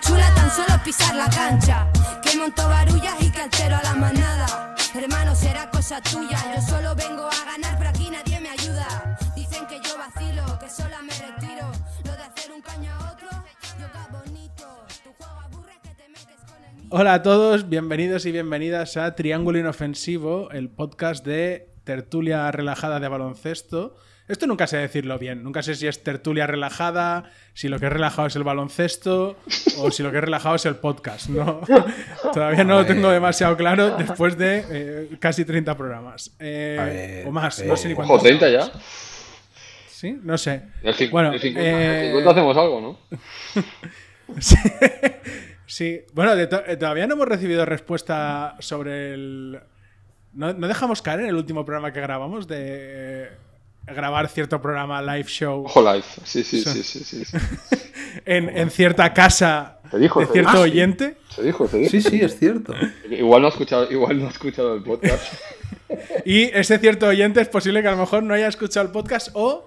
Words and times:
chula 0.00 0.34
tan 0.34 0.50
solo 0.50 0.82
pisar 0.84 1.14
la 1.14 1.28
cancha. 1.30 1.86
Que 2.22 2.36
monto 2.36 2.68
barullas 2.68 3.14
y 3.20 3.30
que 3.30 3.40
altero 3.42 3.76
a 3.76 3.82
la 3.82 3.94
manada. 3.94 4.74
Hermano, 4.94 5.34
será 5.34 5.70
cosa 5.70 6.00
tuya. 6.00 6.38
Yo 6.54 6.62
solo 6.62 6.94
vengo 6.94 7.26
a 7.26 7.44
ganar, 7.44 7.76
pero 7.78 7.90
aquí 7.90 8.10
nadie 8.10 8.40
me 8.40 8.50
ayuda. 8.50 9.16
Dicen 9.34 9.66
que 9.66 9.80
yo 9.80 9.96
vacilo, 9.98 10.58
que 10.58 10.68
sola 10.68 11.02
me 11.02 11.37
Hola 16.90 17.12
a 17.12 17.22
todos, 17.22 17.68
bienvenidos 17.68 18.24
y 18.24 18.32
bienvenidas 18.32 18.96
a 18.96 19.14
Triángulo 19.14 19.58
Inofensivo, 19.58 20.50
el 20.52 20.70
podcast 20.70 21.22
de 21.22 21.68
tertulia 21.84 22.50
relajada 22.50 22.98
de 22.98 23.08
baloncesto. 23.08 23.94
Esto 24.26 24.46
nunca 24.46 24.66
sé 24.66 24.78
decirlo 24.78 25.18
bien, 25.18 25.42
nunca 25.42 25.62
sé 25.62 25.74
si 25.74 25.86
es 25.86 26.02
tertulia 26.02 26.46
relajada, 26.46 27.30
si 27.52 27.68
lo 27.68 27.78
que 27.78 27.86
es 27.86 27.92
relajado 27.92 28.28
es 28.28 28.36
el 28.36 28.42
baloncesto 28.42 29.36
o 29.80 29.90
si 29.90 30.02
lo 30.02 30.10
que 30.10 30.16
es 30.16 30.24
relajado 30.24 30.54
es 30.54 30.64
el 30.64 30.76
podcast. 30.76 31.28
¿no? 31.28 31.60
Todavía 32.32 32.64
no 32.64 32.80
lo 32.80 32.86
tengo 32.86 33.10
demasiado 33.10 33.54
claro 33.58 33.96
después 33.96 34.38
de 34.38 34.64
eh, 34.70 35.08
casi 35.20 35.44
30 35.44 35.76
programas. 35.76 36.34
Eh, 36.38 37.22
ver, 37.22 37.28
o 37.28 37.30
más, 37.30 37.60
a 37.60 37.64
no 37.66 37.76
sé 37.76 37.88
ni 37.88 37.94
cuántos. 37.94 38.16
Ojo, 38.16 38.24
30 38.24 38.48
ya. 38.48 38.72
¿Sí? 39.90 40.18
No 40.22 40.38
sé. 40.38 40.62
El, 40.82 41.10
Bueno, 41.10 41.34
el 41.34 41.40
50, 41.40 41.60
eh, 41.60 42.00
el 42.00 42.06
50 42.12 42.30
hacemos 42.30 42.56
algo, 42.56 42.80
¿no? 42.80 42.98
Sí. 44.40 44.56
Sí. 45.68 46.00
Bueno, 46.14 46.34
de 46.34 46.46
to- 46.48 46.64
eh, 46.66 46.76
todavía 46.76 47.06
no 47.06 47.14
hemos 47.14 47.28
recibido 47.28 47.64
respuesta 47.64 48.56
sobre 48.58 49.14
el. 49.14 49.60
No, 50.32 50.52
no 50.52 50.66
dejamos 50.66 51.02
caer 51.02 51.20
en 51.20 51.26
el 51.26 51.34
último 51.36 51.64
programa 51.64 51.92
que 51.92 52.00
grabamos 52.00 52.48
de 52.48 52.58
eh, 53.24 53.28
grabar 53.86 54.28
cierto 54.28 54.60
programa 54.60 55.00
live 55.02 55.28
show 55.28 55.64
Ojo 55.64 55.80
live. 55.82 56.04
Sí, 56.24 56.42
sí, 56.42 56.62
sí, 56.62 56.82
sí, 56.82 57.04
sí. 57.04 57.24
sí. 57.24 57.36
en, 58.24 58.48
en 58.56 58.70
cierta 58.70 59.12
casa 59.14 59.78
Te 59.90 59.98
dijo, 59.98 60.20
de 60.20 60.26
te 60.26 60.32
cierto 60.32 60.50
dijo. 60.52 60.62
oyente. 60.62 61.16
Se 61.30 61.42
dijo, 61.42 61.66
se 61.68 61.78
dijo. 61.78 61.90
Sí, 61.90 62.00
sí, 62.02 62.20
es 62.20 62.38
cierto. 62.38 62.74
Igual 63.10 63.42
no 63.42 63.48
ha 63.48 63.50
escuchado, 63.50 63.90
igual 63.90 64.18
no 64.20 64.26
ha 64.26 64.30
escuchado 64.30 64.74
el 64.74 64.82
podcast. 64.82 65.22
Y 66.26 66.42
ese 66.54 66.78
cierto 66.78 67.06
oyente 67.06 67.40
es 67.40 67.48
posible 67.48 67.80
que 67.80 67.88
a 67.88 67.92
lo 67.92 67.96
mejor 67.96 68.22
no 68.22 68.34
haya 68.34 68.46
escuchado 68.48 68.84
el 68.84 68.92
podcast 68.92 69.30
o 69.32 69.66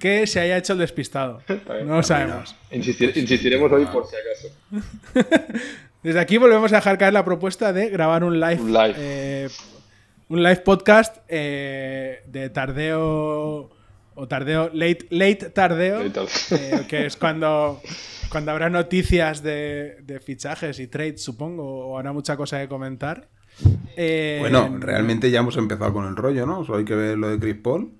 que 0.00 0.26
se 0.26 0.40
haya 0.40 0.56
hecho 0.56 0.72
el 0.74 0.78
despistado. 0.80 1.42
No 1.84 1.96
lo 1.96 2.02
sabemos. 2.02 2.54
Insistir- 2.70 3.16
insistiremos 3.16 3.70
hoy 3.72 3.86
por 3.86 4.04
si 4.06 4.16
acaso. 4.16 5.28
Desde 6.02 6.20
aquí 6.20 6.36
volvemos 6.38 6.72
a 6.72 6.76
dejar 6.76 6.96
caer 6.98 7.12
la 7.12 7.24
propuesta 7.24 7.72
de 7.72 7.90
grabar 7.90 8.22
un 8.24 8.38
live, 8.38 8.60
Un 8.60 8.72
live. 8.72 8.94
eh, 8.96 9.48
un 10.28 10.42
live 10.42 10.56
podcast 10.58 11.16
eh, 11.28 12.22
de 12.26 12.50
tardeo 12.50 13.70
o 14.14 14.28
tardeo 14.28 14.70
late 14.72 15.06
late 15.10 15.50
tardeo, 15.50 16.02
eh, 16.02 16.84
que 16.88 17.06
es 17.06 17.16
cuando 17.16 17.80
cuando 18.30 18.50
habrá 18.52 18.68
noticias 18.68 19.42
de, 19.42 19.96
de 20.02 20.20
fichajes 20.20 20.78
y 20.80 20.86
trades, 20.86 21.22
supongo, 21.22 21.88
o 21.88 21.96
habrá 21.96 22.12
mucha 22.12 22.36
cosa 22.36 22.60
que 22.60 22.68
comentar. 22.68 23.28
Eh, 23.96 24.36
Bueno, 24.40 24.76
realmente 24.78 25.30
ya 25.30 25.40
hemos 25.40 25.56
empezado 25.56 25.92
con 25.94 26.06
el 26.06 26.14
rollo, 26.14 26.46
¿no? 26.46 26.64
Solo 26.64 26.78
hay 26.78 26.84
que 26.84 26.94
ver 26.94 27.16
lo 27.18 27.28
de 27.30 27.38
Chris 27.40 27.56
Paul. 27.56 27.90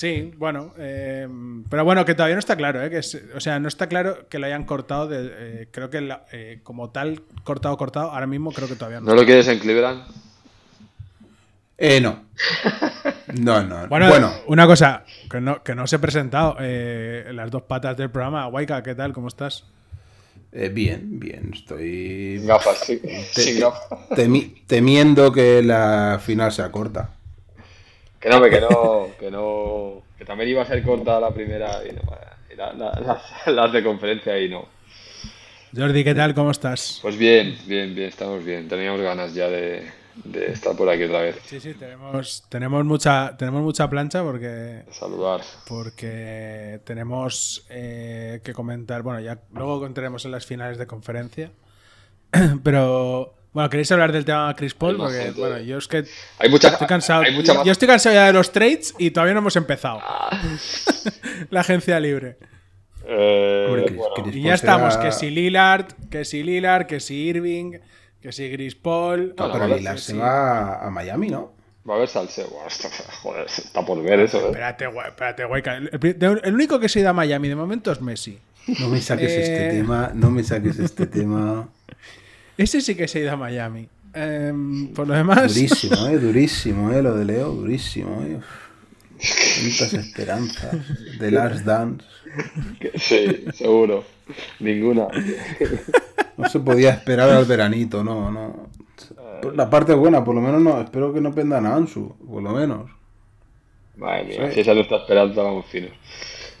Sí, 0.00 0.32
bueno, 0.38 0.72
eh, 0.78 1.28
pero 1.68 1.84
bueno, 1.84 2.06
que 2.06 2.14
todavía 2.14 2.34
no 2.34 2.38
está 2.38 2.56
claro, 2.56 2.82
¿eh? 2.82 2.88
Que 2.88 2.96
es- 3.00 3.20
o 3.36 3.38
sea, 3.40 3.60
no 3.60 3.68
está 3.68 3.86
claro 3.86 4.26
que 4.30 4.38
lo 4.38 4.46
hayan 4.46 4.64
cortado, 4.64 5.06
de, 5.06 5.30
eh, 5.30 5.68
creo 5.70 5.90
que 5.90 6.00
la- 6.00 6.24
eh, 6.32 6.60
como 6.62 6.88
tal, 6.88 7.20
cortado, 7.44 7.76
cortado, 7.76 8.10
ahora 8.10 8.26
mismo 8.26 8.50
creo 8.50 8.66
que 8.66 8.76
todavía 8.76 9.00
no. 9.00 9.06
¿No 9.08 9.14
lo 9.14 9.26
quieres 9.26 9.46
en 9.48 9.58
Cleveland? 9.58 10.04
Eh, 11.76 12.00
no. 12.00 12.24
No, 13.38 13.62
no. 13.62 13.86
Bueno, 13.90 14.08
Bueno, 14.08 14.32
una 14.46 14.66
cosa, 14.66 15.04
que 15.30 15.38
no, 15.42 15.62
que 15.62 15.74
no 15.74 15.82
os 15.84 15.92
he 15.92 15.98
presentado, 15.98 16.56
eh, 16.60 17.30
las 17.34 17.50
dos 17.50 17.64
patas 17.64 17.94
del 17.98 18.08
programa. 18.10 18.48
Waika, 18.48 18.82
¿qué 18.82 18.94
tal? 18.94 19.12
¿Cómo 19.12 19.28
estás? 19.28 19.64
eh, 20.52 20.70
bien, 20.70 21.20
bien. 21.20 21.50
Estoy 21.52 22.38
Sin 22.38 22.46
gafas, 22.46 22.78
sí. 22.86 23.02
Sin 23.32 23.60
gafas. 23.60 23.98
temi- 24.16 24.62
temiendo 24.66 25.30
que 25.30 25.62
la 25.62 26.18
final 26.24 26.50
sea 26.52 26.72
corta. 26.72 27.10
Que 28.20 28.28
no, 28.28 28.42
que 28.42 28.60
no, 28.60 29.08
que 29.18 29.30
no. 29.30 30.02
Que 30.18 30.24
también 30.24 30.50
iba 30.50 30.62
a 30.62 30.66
ser 30.66 30.82
corta 30.82 31.18
la 31.18 31.30
primera 31.32 31.80
y 31.86 31.92
no. 31.92 32.02
y 32.52 32.56
la- 32.56 32.72
la- 32.74 33.00
las, 33.00 33.46
las 33.46 33.72
de 33.72 33.82
conferencia 33.82 34.38
y 34.38 34.48
no. 34.48 34.66
Jordi, 35.74 36.04
¿qué 36.04 36.14
tal? 36.14 36.34
¿Cómo 36.34 36.50
estás? 36.50 36.98
Pues 37.00 37.16
bien, 37.16 37.56
bien, 37.66 37.94
bien, 37.94 38.08
estamos 38.08 38.44
bien. 38.44 38.68
Teníamos 38.68 39.00
ganas 39.00 39.32
ya 39.34 39.48
de, 39.48 39.88
de 40.24 40.46
estar 40.52 40.76
por 40.76 40.88
aquí 40.90 41.04
otra 41.04 41.20
vez. 41.22 41.38
Sí, 41.46 41.60
sí, 41.60 41.74
tenemos, 41.74 42.44
tenemos, 42.48 42.84
mucha, 42.84 43.36
tenemos 43.38 43.62
mucha 43.62 43.88
plancha 43.88 44.22
porque, 44.22 44.82
saludar. 44.90 45.40
porque 45.68 46.80
tenemos 46.84 47.64
eh, 47.70 48.40
que 48.44 48.52
comentar, 48.52 49.02
bueno, 49.02 49.20
ya 49.20 49.38
luego 49.54 49.78
contaremos 49.80 50.24
en 50.24 50.32
las 50.32 50.44
finales 50.44 50.76
de 50.76 50.86
conferencia, 50.86 51.52
pero... 52.64 53.34
Bueno, 53.52 53.68
¿queréis 53.68 53.90
hablar 53.90 54.12
del 54.12 54.24
tema 54.24 54.54
Chris 54.56 54.74
Paul? 54.74 54.96
Porque, 54.96 55.32
bueno, 55.36 55.58
yo 55.58 55.78
es 55.78 55.88
que 55.88 56.04
Hay 56.38 56.48
mucha. 56.48 56.68
Estoy 56.68 56.86
cansado. 56.86 57.22
Hay 57.22 57.34
mucha 57.34 57.52
yo, 57.52 57.58
más- 57.58 57.66
yo 57.66 57.72
estoy 57.72 57.88
cansado 57.88 58.14
ya 58.14 58.26
de 58.26 58.32
los 58.32 58.52
trades 58.52 58.94
y 58.98 59.10
todavía 59.10 59.34
no 59.34 59.40
hemos 59.40 59.56
empezado. 59.56 60.00
la 61.50 61.60
agencia 61.60 61.98
libre. 61.98 62.36
Eh, 63.06 63.66
Hombre, 63.68 63.84
Chris- 63.86 63.96
bueno, 63.96 64.14
Chris 64.22 64.36
Y 64.36 64.42
ya 64.42 64.54
estamos, 64.54 64.96
que 64.98 65.10
si 65.10 65.30
Lillard, 65.30 65.86
que 66.10 66.24
si 66.24 66.42
Lillard, 66.44 66.86
que 66.86 67.00
si 67.00 67.14
Irving, 67.28 67.78
que 68.22 68.30
si 68.30 68.52
Chris 68.52 68.74
Paul. 68.76 69.34
No, 69.36 69.48
Bueno, 69.48 69.64
pero 69.66 69.76
Lillard 69.76 69.98
se 69.98 70.12
sí. 70.12 70.18
va 70.18 70.86
a 70.86 70.90
Miami, 70.90 71.28
¿no? 71.30 71.52
Va 71.88 71.94
a 71.94 71.96
haber 71.96 72.08
salseo. 72.08 72.46
Joder, 73.22 73.46
está 73.46 73.84
por 73.84 74.00
ver 74.02 74.20
eso, 74.20 74.38
¿eh? 74.38 74.44
Espérate, 74.46 74.86
guay, 74.86 75.08
espérate, 75.08 75.44
guay. 75.44 75.62
que 75.62 75.70
El, 75.70 75.90
el- 76.22 76.40
el 76.44 76.54
único 76.54 76.78
que 76.78 76.88
se 76.88 77.00
ha 77.00 77.02
ido 77.02 77.10
a 77.10 77.14
Miami 77.14 77.48
de 77.48 77.56
momento 77.56 77.90
es 77.90 78.00
Messi. 78.00 78.38
No 78.78 78.88
me 78.88 79.00
saques 79.00 79.30
Eh. 79.32 79.42
este 79.42 79.70
tema, 79.78 80.12
no 80.14 80.30
me 80.30 80.44
saques 80.44 80.78
este 80.78 81.06
tema. 81.06 81.68
Ese 82.56 82.80
sí 82.80 82.94
que 82.94 83.08
se 83.08 83.18
ha 83.18 83.22
ido 83.22 83.32
a 83.32 83.36
Miami. 83.36 83.88
Em, 84.12 84.88
por 84.88 85.06
lo 85.06 85.14
demás, 85.14 85.54
Durísimo, 85.54 86.06
eh, 86.08 86.18
durísimo, 86.18 86.92
eh, 86.92 87.02
lo 87.02 87.14
de 87.14 87.24
Leo, 87.24 87.50
durísimo, 87.52 88.22
eh. 88.22 88.40
Tantas 89.18 89.92
esperanzas. 89.94 90.76
The 91.18 91.30
Last 91.30 91.64
Dance. 91.64 92.04
Sí, 92.96 93.44
seguro. 93.54 94.04
Ninguna. 94.60 95.08
No 96.36 96.48
se 96.48 96.60
podía 96.60 96.90
esperar 96.90 97.28
al 97.30 97.44
veranito, 97.44 98.02
no, 98.02 98.30
no. 98.30 98.68
La 99.54 99.68
parte 99.68 99.92
buena, 99.94 100.24
por 100.24 100.34
lo 100.34 100.40
menos 100.40 100.60
no, 100.62 100.80
espero 100.80 101.12
que 101.12 101.20
no 101.20 101.34
pendan 101.34 101.66
a 101.66 101.74
Ansu, 101.74 102.14
por 102.26 102.42
lo 102.42 102.50
menos. 102.52 102.90
Madre 103.96 104.24
mía, 104.24 104.48
Sí. 104.48 104.54
si 104.54 104.60
esa 104.60 104.70
es 104.70 104.76
nuestra 104.76 104.98
esperanza, 104.98 105.42
vamos 105.42 105.66
finos. 105.66 105.90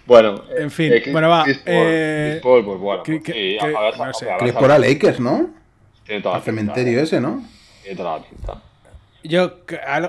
Bueno, 0.06 0.42
eh, 0.50 0.62
En 0.62 0.70
fin, 0.70 0.90
Chris- 1.02 1.12
bueno, 1.12 1.28
va, 1.30 1.44
Chris 1.44 1.58
Paul, 1.58 1.74
eh, 1.76 2.28
Chris 2.32 2.42
Paul, 2.42 2.64
pues 2.64 2.78
bueno. 2.78 3.02
pues 3.06 3.18
sí, 3.18 3.22
que- 3.32 3.58
a 3.60 3.66
no 4.06 4.12
sé. 4.12 4.26
Chris 4.38 4.54
ver. 4.54 4.70
a 4.70 4.78
Lakers, 4.78 5.20
¿no? 5.20 5.50
Tiene 6.10 6.22
toda 6.24 6.34
Al 6.34 6.40
la 6.40 6.44
pinta, 6.44 6.60
cementerio 6.74 6.98
eh. 6.98 7.02
ese, 7.04 7.20
¿no? 7.20 7.44
Tiene 7.82 7.96
toda 7.96 8.18
la 8.18 8.24
pinta. 8.24 8.62
yo 9.22 9.58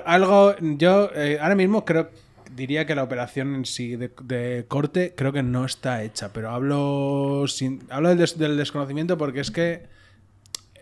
algo, 0.04 0.56
yo 0.60 1.10
eh, 1.14 1.38
ahora 1.40 1.54
mismo 1.54 1.84
creo, 1.84 2.10
diría 2.56 2.86
que 2.86 2.94
la 2.96 3.04
operación 3.04 3.54
en 3.54 3.64
sí 3.64 3.94
de, 3.94 4.10
de 4.24 4.64
corte 4.66 5.14
creo 5.16 5.32
que 5.32 5.42
no 5.44 5.64
está 5.64 6.02
hecha, 6.02 6.32
pero 6.32 6.50
hablo 6.50 7.44
sin, 7.46 7.82
hablo 7.88 8.08
del, 8.08 8.18
des- 8.18 8.36
del 8.36 8.56
desconocimiento 8.56 9.16
porque 9.16 9.40
es 9.40 9.50
que 9.52 9.82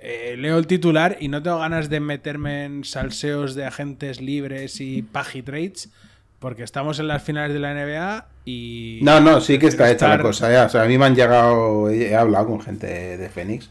eh, 0.01 0.37
leo 0.39 0.57
el 0.57 0.67
titular 0.67 1.19
y 1.21 1.29
no 1.29 1.43
tengo 1.43 1.59
ganas 1.59 1.91
de 1.91 2.01
meterme 2.01 2.65
en 2.65 2.85
salseos 2.85 3.55
de 3.55 3.67
agentes 3.67 4.21
libres 4.23 4.81
y 4.81 5.03
pagi 5.03 5.43
trades 5.43 5.91
porque 6.39 6.63
estamos 6.63 6.99
en 6.99 7.09
las 7.09 7.23
finales 7.23 7.53
de 7.53 7.61
la 7.61 7.75
NBA 7.75 8.27
y 8.47 9.01
No, 9.03 9.21
no, 9.21 9.43
sí 9.43 9.59
que 9.59 9.67
está 9.67 9.91
hecha 9.91 10.09
la 10.09 10.23
cosa, 10.23 10.51
ya. 10.51 10.65
O 10.65 10.69
sea, 10.71 10.85
a 10.85 10.87
mí 10.87 10.97
me 10.97 11.05
han 11.05 11.15
llegado, 11.15 11.91
he 11.91 12.09
he 12.09 12.17
hablado 12.17 12.47
con 12.47 12.61
gente 12.63 13.19
de 13.19 13.29
Phoenix 13.29 13.69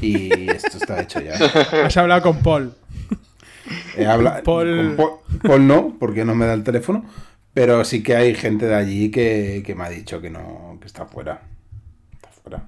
y 0.00 0.50
esto 0.50 0.76
está 0.78 1.00
hecho 1.00 1.20
ya. 1.20 1.34
Has 1.86 1.96
hablado 1.96 2.22
con 2.22 2.42
Paul. 2.42 2.74
He 3.96 4.06
hablado, 4.06 4.42
Paul- 4.42 4.96
con 4.96 4.96
Paul, 4.96 5.40
Paul 5.42 5.66
no, 5.66 5.96
porque 5.98 6.24
no 6.24 6.34
me 6.34 6.46
da 6.46 6.54
el 6.54 6.64
teléfono, 6.64 7.04
pero 7.54 7.84
sí 7.84 8.02
que 8.02 8.14
hay 8.16 8.34
gente 8.34 8.66
de 8.66 8.74
allí 8.74 9.10
que, 9.10 9.62
que 9.64 9.74
me 9.74 9.84
ha 9.84 9.88
dicho 9.88 10.20
que 10.20 10.30
no, 10.30 10.76
que 10.80 10.86
está 10.86 11.06
fuera. 11.06 11.42
Está 12.12 12.28
fuera. 12.42 12.66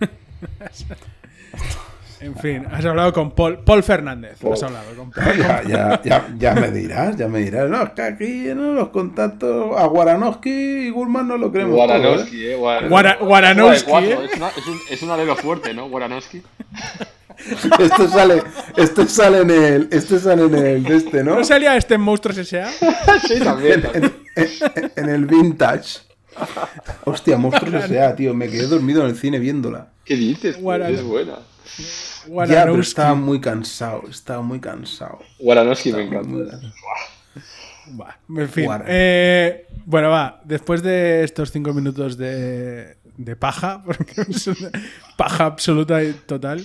En 2.20 2.34
fin, 2.36 2.64
has 2.70 2.84
hablado 2.84 3.12
con 3.12 3.32
Paul, 3.32 3.58
Paul 3.64 3.82
Fernández. 3.82 4.38
Has 4.44 4.62
hablado 4.62 4.94
con 4.96 5.10
Paul. 5.12 5.36
Ya, 5.36 5.62
ya, 5.62 6.00
ya, 6.02 6.28
ya 6.38 6.54
me 6.54 6.70
dirás, 6.70 7.16
ya 7.16 7.28
me 7.28 7.40
dirás. 7.40 7.68
No, 7.68 7.82
es 7.82 7.90
que 7.90 8.02
aquí 8.02 8.44
no, 8.54 8.72
los 8.72 8.88
contactos 8.88 9.78
a 9.78 9.84
Guaranowski 9.86 10.50
y 10.86 10.90
Gulman 10.90 11.28
no 11.28 11.36
lo 11.36 11.50
creemos. 11.52 11.74
todo, 11.76 11.84
¿eh? 11.84 11.98
Guaranowski, 11.98 12.46
eh. 12.46 12.56
Guara- 12.56 13.18
Guaranowski, 13.20 13.90
eh. 13.92 14.18
Es, 14.30 14.36
una- 14.36 14.48
es 14.48 14.66
un, 14.66 14.78
es 14.90 15.02
un 15.02 15.10
alelo 15.10 15.36
fuerte, 15.36 15.74
¿no? 15.74 15.88
Guaranowski. 15.88 16.42
Esto 17.80 18.08
sale, 18.08 18.42
esto 18.76 19.06
sale 19.08 19.38
en 19.40 19.50
el, 19.50 19.88
esto 19.90 20.18
sale 20.20 20.44
en 20.44 20.54
el 20.54 20.82
de 20.84 20.96
este, 20.96 21.24
¿no? 21.24 21.34
¿No 21.36 21.44
salía 21.44 21.76
este 21.76 21.94
en 21.94 22.00
Monstruos 22.00 22.38
S.A.? 22.38 22.70
sí, 23.26 23.40
también. 23.42 23.82
también. 23.82 24.12
En, 24.36 24.46
en- 24.76 24.92
en 24.96 25.08
el 25.08 25.26
vintage. 25.26 25.98
Hostia, 27.04 27.36
monstruos 27.36 27.84
S.A., 27.84 28.14
tío. 28.14 28.34
Me 28.34 28.48
quedé 28.48 28.66
dormido 28.68 29.02
en 29.02 29.08
el 29.10 29.16
cine 29.16 29.40
viéndola. 29.40 29.88
¿Qué 30.04 30.14
dices? 30.14 30.56
tío? 30.56 30.64
Guaran- 30.64 30.94
Es 30.94 31.02
buena. 31.02 31.38
Ya, 32.46 32.64
pero 32.64 32.80
estaba 32.80 33.14
muy 33.14 33.40
cansado, 33.40 34.02
estaba 34.08 34.42
muy 34.42 34.60
cansado. 34.60 35.18
Waranowski 35.40 35.92
me 35.92 36.02
encanta. 36.02 36.60
Va, 38.00 38.18
en 38.28 38.48
fin. 38.48 38.70
Eh, 38.86 39.66
bueno, 39.84 40.10
va. 40.10 40.40
Después 40.44 40.82
de 40.82 41.24
estos 41.24 41.50
cinco 41.50 41.72
minutos 41.72 42.16
de, 42.16 42.96
de 43.16 43.36
paja, 43.36 43.82
porque 43.86 44.22
es 44.28 44.46
una 44.46 44.70
paja 45.16 45.46
absoluta 45.46 46.02
y 46.02 46.12
total, 46.12 46.64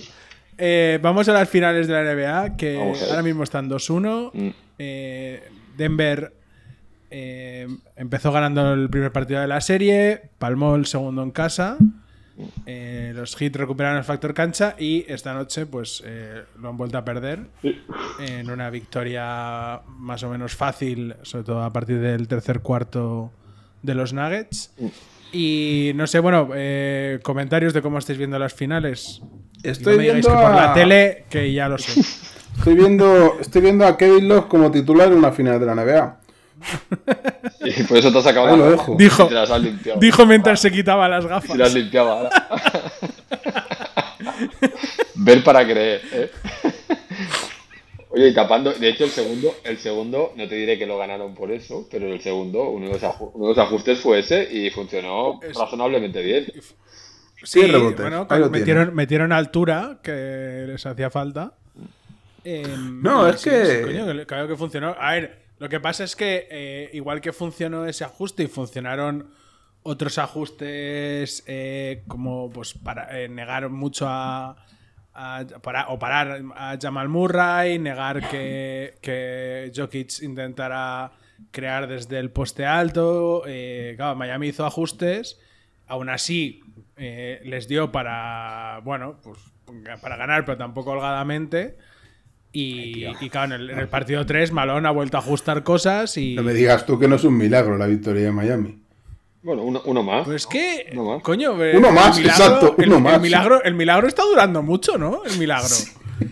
eh, 0.62 0.98
vamos 1.00 1.26
a 1.28 1.32
las 1.32 1.48
finales 1.48 1.88
de 1.88 1.94
la 1.94 2.14
NBA, 2.14 2.56
que 2.56 2.78
ahora 3.08 3.22
mismo 3.22 3.42
están 3.42 3.68
2-1. 3.70 4.30
Mm. 4.32 4.48
Eh, 4.78 5.42
Denver 5.76 6.34
eh, 7.10 7.66
empezó 7.96 8.30
ganando 8.30 8.74
el 8.74 8.90
primer 8.90 9.10
partido 9.10 9.40
de 9.40 9.46
la 9.46 9.62
serie, 9.62 10.30
palmó 10.38 10.76
el 10.76 10.84
segundo 10.84 11.22
en 11.22 11.30
casa. 11.30 11.78
Eh, 12.66 13.12
los 13.14 13.36
Heat 13.36 13.56
recuperaron 13.56 13.98
el 13.98 14.04
factor 14.04 14.34
cancha 14.34 14.74
y 14.78 15.04
esta 15.08 15.34
noche 15.34 15.66
pues 15.66 16.02
eh, 16.06 16.42
lo 16.60 16.68
han 16.68 16.76
vuelto 16.76 16.98
a 16.98 17.04
perder 17.04 17.40
en 18.20 18.50
una 18.50 18.70
victoria 18.70 19.80
más 19.98 20.22
o 20.22 20.30
menos 20.30 20.54
fácil, 20.54 21.14
sobre 21.22 21.44
todo 21.44 21.62
a 21.62 21.72
partir 21.72 22.00
del 22.00 22.28
tercer 22.28 22.60
cuarto 22.60 23.30
de 23.82 23.94
los 23.94 24.12
Nuggets. 24.12 24.72
Y 25.32 25.92
no 25.94 26.06
sé, 26.06 26.18
bueno, 26.18 26.48
eh, 26.54 27.20
comentarios 27.22 27.72
de 27.72 27.82
cómo 27.82 27.98
estáis 27.98 28.18
viendo 28.18 28.38
las 28.38 28.52
finales. 28.52 29.22
Estoy 29.62 29.92
no 29.92 29.96
me 29.98 30.02
digáis 30.04 30.24
viendo 30.26 30.40
que 30.40 30.46
por 30.46 30.54
la 30.56 30.70
a- 30.72 30.74
tele, 30.74 31.24
que 31.30 31.52
ya 31.52 31.68
lo 31.68 31.78
sé. 31.78 32.00
Estoy 32.58 32.74
viendo, 32.74 33.38
estoy 33.40 33.62
viendo 33.62 33.86
a 33.86 33.96
Kevin 33.96 34.28
Love 34.28 34.46
como 34.48 34.70
titular 34.70 35.08
en 35.10 35.14
una 35.18 35.32
final 35.32 35.58
de 35.58 35.64
la 35.66 35.74
NBA. 35.74 36.19
Y 37.64 37.82
por 37.84 37.98
eso 37.98 38.10
te 38.10 38.18
has 38.18 38.24
la 38.34 38.56
lo 38.56 38.70
dejo. 38.70 38.94
Dijo, 38.96 39.24
Y 39.24 39.28
te 39.28 39.34
las 39.34 39.50
has 39.50 39.60
limpiado. 39.60 40.00
dijo 40.00 40.26
mientras 40.26 40.60
se 40.60 40.70
quitaba 40.70 41.08
las 41.08 41.24
Y 41.24 41.28
te 41.28 41.32
las 41.34 41.44
gafas. 41.48 41.74
limpiaba 41.74 42.12
ahora. 42.12 42.30
Ver 45.14 45.44
para 45.44 45.64
creer, 45.64 46.00
¿eh? 46.12 46.30
Oye, 48.12 48.28
y 48.28 48.34
tapando, 48.34 48.72
de 48.72 48.88
hecho 48.88 49.04
el 49.04 49.10
segundo, 49.10 49.54
el 49.62 49.78
segundo, 49.78 50.32
no 50.36 50.48
te 50.48 50.56
diré 50.56 50.76
que 50.78 50.86
lo 50.86 50.98
ganaron 50.98 51.32
por 51.34 51.52
eso, 51.52 51.86
pero 51.90 52.12
el 52.12 52.20
segundo, 52.20 52.68
uno 52.68 52.86
de 52.86 52.94
los, 52.94 53.02
aju- 53.02 53.30
uno 53.34 53.48
de 53.48 53.54
los 53.54 53.58
ajustes 53.58 54.00
fue 54.00 54.18
ese 54.18 54.48
y 54.52 54.68
funcionó 54.70 55.38
Es- 55.42 55.56
razonablemente 55.56 56.20
bien. 56.22 56.46
Sí, 57.44 57.62
rebotes, 57.66 58.00
bueno, 58.28 58.50
metieron, 58.50 58.94
metieron 58.94 59.32
altura, 59.32 59.98
que 60.02 60.64
les 60.66 60.84
hacía 60.84 61.08
falta. 61.10 61.52
Em, 62.42 63.00
No, 63.00 63.28
y 63.28 63.30
es 63.30 63.42
que- 63.44 63.82
coño, 63.82 64.06
que- 64.12 64.26
claro 64.26 64.48
que 64.48 64.56
funcionó. 64.56 64.96
A 64.98 65.12
ver, 65.12 65.38
lo 65.60 65.68
que 65.68 65.78
pasa 65.78 66.02
es 66.02 66.16
que 66.16 66.48
eh, 66.50 66.90
igual 66.94 67.20
que 67.20 67.32
funcionó 67.32 67.84
ese 67.86 68.02
ajuste 68.02 68.42
y 68.42 68.46
funcionaron 68.48 69.30
otros 69.82 70.18
ajustes 70.18 71.44
eh, 71.46 72.02
como 72.08 72.50
pues 72.50 72.74
para 72.74 73.20
eh, 73.20 73.28
negar 73.28 73.68
mucho 73.70 74.06
a, 74.08 74.56
para- 75.62 75.88
o 75.88 75.98
parar 75.98 76.42
a 76.56 76.76
Jamal 76.80 77.08
Murray, 77.08 77.78
negar 77.78 78.28
que, 78.28 78.94
que 79.00 79.70
Jokic 79.74 80.22
intentara 80.22 81.12
crear 81.50 81.86
desde 81.86 82.18
el 82.18 82.30
poste 82.30 82.66
alto. 82.66 83.42
claro, 83.96 84.16
Miami 84.16 84.48
hizo 84.48 84.64
ajustes. 84.66 85.38
Aún 85.86 86.08
así, 86.08 86.62
les 86.96 87.66
dio 87.68 87.90
para, 87.90 88.80
bueno, 88.84 89.18
pues 89.22 89.38
para 90.00 90.16
ganar, 90.16 90.44
pero 90.44 90.56
tampoco 90.58 90.92
holgadamente. 90.92 91.76
Y, 92.52 93.06
y 93.20 93.30
claro, 93.30 93.54
en 93.54 93.60
el, 93.60 93.70
en 93.70 93.78
el 93.78 93.88
partido 93.88 94.26
3, 94.26 94.50
Malone 94.52 94.86
ha 94.88 94.90
vuelto 94.90 95.16
a 95.16 95.20
ajustar 95.20 95.62
cosas 95.62 96.16
y... 96.16 96.34
No 96.34 96.42
me 96.42 96.52
digas 96.52 96.84
tú 96.84 96.98
que 96.98 97.06
no 97.06 97.14
es 97.16 97.24
un 97.24 97.36
milagro 97.36 97.78
la 97.78 97.86
victoria 97.86 98.22
de 98.24 98.32
Miami. 98.32 98.76
Bueno, 99.42 99.62
uno, 99.62 99.80
uno 99.84 100.02
más. 100.02 100.26
Pues 100.26 100.46
que, 100.46 100.90
Uno 100.92 101.04
más. 101.14 101.22
coño, 101.22 101.52
Uno 101.54 101.64
el 101.64 101.80
más, 101.94 102.18
milagro- 102.18 102.44
exacto, 102.44 102.74
el- 102.78 102.88
uno 102.88 102.96
el, 102.96 103.02
más. 103.02 103.20
milagro, 103.22 103.62
el 103.62 103.74
milagro 103.74 104.06
está 104.08 104.22
durando 104.24 104.62
mucho, 104.62 104.98
¿no? 104.98 105.24
El 105.24 105.38
milagro. 105.38 105.74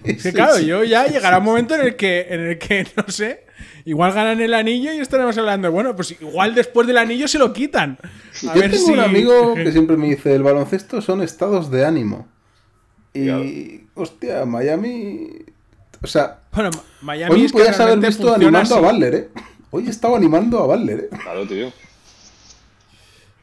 Es 0.04 0.22
que 0.22 0.32
claro, 0.32 0.58
yo 0.58 0.84
ya 0.84 1.06
llegará 1.06 1.38
un 1.38 1.44
momento 1.44 1.74
en 1.74 1.80
el 1.82 1.96
que, 1.96 2.26
en 2.28 2.40
el 2.40 2.58
que, 2.58 2.86
no 2.96 3.04
sé, 3.08 3.44
igual 3.86 4.12
ganan 4.12 4.40
el 4.40 4.52
anillo 4.52 4.92
y 4.92 4.98
estaremos 4.98 5.38
hablando, 5.38 5.70
bueno, 5.72 5.96
pues 5.96 6.20
igual 6.20 6.54
después 6.54 6.86
del 6.86 6.98
anillo 6.98 7.28
se 7.28 7.38
lo 7.38 7.52
quitan. 7.54 7.96
A 8.02 8.54
Yo 8.54 8.60
ver 8.60 8.72
tengo 8.72 8.86
si... 8.86 8.92
un 8.92 9.00
amigo 9.00 9.54
que 9.54 9.72
siempre 9.72 9.96
me 9.96 10.08
dice, 10.08 10.34
el 10.34 10.42
baloncesto 10.42 11.00
son 11.00 11.22
estados 11.22 11.70
de 11.70 11.86
ánimo. 11.86 12.28
Y, 13.14 13.82
hostia, 13.94 14.44
Miami... 14.44 15.28
O 16.02 16.06
sea, 16.06 16.38
Bueno, 16.52 16.70
Miami 17.02 17.34
hoy 17.34 17.48
podías 17.48 17.78
haber 17.80 17.98
visto 17.98 18.28
funciona 18.28 18.60
animando 18.60 18.76
a. 18.76 18.80
Butler, 18.92 19.14
¿eh? 19.14 19.28
Hoy 19.70 19.86
he 19.86 19.90
estado 19.90 20.16
animando 20.16 20.58
a 20.58 20.66
Butler, 20.66 21.00
¿eh? 21.00 21.16
Claro, 21.22 21.46
tío. 21.46 21.72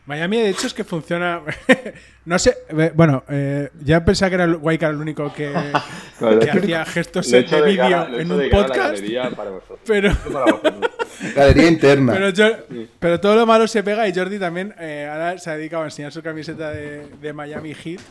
Miami, 0.07 0.37
de 0.37 0.49
hecho, 0.49 0.67
es 0.67 0.73
que 0.73 0.83
funciona. 0.83 1.41
no 2.25 2.37
sé, 2.37 2.55
eh, 2.69 2.91
bueno, 2.93 3.23
eh, 3.27 3.69
ya 3.83 4.05
pensaba 4.05 4.29
que 4.29 4.35
era 4.35 4.43
el 4.43 4.55
Waika 4.57 4.87
el 4.87 4.97
único 4.97 5.33
que, 5.33 5.51
Claro. 6.19 6.39
que 6.39 6.51
hacía 6.51 6.85
gestos 6.85 7.29
de 7.31 7.41
de 7.43 7.61
vídeo 7.63 8.19
en 8.19 8.31
un 8.31 8.49
podcast. 8.51 8.77
galería 8.99 9.29
para 9.31 9.49
vosotros. 9.51 9.79
Pero. 9.85 10.11
Galería 11.33 11.67
interna. 11.69 12.11
pero, 12.13 12.29
yo- 12.29 12.57
pero 12.99 13.19
todo 13.21 13.35
lo 13.35 13.45
malo 13.45 13.67
se 13.69 13.81
pega 13.83 14.05
y 14.07 14.13
Jordi 14.13 14.37
también 14.37 14.75
eh, 14.77 15.09
ahora 15.09 15.37
se 15.37 15.49
ha 15.49 15.55
dedicado 15.55 15.83
a 15.83 15.85
enseñar 15.85 16.11
su 16.11 16.21
camiseta 16.21 16.71
de, 16.71 17.07
de 17.21 17.31
Miami 17.33 17.73
Heat 17.73 18.01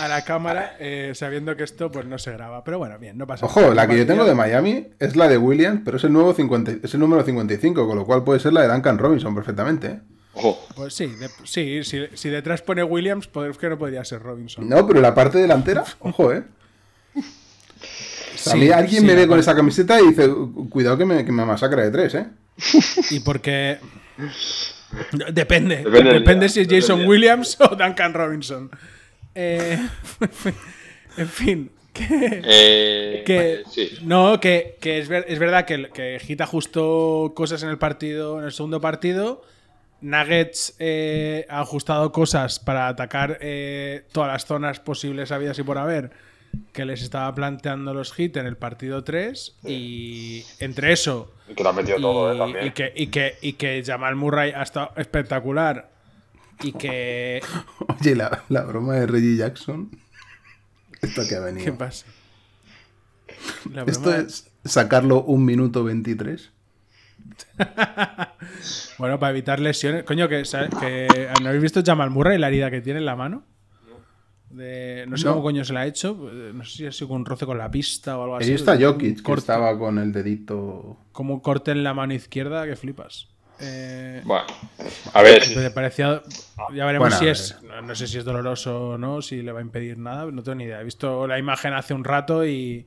a 0.00 0.06
la 0.08 0.22
cámara, 0.24 0.76
eh, 0.78 1.10
sabiendo 1.14 1.56
que 1.56 1.64
esto 1.64 1.90
pues 1.90 2.06
no 2.06 2.18
se 2.18 2.32
graba. 2.32 2.62
Pero 2.62 2.78
bueno, 2.78 2.98
bien, 2.98 3.18
no 3.18 3.26
pasa 3.26 3.46
Ojo, 3.46 3.60
nada. 3.62 3.74
la 3.74 3.86
que 3.88 3.98
yo 3.98 4.06
tengo 4.06 4.24
de 4.24 4.34
Miami 4.34 4.86
es 5.00 5.16
la 5.16 5.26
de 5.28 5.36
Williams, 5.38 5.82
pero 5.84 5.96
es 5.96 6.04
el, 6.04 6.12
nuevo 6.12 6.32
50, 6.32 6.72
es 6.84 6.94
el 6.94 7.00
número 7.00 7.22
55, 7.24 7.86
con 7.86 7.96
lo 7.98 8.04
cual 8.06 8.22
puede 8.22 8.38
ser 8.40 8.52
la 8.52 8.62
de 8.62 8.68
Duncan 8.68 8.98
Robinson 8.98 9.34
perfectamente. 9.34 9.86
¿eh? 9.88 9.98
Ojo, 10.34 10.64
Pues 10.76 10.94
sí, 10.94 11.06
de- 11.06 11.28
sí, 11.44 11.82
si, 11.84 12.06
si 12.14 12.28
detrás 12.28 12.62
pone 12.62 12.82
Williams, 12.84 13.26
pues 13.26 13.58
que 13.58 13.68
no 13.68 13.78
podría 13.78 14.04
ser 14.04 14.22
Robinson. 14.22 14.68
No, 14.68 14.86
pero 14.86 15.00
la 15.00 15.14
parte 15.14 15.38
delantera, 15.38 15.84
ojo, 16.00 16.32
¿eh? 16.32 16.44
Sea, 18.36 18.52
a 18.52 18.56
mí 18.56 18.66
Sí, 18.66 18.72
alguien 18.72 19.00
sí, 19.02 19.06
me 19.06 19.14
ve 19.14 19.26
con 19.26 19.38
esa 19.38 19.54
camiseta 19.54 20.00
y 20.00 20.08
dice, 20.08 20.28
cuidado 20.70 20.96
que 20.96 21.04
me, 21.04 21.24
que 21.24 21.32
me 21.32 21.44
masacra 21.44 21.82
de 21.82 21.90
tres, 21.90 22.14
¿eh? 22.14 22.26
Y 23.10 23.20
porque. 23.20 23.78
Depende. 25.32 25.78
Depende 25.78 26.12
Depende, 26.14 26.48
si 26.48 26.60
es 26.60 26.68
depende 26.68 26.80
Jason. 26.86 27.06
Williams 27.08 27.56
o 27.60 27.74
Duncan 27.76 28.14
Robinson. 28.14 28.70
Eh, 29.34 29.78
en 31.16 31.28
fin. 31.28 31.70
Que, 31.92 32.40
eh, 32.44 33.22
que- 33.26 33.62
sí. 33.70 33.98
no, 34.02 34.38
que, 34.40 34.76
que 34.80 35.00
es, 35.00 35.08
ver- 35.08 35.24
es 35.28 35.38
verdad 35.38 35.64
que, 35.64 35.90
que 35.92 36.20
Heat 36.20 36.40
ajustó 36.42 37.32
cosas 37.34 37.62
en 37.64 37.68
el 37.68 37.78
partido, 37.78 38.38
en 38.38 38.44
el 38.46 38.52
segundo 38.52 38.80
partido. 38.80 39.42
Nuggets 40.02 40.74
eh, 40.78 41.46
ha 41.48 41.60
ajustado 41.60 42.12
cosas 42.12 42.58
para 42.58 42.88
atacar 42.88 43.38
eh, 43.40 44.06
todas 44.12 44.32
las 44.32 44.46
zonas 44.46 44.80
posibles 44.80 45.30
habidas 45.32 45.58
y 45.58 45.62
por 45.62 45.78
haber 45.78 46.10
que 46.72 46.84
les 46.84 47.02
estaba 47.02 47.32
planteando 47.34 47.94
los 47.94 48.12
Heat 48.12 48.36
en 48.38 48.46
el 48.46 48.56
partido 48.56 49.04
3. 49.04 49.58
Y 49.66 50.44
entre 50.58 50.92
eso 50.92 51.32
Y 51.48 51.54
que 51.54 51.62
lo 51.62 51.68
ha 51.70 51.72
metido 51.72 51.98
todo, 52.00 52.32
eh, 52.32 52.34
y, 52.34 52.38
también. 52.38 52.66
y 52.66 52.70
que, 52.72 52.92
y, 52.96 53.06
que, 53.08 53.34
y 53.40 53.52
que 53.54 53.82
Jamal 53.86 54.16
Murray 54.16 54.52
ha 54.52 54.62
estado 54.62 54.90
espectacular. 54.96 55.90
Y 56.62 56.72
que. 56.72 57.40
Oye, 58.00 58.16
la, 58.16 58.42
la 58.48 58.62
broma 58.62 58.94
de 58.96 59.06
Reggie 59.06 59.36
Jackson. 59.36 59.90
Esto 61.00 61.22
que 61.28 61.36
ha 61.36 61.38
¿Qué 61.38 61.44
venido. 61.44 61.78
pasa? 61.78 62.06
La 63.72 63.84
Esto 63.84 64.14
es 64.14 64.50
sacarlo 64.64 65.22
un 65.22 65.44
minuto 65.44 65.84
23. 65.84 66.50
Bueno, 68.98 69.18
para 69.18 69.30
evitar 69.30 69.60
lesiones. 69.60 70.04
Coño, 70.04 70.28
que, 70.28 70.44
¿sabes? 70.44 70.70
que 70.80 71.06
¿no 71.42 71.48
habéis 71.48 71.62
visto 71.62 71.82
Jamal 71.84 72.10
Murray 72.10 72.38
la 72.38 72.48
herida 72.48 72.70
que 72.70 72.80
tiene 72.80 72.98
en 73.00 73.06
la 73.06 73.16
mano? 73.16 73.44
De- 74.50 75.04
no 75.08 75.16
sé 75.16 75.24
No. 75.26 75.32
cómo 75.32 75.42
coño 75.44 75.64
se 75.64 75.72
la 75.72 75.80
ha 75.80 75.86
hecho. 75.86 76.28
eh, 76.30 76.52
No 76.54 76.64
sé 76.64 76.76
si 76.78 76.86
ha 76.86 76.92
sido 76.92 77.08
con 77.08 77.18
un 77.18 77.24
roce 77.26 77.46
con 77.46 77.56
la 77.56 77.70
pista 77.70 78.18
o 78.18 78.24
algo 78.24 78.36
así. 78.36 78.48
Ahí 78.50 78.54
está 78.56 78.76
Jokic, 78.78 79.22
que 79.22 79.32
estaba 79.32 79.78
con 79.78 79.98
el 79.98 80.12
dedito. 80.12 80.96
Como 81.12 81.34
un 81.34 81.40
corte 81.40 81.70
en 81.70 81.84
la 81.84 81.94
mano 81.94 82.14
izquierda 82.14 82.66
que 82.66 82.76
flipas. 82.76 83.28
Eh, 83.60 84.22
Bueno, 84.24 84.46
a 85.12 85.22
ver, 85.22 85.42
parecía. 85.74 86.22
Ya 86.74 86.84
veremos 86.86 87.08
Bueno, 87.10 87.16
si 87.18 87.28
es. 87.28 87.58
No, 87.62 87.80
no 87.82 87.94
sé 87.94 88.06
si 88.06 88.18
es 88.18 88.24
doloroso 88.24 88.90
o 88.90 88.98
no, 88.98 89.22
si 89.22 89.42
le 89.42 89.52
va 89.52 89.60
a 89.60 89.62
impedir 89.62 89.98
nada. 89.98 90.30
No 90.30 90.42
tengo 90.42 90.56
ni 90.56 90.64
idea. 90.64 90.80
He 90.80 90.84
visto 90.84 91.26
la 91.26 91.38
imagen 91.38 91.72
hace 91.74 91.94
un 91.94 92.04
rato 92.04 92.44
y. 92.46 92.86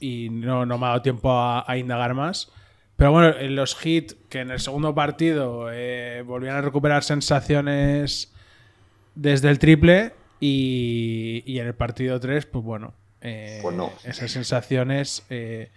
Y 0.00 0.30
no, 0.30 0.64
no 0.64 0.78
me 0.78 0.86
ha 0.86 0.88
dado 0.90 1.02
tiempo 1.02 1.30
a, 1.30 1.70
a 1.70 1.76
indagar 1.76 2.14
más. 2.14 2.50
Pero 3.00 3.12
bueno, 3.12 3.34
en 3.38 3.56
los 3.56 3.78
hits 3.86 4.14
que 4.28 4.40
en 4.40 4.50
el 4.50 4.60
segundo 4.60 4.94
partido 4.94 5.68
eh, 5.72 6.22
volvían 6.26 6.56
a 6.56 6.60
recuperar 6.60 7.02
sensaciones 7.02 8.30
desde 9.14 9.48
el 9.48 9.58
triple. 9.58 10.12
Y, 10.38 11.42
y 11.46 11.58
en 11.60 11.66
el 11.66 11.74
partido 11.74 12.20
3, 12.20 12.44
pues 12.44 12.62
bueno. 12.62 12.92
eh, 13.22 13.58
Pues 13.62 13.74
no. 13.74 13.90
Esas 14.04 14.30
sensaciones. 14.30 15.24
eh, 15.30 15.70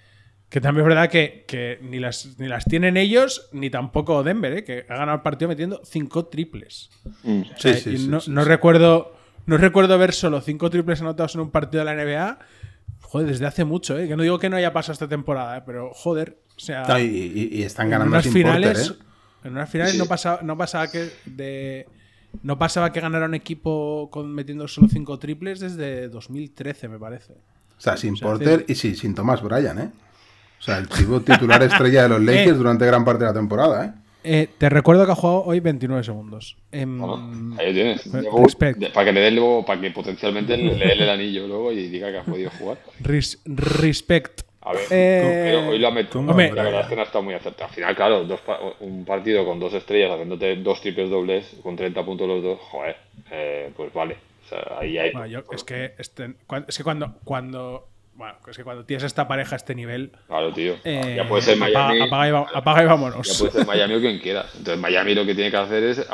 que 0.49 0.59
también 0.59 0.85
es 0.85 0.89
verdad 0.89 1.09
que, 1.09 1.45
que 1.47 1.79
ni, 1.81 1.97
las, 1.99 2.37
ni 2.39 2.47
las 2.49 2.65
tienen 2.65 2.97
ellos, 2.97 3.47
ni 3.53 3.69
tampoco 3.69 4.21
Denver, 4.21 4.51
¿eh? 4.57 4.63
que 4.65 4.85
ha 4.89 4.95
ganado 4.97 5.15
el 5.15 5.21
partido 5.21 5.47
metiendo 5.47 5.81
cinco 5.85 6.25
triples. 6.25 6.89
mm, 7.23 7.41
O 7.55 7.59
sea, 7.59 7.73
Sí, 7.73 7.97
sí, 7.97 8.07
no, 8.09 8.19
sí, 8.19 8.31
no 8.31 8.43
sí. 8.43 8.49
recuerdo 8.49 9.15
no 9.45 9.57
recuerdo 9.57 9.97
ver 9.97 10.11
solo 10.13 10.41
cinco 10.41 10.69
triples 10.69 10.99
anotados 11.01 11.35
en 11.35 11.41
un 11.41 11.51
partido 11.51 11.83
de 11.85 11.95
la 11.95 12.03
NBA. 12.03 12.39
Joder, 13.01 13.27
desde 13.27 13.45
hace 13.45 13.63
mucho, 13.63 13.97
¿eh? 13.97 14.07
Que 14.09 14.15
no 14.17 14.23
digo 14.23 14.39
que 14.39 14.49
no 14.49 14.55
haya 14.57 14.73
pasado 14.73 14.93
esta 14.93 15.07
temporada, 15.07 15.57
¿eh? 15.57 15.63
pero 15.65 15.91
joder. 15.93 16.37
O 16.55 16.59
sea, 16.59 16.83
No, 16.87 16.99
y, 16.99 17.03
y- 17.03 17.49
y 17.59 17.63
están 17.63 17.87
en 17.87 17.91
ganando 17.91 18.11
unas 18.13 18.23
sin 18.23 18.33
finales, 18.33 18.87
Porter, 18.89 19.03
¿eh? 19.05 19.47
en 19.47 19.51
unas 19.53 19.69
finales 19.69 19.93
Sí. 19.93 19.99
no 19.99 20.05
pasaba, 20.05 20.39
no 20.43 20.57
pasaba 20.57 20.87
que 20.91 21.09
de 21.25 21.87
no 22.41 22.57
pasaba 22.57 22.91
que 22.91 22.99
ganara 22.99 23.25
un 23.27 23.35
equipo 23.35 24.09
con, 24.11 24.33
metiendo 24.33 24.67
solo 24.67 24.87
cinco 24.87 25.19
triples 25.19 25.59
desde 25.59 26.07
2013, 26.09 26.87
me 26.87 26.97
parece. 26.97 27.33
O 27.77 27.81
sea, 27.81 27.95
sin 27.97 28.13
O 28.13 28.17
sea, 28.17 28.27
Porter 28.27 28.65
y 28.67 28.75
sí, 28.75 28.95
sin 28.95 29.13
Thomas 29.13 29.41
Bryan, 29.41 29.79
¿eh? 29.79 29.89
O 30.59 30.63
sea, 30.63 30.77
el 30.77 30.87
chivo 30.87 31.19
titular 31.21 31.61
estrella 31.61 32.03
de 32.03 32.09
los 32.09 32.21
Lakers 32.23 32.57
durante 32.57 32.85
gran 32.85 33.03
parte 33.05 33.23
de 33.25 33.29
la 33.29 33.33
temporada, 33.33 33.85
¿eh? 33.85 33.91
Eh, 34.25 34.49
te 34.57 34.69
recuerdo 34.69 35.05
que 35.05 35.11
ha 35.11 35.15
jugado 35.15 35.43
hoy 35.43 35.59
29 35.59 36.01
segundos. 36.01 36.55
Em, 36.71 36.97
Bueno, 36.97 37.57
ahí 37.59 37.73
tienes. 37.73 38.05
Luego, 38.07 38.45
para 38.93 39.05
que 39.05 39.11
le 39.11 39.19
den 39.19 39.35
luego, 39.35 39.65
para 39.65 39.81
que 39.81 39.91
potencialmente 39.91 40.55
le 40.55 40.73
den 40.77 41.01
el 41.01 41.09
anillo 41.09 41.45
luego 41.45 41.73
y 41.73 41.89
diga 41.89 42.09
que 42.09 42.19
ha 42.19 42.23
podido 42.23 42.49
jugar. 42.51 42.77
res- 43.01 43.41
respect. 43.45 44.41
A 44.65 44.71
ver, 44.73 44.81
Eh, 44.91 45.41
pero 45.51 45.69
hoy 45.69 45.77
lo 45.79 45.87
ha 45.87 45.91
metido. 45.91 46.19
hombre. 46.21 46.51
La 46.53 46.63
verdad 46.63 46.81
es 46.81 46.87
que 46.87 46.95
no 46.95 47.01
ha 47.01 47.05
estado 47.05 47.23
muy 47.23 47.33
acertado. 47.33 47.65
Al 47.69 47.75
final, 47.75 47.95
claro, 47.95 48.23
dos 48.23 48.39
pa- 48.41 48.59
un 48.79 49.03
partido 49.05 49.45
con 49.45 49.59
dos 49.59 49.73
estrellas, 49.73 50.11
haciéndote 50.11 50.55
dos 50.57 50.79
triples 50.81 51.09
dobles, 51.09 51.55
con 51.61 51.75
30 51.75 52.03
puntos 52.05 52.27
los 52.27 52.41
dos, 52.41 52.59
joder, 52.61 52.95
eh, 53.31 53.71
pues 53.75 53.91
vale. 53.93 54.15
O 54.45 54.47
sea, 54.49 54.77
ahí 54.79 54.97
hay. 54.97 55.11
Bueno, 55.11 55.27
yo- 55.27 55.43
es 55.51 55.63
que, 55.63 55.93
este- 55.97 56.33
es 56.67 56.77
que 56.77 56.83
cuando, 56.83 57.15
cuando, 57.25 57.87
bueno, 58.15 58.35
es 58.47 58.55
que 58.57 58.63
cuando 58.63 58.85
tienes 58.85 59.03
esta 59.03 59.27
pareja 59.27 59.55
a 59.55 59.57
este 59.57 59.73
nivel, 59.73 60.11
Claro, 60.27 60.53
tío. 60.53 60.75
eh, 60.83 61.13
ya 61.17 61.27
puede 61.27 61.41
ser 61.41 61.57
Miami. 61.57 61.99
apaga 62.01 62.27
y, 62.27 62.31
va- 62.31 62.47
apaga 62.53 62.81
y 62.81 62.85
Ya 62.85 62.89
vámonos. 62.91 63.37
puede 63.39 63.51
ser 63.51 63.65
Miami 63.65 63.95
o 63.95 63.99
quien 63.99 64.19
quieras. 64.19 64.45
Entonces 64.55 64.79
Miami 64.79 65.15
lo 65.15 65.25
que 65.25 65.33
tiene 65.33 65.49
que 65.49 65.57
hacer 65.57 65.83
es 65.83 66.05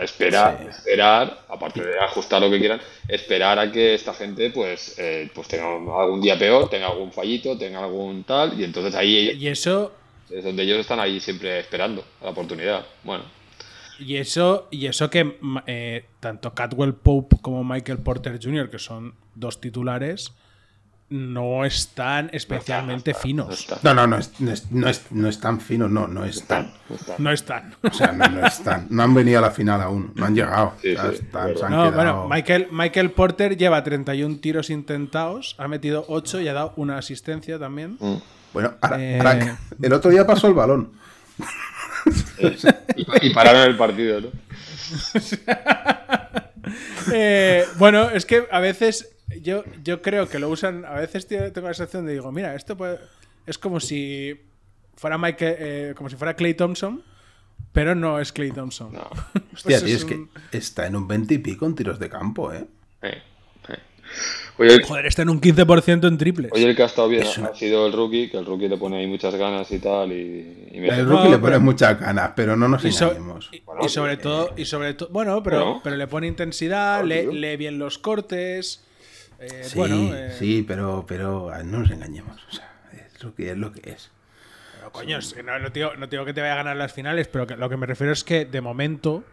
esperar, 0.00 0.66
esperar, 0.68 1.38
aparte 1.48 1.82
de 1.82 1.98
ajustar 2.00 2.40
lo 2.40 2.50
que 2.50 2.58
quieran, 2.58 2.80
esperar 3.08 3.58
a 3.58 3.70
que 3.72 3.94
esta 3.94 4.14
gente 4.14 4.50
pues, 4.50 4.96
eh, 4.98 5.30
pues 5.34 5.48
tenga 5.48 5.64
algún 5.66 6.20
día 6.20 6.38
peor, 6.38 6.68
tenga 6.68 6.88
algún 6.88 7.12
fallito, 7.12 7.56
tenga 7.56 7.80
algún 7.82 8.24
tal, 8.24 8.58
y 8.58 8.64
entonces 8.64 8.94
ahí 8.94 9.30
Y 9.38 9.48
eso, 9.48 9.92
es 10.30 10.44
donde 10.44 10.62
ellos 10.62 10.78
están 10.78 11.00
ahí 11.00 11.20
siempre 11.20 11.58
esperando 11.60 12.04
la 12.22 12.30
oportunidad. 12.30 12.84
Bueno, 13.04 13.24
y 13.98 14.16
eso, 14.16 14.68
y 14.70 14.86
eso 14.86 15.08
que 15.10 15.38
eh, 15.66 16.04
tanto 16.20 16.52
Catwell 16.54 16.94
Pope 16.94 17.36
como 17.40 17.62
Michael 17.64 17.98
Porter 17.98 18.38
Jr., 18.42 18.68
que 18.70 18.78
son 18.78 19.14
dos 19.34 19.60
titulares, 19.60 20.32
no 21.12 21.64
están 21.64 22.30
especialmente 22.32 23.12
no 23.12 23.18
finos. 23.18 23.60
está. 23.60 23.78
No, 23.82 23.94
no, 23.94 24.06
no 24.06 24.18
es, 24.18 24.40
no 24.40 24.50
es, 24.50 24.70
no 24.72 24.88
es, 24.88 25.02
no 25.10 25.28
es 25.28 25.38
tan 25.40 25.60
fino, 25.60 25.88
no, 25.88 26.06
no 26.08 26.24
es 26.24 26.44
tan. 26.46 26.72
No 26.88 26.94
está. 26.96 27.14
No 27.18 27.32
están. 27.32 27.74
O 27.82 27.90
sea, 27.92 28.12
no, 28.12 28.28
no 28.28 28.46
están. 28.46 28.86
No 28.90 29.02
han 29.02 29.14
venido 29.14 29.38
a 29.38 29.42
la 29.42 29.50
final 29.50 29.80
aún, 29.82 30.12
no 30.14 30.24
han 30.26 30.34
llegado. 30.34 30.72
Sí, 30.80 30.94
O 30.94 31.00
sea, 31.00 31.10
sí, 31.10 31.16
están- 31.22 31.50
es 31.50 31.58
se 31.60 31.64
han 31.66 31.70
No, 31.72 31.78
quedado- 31.90 31.96
bueno, 31.96 32.28
Michael, 32.28 32.68
Michael 32.72 33.10
Porter 33.12 33.56
lleva 33.56 33.82
31 33.84 34.38
tiros 34.40 34.70
intentados, 34.70 35.54
ha 35.58 35.68
metido 35.68 36.04
8 36.08 36.40
y 36.40 36.48
ha 36.48 36.52
dado 36.54 36.72
una 36.76 36.98
asistencia 36.98 37.58
también. 37.58 37.96
Mm. 38.00 38.14
Bueno, 38.52 38.74
ahora- 38.80 39.00
Eh. 39.02 39.18
ahora- 39.18 39.58
el 39.80 39.92
otro 39.92 40.10
día 40.10 40.26
pasó 40.26 40.48
el 40.48 40.54
balón. 40.54 40.92
Y, 42.96 43.28
y 43.28 43.30
pararon 43.34 43.62
el 43.62 43.76
partido, 43.76 44.20
¿no? 44.22 44.28
Eh, 47.12 47.64
bueno, 47.78 48.10
es 48.10 48.24
que 48.24 48.46
a 48.50 48.60
veces 48.60 49.10
yo, 49.40 49.64
yo 49.82 50.02
creo 50.02 50.28
que 50.28 50.38
lo 50.38 50.48
usan, 50.48 50.84
a 50.84 50.94
veces 50.94 51.26
tengo 51.26 51.68
la 51.68 51.74
sensación 51.74 52.06
de 52.06 52.12
digo, 52.12 52.30
mira, 52.32 52.54
esto 52.54 52.76
puede- 52.76 52.98
es 53.46 53.58
como 53.58 53.80
si 53.80 54.38
fuera 54.96 55.18
Michael, 55.18 55.56
eh, 55.58 55.94
como 55.96 56.08
si 56.10 56.16
fuera 56.16 56.34
Clay 56.34 56.54
Thompson, 56.54 57.02
pero 57.72 57.94
no 57.94 58.20
es 58.20 58.32
Clay 58.32 58.50
Thompson. 58.52 58.92
No. 58.92 59.00
Hostia, 59.54 59.78
Pues 59.80 59.84
tío, 59.84 59.96
es 59.96 60.02
es 60.02 60.04
que 60.04 60.26
está 60.52 60.86
en 60.86 60.96
un 60.96 61.08
20 61.08 61.34
y 61.34 61.38
pico 61.38 61.66
en 61.66 61.74
tiros 61.74 61.98
de 61.98 62.08
campo, 62.08 62.52
¿eh? 62.52 62.66
Eh, 63.02 63.22
eh. 63.68 63.78
Oye, 64.58 64.74
el- 64.74 64.82
Joder, 64.84 65.06
está 65.06 65.22
en 65.22 65.30
un 65.30 65.40
15% 65.40 66.06
en 66.06 66.18
triples. 66.18 66.52
Oye, 66.52 66.68
el 66.68 66.76
que 66.76 66.82
ha 66.82 66.86
estado 66.86 67.08
bien 67.08 67.22
ha 67.26 67.54
sido 67.54 67.86
el 67.86 67.92
rookie, 67.94 68.28
que 68.30 68.36
el 68.36 68.44
rookie 68.44 68.68
le 68.68 68.76
pone 68.76 68.98
ahí 68.98 69.06
muchas 69.06 69.34
ganas 69.34 69.70
y 69.72 69.78
tal. 69.78 70.12
Y, 70.12 70.68
y 70.72 70.80
me- 70.80 70.88
El 70.88 71.06
No, 71.06 71.12
rookie 71.12 71.24
le 71.30 71.38
pero- 71.38 71.40
pone 71.40 71.58
muchas 71.60 71.98
ganas, 71.98 72.32
pero 72.36 72.56
no 72.56 72.68
nos 72.68 72.84
y, 72.84 72.92
so- 72.92 73.14
y- 73.52 73.60
Bueno, 73.60 73.80
y 73.84 73.88
sobre 73.88 74.18
todo, 74.18 74.52
y 74.56 74.66
sobre 74.66 74.92
todo, 74.94 75.08
bueno, 75.10 75.42
pero, 75.42 75.58
Bueno. 75.64 75.80
pero 75.82 75.96
le 75.96 76.06
pone 76.06 76.26
intensidad, 76.26 77.02
lee, 77.04 77.22
tío. 77.22 77.32
lee 77.32 77.56
bien 77.56 77.78
los 77.78 77.96
cortes. 77.98 78.84
Eh, 79.42 79.64
Sí, 79.64 79.76
bueno, 79.78 80.14
eh, 80.14 80.34
sí, 80.38 80.64
pero, 80.66 81.04
pero 81.06 81.50
ah, 81.52 81.62
no 81.62 81.78
nos 81.80 81.90
engañemos. 81.90 82.36
O 82.48 82.52
sea, 82.52 82.70
es 82.92 83.22
lo 83.22 83.34
que 83.34 83.50
es 83.50 83.56
lo 83.56 83.72
que 83.72 83.90
es. 83.90 84.10
pero, 84.78 84.92
coño, 84.92 85.18
es 85.18 85.32
que 85.34 85.42
no, 85.42 85.58
no 85.58 85.70
digo, 85.70 85.90
no 85.96 86.06
digo 86.06 86.24
que 86.24 86.32
te 86.34 86.40
vaya 86.40 86.54
a 86.54 86.56
ganar 86.56 86.76
las 86.76 86.92
finales, 86.92 87.28
pero 87.28 87.46
que, 87.46 87.56
lo 87.56 87.68
que 87.68 87.76
me 87.76 87.86
refiero 87.86 88.12
es 88.12 88.24
que 88.24 88.44
de 88.44 88.60
momento 88.60 89.24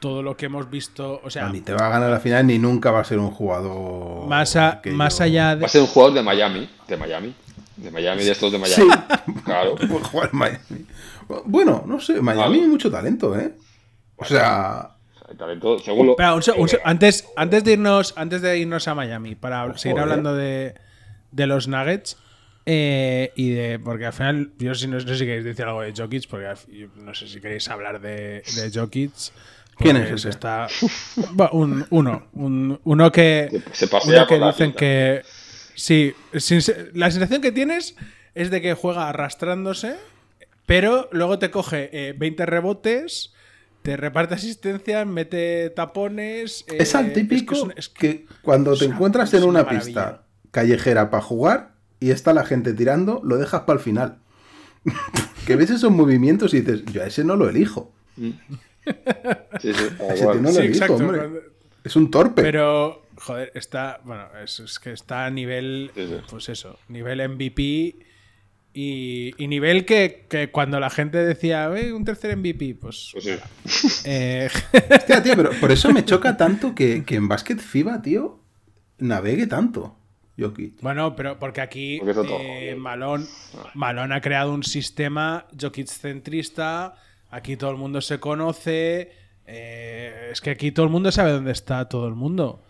todo 0.00 0.22
lo 0.22 0.34
que 0.36 0.46
hemos 0.46 0.70
visto, 0.70 1.20
o 1.22 1.28
sea, 1.28 1.44
No, 1.44 1.52
ni 1.52 1.60
te 1.60 1.74
va 1.74 1.86
a 1.86 1.90
ganar 1.90 2.10
la 2.10 2.20
final 2.20 2.46
ni 2.46 2.58
nunca 2.58 2.90
va 2.90 3.00
a 3.00 3.04
ser 3.04 3.18
un 3.18 3.30
jugador. 3.30 4.26
más, 4.28 4.56
a- 4.56 4.80
más 4.86 5.18
yo- 5.18 5.24
allá 5.24 5.54
de... 5.56 5.60
Va 5.60 5.66
a 5.66 5.70
ser 5.70 5.82
un 5.82 5.88
jugador 5.88 6.14
de 6.14 6.22
Miami. 6.22 6.70
De 6.88 6.96
Miami. 6.96 7.34
De 7.76 7.90
Miami, 7.90 8.24
de 8.24 8.30
estos 8.32 8.50
de 8.52 8.58
Sí, 8.66 8.82
Miami. 8.82 9.42
Claro. 9.44 9.76
jugar 10.10 10.30
en 10.32 10.38
Miami. 10.38 10.86
Bueno, 11.44 11.84
no 11.86 12.00
sé, 12.00 12.20
Miami 12.22 12.60
hay 12.60 12.66
mucho 12.66 12.90
talento, 12.90 13.38
¿eh? 13.38 13.54
O 14.16 14.24
sea, 14.24 14.90
Hay 15.30 15.36
talento, 15.36 15.78
según 15.78 16.06
lo- 16.06 16.12
Espera, 16.12 16.34
un 16.34 16.42
se- 16.42 16.52
un 16.52 16.68
se- 16.68 16.80
antes, 16.84 17.26
antes, 17.36 17.62
de 17.64 17.72
irnos, 17.72 18.12
antes 18.16 18.42
de 18.42 18.58
irnos 18.58 18.88
a 18.88 18.94
Miami, 18.94 19.36
para 19.36 19.62
seguir 19.78 19.92
Joder. 19.96 20.02
hablando 20.02 20.34
de, 20.34 20.74
de 21.30 21.46
los 21.46 21.68
Nuggets, 21.68 22.16
eh, 22.66 23.32
y 23.36 23.50
de. 23.50 23.78
Porque 23.78 24.06
al 24.06 24.12
final, 24.12 24.50
yo 24.58 24.74
sí- 24.74 24.88
no, 24.88 24.98
sé 25.00 25.14
si 25.16 25.24
queréis 25.24 25.44
decir 25.44 25.64
algo 25.64 25.82
de 25.82 25.92
Jokic, 25.96 26.28
porque 26.28 26.54
no 26.96 27.14
sé 27.14 27.28
si 27.28 27.40
queréis 27.40 27.68
hablar 27.68 28.00
de, 28.00 28.42
de 28.56 28.70
Jokic. 28.74 29.12
¿Quién 29.78 29.96
es 29.96 30.10
ese? 30.10 30.28
Está, 30.28 30.66
un, 31.52 31.86
uno. 31.90 32.26
Un, 32.34 32.78
uno 32.84 33.12
que. 33.12 33.62
Se 33.72 33.86
uno 33.86 34.26
que 34.26 34.38
dicen 34.38 34.72
que. 34.74 35.22
Sí, 35.74 36.12
sin 36.36 36.60
la 36.92 37.10
sensación 37.10 37.40
que 37.40 37.52
tienes 37.52 37.96
es 38.34 38.50
de 38.50 38.60
que 38.60 38.74
juega 38.74 39.08
arrastrándose, 39.08 39.96
pero 40.66 41.08
luego 41.12 41.38
te 41.38 41.50
coge 41.50 41.88
eh, 41.92 42.12
20 42.16 42.44
rebotes. 42.44 43.32
Te 43.82 43.96
reparte 43.96 44.34
asistencia, 44.34 45.04
mete 45.04 45.70
tapones. 45.70 46.64
eh, 46.68 46.76
es 46.80 46.94
al 46.94 47.12
típico 47.12 47.70
es 47.76 47.88
que 47.88 48.26
cuando 48.42 48.76
te 48.76 48.84
encuentras 48.84 49.32
en 49.34 49.44
una 49.44 49.68
pista 49.68 50.22
callejera 50.50 51.10
para 51.10 51.22
jugar 51.22 51.72
y 51.98 52.10
está 52.10 52.32
la 52.34 52.44
gente 52.44 52.74
tirando, 52.74 53.20
lo 53.24 53.38
dejas 53.38 53.62
para 53.62 53.78
el 53.78 53.82
final. 53.84 54.18
que 55.46 55.56
ves 55.56 55.70
esos 55.70 55.90
movimientos 55.90 56.52
y 56.54 56.60
dices, 56.60 56.84
yo 56.92 57.02
a 57.02 57.06
ese 57.06 57.24
no 57.24 57.36
lo 57.36 57.48
elijo. 57.48 57.92
Sí, 58.16 58.34
sí, 59.62 59.72
tal 59.98 60.10
A 60.10 60.14
ese 60.14 60.24
no 60.26 60.32
lo 60.42 60.50
Sí, 60.50 60.58
elijo, 60.58 60.72
exacto. 60.72 60.94
hombre. 60.94 61.18
cuando- 61.18 61.40
Es 61.84 61.96
un 61.96 62.10
torpe. 62.10 62.42
Pero, 62.42 63.06
joder, 63.16 63.50
está. 63.54 64.00
Bueno, 64.04 64.26
es, 64.44 64.60
es 64.60 64.78
que 64.78 64.92
está 64.92 65.24
a 65.26 65.30
nivel. 65.30 65.90
Sí, 65.94 66.06
sí. 66.06 66.14
Pues 66.30 66.48
eso, 66.50 66.78
nivel 66.88 67.20
MVP. 67.26 67.96
Y, 68.72 69.34
y 69.42 69.48
nivel 69.48 69.84
que, 69.84 70.26
que 70.30 70.50
cuando 70.52 70.78
la 70.78 70.90
gente 70.90 71.18
decía, 71.18 71.68
"Eh, 71.76 71.92
un 71.92 72.04
tercer 72.04 72.36
MVP, 72.36 72.76
pues. 72.80 73.10
Pues 73.12 73.24
sí. 73.24 74.02
eh, 74.04 74.48
Hostia, 74.90 75.22
tío, 75.22 75.34
pero 75.36 75.50
por 75.60 75.72
eso 75.72 75.92
me 75.92 76.04
choca 76.04 76.36
tanto 76.36 76.74
que, 76.74 77.04
que 77.04 77.16
en 77.16 77.26
básquet 77.26 77.58
FIBA, 77.58 78.00
tío, 78.02 78.38
navegue 78.98 79.46
tanto. 79.46 79.96
Jokic. 80.38 80.80
bueno, 80.80 81.14
pero 81.16 81.38
porque 81.38 81.60
aquí 81.60 82.00
Porque 82.02 82.70
eh. 82.70 82.74
Malone, 82.76 83.26
Malone 83.74 84.14
ha 84.14 84.20
creado 84.22 84.54
un 84.54 84.62
sistema 84.62 85.46
Jokic 85.60 85.88
centrista. 85.88 86.94
Aquí 87.30 87.56
todo 87.56 87.70
el 87.72 87.76
mundo 87.76 88.00
se 88.00 88.20
conoce. 88.20 89.12
eh, 89.46 90.30
es 90.32 90.40
que 90.40 90.50
aquí 90.50 90.70
todo 90.72 90.86
el 90.86 90.92
mundo 90.92 91.10
sabe 91.12 91.32
dónde 91.32 91.52
está 91.52 91.88
todo 91.88 92.06
el 92.08 92.14
mundo. 92.14 92.62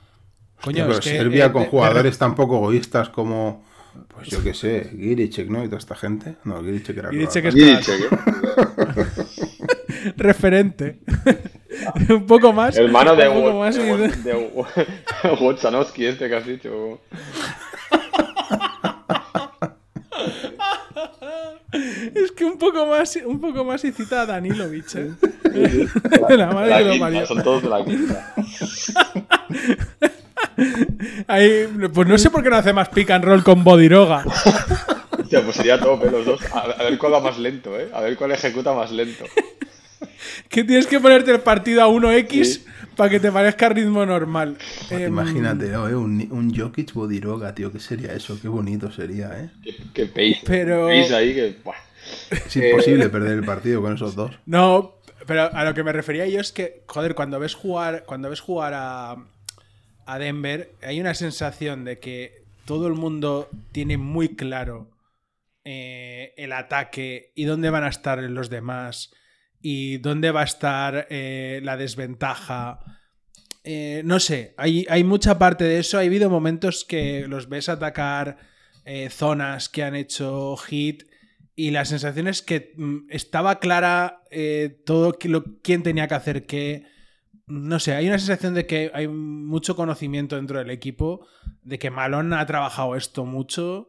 Coño, 0.63 0.85
pero 0.87 0.99
es 0.99 1.01
que, 1.01 1.11
Serbia 1.11 1.47
eh, 1.47 1.53
con 1.53 1.65
jugadores 1.67 2.19
tan 2.19 2.35
poco 2.35 2.57
egoístas 2.57 3.09
como, 3.09 3.65
pues 4.09 4.29
yo 4.29 4.43
qué 4.43 4.55
sé, 4.55 4.91
Giricek, 4.97 5.49
¿no? 5.49 5.63
Y 5.63 5.67
toda 5.67 5.79
esta 5.79 5.95
gente. 5.97 6.37
No, 6.45 6.63
Giricek 6.63 6.97
era 6.99 7.11
Giricek 7.11 7.45
es- 7.47 7.55
cheque. 7.87 8.09
referente. 10.17 10.99
un 12.11 12.27
poco 12.27 12.53
más. 12.53 12.77
Hermano 12.77 13.15
de, 13.17 13.29
un 13.29 13.35
poco 13.37 13.51
Wo- 13.53 13.59
más 13.61 13.77
de, 13.77 13.83
este 16.07 16.29
que 16.29 16.37
has 16.37 16.47
dicho. 16.47 17.01
Es 21.73 22.33
que 22.33 22.45
un 22.45 22.59
poco 22.59 22.85
más, 22.87 23.17
un 23.25 23.41
poco 23.41 23.65
más 23.65 23.85
y 23.85 23.93
cita 23.93 24.23
a 24.23 24.27
Danilovic, 24.27 24.95
¿eh? 24.97 25.11
La 26.37 26.47
madre 26.53 26.71
La 26.71 26.79
que 26.79 26.85
lo 26.85 26.99
parió. 26.99 27.27
son 27.27 27.43
todos 27.43 27.63
de 27.63 27.69
la 27.69 27.85
quinta. 27.85 28.35
Ahí, 31.27 31.67
pues 31.93 32.09
no 32.09 32.19
sé 32.19 32.31
por 32.31 32.43
qué 32.43 32.51
no 32.51 32.57
hace 32.57 32.73
más 32.73 32.89
pick 32.89 33.11
and 33.11 33.25
roll 33.25 33.43
con 33.43 33.63
Bodiroga. 33.65 34.25
Hostia, 35.19 35.43
pues 35.43 35.57
sería 35.57 35.79
top, 35.79 36.05
¿eh? 36.07 36.11
Los 36.11 36.27
dos. 36.27 36.41
A, 36.53 36.61
a 36.61 36.83
ver 36.85 36.99
cuál 36.99 37.15
va 37.15 37.21
más 37.21 37.39
lento, 37.39 37.79
¿eh? 37.79 37.89
A 37.93 38.01
ver 38.01 38.17
cuál 38.17 38.33
ejecuta 38.33 38.73
más 38.75 38.91
lento. 38.91 39.25
Que 40.49 40.65
tienes 40.65 40.87
que 40.87 40.99
ponerte 40.99 41.31
el 41.31 41.41
partido 41.41 41.83
a 41.83 41.89
1x 41.89 42.45
Sí. 42.45 42.65
para 42.97 43.09
que 43.09 43.21
te 43.21 43.31
parezca 43.31 43.69
ritmo 43.69 44.05
normal. 44.05 44.57
Em, 44.91 45.07
Imagínate, 45.07 45.69
¿no? 45.69 45.89
¿eh? 45.89 45.95
un, 45.95 46.27
un 46.31 46.55
Jokic 46.55 46.93
Bodiroga, 46.93 47.55
tío, 47.55 47.71
¿qué 47.73 47.79
sería 47.79 48.13
eso? 48.13 48.39
Qué 48.41 48.49
bonito 48.49 48.91
sería, 48.91 49.29
¿eh? 49.39 49.51
Qué, 49.63 49.77
qué 49.95 50.07
pace. 50.07 50.41
Pero- 50.45 50.89
Pace 50.89 51.15
ahí 51.15 51.35
que. 51.35 51.57
buah. 51.65 51.77
Es 52.31 52.57
imposible 52.57 53.09
perder 53.09 53.33
el 53.39 53.45
partido 53.45 53.81
con 53.81 53.95
esos 53.95 54.15
dos. 54.17 54.33
No, 54.47 54.97
pero 55.27 55.55
a 55.55 55.65
lo 55.65 55.75
que 55.75 55.85
me 55.85 55.93
refería 55.93 56.27
yo 56.27 56.41
es 56.41 56.51
que, 56.53 56.83
joder, 56.87 57.15
cuando 57.15 57.39
ves 57.39 57.55
jugar, 57.55 58.03
cuando 58.07 58.29
ves 58.31 58.41
jugar 58.41 58.73
a, 58.75 59.17
a 60.13 60.19
Denver, 60.19 60.73
hay 60.83 61.01
una 61.01 61.15
sensación 61.15 61.85
de 61.85 61.99
que 61.99 62.45
todo 62.65 62.87
el 62.87 62.95
mundo 62.95 63.49
tiene 63.73 63.97
muy 63.97 64.37
claro 64.37 64.91
eh, 65.65 66.33
el 66.37 66.53
ataque 66.53 67.33
y 67.35 67.45
dónde 67.45 67.71
van 67.71 67.85
a 67.85 67.89
estar 67.89 68.19
los 68.19 68.51
demás. 68.51 69.13
y 69.63 69.99
dónde 69.99 70.31
va 70.31 70.41
a 70.41 70.45
estar 70.45 71.07
eh, 71.11 71.61
la 71.63 71.77
desventaja. 71.77 72.81
Eh, 73.63 74.01
no 74.07 74.19
sé, 74.19 74.55
hay, 74.57 74.87
hay, 74.89 75.05
mucha 75.05 75.39
parte 75.39 75.65
de 75.65 75.81
eso. 75.81 75.99
Ha 75.99 76.01
habido 76.01 76.31
momentos 76.31 76.87
que 76.87 77.27
los 77.29 77.49
ves 77.49 77.69
atacar 77.69 78.39
zonas 79.11 79.69
que 79.69 79.85
han 79.85 79.95
hecho 79.95 80.57
hit 80.57 81.05
y 81.61 81.73
la 81.73 81.85
sensación 81.85 82.27
es 82.27 82.41
que 82.41 82.73
mm, 82.75 83.11
estaba 83.11 83.59
clara 83.59 84.23
eh, 84.31 84.81
todo 84.87 85.19
quién 85.63 85.83
tenía 85.83 86.09
que 86.09 86.15
hacer 86.15 86.47
qué. 86.47 86.87
No 87.51 87.81
sé, 87.81 87.95
hay 87.95 88.07
una 88.07 88.19
sensación 88.19 88.55
de 88.55 88.67
que 88.67 88.91
hay 88.95 89.09
mucho 89.09 89.77
conocimiento 89.77 90.37
dentro 90.37 90.59
del 90.59 90.71
equipo, 90.71 91.27
de 91.63 91.79
que 91.79 91.91
Malone 91.91 92.37
ha 92.37 92.47
trabajado 92.47 92.97
esto 92.97 93.25
mucho. 93.25 93.89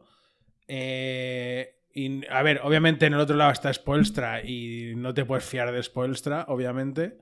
Eh, 0.66 1.76
y, 1.94 2.26
a 2.26 2.42
ver, 2.42 2.60
obviamente 2.64 3.06
en 3.06 3.14
el 3.14 3.20
otro 3.20 3.36
lado 3.36 3.52
está 3.52 3.72
Spoelstra 3.72 4.44
y 4.44 4.94
no 4.96 5.14
te 5.14 5.24
puedes 5.24 5.44
fiar 5.44 5.72
de 5.72 5.82
Spoelstra, 5.82 6.46
obviamente. 6.48 7.18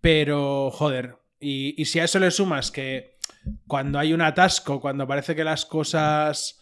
Pero, 0.00 0.70
joder, 0.70 1.18
y, 1.38 1.80
y 1.80 1.84
si 1.84 2.00
a 2.00 2.04
eso 2.04 2.18
le 2.18 2.30
sumas 2.30 2.70
que 2.70 3.18
cuando 3.66 3.98
hay 3.98 4.12
un 4.12 4.22
atasco, 4.22 4.80
cuando 4.80 5.06
parece 5.06 5.34
que 5.34 5.44
las 5.44 5.66
cosas 5.66 6.60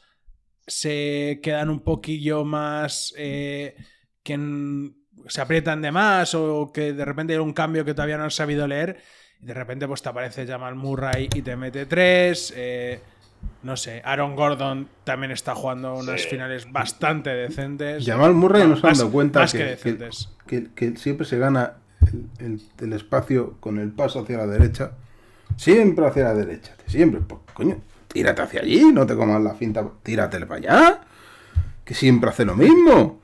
se 0.67 1.41
quedan 1.43 1.71
un 1.71 1.81
poquillo 1.81 2.45
más 2.45 3.15
eh, 3.17 3.77
que 4.23 4.39
se 5.29 5.41
aprietan 5.41 5.83
de 5.83 5.93
más 5.93 6.35
o 6.35 6.71
que 6.73 6.93
de 6.93 7.05
repente 7.05 7.33
hay 7.33 7.39
un 7.39 7.53
cambio 7.53 7.85
que 7.85 7.95
todavía 7.95 8.19
no 8.19 8.25
han 8.25 8.31
sabido 8.31 8.67
leer 8.67 9.01
y 9.43 9.47
de 9.47 9.55
repente 9.55 9.87
pues 9.87 10.03
te 10.03 10.09
aparece 10.09 10.47
Jamal 10.47 10.75
Murray 10.75 11.29
y 11.35 11.43
te 11.43 11.57
mete 11.57 11.87
tres 11.87 12.53
eh, 12.57 13.01
no 13.63 13.77
sé, 13.77 14.01
Aaron 14.05 14.37
Gordon 14.37 14.89
también 15.05 15.33
está 15.33 15.55
jugando 15.55 15.95
unas 15.95 16.27
finales 16.27 16.71
bastante 16.71 17.31
decentes. 17.31 18.05
Jamal 18.07 18.33
Murray 18.33 18.67
nos 18.67 18.83
ha 18.83 18.89
dado 18.89 19.11
cuenta 19.11 19.47
que, 19.47 19.77
que, 20.47 20.71
que, 20.75 20.97
siempre 20.97 21.27
se 21.27 21.39
gana 21.39 21.75
el, 22.39 22.63
el, 22.79 22.93
espacio 22.95 23.57
con 23.61 23.79
el 23.79 23.91
paso 23.91 24.21
hacia 24.21 24.39
la 24.39 24.47
derecha. 24.47 24.93
Siempre 25.57 26.07
hacia 26.07 26.25
la 26.25 26.35
derecha. 26.35 26.75
Siempre. 26.87 27.21
Pues, 27.21 27.41
coño, 27.53 27.83
tírate 28.09 28.41
hacia 28.41 28.63
allí, 28.63 28.93
no 28.93 29.07
te 29.07 29.15
comas 29.15 29.43
la 29.43 29.55
finta, 29.55 29.87
tíratele 30.03 30.47
para 30.47 30.59
allá. 30.59 31.01
Que 31.85 31.93
siempre 31.93 32.31
hace 32.31 32.47
lo 32.47 32.57
mismo. 32.57 33.20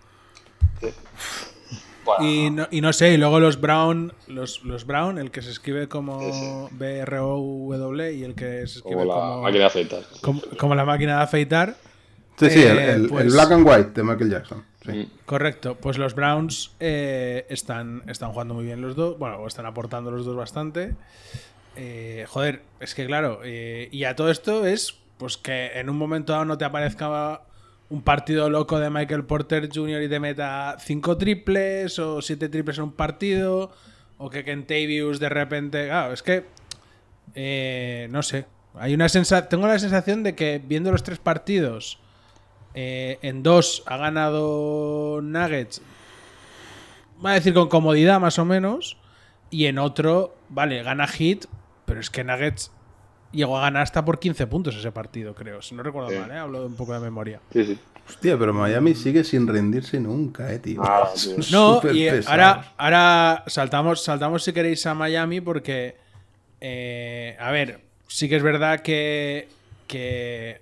Y, 2.20 2.50
no, 2.50 2.68
y, 2.70 2.80
no, 2.80 2.92
sé, 2.92 3.12
y 3.12 3.16
luego 3.16 3.40
los 3.40 3.60
Brown, 3.60 4.12
los, 4.26 4.64
los 4.64 4.86
Brown, 4.86 5.18
el 5.18 5.30
que 5.30 5.42
se 5.42 5.50
escribe 5.50 5.88
como 5.88 6.68
B-R-O-W 6.72 8.12
y 8.12 8.24
el 8.24 8.34
que 8.34 8.66
se 8.66 8.78
escribe 8.78 8.96
como 8.96 9.04
la 9.04 9.14
como, 9.14 9.42
máquina 9.42 9.60
de 9.60 9.66
afeitar. 9.66 10.02
Como, 10.20 10.42
como, 10.58 10.74
la 10.74 10.84
máquina 10.84 11.16
de 11.16 11.22
afeitar. 11.22 11.76
Sí, 12.38 12.50
sí, 12.50 12.62
el, 12.62 12.78
el, 12.78 13.08
pues, 13.08 13.24
el, 13.26 13.32
Black 13.32 13.50
and 13.52 13.66
White 13.66 13.90
de 13.94 14.02
Michael 14.02 14.30
Jackson. 14.30 14.64
Sí. 14.84 14.92
Mm. 14.92 15.06
Correcto, 15.24 15.76
pues 15.76 15.98
los 15.98 16.14
Browns 16.14 16.72
eh, 16.80 17.46
están, 17.48 18.02
están 18.06 18.32
jugando 18.32 18.54
muy 18.54 18.64
bien 18.64 18.80
los 18.80 18.94
dos, 18.94 19.18
bueno, 19.18 19.46
están 19.46 19.66
aportando 19.66 20.10
los 20.10 20.24
dos 20.24 20.36
bastante. 20.36 20.94
Eh, 21.76 22.24
joder, 22.28 22.62
es 22.80 22.94
que 22.94 23.06
claro, 23.06 23.40
eh, 23.44 23.88
y 23.92 24.04
a 24.04 24.16
todo 24.16 24.30
esto 24.30 24.66
es 24.66 24.96
pues 25.18 25.36
que 25.36 25.78
en 25.78 25.88
un 25.90 25.96
momento 25.96 26.32
dado 26.32 26.44
no 26.44 26.58
te 26.58 26.64
aparezca 26.64 27.42
un 27.88 28.02
partido 28.02 28.50
loco 28.50 28.78
de 28.78 28.90
Michael 28.90 29.24
Porter 29.24 29.68
Jr. 29.72 30.02
y 30.02 30.08
te 30.08 30.20
meta 30.20 30.76
cinco 30.80 31.16
triples 31.16 31.98
o 31.98 32.20
siete 32.20 32.48
triples 32.48 32.78
en 32.78 32.84
un 32.84 32.92
partido, 32.92 33.70
o 34.18 34.30
que 34.30 34.44
Kentavious 34.44 35.20
de 35.20 35.28
repente. 35.28 35.90
Es 36.12 36.22
que. 36.22 36.44
Eh, 37.34 38.08
no 38.10 38.22
sé. 38.22 38.46
Hay 38.78 38.94
una 38.94 39.08
sensa 39.08 39.48
Tengo 39.48 39.66
la 39.66 39.78
sensación 39.78 40.22
de 40.22 40.34
que 40.34 40.60
viendo 40.64 40.92
los 40.92 41.02
tres 41.02 41.18
partidos, 41.18 41.98
eh, 42.74 43.18
en 43.22 43.42
dos 43.42 43.82
ha 43.86 43.96
ganado 43.96 45.20
Nuggets. 45.22 45.80
Va 47.24 47.30
a 47.30 47.34
decir 47.34 47.54
con 47.54 47.68
comodidad, 47.68 48.20
más 48.20 48.38
o 48.38 48.44
menos. 48.44 48.98
Y 49.50 49.66
en 49.66 49.78
otro, 49.78 50.36
vale, 50.48 50.82
gana 50.82 51.06
Hit, 51.06 51.46
pero 51.86 52.00
es 52.00 52.10
que 52.10 52.24
Nuggets 52.24 52.72
llegó 53.32 53.58
a 53.58 53.62
ganar 53.62 53.82
hasta 53.82 54.04
por 54.04 54.18
15 54.18 54.46
puntos 54.46 54.74
ese 54.76 54.92
partido, 54.92 55.34
creo. 55.34 55.60
Si 55.62 55.74
no 55.74 55.82
recuerdo 55.82 56.10
Sí. 56.10 56.16
mal, 56.16 56.30
¿eh? 56.30 56.38
hablo 56.38 56.60
de 56.60 56.66
un 56.66 56.76
poco 56.76 56.92
de 56.94 57.00
memoria. 57.00 57.40
Sí, 57.52 57.64
sí. 57.64 57.78
Hostia, 58.08 58.38
pero 58.38 58.54
Miami 58.54 58.94
sigue 58.94 59.24
sin 59.24 59.46
rendirse 59.48 59.98
nunca, 59.98 60.52
eh, 60.52 60.58
tío. 60.60 60.80
Ah. 60.84 61.10
No, 61.50 61.80
y 61.92 62.08
ahora, 62.26 62.74
ahora 62.76 63.44
saltamos, 63.48 64.02
saltamos 64.02 64.44
si 64.44 64.52
queréis 64.52 64.86
a 64.86 64.94
Miami 64.94 65.40
porque, 65.40 65.96
eh, 66.60 67.36
a 67.40 67.50
ver, 67.50 67.80
sí 68.06 68.28
que 68.28 68.36
es 68.36 68.42
verdad 68.42 68.80
que, 68.80 69.48
que 69.88 70.60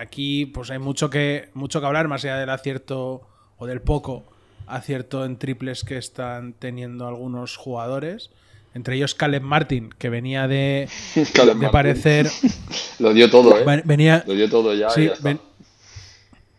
aquí 0.00 0.46
pues 0.46 0.70
hay 0.70 0.78
mucho 0.78 1.10
que, 1.10 1.50
mucho 1.54 1.80
que 1.80 1.86
hablar 1.86 2.08
más 2.08 2.24
allá 2.24 2.38
del 2.38 2.50
acierto 2.50 3.22
o 3.58 3.66
del 3.66 3.80
poco 3.82 4.24
acierto 4.66 5.24
en 5.24 5.36
triples 5.38 5.84
que 5.84 5.96
están 5.98 6.52
teniendo 6.54 7.06
algunos 7.06 7.56
jugadores. 7.56 8.30
Entre 8.78 8.94
ellos 8.96 9.14
Caleb 9.14 9.42
Martin, 9.42 9.90
que 9.98 10.08
venía 10.08 10.46
de, 10.48 10.88
de 11.14 11.68
parecer... 11.70 12.28
Lo 13.00 13.12
dio 13.12 13.28
todo, 13.30 13.58
¿eh? 13.58 13.64
ven- 13.66 13.82
Venía, 13.84 14.24
Lo 14.26 14.32
dio 14.34 14.48
todo 14.48 14.72
ya. 14.74 14.86
y 14.86 14.90
Sí, 14.92 15.06
ya 15.06 15.12
está. 15.12 15.24
ven- 15.24 15.40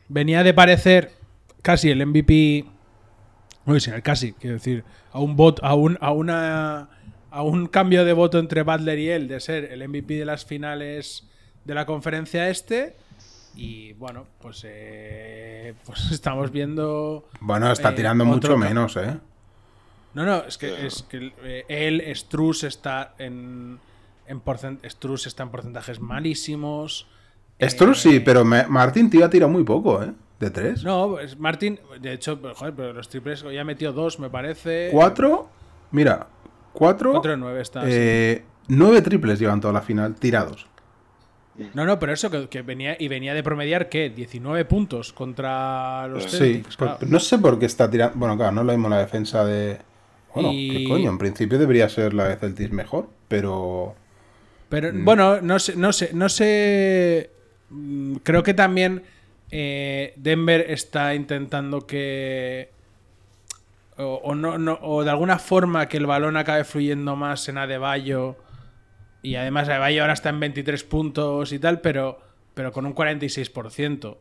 venía 0.10 0.44
de 0.44 0.54
parecer 0.54 1.12
casi 1.62 1.90
el 1.90 2.06
MVP. 2.06 2.66
Uy, 3.66 3.80
sin 3.80 3.94
el 3.94 4.02
casi, 4.04 4.34
quiero 4.34 4.56
decir, 4.56 4.84
a 5.12 5.20
un 5.20 5.36
voto, 5.36 5.64
a 5.66 5.74
un, 5.76 5.98
a 6.02 6.12
una 6.12 6.90
a 7.32 7.44
un 7.44 7.68
cambio 7.68 8.06
de 8.06 8.14
voto 8.14 8.40
entre 8.40 8.64
Butler 8.64 8.98
y 9.00 9.10
él 9.10 9.28
de 9.28 9.40
ser 9.40 9.66
el 9.72 9.88
MVP 9.88 10.16
de 10.16 10.26
las 10.26 10.46
finales 10.46 11.28
de 11.64 11.74
la 11.76 11.86
conferencia 11.86 12.50
este. 12.50 12.96
Y 13.56 13.94
bueno, 13.94 14.26
pues, 14.42 14.62
eh, 14.66 15.74
pues 15.86 16.12
estamos 16.12 16.52
viendo. 16.52 17.28
Bueno, 17.40 17.72
está 17.72 17.90
eh, 17.92 17.96
tirando 17.96 18.26
mucho 18.26 18.58
menos, 18.58 18.98
eh. 18.98 19.18
No, 20.14 20.26
no, 20.26 20.38
es 20.44 20.58
que, 20.58 20.86
es 20.88 21.04
que 21.04 21.32
eh, 21.44 21.66
él, 21.68 22.04
Struz 22.16 22.64
está 22.64 23.14
en. 23.20 23.80
en 24.28 24.44
porcent- 24.44 24.80
Struz 24.90 25.28
está 25.28 25.44
en 25.44 25.50
porcentajes 25.50 26.00
malísimos. 26.00 27.08
Struz 27.62 28.06
Eh, 28.06 28.10
sí, 28.12 28.20
pero 28.20 28.44
me- 28.46 28.66
Martín 28.68 29.10
tío 29.10 29.26
ha 29.26 29.30
tirado 29.30 29.52
muy 29.52 29.64
poco, 29.64 30.02
eh. 30.04 30.12
De 30.40 30.50
tres. 30.50 30.84
No, 30.86 31.10
pues 31.10 31.38
Martín, 31.38 31.80
de 32.00 32.14
hecho, 32.14 32.42
pero, 32.42 32.56
joder, 32.56 32.74
pero 32.74 32.94
los 32.94 33.10
triples 33.10 33.44
ya 33.54 33.64
metió 33.66 33.92
dos, 33.92 34.20
me 34.20 34.30
parece. 34.30 34.88
Cuatro. 34.92 35.50
Mira, 35.92 36.28
cuatro. 36.72 37.12
4 37.12 37.32
de 37.32 37.38
9 37.38 37.62
está. 37.62 37.82
sí. 37.82 37.88
eh, 37.92 38.46
Nueve 38.70 39.02
triples 39.02 39.40
llevan 39.40 39.60
toda 39.60 39.74
la 39.74 39.82
final 39.82 40.16
tirados. 40.16 40.68
No, 41.74 41.84
no, 41.86 42.00
pero 42.00 42.14
eso 42.14 42.30
que, 42.32 42.48
que 42.48 42.62
venía 42.62 42.96
y 42.98 43.10
venía 43.10 43.34
de 43.34 43.44
promediar 43.44 43.90
¿qué? 43.90 44.10
19 44.10 44.64
puntos 44.64 45.12
contra 45.12 46.08
los 46.08 46.24
Sí, 46.24 46.38
Celtics. 46.38 46.78
claro. 46.78 47.00
no 47.06 47.20
sé 47.20 47.38
por 47.40 47.60
qué 47.60 47.66
está 47.66 47.90
tirando. 47.90 48.16
Bueno, 48.18 48.38
claro, 48.38 48.54
no 48.54 48.62
es 48.62 48.68
lo 48.68 48.72
mismo 48.74 48.88
la 48.88 49.00
defensa 49.00 49.44
de. 49.44 49.80
Bueno, 50.34 50.52
Y- 50.54 50.70
qué 50.70 50.84
coño, 50.90 51.10
en 51.10 51.18
principio 51.18 51.58
debería 51.58 51.90
ser 51.90 52.14
la 52.14 52.28
de 52.28 52.36
Celtics 52.38 52.72
mejor, 52.72 53.10
pero. 53.28 53.96
Pero 54.70 54.94
Mm. 54.94 55.04
bueno, 55.06 55.42
no 55.42 55.58
sé, 55.60 55.76
no 55.76 55.92
sé, 55.94 56.12
no 56.14 56.30
sé. 56.30 57.32
mm, 57.70 58.16
Creo 58.24 58.44
que 58.44 58.54
también 58.54 59.04
eh, 59.52 60.14
Denver 60.16 60.66
está 60.70 61.16
intentando 61.16 61.88
que. 61.88 62.70
O, 63.98 64.22
o 64.24 64.36
no, 64.36 64.58
no- 64.58 64.78
o 64.82 65.04
de 65.04 65.10
alguna 65.10 65.40
forma 65.40 65.88
que 65.90 65.98
el 65.98 66.06
balón 66.06 66.38
acabe 66.38 66.64
fluyendo 66.64 67.16
más 67.16 67.50
en 67.50 67.58
Adebayo. 67.58 68.38
Y 69.22 69.36
además 69.36 69.68
Adebayo 69.68 70.02
ahora 70.04 70.14
está 70.14 70.30
en 70.30 70.40
23 70.40 70.84
puntos 70.84 71.52
y 71.52 71.60
tal, 71.60 71.82
pero, 71.82 72.20
pero 72.54 72.72
con 72.72 72.86
un 72.86 72.94
46%. 72.94 74.18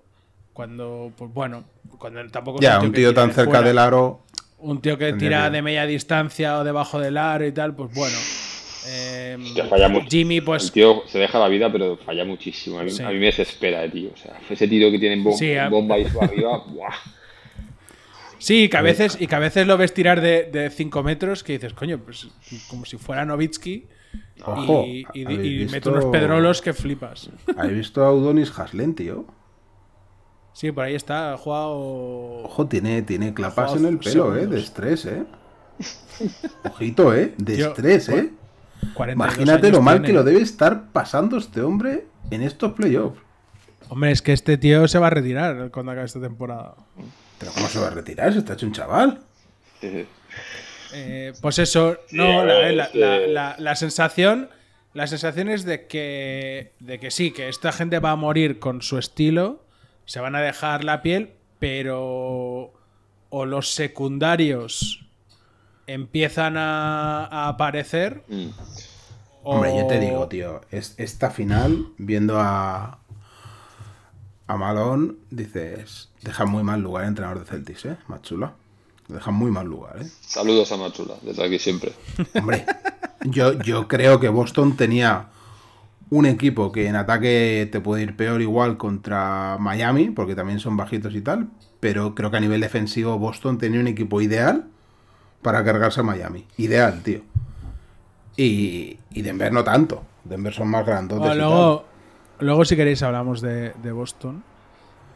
Cuando, 0.53 1.13
pues 1.17 1.33
bueno, 1.33 1.65
cuando 1.99 2.27
tampoco 2.31 2.59
Ya, 2.61 2.81
un 2.81 2.91
tío 2.93 3.15
tan 3.15 3.31
cerca 3.33 3.51
fuera. 3.59 3.69
del 3.69 3.79
aro. 3.79 4.23
Un 4.61 4.81
tío 4.81 4.99
que 4.99 5.13
tira 5.13 5.49
de 5.51 5.63
media 5.63 5.87
distancia 5.87 6.59
o 6.59 6.65
debajo 6.65 6.99
del 6.99 7.17
aro 7.17 7.47
y 7.47 7.53
tal, 7.53 7.75
pues 7.77 7.95
bueno. 7.95 8.17
Eh, 8.91 9.37
falla 9.69 9.89
mucho. 9.89 10.07
Jimmy, 10.09 10.39
El 10.39 10.45
pues. 10.45 10.73
tío 10.73 11.03
se 11.07 11.19
deja 11.19 11.39
la 11.39 11.49
vida, 11.49 11.71
pero 11.71 11.97
falla 11.99 12.25
muchísimo. 12.25 12.79
A 12.79 12.83
mí, 12.85 12.91
Sí. 12.91 13.03
a 13.03 13.09
mí 13.11 13.19
me 13.19 13.27
desespera, 13.27 13.85
eh, 13.85 13.91
tío. 13.91 14.11
O 14.13 14.17
sea, 14.17 14.39
ese 14.49 14.67
tiro 14.67 14.91
que 14.91 14.99
tienen 14.99 15.23
bom- 15.23 15.37
Sí, 15.37 15.55
a- 15.55 15.69
bomba 15.69 15.99
y 15.99 16.09
su 16.09 16.21
arriba. 16.21 16.65
¡buah! 16.69 16.95
Sí, 18.39 18.69
que 18.69 18.77
a 18.77 18.83
veces, 18.83 19.17
y 19.21 19.27
que 19.27 19.35
a 19.35 19.41
veces 19.41 19.67
lo 19.67 19.77
ves 19.77 19.93
tirar 19.93 20.21
de 20.21 20.71
5 20.75 21.03
metros, 21.03 21.43
que 21.45 21.55
dices, 21.55 21.75
coño, 21.75 21.99
pues 21.99 22.29
como 22.69 22.85
si 22.85 22.97
fuera 22.97 23.25
Novitsky. 23.25 23.87
Ojo, 24.45 24.85
y 24.87 25.05
y- 25.13 25.25
¿habéis 25.25 25.41
y 25.45 25.57
visto- 25.59 25.73
mete 25.73 25.89
unos 25.91 26.05
pedrolos 26.07 26.63
que 26.63 26.73
flipas. 26.73 27.31
¿Habéis 27.57 27.77
visto 27.79 28.05
a 28.05 28.13
Udonis 28.15 28.51
Haslem, 28.57 28.95
tío? 28.95 29.27
Sí, 30.59 30.73
por 30.73 30.83
ahí 30.83 30.97
está, 30.97 31.35
ha 31.35 31.37
jugado. 31.39 31.77
Ojo, 32.43 32.67
tiene, 32.67 33.03
tiene 33.03 33.33
clapas 33.33 33.77
en 33.77 33.85
el 33.87 33.99
pelo, 33.99 34.37
eh, 34.37 34.49
de 34.49 34.59
estrés, 34.59 35.05
eh. 35.07 35.23
Ojito, 36.65 37.15
eh, 37.15 37.33
de 37.37 37.55
Tío, 37.55 37.69
estrés, 37.69 38.09
eh. 38.09 38.33
42 38.95 39.13
Imagínate 39.13 39.71
lo 39.71 39.81
mal 39.83 39.99
tiene. 39.99 40.07
que 40.09 40.13
lo 40.15 40.25
debe 40.25 40.41
estar 40.41 40.91
pasando 40.91 41.37
este 41.37 41.61
hombre 41.61 42.07
en 42.33 42.43
estos 42.43 42.73
playoffs. 42.73 43.21
Hombre, 43.89 44.11
es 44.11 44.21
que 44.21 44.33
este 44.33 44.59
tío 44.59 44.89
se 44.89 44.99
va 44.99 45.07
a 45.07 45.11
retirar 45.11 45.71
cuando 45.71 45.93
acabe 45.93 46.07
esta 46.07 46.21
temporada. 46.21 46.75
Pero 47.39 47.53
¿cómo 47.53 47.69
se 47.69 47.79
va 47.79 47.87
a 47.87 47.91
retirar? 47.91 48.33
Se 48.33 48.41
está 48.41 48.55
hecho 48.55 48.67
un 48.67 48.73
chaval. 48.73 49.21
Eh, 50.95 51.35
pues 51.43 51.59
eso, 51.59 51.99
no, 52.13 52.47
la, 52.47 52.71
este- 52.71 52.99
la- 52.99 53.19
la- 53.27 53.57
la 53.59 53.77
sensación. 53.77 54.49
La 54.95 55.07
sensación 55.07 55.51
es 55.51 55.65
de 55.65 55.87
que, 55.87 56.73
de 56.81 56.99
que 56.99 57.11
sí, 57.11 57.31
que 57.31 57.51
esta 57.51 57.73
gente 57.73 57.99
va 57.99 58.13
a 58.13 58.17
morir 58.17 58.59
con 58.59 58.81
su 58.81 58.97
estilo, 58.97 59.63
se 60.09 60.21
van 60.21 60.35
a 60.35 60.41
dejar 60.41 60.85
la 60.85 61.03
piel, 61.03 61.35
pero 61.59 62.73
o 63.29 63.45
los 63.45 63.75
secundarios 63.75 65.05
empiezan 65.87 66.57
a, 66.57 67.49
aparecer. 67.49 68.25
Mm. 68.27 68.49
Hombre, 69.45 69.77
yo 69.77 69.87
te 69.87 70.01
digo, 70.01 70.27
tío, 70.27 70.63
es, 70.71 70.95
esta 70.97 71.31
final, 71.31 71.89
viendo 71.99 72.41
a, 72.41 73.01
a 74.47 74.57
Malón, 74.57 75.19
dices, 75.31 76.09
deja 76.23 76.47
muy 76.47 76.63
mal 76.63 76.81
lugar 76.81 77.05
el 77.05 77.11
entrenador 77.11 77.41
de 77.41 77.47
Celtics, 77.47 77.85
¿eh? 77.85 77.97
Machula. 78.09 78.55
Deja 79.09 79.31
muy 79.31 79.51
mal 79.51 79.67
lugar, 79.67 80.01
¿eh? 80.03 80.11
Saludos 80.23 80.73
a 80.73 80.79
Machula, 80.79 81.17
desde 81.21 81.45
aquí 81.45 81.59
siempre. 81.59 81.93
Hombre, 82.35 82.65
yo, 83.25 83.53
yo 83.61 83.89
creo 83.89 84.21
que 84.21 84.31
Boston 84.31 84.75
tenía 84.75 85.29
un 86.11 86.27
equipo 86.27 86.73
que 86.73 86.87
en 86.87 86.97
ataque 86.97 87.69
te 87.71 87.81
puede 87.81 88.03
ir 88.03 88.17
peor 88.17 88.41
igual 88.41 88.77
contra 88.77 89.57
Miami, 89.59 90.11
porque 90.11 90.35
también 90.35 90.61
son 90.61 90.77
bajitos 90.77 91.15
y 91.15 91.21
tal, 91.21 91.49
pero 91.81 92.15
creo 92.15 92.31
que 92.31 92.37
a 92.39 92.41
nivel 92.41 92.61
defensivo 92.61 93.19
Boston 93.19 93.59
tenía 93.59 93.81
un 93.81 93.89
equipo 93.89 94.21
ideal 94.21 94.67
para 95.43 95.63
cargarse 95.65 96.01
a 96.01 96.05
Miami. 96.05 96.47
Ideal, 96.57 97.03
tío. 97.03 97.23
Y, 98.37 98.99
y 99.11 99.23
Denver 99.23 99.53
no 99.53 99.65
tanto. 99.65 100.03
Denver 100.25 100.53
son 100.53 100.69
más 100.69 100.87
grandes. 100.87 101.19
luego, 101.19 101.85
luego, 102.39 102.65
si 102.65 102.77
queréis, 102.77 103.03
hablamos 103.03 103.41
de, 103.41 103.73
Boston. 103.93 104.45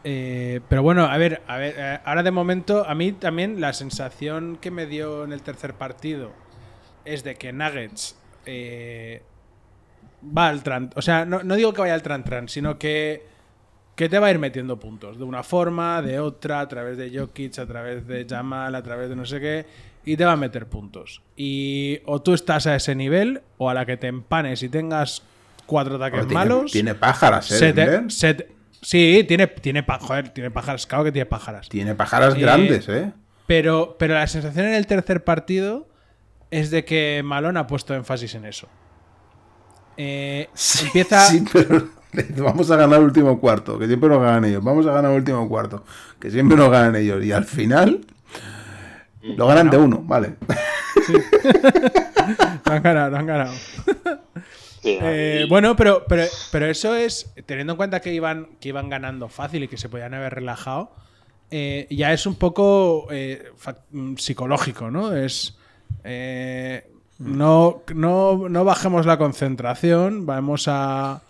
Eh, 0.03 0.59
pero 0.67 0.83
bueno, 0.83 1.05
a 1.05 1.17
ver, 1.17 1.41
a 1.47 1.57
ver, 1.57 1.75
eh, 1.77 1.99
ahora 2.03 2.23
de 2.23 2.31
momento, 2.31 2.85
a 2.87 2.93
mí 2.93 3.13
también 3.13 3.61
la 3.61 3.71
sensación 3.71 4.57
que 4.59 4.69
me 4.69 4.85
dio 4.85 5.23
en 5.23 5.31
el 5.31 5.41
tercer 5.41 5.75
partido 5.75 6.31
es 7.05 7.23
de 7.23 7.35
que 7.35 7.53
Nuggets 7.53 8.17
eh, 8.45 9.23
va 10.25 10.49
al 10.49 10.63
tran. 10.63 10.89
O 10.95 11.01
sea, 11.01 11.25
no, 11.25 11.43
no, 11.43 11.55
digo 11.55 11.73
que 11.73 11.81
vaya 11.81 11.93
al 11.93 12.03
tran 12.03 12.23
tran, 12.23 12.49
sino 12.49 12.77
que, 12.77 13.25
que 13.95 14.09
te 14.09 14.19
va 14.19 14.27
a 14.27 14.31
ir 14.31 14.39
metiendo 14.39 14.79
puntos. 14.79 15.17
De 15.17 15.23
una 15.23 15.43
forma, 15.43 16.01
de 16.01 16.19
otra, 16.19 16.59
a 16.59 16.67
través 16.67 16.97
de 16.97 17.17
Jokic, 17.17 17.59
a 17.59 17.65
través 17.65 18.07
de 18.07 18.25
Jamal, 18.29 18.75
a 18.75 18.83
través 18.83 19.09
de 19.09 19.15
no 19.15 19.25
sé 19.25 19.39
qué 19.39 19.65
y 20.05 20.17
te 20.17 20.25
va 20.25 20.33
a 20.33 20.37
meter 20.37 20.67
puntos. 20.67 21.21
Y 21.35 21.99
o 22.05 22.21
tú 22.21 22.33
estás 22.33 22.67
a 22.67 22.75
ese 22.75 22.95
nivel 22.95 23.41
o 23.57 23.69
a 23.69 23.73
la 23.73 23.85
que 23.85 23.97
te 23.97 24.07
empanes 24.07 24.63
y 24.63 24.69
tengas 24.69 25.23
cuatro 25.65 25.95
ataques 25.95 26.27
malos. 26.27 26.71
Tiene 26.71 26.95
pájaras, 26.95 27.49
¿eh? 27.51 27.73
sí, 28.81 29.25
tiene, 29.27 29.47
tiene, 29.47 29.85
joder, 29.99 30.29
tiene 30.29 30.51
pájaras. 30.51 30.85
Claro 30.85 31.05
que 31.05 31.11
tiene 31.11 31.25
pájaras. 31.25 31.69
Tiene 31.69 31.95
pájaras 31.95 32.35
grandes, 32.35 32.87
¿eh? 32.89 33.11
Pero, 33.47 33.95
pero 33.99 34.13
la 34.13 34.27
sensación 34.27 34.67
en 34.67 34.73
el 34.73 34.87
tercer 34.87 35.23
partido 35.23 35.87
es 36.49 36.71
de 36.71 36.85
que 36.85 37.21
Malón 37.23 37.57
ha 37.57 37.67
puesto 37.67 37.93
énfasis 37.93 38.35
en 38.35 38.45
eso. 38.45 38.67
Eh, 39.97 40.49
empieza. 40.83 41.27
Sí, 41.27 41.43
pero 41.51 41.89
vamos 42.37 42.69
a 42.71 42.77
ganar 42.77 42.99
el 42.99 43.05
último 43.05 43.39
cuarto, 43.39 43.77
que 43.79 43.87
siempre 43.87 44.09
nos 44.09 44.21
ganan 44.21 44.45
ellos. 44.45 44.63
Vamos 44.63 44.85
a 44.85 44.91
ganar 44.91 45.11
el 45.11 45.17
último 45.17 45.47
cuarto, 45.47 45.83
que 46.19 46.31
siempre 46.31 46.57
nos 46.57 46.69
ganan 46.69 46.95
ellos. 46.95 47.23
Y 47.23 47.31
al 47.31 47.45
final 47.45 48.05
lo 49.21 49.47
ganan 49.47 49.69
de 49.69 49.77
uno, 49.77 50.01
vale. 50.03 50.35
lo 52.65 52.73
han 52.73 52.83
ganado, 52.83 53.09
lo 53.11 53.17
han 53.17 53.25
ganado. 53.25 53.53
Eh, 54.83 55.45
bueno, 55.47 55.75
pero, 55.75 56.03
pero, 56.07 56.25
pero 56.51 56.65
eso 56.65 56.93
es, 56.95 57.33
teniendo 57.45 57.73
en 57.73 57.77
cuenta 57.77 58.01
que 58.01 58.13
iban, 58.13 58.49
que 58.59 58.69
iban 58.69 58.89
ganando 58.89 59.29
fácil 59.29 59.63
y 59.63 59.67
que 59.67 59.77
se 59.77 59.87
podían 59.87 60.13
haber 60.13 60.33
relajado, 60.33 60.91
eh, 61.51 61.87
ya 61.89 62.11
es 62.11 62.25
un 62.25 62.35
poco 62.35 63.07
eh, 63.11 63.51
psicológico, 64.17 64.91
¿no? 64.91 65.15
Es. 65.15 65.57
No, 67.23 67.83
no, 67.93 68.49
no 68.49 68.65
bajemos 68.65 69.05
la 69.05 69.17
concentración, 69.17 70.25
vamos 70.25 70.67
a. 70.67 71.21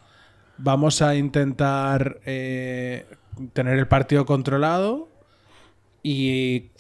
Vamos 0.56 1.02
a 1.02 1.16
intentar 1.16 2.20
tener 2.22 3.80
el 3.80 3.88
partido 3.88 4.26
controlado 4.26 5.10
y 6.04 6.72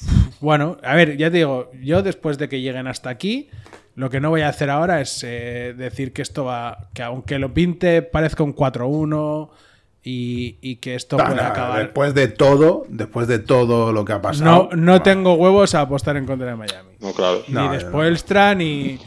bueno, 0.41 0.77
a 0.83 0.95
ver, 0.95 1.15
ya 1.15 1.31
te 1.31 1.37
digo, 1.37 1.71
yo 1.81 2.03
después 2.03 2.37
de 2.37 2.49
que 2.49 2.59
lleguen 2.59 2.87
hasta 2.87 3.09
aquí, 3.09 3.49
lo 3.95 4.09
que 4.09 4.19
no 4.19 4.29
voy 4.29 4.41
a 4.41 4.49
hacer 4.49 4.69
ahora 4.69 4.99
es 4.99 5.23
eh, 5.23 5.73
decir 5.77 6.11
que 6.11 6.21
esto 6.21 6.43
va, 6.43 6.89
que 6.93 7.03
aunque 7.03 7.39
lo 7.39 7.53
pinte 7.53 8.01
parezca 8.01 8.43
un 8.43 8.53
4-1 8.53 9.49
y, 10.03 10.75
que 10.77 10.95
esto 10.95 11.17
pueda 11.17 11.47
acabar. 11.47 11.79
Después 11.83 12.13
de 12.13 12.27
todo, 12.27 12.85
después 12.89 13.27
de 13.27 13.39
todo 13.39 13.91
lo 13.93 14.03
que 14.03 14.13
ha 14.13 14.21
pasado. 14.21 14.69
No, 14.71 14.75
no 14.75 15.01
tengo 15.01 15.33
huevos 15.35 15.75
a 15.75 15.81
apostar 15.81 16.17
en 16.17 16.25
contra 16.25 16.47
de 16.47 16.55
Miami. 16.55 16.91
No, 16.99 17.13
claro. 17.13 17.43
Ni 17.47 17.67
después 17.69 18.25
no. 18.29 18.55
ni. 18.55 18.99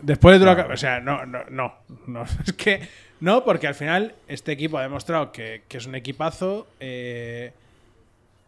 Después 0.00 0.38
de 0.38 0.44
lo 0.44 0.72
O 0.72 0.76
sea, 0.76 1.00
no, 1.00 1.24
no, 1.24 1.44
no, 1.50 1.74
no. 2.06 2.24
Es 2.46 2.52
que. 2.52 2.80
No, 3.20 3.44
porque 3.44 3.66
al 3.66 3.74
final 3.74 4.14
este 4.28 4.52
equipo 4.52 4.76
ha 4.76 4.82
demostrado 4.82 5.32
que, 5.32 5.62
que 5.68 5.78
es 5.78 5.86
un 5.86 5.94
equipazo. 5.94 6.66
Eh, 6.80 7.52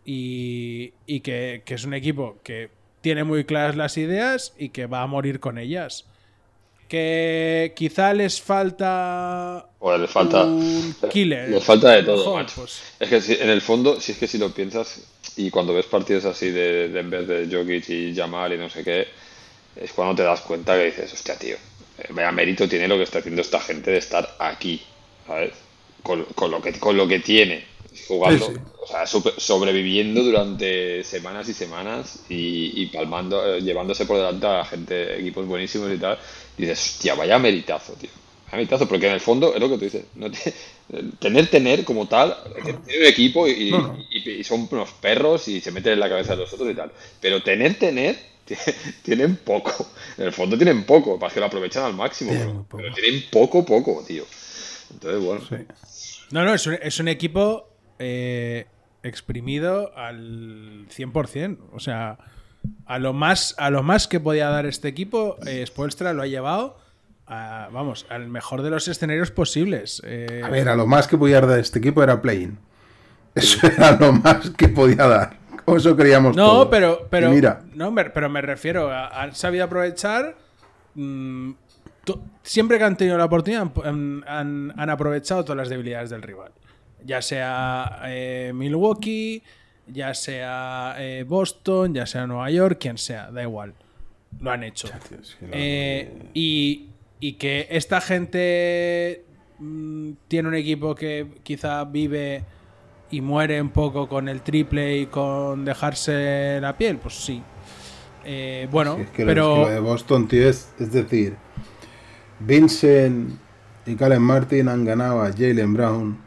y, 0.06 1.20
que, 1.20 1.62
es 1.66 1.84
un 1.84 1.94
equipo 1.94 2.36
que 2.42 2.70
tiene 3.00 3.24
muy 3.24 3.44
claras 3.44 3.76
las 3.76 3.98
ideas 3.98 4.54
y 4.58 4.70
que 4.70 4.86
va 4.86 5.02
a 5.02 5.06
morir 5.06 5.40
con 5.40 5.58
ellas. 5.58 6.06
Que 6.88 7.72
quizá 7.74 8.14
les 8.14 8.40
falta. 8.40 9.66
Bueno, 9.80 9.98
les 9.98 10.10
falta. 10.10 10.44
Un 10.44 10.94
killer. 11.10 11.48
Les 11.48 11.64
falta 11.64 11.90
de 11.90 12.04
todo, 12.04 12.44
pues. 12.54 12.82
Es 13.00 13.08
que 13.08 13.20
si, 13.20 13.34
en 13.34 13.50
el 13.50 13.60
fondo, 13.60 14.00
si 14.00 14.12
es 14.12 14.18
que 14.18 14.26
si 14.28 14.38
lo 14.38 14.50
piensas, 14.50 15.02
y 15.36 15.50
cuando 15.50 15.74
ves 15.74 15.86
partidos 15.86 16.24
así 16.24 16.50
de, 16.50 16.86
en 16.86 17.10
vez 17.10 17.26
de 17.26 17.48
Jokic 17.50 17.88
y 17.90 18.14
Jamal 18.14 18.52
y 18.52 18.58
no 18.58 18.70
sé 18.70 18.84
qué, 18.84 19.08
es 19.76 19.92
cuando 19.92 20.14
te 20.14 20.22
das 20.22 20.40
cuenta 20.40 20.76
que 20.76 20.86
dices, 20.86 21.12
hostia, 21.12 21.36
tío, 21.36 21.56
eh, 21.98 22.08
vaya 22.10 22.32
mérito 22.32 22.68
tiene 22.68 22.88
lo 22.88 22.96
que 22.96 23.02
está 23.02 23.18
haciendo 23.18 23.42
esta 23.42 23.60
gente 23.60 23.90
de 23.90 23.98
estar 23.98 24.36
aquí, 24.38 24.82
¿sabes? 25.26 25.52
Con, 26.02 26.24
lo, 26.50 26.62
que, 26.62 26.72
con 26.78 26.96
lo 26.96 27.08
que 27.08 27.18
tiene 27.18 27.75
jugando, 28.06 28.52
o 28.80 28.86
sea, 28.86 29.06
sobreviviendo 29.06 30.22
durante 30.22 31.02
semanas 31.02 31.48
y 31.48 31.54
semanas 31.54 32.20
y, 32.28 32.86
palmando, 32.86 33.56
eh, 33.56 33.60
llevándose 33.60 34.06
por 34.06 34.16
delante 34.16 34.46
a 34.46 34.64
gente, 34.64 35.18
equipos 35.20 35.46
buenísimos 35.46 35.92
y 35.92 35.98
tal. 35.98 36.18
Y 36.56 36.62
dices, 36.62 36.94
hostia, 36.94 37.14
vaya 37.14 37.38
meritazo, 37.38 37.94
tío. 37.94 38.10
Vaya 38.46 38.58
meritazo, 38.58 38.88
porque 38.88 39.08
en 39.08 39.14
el 39.14 39.20
fondo 39.20 39.54
es 39.54 39.60
lo 39.60 39.68
que 39.68 39.78
tú 39.78 39.84
dices. 39.84 40.04
tener, 41.18 41.48
tener 41.48 41.84
como 41.84 42.06
tal, 42.06 42.36
tener 42.54 43.00
un 43.00 43.06
equipo 43.06 43.48
y, 43.48 43.72
son 44.44 44.68
unos 44.70 44.90
perros 44.92 45.48
y 45.48 45.60
se 45.60 45.72
meten 45.72 45.94
en 45.94 46.00
la 46.00 46.08
cabeza 46.08 46.32
de 46.32 46.42
los 46.42 46.52
otros 46.52 46.70
y 46.70 46.74
tal. 46.74 46.92
Pero 47.20 47.42
tener, 47.42 47.78
tener, 47.78 48.16
tienen 49.02 49.36
poco. 49.36 49.90
En 50.18 50.26
el 50.26 50.32
fondo 50.32 50.56
tienen 50.56 50.84
poco, 50.84 51.18
para 51.18 51.32
que 51.32 51.40
lo 51.40 51.46
aprovechan 51.46 51.84
al 51.84 51.94
máximo. 51.94 52.66
Pero, 52.70 52.94
tienen 52.94 53.24
poco, 53.30 53.64
poco, 53.64 54.04
tío. 54.06 54.24
Entonces, 54.92 55.20
bueno. 55.20 55.40
No, 56.30 56.44
no, 56.44 56.54
es 56.54 56.66
es 56.66 57.00
un 57.00 57.08
equipo 57.08 57.75
eh, 57.98 58.66
exprimido 59.02 59.96
al 59.96 60.86
100%. 60.88 61.58
O 61.72 61.80
sea, 61.80 62.18
a 62.86 62.98
lo 62.98 63.12
más, 63.12 63.54
a 63.58 63.70
lo 63.70 63.82
más 63.82 64.08
que 64.08 64.20
podía 64.20 64.48
dar 64.48 64.66
este 64.66 64.88
equipo, 64.88 65.36
eh, 65.46 65.64
lo 66.14 66.22
ha 66.22 66.26
llevado 66.26 66.78
a, 67.26 67.68
vamos, 67.72 68.06
al 68.08 68.28
mejor 68.28 68.62
de 68.62 68.70
los 68.70 68.88
escenarios 68.88 69.30
posibles. 69.30 70.02
Eh. 70.04 70.42
A 70.44 70.48
ver, 70.48 70.68
a 70.68 70.76
lo 70.76 70.86
más 70.86 71.06
que 71.08 71.16
podía 71.16 71.40
dar 71.40 71.58
este 71.58 71.78
equipo 71.78 72.02
era 72.02 72.20
playing. 72.20 72.58
Eso 73.34 73.66
era 73.66 73.96
lo 73.96 74.12
más 74.12 74.50
que 74.50 74.68
podía 74.68 75.06
dar. 75.06 75.36
eso 75.66 75.94
creíamos 75.94 76.34
No, 76.34 76.70
pero, 76.70 77.06
pero, 77.10 77.30
mira. 77.30 77.62
No, 77.74 77.94
pero 77.94 78.30
me 78.30 78.40
refiero, 78.40 78.90
a, 78.90 79.08
han 79.08 79.34
sabido 79.34 79.64
aprovechar. 79.64 80.36
Mm, 80.94 81.50
siempre 82.42 82.78
que 82.78 82.84
han 82.84 82.96
tenido 82.96 83.18
la 83.18 83.26
oportunidad, 83.26 83.70
han 83.84 84.90
aprovechado 84.90 85.44
todas 85.44 85.58
las 85.58 85.68
debilidades 85.68 86.08
del 86.08 86.22
rival 86.22 86.52
ya 87.06 87.22
sea 87.22 88.00
eh, 88.04 88.52
Milwaukee, 88.54 89.42
ya 89.86 90.12
sea 90.12 90.96
eh, 90.98 91.24
Boston, 91.26 91.94
ya 91.94 92.06
sea 92.06 92.26
Nueva 92.26 92.50
York, 92.50 92.78
quien 92.80 92.98
sea, 92.98 93.30
da 93.30 93.42
igual. 93.42 93.74
Lo 94.40 94.50
han 94.50 94.64
hecho. 94.64 94.88
Eh, 95.52 96.30
y, 96.34 96.90
que 97.38 97.66
esta 97.70 98.00
gente 98.00 99.24
mm, 99.58 100.12
tiene 100.28 100.48
un 100.48 100.54
equipo 100.54 100.94
que 100.94 101.26
quizá 101.42 101.84
vive 101.84 102.44
y 103.10 103.20
muere 103.20 103.60
un 103.60 103.70
poco 103.70 104.08
con 104.08 104.28
el 104.28 104.42
triple 104.42 104.98
y 104.98 105.06
con 105.06 105.64
dejarse 105.64 106.58
la 106.60 106.76
piel, 106.76 106.98
pues 106.98 107.14
sí. 107.14 107.42
bueno, 108.70 108.98
pero. 109.16 109.62
Lo, 109.62 109.68
de 109.68 109.80
Boston, 109.80 110.28
tío, 110.28 110.48
es, 110.48 110.72
es 110.78 110.92
decir, 110.92 111.36
Vincent 112.40 113.38
y 113.86 113.94
Calen 113.94 114.22
Martin 114.22 114.68
han 114.68 114.84
ganado 114.84 115.22
a 115.22 115.32
Jalen 115.32 115.72
Brown 115.72 116.25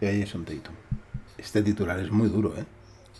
y 0.00 0.06
ahí 0.06 0.22
es 0.22 0.34
un 0.34 0.44
Tatum. 0.44 0.74
Este 1.36 1.62
titular 1.62 1.98
es 1.98 2.10
muy 2.10 2.28
duro, 2.28 2.54
¿eh? 2.56 2.64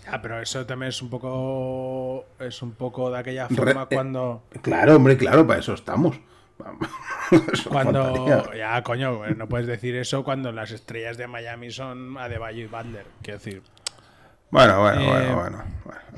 Ah, 0.07 0.21
pero 0.21 0.41
eso 0.41 0.67
también 0.67 0.89
es 0.89 1.01
un 1.03 1.11
poco. 1.11 2.27
Es 2.39 2.63
un 2.63 2.73
poco 2.73 3.11
de 3.11 3.19
aquella 3.19 3.49
forma 3.49 3.87
eh, 3.91 3.95
cuando. 3.95 4.43
claro, 4.63 4.97
hombre, 4.97 5.17
claro, 5.17 5.47
para 5.47 5.61
eso 5.61 5.75
estamos. 5.75 6.19
cuando. 7.71 8.53
Ya, 8.55 8.83
coño, 8.83 9.27
no 9.37 9.49
puedes 9.49 9.67
decir 9.67 9.95
eso 9.97 10.25
cuando 10.25 10.53
las 10.53 10.71
estrellas 10.71 11.17
de 11.17 11.27
Miami 11.27 11.71
son 11.71 12.19
Adebayo 12.19 12.65
y 12.65 12.67
Butler. 12.67 13.07
Quiero 13.23 13.39
decir. 13.39 13.63
Bueno, 14.51 14.81
bueno, 14.81 15.05
bueno, 15.05 15.21
eh, 15.21 15.33
bueno, 15.35 15.65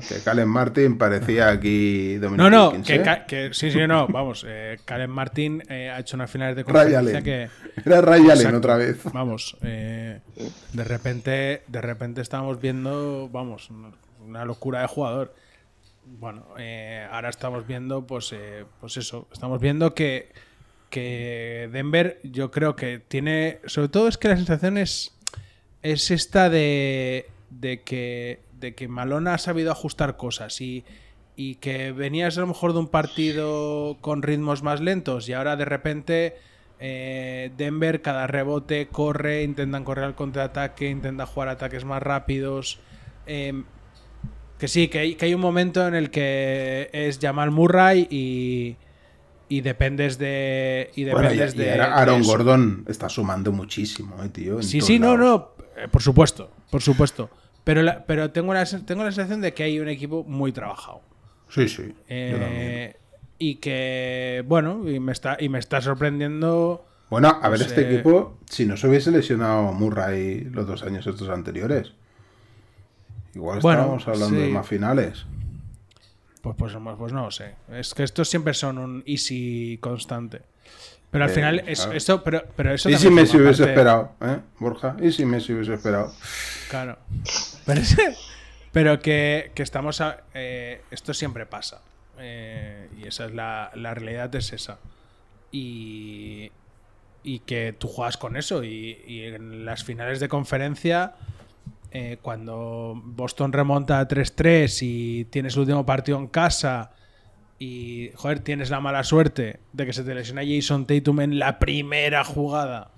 Que 0.07 0.19
Calen 0.21 0.49
Martin 0.49 0.97
parecía 0.97 1.49
aquí 1.49 2.17
No, 2.19 2.49
no, 2.49 2.73
que, 2.83 3.49
sí, 3.53 3.71
sí, 3.71 3.87
no, 3.87 4.07
vamos. 4.07 4.45
Eh, 4.47 4.79
Calen 4.85 5.09
Martin 5.09 5.63
eh, 5.69 5.89
ha 5.89 5.99
hecho 5.99 6.15
una 6.15 6.27
final 6.27 6.55
de 6.55 6.63
conferencia 6.63 7.21
que. 7.21 7.49
Era 7.85 8.01
Ray 8.01 8.29
Allen 8.29 8.55
otra 8.55 8.77
vez. 8.77 9.01
Vamos, 9.13 9.57
eh, 9.61 10.19
de 10.73 10.83
repente, 10.83 11.63
de 11.67 11.81
repente 11.81 12.21
estamos 12.21 12.59
viendo, 12.59 13.29
vamos, 13.29 13.69
una 14.25 14.45
locura 14.45 14.81
de 14.81 14.87
jugador. 14.87 15.33
bueno, 16.05 16.45
eh, 16.57 17.07
ahora 17.11 17.29
estamos 17.29 17.67
viendo, 17.67 18.05
pues, 18.05 18.31
eh, 18.33 18.65
pues 18.79 18.97
eso, 18.97 19.27
estamos 19.31 19.59
viendo 19.59 19.93
que, 19.93 20.31
que 20.89 21.69
Denver, 21.71 22.19
yo 22.23 22.51
creo 22.51 22.75
que 22.75 22.99
tiene, 22.99 23.59
sobre 23.65 23.89
todo 23.89 24.07
es 24.07 24.17
que 24.17 24.27
la 24.27 24.37
sensación 24.37 24.77
es, 24.77 25.15
es 25.81 26.11
esta 26.11 26.49
de, 26.49 27.27
de 27.59 27.81
que, 27.81 28.41
de 28.59 28.75
que 28.75 28.87
Malona 28.87 29.35
ha 29.35 29.37
sabido 29.37 29.71
ajustar 29.71 30.17
cosas 30.17 30.59
y, 30.61 30.85
y 31.35 31.55
que 31.55 31.91
venías 31.91 32.37
a 32.37 32.41
lo 32.41 32.47
mejor 32.47 32.73
de 32.73 32.79
un 32.79 32.87
partido 32.87 33.97
con 34.01 34.21
ritmos 34.21 34.63
más 34.63 34.81
lentos 34.81 35.29
y 35.29 35.33
ahora 35.33 35.55
de 35.55 35.65
repente 35.65 36.35
eh, 36.85 37.51
Denver 37.55 38.01
cada 38.01 38.27
rebote 38.27 38.87
corre, 38.87 39.43
intentan 39.43 39.85
correr 39.85 40.03
al 40.03 40.15
contraataque, 40.15 40.89
intentan 40.89 41.25
jugar 41.27 41.47
ataques 41.47 41.85
más 41.85 42.03
rápidos. 42.03 42.79
Em, 43.25 43.63
que 44.59 44.67
sí, 44.67 44.89
que 44.89 44.99
hay, 44.99 45.15
que 45.15 45.25
hay, 45.25 45.33
un 45.33 45.39
momento 45.39 45.87
en 45.87 45.95
el 45.95 46.09
que 46.09 46.89
es 46.91 47.19
Jamal 47.21 47.51
Murray 47.51 48.07
y, 48.09 48.75
y 49.47 49.61
dependes 49.61 50.17
de. 50.17 50.91
Y 50.95 51.05
dependes 51.05 51.55
de, 51.55 51.71
Aaron 51.71 52.21
Gordon 52.21 52.85
está 52.87 53.07
sumando 53.07 53.53
muchísimo, 53.53 54.21
eh, 54.21 54.27
tío. 54.27 54.61
Sí, 54.61 54.81
sí, 54.81 54.99
no, 54.99 55.17
no. 55.17 55.51
Eh, 55.77 55.87
por 55.89 56.01
supuesto, 56.01 56.51
por 56.69 56.81
supuesto. 56.81 57.29
Pero, 57.63 57.81
pero 58.05 58.31
tengo, 58.31 58.53
la, 58.53 58.65
tengo 58.65 59.03
la 59.03 59.11
sensación 59.11 59.41
de 59.41 59.53
que 59.53 59.63
hay 59.63 59.79
un 59.79 59.87
equipo 59.87 60.23
muy 60.23 60.51
trabajado. 60.51 61.01
Sí, 61.49 61.69
sí. 61.69 61.93
Eh, 62.09 62.95
y 63.37 63.55
que, 63.55 64.43
bueno, 64.47 64.89
y 64.89 64.99
me 64.99 65.11
está, 65.11 65.37
y 65.39 65.49
me 65.49 65.59
está 65.59 65.81
sorprendiendo. 65.81 66.85
Bueno, 67.09 67.39
a 67.41 67.49
ver, 67.49 67.61
este 67.61 67.93
equipo, 67.93 68.37
si 68.49 68.65
no 68.65 68.75
se 68.75 68.87
hubiese 68.87 69.11
lesionado 69.11 69.71
Murray 69.71 70.45
los 70.45 70.65
dos 70.65 70.83
años 70.83 71.05
estos 71.05 71.29
anteriores, 71.29 71.93
igual 73.35 73.59
estábamos 73.59 74.07
hablando 74.07 74.39
de 74.39 74.49
más 74.49 74.67
finales. 74.67 75.25
Pues, 76.41 76.55
pues, 76.57 76.75
pues, 76.97 77.13
no 77.13 77.25
lo 77.25 77.31
sé. 77.31 77.55
Es 77.69 77.93
que 77.93 78.03
estos 78.03 78.29
siempre 78.29 78.53
son 78.53 78.77
un 78.77 79.03
easy 79.05 79.77
constante. 79.79 80.41
Pero 81.13 81.23
al 81.23 81.29
eh, 81.29 81.33
final, 81.33 81.63
es, 81.67 81.87
eso, 81.93 82.23
pero, 82.23 82.43
pero 82.55 82.73
eso 82.73 82.89
¿Y 82.89 82.97
si 82.97 83.09
Messi 83.09 83.37
hubiese 83.37 83.63
esperado, 83.63 84.13
eh, 84.19 84.39
Borja? 84.59 84.97
¿Y 85.01 85.11
si 85.11 85.25
Messi 85.25 85.53
hubiese 85.53 85.75
esperado? 85.75 86.11
Claro. 86.69 86.97
Pero, 87.65 87.81
pero 88.73 88.99
que, 88.99 89.51
que 89.55 89.63
estamos. 89.63 90.01
A, 90.01 90.23
eh, 90.33 90.81
esto 90.91 91.13
siempre 91.13 91.45
pasa. 91.45 91.81
Eh, 92.19 92.89
y 92.97 93.07
esa 93.07 93.25
es 93.25 93.33
la, 93.33 93.71
la, 93.75 93.93
realidad, 93.93 94.33
es 94.35 94.51
esa. 94.51 94.79
Y, 95.51 96.51
y 97.23 97.39
que 97.39 97.73
tú 97.77 97.87
juegas 97.87 98.17
con 98.17 98.35
eso. 98.35 98.63
Y, 98.63 98.99
y 99.07 99.21
en 99.21 99.65
las 99.65 99.83
finales 99.83 100.19
de 100.19 100.27
conferencia, 100.27 101.13
eh, 101.95 102.17
cuando 102.23 102.99
Boston 103.05 103.53
remonta 103.53 103.99
a 103.99 104.07
3-3 104.07 104.79
y 104.81 105.25
tienes 105.25 105.53
el 105.53 105.59
último 105.59 105.85
partido 105.85 106.17
en 106.17 106.25
casa. 106.25 106.91
Y, 107.65 108.11
joder, 108.15 108.41
tienes 108.41 108.69
la 108.69 108.81
mala 108.81 109.05
suerte 109.05 109.61
de 109.71 109.85
que 109.85 109.93
se 109.93 110.03
te 110.03 110.13
lesiona 110.13 110.41
Jason 110.45 110.85
Tatum 110.85 111.21
en 111.21 111.39
la 111.39 111.59
primera 111.59 112.25
jugada. 112.25 112.91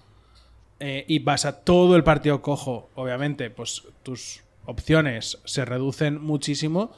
y 0.80 1.20
vas 1.20 1.46
a 1.46 1.64
todo 1.64 1.96
el 1.96 2.04
partido 2.04 2.42
cojo, 2.42 2.90
obviamente, 2.96 3.52
pues 3.52 3.84
tus 4.02 4.42
opciones 4.66 5.38
se 5.46 5.66
reducen 5.66 6.20
muchísimo, 6.20 6.92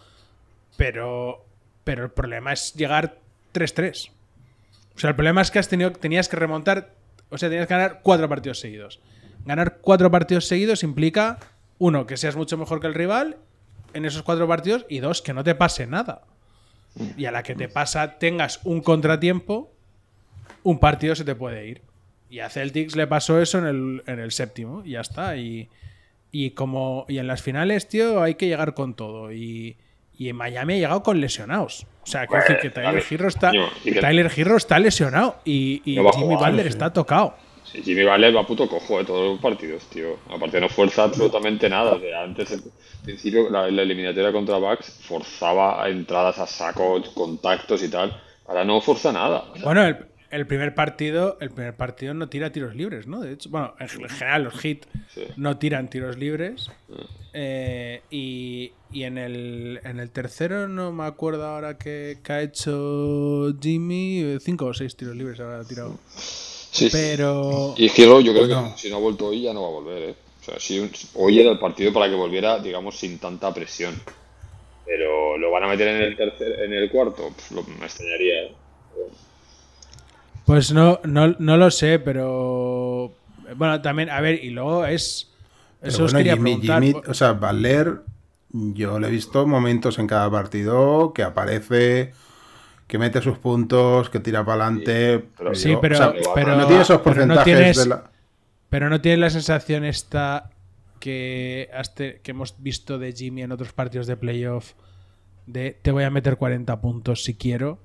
pero, 0.78 1.46
pero 1.84 2.06
el 2.06 2.12
problema 2.12 2.54
es 2.54 2.74
llegar 2.74 3.20
3-3. 3.54 4.12
O 4.96 5.00
sea, 5.00 5.10
el 5.10 5.18
problema 5.18 5.42
es 5.42 5.52
que 5.52 5.60
has 5.60 5.68
tenido, 5.68 5.92
tenías 5.92 6.30
que 6.30 6.38
remontar, 6.38 6.94
o 7.30 7.38
sea, 7.38 7.50
tenías 7.50 7.68
que 7.68 7.74
ganar 7.74 8.00
cuatro 8.02 8.30
partidos 8.30 8.62
seguidos. 8.62 9.02
Ganar 9.44 9.80
cuatro 9.82 10.10
partidos 10.10 10.48
seguidos 10.48 10.84
implica, 10.84 11.38
uno, 11.80 12.08
que 12.08 12.16
seas 12.16 12.38
mucho 12.38 12.58
mejor 12.58 12.80
que 12.80 12.88
el 12.88 12.94
rival 12.94 13.36
en 13.94 14.06
esos 14.06 14.24
cuatro 14.24 14.48
partidos 14.48 14.86
y 14.88 15.00
dos, 15.00 15.22
que 15.22 15.34
no 15.34 15.44
te 15.44 15.54
pase 15.54 15.86
nada. 15.86 16.22
Y 17.18 17.26
a 17.26 17.32
la 17.32 17.44
que 17.44 17.56
te 17.56 17.68
pasa, 17.70 18.18
tengas 18.20 18.60
un 18.64 18.82
contratiempo, 18.82 19.72
un 20.64 20.80
partido 20.80 21.16
se 21.16 21.24
te 21.24 21.36
puede 21.36 21.68
ir. 21.68 21.82
Y 22.30 22.40
a 22.40 22.50
Celtics 22.50 22.96
le 22.96 23.08
pasó 23.08 23.42
eso 23.42 23.60
en 23.60 23.66
el, 23.66 24.04
en 24.06 24.20
el 24.20 24.32
séptimo, 24.32 24.84
y 24.84 24.92
ya 24.92 25.02
está. 25.02 25.38
Y, 25.38 25.70
y 26.32 26.52
como 26.52 27.06
y 27.08 27.20
en 27.20 27.28
las 27.28 27.42
finales, 27.42 27.88
tío, 27.88 28.22
hay 28.22 28.36
que 28.36 28.48
llegar 28.48 28.74
con 28.74 28.96
todo. 28.96 29.32
Y, 29.32 29.78
y 30.18 30.30
en 30.30 30.36
Miami 30.36 30.74
ha 30.74 30.78
llegado 30.78 31.04
con 31.04 31.22
lesionados. 31.22 31.86
O 32.04 32.08
sea, 32.08 32.28
quiero 32.28 32.44
decir 32.44 32.58
que 32.62 32.70
Tyler 32.70 33.02
Girro 33.02 33.28
está, 33.28 33.52
Tyler 34.02 34.30
Girro 34.30 34.58
está 34.58 34.80
lesionado 34.80 35.40
y, 35.46 35.82
y 35.86 35.96
Jimmy 36.16 36.36
Butler 36.36 36.68
está 36.68 36.92
tocado. 36.92 37.36
Sí, 37.72 37.84
Jimmy 37.84 38.04
Butler 38.04 38.36
va 38.36 38.46
puto 38.46 38.68
cojo 38.68 39.00
de 39.00 39.06
todos 39.06 39.34
los 39.34 39.42
partidos, 39.42 39.84
tío. 39.90 40.18
Aparte 40.30 40.60
no 40.62 40.70
fuerza 40.70 41.04
absolutamente 41.04 41.70
nada. 41.70 41.94
O 41.94 42.00
sea, 42.00 42.24
antes, 42.24 42.52
al 42.52 42.62
principio, 43.04 43.50
la, 43.50 43.70
la, 43.70 43.82
eliminatoria 43.82 44.32
contra 44.32 44.58
Bucks 44.58 45.00
forzaba 45.02 45.88
entradas 45.90 46.40
a 46.40 46.48
saco, 46.48 47.02
contactos 47.14 47.84
y 47.84 47.90
tal. 47.90 48.22
Ahora 48.48 48.64
no 48.64 48.80
forza 48.80 49.12
nada. 49.12 49.44
bueno, 49.64 49.86
el, 49.86 49.98
el 50.30 50.48
primer 50.48 50.76
partido, 50.76 51.38
el 51.42 51.52
primer 51.52 51.76
partido 51.76 52.14
no 52.14 52.30
tira 52.30 52.52
tiros 52.52 52.74
libres, 52.76 53.06
¿no? 53.06 53.20
De 53.20 53.34
hecho, 53.34 53.50
bueno, 53.50 53.74
en 53.80 53.90
general 53.90 54.44
los 54.44 54.64
hits 54.64 54.88
no 55.36 55.58
tiran 55.58 55.90
tiros 55.90 56.18
libres. 56.18 56.72
Eh, 57.34 58.02
y, 58.10 58.72
y 58.92 59.04
en, 59.04 59.18
el, 59.18 59.82
en 59.84 60.00
el 60.00 60.10
tercero 60.12 60.70
no 60.70 60.94
me 60.94 61.04
acuerdo 61.04 61.46
ahora 61.46 61.78
que, 61.78 62.18
ha 62.30 62.42
hecho 62.42 63.54
Jimmy. 63.62 64.38
Cinco 64.40 64.68
o 64.68 64.74
seis 64.74 64.96
tiros 64.96 65.18
libres 65.18 65.40
habrá 65.42 65.66
tirado. 65.66 65.98
Sí. 66.16 66.57
Pero. 66.92 67.74
Y 67.78 67.90
Giro, 67.90 68.22
yo 68.22 68.34
creo 68.34 68.48
que 68.48 68.78
si 68.78 68.90
no 68.90 68.98
ha 68.98 69.00
vuelto 69.00 69.28
hoy 69.28 69.44
ya 69.44 69.54
no 69.54 69.62
va 69.62 69.68
a 69.68 69.72
volver, 69.72 70.04
¿eh? 70.04 70.16
O 70.42 70.44
sea, 70.44 70.60
si 70.60 70.90
hoy 71.16 71.40
era 71.40 71.52
el 71.52 71.60
partido 71.60 71.92
para 71.92 72.08
que 72.10 72.16
volviera, 72.16 72.60
digamos, 72.60 72.98
sin 72.98 73.20
tanta 73.20 73.54
presión. 73.54 73.96
Pero 74.86 75.38
lo 75.38 75.52
van 75.52 75.64
a 75.64 75.68
meter 75.68 75.88
en 75.90 76.02
el 76.02 76.16
tercer, 76.16 76.62
en 76.62 76.74
el 76.74 76.90
cuarto, 76.90 77.32
pues 77.36 77.52
lo, 77.52 77.64
me 77.64 77.86
extrañaría, 77.86 78.44
¿eh? 78.44 78.56
Pues 80.46 80.72
no, 80.72 81.02
no, 81.04 81.36
no 81.40 81.58
lo 81.58 81.70
sé, 81.70 82.00
pero. 82.00 83.12
Bueno, 83.56 83.82
también, 83.82 84.10
a 84.10 84.22
ver, 84.22 84.42
y 84.42 84.50
luego 84.50 84.86
es. 84.86 85.30
Eso 85.82 86.06
os 86.06 86.14
quería 86.14 86.38
preguntar. 86.38 86.82
o 87.06 87.14
sea, 87.14 87.34
Valer, 87.34 88.02
yo 88.50 88.98
le 88.98 89.08
he 89.08 89.12
visto 89.12 89.46
momentos 89.46 90.00
en 90.00 90.08
cada 90.08 90.32
partido 90.32 91.12
que 91.14 91.24
aparece, 91.24 92.14
que 92.88 92.98
mete 92.98 93.22
sus 93.22 93.38
puntos, 93.38 94.10
que 94.10 94.20
tira 94.20 94.46
para 94.46 94.66
adelante. 94.66 95.26
Sí, 95.54 95.76
pero, 95.82 96.14
pero, 96.34 96.56
no 96.56 96.66
tiene 96.68 96.82
esos 96.82 97.02
porcentajes 97.02 97.44
pero 97.44 97.58
no 97.58 97.60
tienes, 97.60 97.78
de 97.78 97.86
la... 97.86 98.12
Pero 98.70 98.90
no 98.90 99.02
tienes 99.02 99.20
la 99.20 99.30
sensación 99.30 99.84
esta 99.84 100.50
que, 101.00 101.70
que 102.24 102.32
hemos 102.32 102.56
visto 102.62 102.98
de 102.98 103.14
Jimmy 103.14 103.44
en 103.44 103.52
otros 103.52 103.74
partidos 103.74 104.08
de 104.08 104.18
playoff 104.18 104.74
de 105.46 105.78
te 105.82 105.92
voy 105.92 106.04
a 106.04 106.10
meter 106.10 106.38
40 106.38 106.82
puntos 106.82 107.24
si 107.24 107.36
quiero 107.36 107.80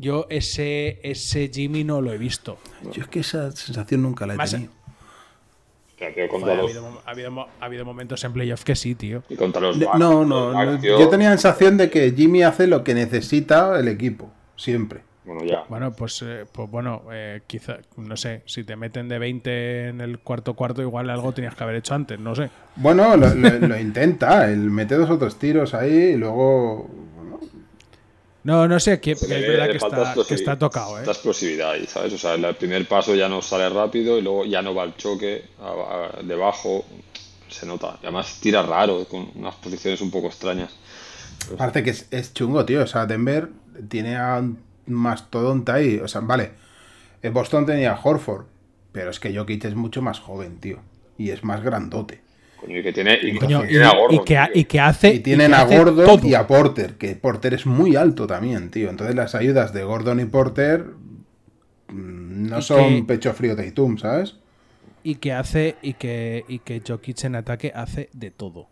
yo 0.00 0.26
ese, 0.30 1.00
ese 1.02 1.50
Jimmy 1.52 1.84
no 1.84 2.00
lo 2.00 2.12
he 2.12 2.18
visto. 2.18 2.58
Yo 2.92 3.02
es 3.02 3.08
que 3.08 3.20
esa 3.20 3.50
sensación 3.52 4.02
nunca 4.02 4.26
la 4.26 4.34
he 4.34 4.48
tenido. 4.48 4.72
Ha, 6.04 7.60
habido, 7.60 7.84
momentos 7.84 8.22
en 8.24 8.32
playoff 8.32 8.64
que 8.64 8.76
sí, 8.76 8.94
tío. 8.94 9.22
no, 9.98 10.24
no, 10.24 10.80
Yo 10.80 11.08
tenía 11.08 11.30
la 11.30 11.36
sensación 11.36 11.76
de 11.76 11.90
que 11.90 12.12
Jimmy 12.12 12.42
hace 12.42 12.66
lo 12.66 12.84
que 12.84 12.94
necesita 12.94 13.78
el 13.78 13.88
equipo, 13.88 14.30
siempre. 14.56 15.00
Bueno, 15.24 15.44
ya. 15.44 15.64
Bueno, 15.68 15.92
pues, 15.92 16.22
eh, 16.22 16.46
pues 16.50 16.70
bueno, 16.70 17.02
eh, 17.12 17.42
quizá, 17.46 17.78
no 17.98 18.16
sé, 18.16 18.42
si 18.46 18.64
te 18.64 18.76
meten 18.76 19.08
de 19.08 19.18
20 19.18 19.88
en 19.88 20.00
el 20.00 20.20
cuarto 20.20 20.54
cuarto, 20.54 20.80
igual 20.80 21.10
algo 21.10 21.32
tenías 21.32 21.54
que 21.54 21.64
haber 21.64 21.76
hecho 21.76 21.94
antes, 21.94 22.18
no 22.18 22.34
sé. 22.34 22.48
Bueno, 22.76 23.14
lo, 23.14 23.28
lo 23.34 23.78
intenta, 23.78 24.50
él 24.50 24.70
mete 24.70 24.94
dos 24.94 25.10
o 25.10 25.18
tres 25.18 25.36
tiros 25.36 25.74
ahí 25.74 25.92
y 25.92 26.16
luego 26.16 26.88
no, 28.48 28.66
no 28.66 28.80
sé, 28.80 28.98
que, 28.98 29.10
es 29.10 29.28
verdad 29.28 29.68
que 29.68 29.76
está, 29.76 30.14
que 30.26 30.34
está, 30.34 30.58
tocado. 30.58 30.96
¿eh? 30.96 31.00
Esta 31.00 31.12
explosividad 31.12 31.72
ahí, 31.72 31.86
¿sabes? 31.86 32.14
O 32.14 32.16
sea, 32.16 32.32
el 32.32 32.56
primer 32.56 32.88
paso 32.88 33.14
ya 33.14 33.28
no 33.28 33.42
sale 33.42 33.68
rápido 33.68 34.16
y 34.16 34.22
luego 34.22 34.46
ya 34.46 34.62
no 34.62 34.74
va 34.74 34.84
el 34.84 34.96
choque 34.96 35.44
debajo. 36.24 36.82
Se 37.50 37.66
nota. 37.66 37.98
Y 38.02 38.06
además 38.06 38.38
tira 38.40 38.62
raro, 38.62 39.04
con 39.04 39.30
unas 39.34 39.54
posiciones 39.56 40.00
un 40.00 40.10
poco 40.10 40.28
extrañas. 40.28 40.70
Aparte 41.52 41.82
que 41.84 41.90
es, 41.90 42.32
chungo, 42.32 42.64
tío. 42.64 42.84
O 42.84 42.86
sea, 42.86 43.04
Denver 43.04 43.50
tiene 43.90 44.16
a 44.16 44.38
un 44.38 44.58
mastodonte 44.86 45.70
ahí. 45.70 45.98
O 45.98 46.08
sea, 46.08 46.22
vale. 46.22 46.52
En 47.20 47.34
Boston 47.34 47.66
tenía 47.66 47.92
a 47.92 48.00
Horford. 48.02 48.46
Pero 48.92 49.10
es 49.10 49.20
que 49.20 49.36
Jokic 49.36 49.66
es 49.66 49.74
mucho 49.74 50.00
más 50.00 50.20
joven, 50.20 50.58
tío. 50.58 50.78
Y 51.18 51.32
es 51.32 51.44
más 51.44 51.62
grandote 51.62 52.22
y 52.66 52.82
que 52.82 52.92
tiene, 52.92 53.18
y, 53.22 53.38
que, 54.64 54.80
hace. 54.80 55.14
Y 55.14 55.20
tienen 55.20 55.54
a 55.54 55.64
Gordon 55.64 56.26
y 56.26 56.34
a 56.34 56.46
Porter, 56.46 56.94
que 56.94 57.14
Porter 57.14 57.54
es 57.54 57.66
muy 57.66 57.94
alto 57.94 58.26
también, 58.26 58.70
tío. 58.70 58.90
Entonces 58.90 59.14
las 59.14 59.34
ayudas 59.34 59.72
de 59.72 59.84
Gordon 59.84 60.20
y 60.20 60.24
Porter 60.24 60.84
mm, 61.88 62.48
no 62.48 62.60
son 62.60 63.06
pecho 63.06 63.32
frío 63.32 63.54
de 63.54 63.68
Itum, 63.68 63.98
¿sabes? 63.98 64.36
Y 65.04 65.16
que 65.16 65.32
hace. 65.32 65.76
Y 65.82 65.94
que, 65.94 66.44
y 66.48 66.58
que 66.58 66.82
Jokic 66.86 67.24
en 67.24 67.36
ataque 67.36 67.72
hace 67.74 68.08
de 68.12 68.30
todo. 68.30 68.66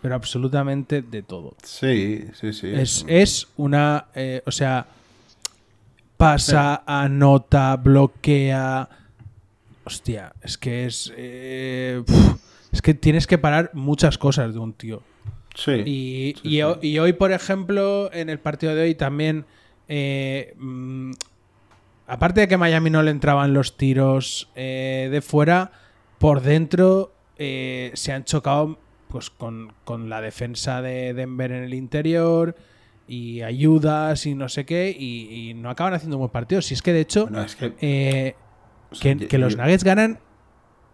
Pero 0.00 0.14
absolutamente 0.14 1.02
de 1.02 1.22
todo. 1.22 1.54
Sí, 1.62 2.24
sí, 2.40 2.52
sí. 2.52 2.72
Es, 3.06 3.48
una. 3.56 4.06
Eh, 4.14 4.42
o 4.46 4.50
sea. 4.50 4.86
Pasa, 6.16 6.82
anota, 6.86 7.76
bloquea. 7.76 8.88
Hostia, 9.84 10.32
es 10.42 10.56
que 10.56 10.86
es. 10.86 11.12
Eh, 11.14 12.02
es 12.72 12.82
que 12.82 12.94
tienes 12.94 13.26
que 13.26 13.38
parar 13.38 13.70
muchas 13.74 14.18
cosas 14.18 14.52
de 14.52 14.60
un 14.60 14.72
tío. 14.72 15.02
Sí. 15.54 16.34
Y, 16.42 16.60
hoy, 16.62 17.12
por 17.14 17.32
ejemplo, 17.32 18.10
en 18.12 18.28
el 18.28 18.38
partido 18.38 18.74
de 18.74 18.82
hoy 18.82 18.94
también. 18.94 19.46
Eh, 19.88 20.54
mm, 20.58 21.12
aparte 22.06 22.40
de 22.40 22.48
que 22.48 22.56
Miami 22.56 22.90
no 22.90 23.02
le 23.02 23.10
entraban 23.10 23.54
los 23.54 23.76
tiros 23.76 24.50
eh, 24.54 25.08
de 25.10 25.20
fuera, 25.22 25.70
por 26.18 26.42
dentro 26.42 27.12
eh, 27.38 27.92
se 27.94 28.12
han 28.12 28.24
chocado 28.24 28.78
pues 29.08 29.30
con, 29.30 29.72
la 30.08 30.20
defensa 30.20 30.82
de 30.82 31.14
Denver 31.14 31.52
en 31.52 31.62
el 31.62 31.74
interior 31.74 32.56
y 33.06 33.42
ayudas 33.42 34.26
y 34.26 34.34
no 34.34 34.48
sé 34.48 34.66
qué, 34.66 34.90
y, 34.90 35.54
no 35.54 35.70
acaban 35.70 35.94
haciendo 35.94 36.16
un 36.16 36.22
buen 36.22 36.32
partido. 36.32 36.60
Si 36.60 36.74
es 36.74 36.82
que 36.82 36.92
de 36.92 37.00
hecho, 37.00 37.28
que, 37.80 38.34
que, 39.00 39.38
los 39.38 39.56
Nuggets 39.56 39.84
ganan 39.84 40.18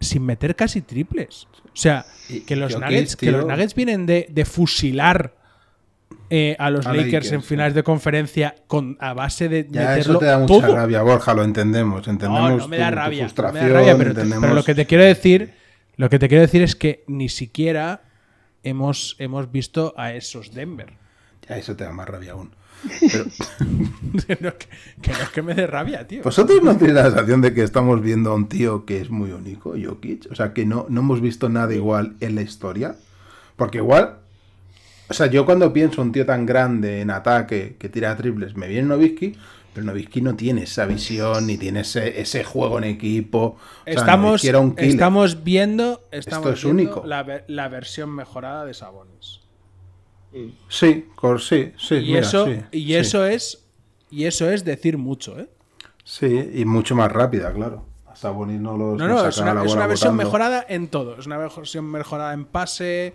sin 0.02 0.24
meter 0.24 0.56
casi 0.56 0.82
triples. 0.82 1.46
O 1.64 1.76
sea, 1.76 2.04
que 2.46 2.56
los, 2.56 2.78
nuggets, 2.78 3.16
que 3.16 3.30
los 3.30 3.46
Nuggets 3.46 3.74
vienen 3.74 4.06
de, 4.06 4.44
fusilar 4.44 5.34
eh, 6.30 6.56
a 6.58 6.70
los 6.70 6.84
Lakers, 6.84 7.32
en 7.32 7.42
finales 7.42 7.74
de 7.74 7.82
conferencia 7.82 8.54
con 8.66 8.96
a 9.00 9.14
base 9.14 9.48
de 9.48 9.66
ya, 9.70 9.98
eso 9.98 10.18
te 10.18 10.26
da 10.26 10.38
mucha 10.38 10.68
rabia, 10.68 11.02
Borja, 11.02 11.34
lo 11.34 11.44
entendemos. 11.44 12.06
Entendemos 12.08 12.50
no, 12.50 12.56
no 12.56 12.68
me 12.68 12.78
da 12.78 12.90
rabia. 12.90 13.28
pero, 13.34 14.54
lo 14.54 14.64
que 14.64 14.74
te 14.74 14.86
quiero 14.86 15.04
decir, 15.04 15.54
lo 15.96 16.10
que 16.10 16.18
te 16.18 16.28
quiero 16.28 16.42
decir 16.42 16.62
es 16.62 16.76
que 16.76 17.04
ni 17.06 17.28
siquiera 17.28 18.02
hemos, 18.62 19.16
hemos 19.18 19.50
visto 19.50 19.94
a 19.96 20.12
esos 20.12 20.52
Denver. 20.52 20.94
Ya 21.48 21.56
eso 21.56 21.76
te 21.76 21.84
da 21.84 21.92
más 21.92 22.08
rabia 22.08 22.32
aún. 22.32 22.54
que, 24.26 24.38
no, 24.40 24.48
es 24.48 25.28
que 25.32 25.42
me 25.42 25.54
dé 25.54 25.66
rabia, 25.66 26.06
tío. 26.06 26.22
¿Vosotros 26.22 26.62
no 26.62 26.76
tenéis 26.76 26.94
la 26.94 27.04
sensación 27.04 27.40
de 27.40 27.54
que 27.54 27.62
estamos 27.62 28.00
viendo 28.02 28.30
a 28.30 28.34
un 28.34 28.48
tío 28.48 28.84
que 28.84 29.00
es 29.00 29.10
muy 29.10 29.32
único, 29.32 29.74
Jokic? 29.82 30.30
O 30.30 30.34
sea, 30.34 30.52
que 30.52 30.66
no, 30.66 30.86
no 30.88 31.00
hemos 31.00 31.20
visto 31.20 31.48
nada 31.48 31.74
igual 31.74 32.14
en 32.20 32.34
la 32.34 32.42
historia. 32.42 32.96
Porque 33.56 33.78
igual, 33.78 34.16
o 35.08 35.14
sea, 35.14 35.26
yo 35.26 35.44
cuando 35.44 35.72
pienso 35.72 36.02
un 36.02 36.10
tío 36.10 36.26
tan 36.26 36.46
grande 36.46 37.00
en 37.00 37.10
ataque 37.10 37.76
que 37.78 37.88
tira 37.88 38.16
triples, 38.16 38.56
me 38.56 38.66
viene 38.66 38.88
Novisky, 38.88 39.36
pero 39.74 39.86
Novisky 39.86 40.20
no 40.20 40.36
tiene 40.36 40.62
esa 40.62 40.86
visión 40.86 41.46
ni 41.46 41.58
tiene 41.58 41.80
ese, 41.80 42.44
juego 42.44 42.78
en 42.78 42.84
equipo. 42.84 43.58
estamos, 43.86 44.42
estamos 44.42 45.44
viendo, 45.44 46.00
estamos 46.10 46.46
Esto 46.46 46.58
es 46.58 46.64
único. 46.64 47.02
La, 47.06 47.44
la, 47.46 47.68
versión 47.68 48.10
mejorada 48.10 48.64
de 48.64 48.74
Sabonis. 48.74 49.41
Sí, 50.68 51.06
sí, 51.38 51.72
sí. 51.76 51.94
Y 51.96 52.16
eso, 52.16 52.48
y 52.70 52.94
eso 52.94 53.26
es. 53.26 53.64
Y 54.10 54.26
eso 54.26 54.50
es 54.50 54.64
decir 54.64 54.98
mucho, 54.98 55.38
¿eh? 55.38 55.48
Sí, 56.04 56.50
y 56.54 56.64
mucho 56.64 56.94
más 56.94 57.10
rápida, 57.10 57.52
claro. 57.52 57.86
A 58.06 58.16
Sabonis 58.16 58.60
no 58.60 58.76
los. 58.76 58.98
No, 58.98 59.08
no, 59.08 59.26
es 59.26 59.38
una, 59.38 59.86
versión 59.86 60.16
mejorada 60.16 60.64
en 60.68 60.88
todo. 60.88 61.18
Es 61.18 61.26
una 61.26 61.38
versión 61.38 61.86
mejorada 61.86 62.34
en 62.34 62.44
pase, 62.44 63.14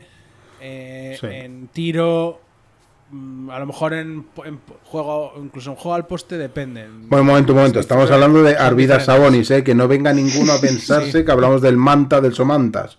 eh, 0.60 1.18
en 1.22 1.68
tiro. 1.68 2.42
Mm, 3.12 3.50
a 3.50 3.60
lo 3.60 3.68
mejor 3.68 3.94
en, 3.94 4.26
juego, 4.86 5.34
incluso 5.38 5.72
en 5.72 5.76
juego 5.76 5.94
al 5.94 6.08
poste 6.08 6.38
depende. 6.38 6.88
Bueno, 6.88 7.22
un 7.22 7.28
momento, 7.28 7.54
un 7.54 7.60
momento. 7.60 7.80
Estamos 7.80 8.10
hablando 8.10 8.42
de 8.42 8.58
Arvidas 8.58 9.06
Sabonis, 9.06 9.52
¿eh? 9.52 9.64
Que 9.64 9.76
no 9.76 9.88
venga 9.88 10.14
ninguno 10.14 10.54
a 10.54 10.62
pensarse 10.62 11.24
que 11.24 11.32
hablamos 11.32 11.62
del 11.62 11.78
Manta 11.78 12.22
del 12.22 12.34
Somantas. 12.34 12.98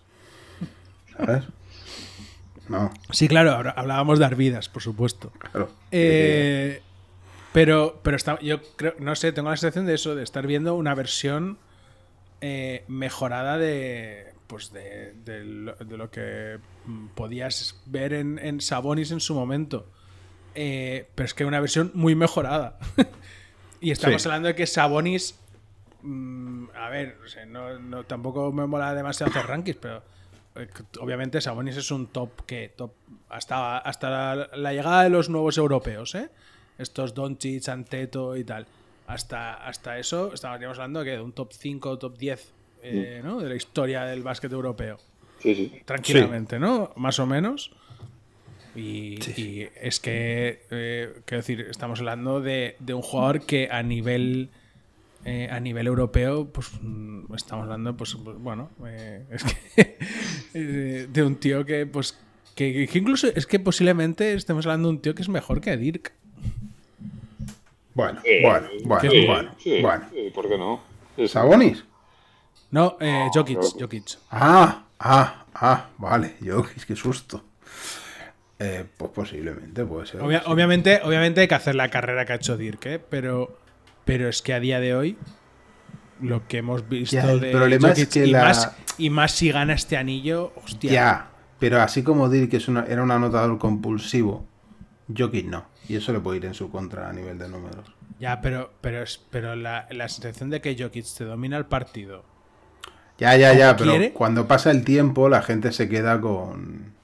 ¿Sabes? 1.16 1.44
Sí, 3.10 3.28
claro, 3.28 3.72
hablábamos 3.76 4.18
de 4.18 4.24
Arvidas, 4.24 4.68
por 4.68 4.82
supuesto. 4.82 5.32
Eh, 5.90 6.82
pero, 7.52 8.00
pero 8.02 8.16
está, 8.16 8.38
yo 8.40 8.60
creo, 8.76 8.94
no 8.98 9.14
sé, 9.16 9.32
tengo 9.32 9.50
la 9.50 9.56
sensación 9.56 9.86
de 9.86 9.94
eso, 9.94 10.14
de 10.14 10.22
estar 10.22 10.46
viendo 10.46 10.74
una 10.74 10.94
versión 10.94 11.58
eh, 12.40 12.84
mejorada 12.88 13.58
de, 13.58 14.32
pues 14.46 14.72
de, 14.72 15.14
lo, 15.44 16.10
que 16.10 16.58
podías 17.14 17.80
ver 17.86 18.12
en, 18.12 18.60
Sabonis 18.60 19.10
en 19.10 19.20
su 19.20 19.34
momento. 19.34 19.86
Eh, 20.54 21.08
pero 21.14 21.26
es 21.26 21.34
que 21.34 21.44
una 21.44 21.60
versión 21.60 21.90
muy 21.94 22.14
mejorada. 22.14 22.78
y 23.80 23.90
estamos 23.90 24.24
hablando 24.26 24.48
de 24.48 24.54
que 24.54 24.66
Sabonis. 24.66 25.38
Mm, 26.02 26.66
a 26.76 26.88
ver, 26.90 27.18
no, 27.48 28.04
tampoco 28.04 28.52
me 28.52 28.66
mola 28.66 28.94
demasiado 28.94 29.30
hacer 29.30 29.46
rankings, 29.46 29.78
pero 29.80 30.02
obviamente 31.00 31.40
Sabonis 31.40 31.76
es 31.76 31.90
un 31.90 32.06
top 32.08 32.44
que 32.46 32.72
top 32.76 32.92
hasta, 33.28 33.78
hasta 33.78 34.34
la, 34.34 34.72
llegada 34.72 35.04
de 35.04 35.10
los 35.10 35.28
nuevos 35.28 35.58
europeos, 35.58 36.14
¿eh? 36.14 36.30
Estos 36.78 37.14
Doncic, 37.14 37.68
Anteto 37.68 38.36
y 38.36 38.44
tal. 38.44 38.66
Hasta, 39.06 39.54
hasta 39.54 39.98
eso 39.98 40.32
estaríamos 40.32 40.78
hablando 40.78 41.02
de 41.02 41.20
un 41.20 41.32
top 41.32 41.52
5 41.52 41.90
o 41.90 41.98
top 41.98 42.18
10 42.18 42.52
eh, 42.82 43.20
¿no? 43.24 43.40
de 43.40 43.48
la 43.48 43.54
historia 43.54 44.04
del 44.04 44.22
básquet 44.22 44.52
europeo. 44.52 44.98
Sí, 45.40 45.54
sí. 45.54 45.72
Tranquilamente, 45.84 46.58
¿no? 46.58 46.92
Más 46.96 47.18
o 47.18 47.26
menos. 47.26 47.72
Y, 48.76 49.18
es 49.80 49.98
que, 49.98 50.60
quiero 51.24 51.40
decir, 51.42 51.66
estamos 51.68 51.98
hablando 51.98 52.40
de, 52.40 52.76
de, 52.78 52.94
un 52.94 53.02
jugador 53.02 53.44
que 53.44 53.68
a 53.72 53.82
nivel 53.82 54.50
eh, 55.30 55.46
a 55.50 55.60
nivel 55.60 55.86
europeo, 55.86 56.46
pues 56.46 56.70
mm, 56.80 57.34
estamos 57.34 57.64
hablando, 57.64 57.94
pues, 57.94 58.14
bueno, 58.14 58.70
eh, 58.86 59.26
es 59.30 59.44
que 59.44 59.98
eh, 60.54 61.06
de 61.06 61.22
un 61.22 61.36
tío 61.36 61.66
que, 61.66 61.84
pues, 61.84 62.18
que, 62.54 62.88
incluso 62.94 63.26
es 63.26 63.46
que 63.46 63.60
posiblemente 63.60 64.32
estemos 64.32 64.64
hablando 64.64 64.88
de 64.88 64.94
un 64.94 65.02
tío 65.02 65.14
que 65.14 65.20
es 65.20 65.28
mejor 65.28 65.60
que 65.60 65.76
Dirk. 65.76 66.14
Bueno, 67.92 68.22
bueno, 68.42 68.68
bueno, 68.84 69.10
bueno, 69.82 70.04
¿por 70.32 70.48
qué 70.48 70.56
no? 70.56 70.80
¿Sabonis? 71.26 71.84
No, 72.70 72.96
Jokic, 73.34 73.60
Jokic. 73.78 74.18
Ah, 74.30 74.84
ah, 74.98 75.44
ah, 75.56 75.88
vale, 75.98 76.36
Jokic, 76.42 76.86
qué 76.86 76.96
susto. 76.96 77.44
pues 78.56 79.10
posiblemente 79.12 79.84
puede 79.84 80.06
ser. 80.06 80.22
obviamente, 80.22 81.00
obviamente 81.04 81.42
hay 81.42 81.48
que 81.48 81.54
hacer 81.54 81.74
la 81.74 81.90
carrera 81.90 82.24
que 82.24 82.32
ha 82.32 82.36
hecho 82.36 82.56
Dirk, 82.56 83.02
pero 83.10 83.67
pero 84.08 84.26
es 84.30 84.40
que 84.40 84.54
a 84.54 84.60
día 84.60 84.80
de 84.80 84.94
hoy, 84.94 85.18
lo 86.22 86.48
que 86.48 86.58
hemos 86.58 86.88
visto 86.88 87.38
de 87.38 87.52
Jokic, 87.52 88.16
y, 88.16 88.32
más, 88.32 88.74
y 88.96 89.10
más 89.10 89.32
si 89.32 89.52
gana 89.52 89.74
este 89.74 89.98
anillo, 89.98 90.54
hostia. 90.64 90.90
Ya, 90.90 91.30
pero 91.58 91.82
así 91.82 92.02
como 92.02 92.30
Dirk 92.30 92.54
es 92.54 92.68
era 92.68 93.02
un 93.02 93.10
anotador 93.10 93.58
compulsivo, 93.58 94.46
Jokic 95.14 95.44
no. 95.44 95.66
Y 95.90 95.96
eso 95.96 96.14
le 96.14 96.20
puede 96.20 96.38
ir 96.38 96.46
en 96.46 96.54
su 96.54 96.70
contra 96.70 97.10
a 97.10 97.12
nivel 97.12 97.38
de 97.38 97.50
números. 97.50 97.94
Ya, 98.18 98.40
pero, 98.40 98.72
pero, 98.80 99.02
es, 99.02 99.20
pero 99.28 99.54
la, 99.54 99.86
sensación 100.08 100.48
de 100.48 100.62
que 100.62 100.74
Jokic 100.74 101.04
te 101.04 101.24
domina 101.24 101.58
el 101.58 101.66
partido. 101.66 102.24
Ya, 103.18 103.36
ya, 103.36 103.52
ya, 103.52 103.76
pero 103.76 103.92
cuando 104.14 104.48
pasa 104.48 104.70
el 104.70 104.84
tiempo 104.84 105.28
la 105.28 105.42
gente 105.42 105.70
se 105.70 105.86
queda 105.90 106.18
con... 106.18 106.94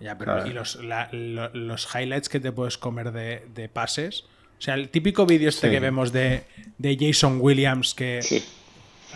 Ya, 0.00 0.16
pero 0.16 0.46
y 0.46 0.54
los, 0.54 0.78
los, 1.12 1.94
highlights 1.94 2.30
que 2.30 2.40
te 2.40 2.50
puedes 2.50 2.78
comer 2.78 3.12
de, 3.12 3.46
de 3.54 3.68
pases 3.68 4.24
o 4.58 4.62
sea, 4.62 4.74
el 4.74 4.88
típico 4.88 5.26
vídeo 5.26 5.48
este 5.48 5.70
que 5.70 5.80
vemos 5.80 6.12
de, 6.12 6.44
Jason 6.80 7.38
Williams 7.40 7.94
que 7.94 8.20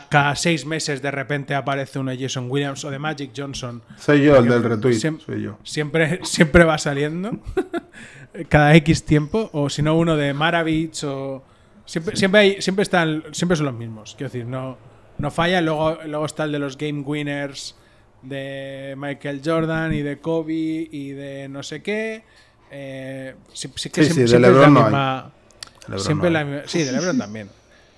cada 0.09 0.37
seis 0.37 0.65
meses 0.65 1.03
de 1.03 1.11
repente 1.11 1.55
aparece 1.55 1.99
uno 1.99 2.11
de 2.11 2.19
Jason 2.19 2.51
Williams 2.51 2.85
o 2.85 2.91
de 2.91 2.99
Magic 2.99 3.31
Johnson. 3.37 3.83
Soy 3.99 4.23
yo 4.23 4.37
el 4.37 4.49
del 4.49 4.63
retweet, 4.63 4.95
siempre, 4.95 5.25
soy 5.27 5.43
yo. 5.43 5.59
Siempre, 5.65 6.21
siempre 6.25 6.65
va 6.65 6.79
saliendo. 6.79 7.39
cada 8.49 8.75
X 8.77 9.05
tiempo. 9.05 9.51
O 9.53 9.69
si 9.69 9.83
no, 9.83 9.97
uno 9.97 10.17
de 10.17 10.33
Maravich 10.35 11.05
o. 11.05 11.45
Siempre, 11.85 12.17
siempre, 12.17 12.41
hay, 12.41 12.63
siempre, 12.63 12.83
están, 12.83 13.25
siempre 13.33 13.57
son 13.57 13.67
los 13.67 13.75
mismos. 13.75 14.15
Quiero 14.17 14.31
decir, 14.31 14.47
no, 14.47 14.77
no 15.17 15.31
falla. 15.31 15.61
Luego, 15.61 15.99
luego 16.07 16.27
está 16.27 16.45
el 16.45 16.53
de 16.53 16.59
los 16.59 16.77
Game 16.77 17.01
Winners 17.01 17.75
de 18.23 18.95
Michael 18.99 19.41
Jordan 19.45 19.95
y 19.95 20.03
de 20.03 20.19
Kobe 20.19 20.89
y 20.91 21.11
de 21.11 21.49
no 21.49 21.63
sé 21.63 21.83
qué. 21.83 22.25
Eh, 22.71 23.35
sí, 23.53 23.69
que 23.91 24.05
siempre, 24.05 24.25
de 24.25 24.39
LeBron 24.39 24.75
la 24.75 24.81
misma. 24.81 25.33
siempre 25.99 26.31
la, 26.31 26.63
sí, 26.67 26.83
de 26.83 26.93
LeBron 26.93 27.19
también. 27.19 27.49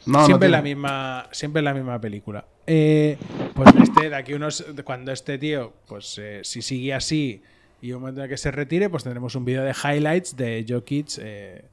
siempre, 0.26 0.48
la 0.48 0.62
misma, 0.62 1.28
siempre 1.30 1.62
la 1.62 1.74
misma 1.74 2.00
película. 2.00 2.44
Eh, 2.66 3.18
pues 3.54 3.74
este, 3.82 4.10
de 4.10 4.16
aquí 4.16 4.34
unos. 4.34 4.64
Cuando 4.84 5.12
este 5.12 5.38
tío, 5.38 5.72
pues 5.86 6.18
eh, 6.18 6.40
si 6.44 6.62
sigue 6.62 6.94
así 6.94 7.42
y 7.82 7.92
un 7.92 8.00
momento 8.00 8.22
en 8.22 8.28
que 8.28 8.36
se 8.36 8.50
retire, 8.50 8.88
pues 8.88 9.02
tendremos 9.02 9.34
un 9.34 9.44
vídeo 9.44 9.62
de 9.62 9.72
highlights 9.72 10.36
de 10.36 10.64
Jokic 10.68 11.18
eh, 11.18 11.64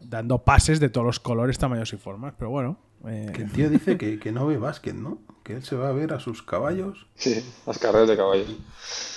dando 0.00 0.38
pases 0.38 0.80
de 0.80 0.88
todos 0.88 1.06
los 1.06 1.20
colores, 1.20 1.58
tamaños 1.58 1.92
y 1.92 1.96
formas. 1.96 2.34
Pero 2.38 2.50
bueno. 2.50 2.78
Que 3.04 3.42
el 3.42 3.52
tío 3.52 3.70
dice 3.70 3.96
que, 3.98 4.18
que, 4.18 4.32
no 4.32 4.46
ve 4.46 4.58
básquet, 4.58 4.94
¿no? 4.94 5.20
Que 5.44 5.54
él 5.54 5.62
se 5.62 5.76
va 5.76 5.90
a 5.90 5.92
ver 5.92 6.12
a 6.12 6.18
sus 6.18 6.42
caballos. 6.42 7.06
Sí, 7.14 7.44
las 7.64 7.78
carreras 7.78 8.08
de 8.08 8.16
caballos. 8.16 8.48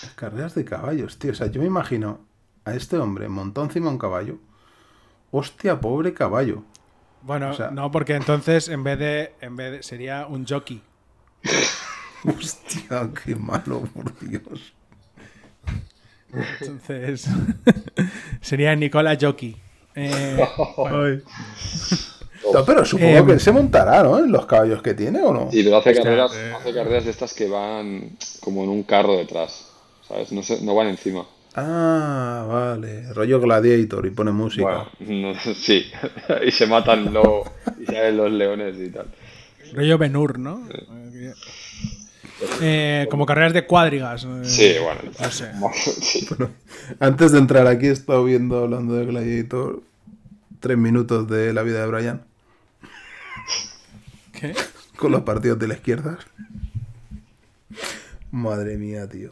Las 0.03 0.13
carreras 0.13 0.53
de 0.53 0.63
caballos, 0.63 1.17
tío. 1.17 1.31
O 1.31 1.33
sea, 1.33 1.47
yo 1.47 1.59
me 1.59 1.65
imagino 1.65 2.28
a 2.65 2.73
este 2.73 2.97
hombre 2.97 3.29
montó 3.29 3.63
encima 3.63 3.89
un 3.89 3.97
caballo. 3.97 4.37
Hostia, 5.31 5.79
pobre 5.79 6.13
caballo. 6.13 6.63
Bueno, 7.21 7.51
no, 7.71 7.91
porque 7.91 8.15
entonces 8.15 8.69
en 8.69 8.83
vez 8.83 8.97
de, 8.97 9.33
en 9.41 9.55
vez 9.55 9.71
de 9.71 9.83
sería 9.83 10.25
un 10.27 10.45
jockey. 10.45 10.81
Hostia, 12.25 13.09
qué 13.23 13.35
malo, 13.35 13.81
por 13.93 14.17
Dios. 14.19 14.73
Entonces 16.33 17.27
sería 18.41 18.75
Nicola 18.75 19.17
Jockey. 19.19 19.57
Eh, 19.95 20.37
pero 22.65 22.85
supongo 22.85 23.17
eh, 23.17 23.25
que 23.25 23.39
se 23.39 23.51
montará, 23.51 24.03
¿no? 24.03 24.19
En 24.19 24.31
los 24.31 24.45
caballos 24.45 24.81
que 24.81 24.93
tiene 24.93 25.21
o 25.21 25.33
no. 25.33 25.51
Sí, 25.51 25.63
pero 25.63 25.77
hace 25.77 25.95
carreras, 25.95 26.31
hace 26.31 26.73
carreras 26.73 27.05
de 27.05 27.11
estas 27.11 27.33
que 27.33 27.47
van 27.47 28.17
como 28.41 28.63
en 28.63 28.69
un 28.69 28.83
carro 28.83 29.17
detrás. 29.17 29.65
¿Sabes? 30.07 30.31
No, 30.31 30.41
no 30.61 30.75
van 30.75 30.87
encima. 30.87 31.25
Ah, 31.55 32.45
vale. 32.47 33.11
Rollo 33.13 33.39
Gladiator 33.39 34.05
y 34.05 34.11
pone 34.11 34.31
música. 34.31 34.87
sí. 35.55 35.85
y 36.45 36.51
se 36.51 36.67
matan 36.67 37.13
los, 37.13 37.47
los 38.13 38.31
leones 38.31 38.75
y 38.79 38.89
tal. 38.89 39.07
Rollo 39.73 39.97
Benur, 39.97 40.39
¿no? 40.39 40.67
Eh, 42.61 43.07
como 43.09 43.25
carreras 43.25 43.53
de 43.53 43.65
cuadrigas. 43.65 44.23
Eh, 44.23 44.41
sí, 44.43 44.73
bueno. 44.81 45.01
No 45.19 45.29
sé. 45.29 45.51
antes 46.99 47.31
de 47.31 47.39
entrar 47.39 47.67
aquí 47.67 47.87
he 47.87 47.91
estado 47.91 48.23
viendo, 48.23 48.59
hablando 48.63 48.95
de 48.95 49.05
Gladiator, 49.05 49.81
tres 50.59 50.77
minutos 50.77 51.27
de 51.27 51.53
la 51.53 51.63
vida 51.63 51.81
de 51.81 51.87
Brian. 51.87 52.21
¿Qué? 54.33 54.55
Con 54.95 55.11
los 55.11 55.21
partidos 55.21 55.59
de 55.59 55.67
la 55.67 55.73
izquierda. 55.73 56.19
Madre 58.31 58.77
mía, 58.77 59.07
tío. 59.09 59.31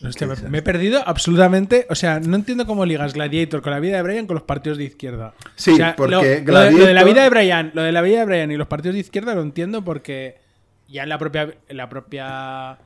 Me, 0.00 0.58
he 0.58 0.62
perdido 0.62 1.02
absolutamente. 1.06 1.86
O 1.90 1.94
sea, 1.94 2.20
no 2.20 2.36
entiendo 2.36 2.66
cómo 2.66 2.86
ligas 2.86 3.14
Gladiator 3.14 3.62
con 3.62 3.72
la 3.72 3.80
vida 3.80 3.96
de 3.96 4.02
Brian 4.02 4.26
con 4.26 4.34
los 4.34 4.44
partidos 4.44 4.78
de 4.78 4.84
izquierda. 4.84 5.34
Sí, 5.56 5.76
porque 5.96 6.42
lo, 6.46 6.60
de, 6.60 6.94
la 6.94 7.04
vida 7.04 7.24
de 7.24 7.30
Brian, 7.30 7.72
lo 7.74 7.82
de 7.82 7.92
la 7.92 8.02
vida 8.02 8.20
de 8.20 8.24
Brian 8.24 8.50
y 8.50 8.56
los 8.56 8.68
partidos 8.68 8.94
de 8.94 9.00
izquierda 9.00 9.34
lo 9.34 9.42
entiendo 9.42 9.82
porque 9.82 10.38
ya 10.88 11.02
en 11.02 11.08
la 11.08 11.18
propia, 11.18 11.54
en 11.68 11.76
la 11.76 11.88
propia 11.88 12.78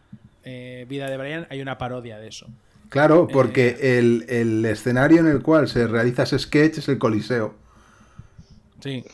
eh, 0.44 0.86
vida 0.88 1.10
de 1.10 1.16
Brian 1.18 1.46
hay 1.50 1.60
una 1.60 1.76
parodia 1.78 2.18
de 2.18 2.28
eso. 2.28 2.46
Claro, 2.88 3.26
porque 3.26 3.76
eh, 3.80 3.98
el, 4.28 4.64
escenario 4.66 5.20
en 5.20 5.26
el 5.26 5.40
cual 5.40 5.66
se 5.66 5.86
realiza 5.86 6.24
ese 6.24 6.38
sketch 6.38 6.78
es 6.78 6.88
el 6.88 6.98
Coliseo. 6.98 7.54
Sí. 8.80 9.04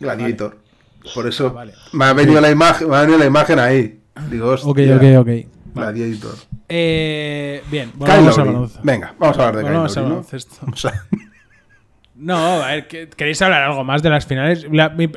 Gladiator. 0.00 0.56
Por 1.14 1.28
eso 1.28 1.54
me, 1.92 2.04
ha 2.04 2.12
venido 2.12 2.40
la 2.40 2.50
imagen, 2.50 2.88
me 2.88 2.96
ha 2.96 3.00
venido 3.02 3.18
la 3.18 3.26
imagen 3.26 3.58
ahí. 3.58 4.00
Digo, 4.30 4.52
ok, 4.52 4.64
ok, 4.66 5.02
ok. 5.18 5.28
Gladiator. 5.74 6.34
Eh, 6.68 7.62
bien, 7.70 7.92
vamos 7.94 8.38
a 8.38 8.80
Venga, 8.82 9.14
vamos 9.18 9.38
a 9.38 9.48
hablar 9.48 9.64
de 9.64 9.70
vamos 9.70 9.96
a 9.96 10.02
¿no? 10.02 10.24
No, 12.14 12.36
a 12.36 12.66
ver, 12.66 12.86
¿queréis 12.86 13.40
hablar 13.40 13.62
algo 13.62 13.82
más 13.82 14.02
de 14.02 14.10
las 14.10 14.26
finales? 14.26 14.66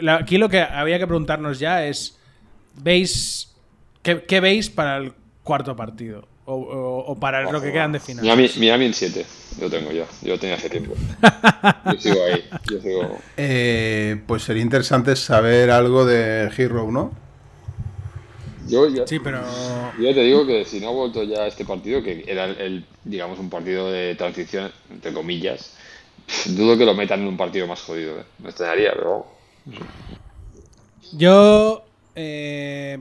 aquí 0.09 0.37
lo 0.37 0.47
que 0.47 0.61
había 0.61 0.99
que 0.99 1.05
preguntarnos 1.05 1.59
ya 1.59 1.85
es 1.85 2.17
¿Veis. 2.75 3.49
Qué, 4.01 4.39
veis 4.39 4.69
para 4.69 4.97
el 4.97 5.13
cuarto 5.43 5.75
partido? 5.75 6.27
O, 6.45 7.17
para 7.21 7.49
lo 7.49 7.61
que 7.61 7.71
quedan 7.71 7.93
de 7.93 8.01
final. 8.01 8.25
Miami, 8.25 8.49
Miami 8.57 8.85
en 8.87 8.93
7, 8.93 9.25
yo 9.61 9.69
tengo 9.69 9.93
ya. 9.93 10.05
Yo 10.21 10.37
tenía 10.37 10.57
hace 10.57 10.69
tiempo. 10.69 10.93
Yo 11.85 11.99
sigo 12.01 12.21
ahí. 12.25 12.43
Yo 12.69 12.81
sigo... 12.81 13.17
Eh, 13.37 14.21
pues 14.27 14.43
sería 14.43 14.61
interesante 14.61 15.15
saber 15.15 15.71
algo 15.71 16.05
de 16.05 16.51
Hero, 16.57 16.91
¿no? 16.91 17.13
Yo 18.67 18.87
ya, 18.87 19.05
sí, 19.05 19.19
pero... 19.19 19.41
yo 19.99 20.13
te 20.13 20.21
digo 20.21 20.45
que 20.45 20.65
si 20.65 20.79
no 20.79 20.89
ha 20.89 20.91
vuelto 20.91 21.23
ya 21.23 21.47
este 21.47 21.65
partido, 21.65 22.01
que 22.01 22.23
era 22.27 22.45
el, 22.45 22.85
digamos, 23.03 23.39
un 23.39 23.49
partido 23.49 23.91
de 23.91 24.15
transición, 24.15 24.71
entre 24.89 25.13
comillas, 25.13 25.75
dudo 26.47 26.77
que 26.77 26.85
lo 26.85 26.95
metan 26.95 27.21
en 27.21 27.27
un 27.27 27.37
partido 27.37 27.67
más 27.67 27.81
jodido. 27.81 28.19
¿eh? 28.19 28.23
Me 28.39 28.49
extrañaría, 28.49 28.93
pero. 28.95 29.25
Yo 31.13 31.85
eh, 32.15 32.99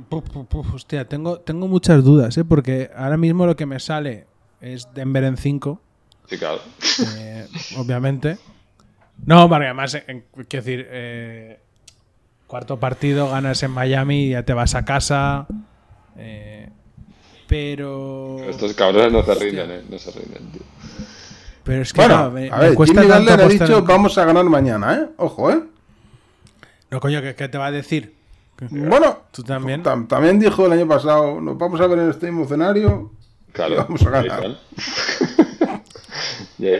hostia, 0.72 1.06
tengo, 1.06 1.40
tengo 1.40 1.68
muchas 1.68 2.02
dudas, 2.02 2.36
¿eh? 2.38 2.44
Porque 2.44 2.90
ahora 2.94 3.16
mismo 3.16 3.46
lo 3.46 3.56
que 3.56 3.66
me 3.66 3.78
sale 3.78 4.26
es 4.60 4.88
Denver 4.94 5.24
en 5.24 5.36
5. 5.36 5.80
Sí, 6.26 6.38
claro. 6.38 6.60
Eh, 7.18 7.46
obviamente. 7.76 8.38
No, 9.26 9.48
porque 9.48 9.66
además, 9.66 9.96
quiero 10.48 10.64
decir, 10.64 10.86
eh, 10.90 11.58
cuarto 12.52 12.78
partido, 12.78 13.30
ganas 13.30 13.62
en 13.62 13.70
Miami, 13.70 14.28
ya 14.28 14.42
te 14.42 14.52
vas 14.52 14.74
a 14.74 14.84
casa. 14.84 15.46
Eh, 16.18 16.68
pero. 17.48 18.40
Estos 18.46 18.74
cabrones 18.74 19.10
no 19.10 19.24
se 19.24 19.34
rinden, 19.36 19.70
¿eh? 19.70 19.82
No 19.88 19.98
se 19.98 20.10
rinden, 20.10 20.52
tío. 20.52 20.60
Pero 21.64 21.80
es 21.80 21.94
que 21.94 22.00
bueno, 22.02 22.30
me, 22.30 22.50
a 22.50 22.58
ver, 22.58 22.74
cuesta 22.74 23.00
Jimmy 23.00 23.30
ha 23.30 23.48
dicho 23.48 23.82
vamos 23.84 24.18
a 24.18 24.26
ganar 24.26 24.44
mañana, 24.44 24.96
¿eh? 24.96 25.08
Ojo, 25.16 25.50
¿eh? 25.50 25.62
No, 26.90 27.00
coño, 27.00 27.22
¿qué, 27.22 27.48
te 27.48 27.56
va 27.56 27.68
a 27.68 27.70
decir? 27.70 28.16
Bueno, 28.68 29.20
¿Tú 29.30 29.42
también? 29.42 29.82
también 29.82 30.38
dijo 30.38 30.66
el 30.66 30.72
año 30.72 30.86
pasado, 30.86 31.40
nos 31.40 31.56
vamos 31.56 31.80
a 31.80 31.86
ver 31.86 32.00
en 32.00 32.10
este 32.10 32.26
mismo 32.26 32.44
escenario 32.44 33.12
claro, 33.52 33.76
vamos 33.76 34.04
a 34.04 34.10
ganar. 34.10 34.58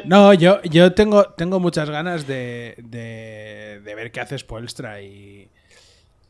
No, 0.04 0.32
yo, 0.32 0.62
yo 0.62 0.92
tengo, 0.94 1.24
tengo 1.30 1.58
muchas 1.58 1.90
ganas 1.90 2.26
de, 2.26 2.76
de, 2.78 3.80
ver 3.82 4.12
qué 4.12 4.20
hace 4.20 4.38
Spoelstra 4.38 5.02
y, 5.02 5.50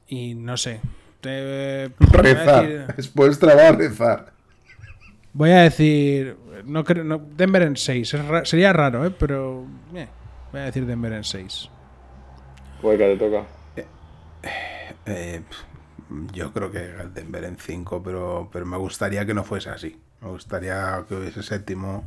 y 0.09 0.35
no 0.35 0.57
sé. 0.57 0.81
rezar. 1.23 2.95
Spoelstra 3.01 3.55
va 3.55 3.69
a 3.69 3.73
rezar. 3.73 4.33
Voy 5.35 5.51
a 5.51 5.63
decir, 5.63 6.37
no 6.65 6.85
creo, 6.85 7.05
no, 7.05 7.19
Denver 7.19 7.63
en 7.63 7.77
6. 7.77 8.17
sería 8.45 8.73
raro, 8.73 9.07
¿eh? 9.07 9.11
pero 9.11 9.65
eh, 9.95 10.09
voy 10.53 10.61
a 10.61 10.65
decir 10.65 10.85
Denver 10.85 11.13
en 11.13 11.25
6. 11.25 11.71
Pues 12.83 12.99
que 12.99 13.05
te 13.05 13.17
toca. 13.17 13.47
Eh, 15.07 15.43
yo 16.33 16.53
creo 16.53 16.71
que 16.71 16.85
el 16.85 17.15
Denver 17.15 17.45
en 17.45 17.57
5, 17.57 18.03
pero, 18.03 18.51
pero 18.53 18.67
me 18.67 18.77
gustaría 18.77 19.25
que 19.25 19.35
no 19.35 19.43
fuese 19.43 19.71
así. 19.71 19.99
Me 20.21 20.29
gustaría 20.29 21.05
que 21.09 21.17
hubiese 21.17 21.43
séptimo 21.43 22.05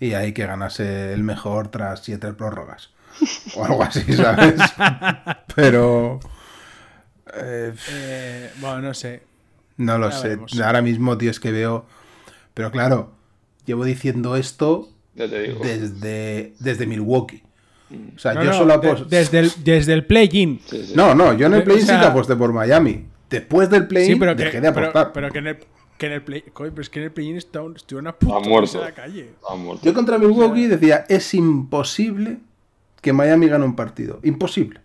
y 0.00 0.12
ahí 0.12 0.32
que 0.32 0.46
ganase 0.46 1.14
el 1.14 1.22
mejor 1.22 1.68
tras 1.68 2.04
siete 2.04 2.32
prórrogas. 2.34 2.90
O 3.56 3.64
algo 3.64 3.82
así, 3.82 4.12
¿sabes? 4.12 4.60
pero... 5.54 6.20
Eh, 7.42 7.74
eh, 7.90 8.50
bueno, 8.60 8.80
no 8.80 8.94
sé. 8.94 9.22
No 9.76 9.98
lo 9.98 10.10
sé. 10.10 10.38
Ahora 10.64 10.82
mismo, 10.82 11.16
tío, 11.16 11.30
es 11.30 11.40
que 11.40 11.52
veo... 11.52 11.86
Pero 12.54 12.72
claro, 12.72 13.12
llevo 13.64 13.84
diciendo 13.84 14.34
esto 14.34 14.88
desde, 15.14 16.54
desde 16.58 16.86
Milwaukee. 16.86 17.42
O 18.16 18.18
sea, 18.18 18.42
yo 18.42 18.52
solo 18.52 18.74
aposté. 18.74 19.04
desde 19.08 19.38
el, 19.38 19.52
desde 19.64 19.92
el 19.94 20.04
play-in. 20.04 20.60
No, 20.94 21.14
no, 21.14 21.32
yo 21.32 21.46
en 21.46 21.54
el 21.54 21.62
play-in 21.62 21.86
sí 21.86 21.92
que 21.92 22.04
aposté 22.04 22.36
por 22.36 22.52
Miami. 22.52 23.06
Después 23.30 23.70
del 23.70 23.86
play-in 23.86 24.18
dejé 24.36 24.60
de 24.60 24.68
apostar. 24.68 25.12
Pero, 25.12 25.30
que 25.30 25.38
en 25.38 25.46
el. 25.46 25.58
Que 25.96 26.06
en 26.06 26.12
el 26.12 26.22
play, 26.22 26.44
pero 26.54 26.80
es 26.80 26.90
que 26.90 27.00
en 27.00 27.04
el 27.06 27.12
play-in 27.12 27.36
estuvieron 27.36 28.06
a 28.06 28.16
punto 28.16 28.48
muerto. 28.48 28.78
de 28.78 28.84
la 28.84 28.92
calle. 28.92 29.30
Yo 29.82 29.94
contra 29.94 30.18
Milwaukee 30.18 30.66
decía, 30.66 31.04
es 31.08 31.34
imposible 31.34 32.38
que 33.00 33.12
Miami 33.12 33.48
gane 33.48 33.64
un 33.64 33.74
partido. 33.74 34.20
Imposible. 34.22 34.80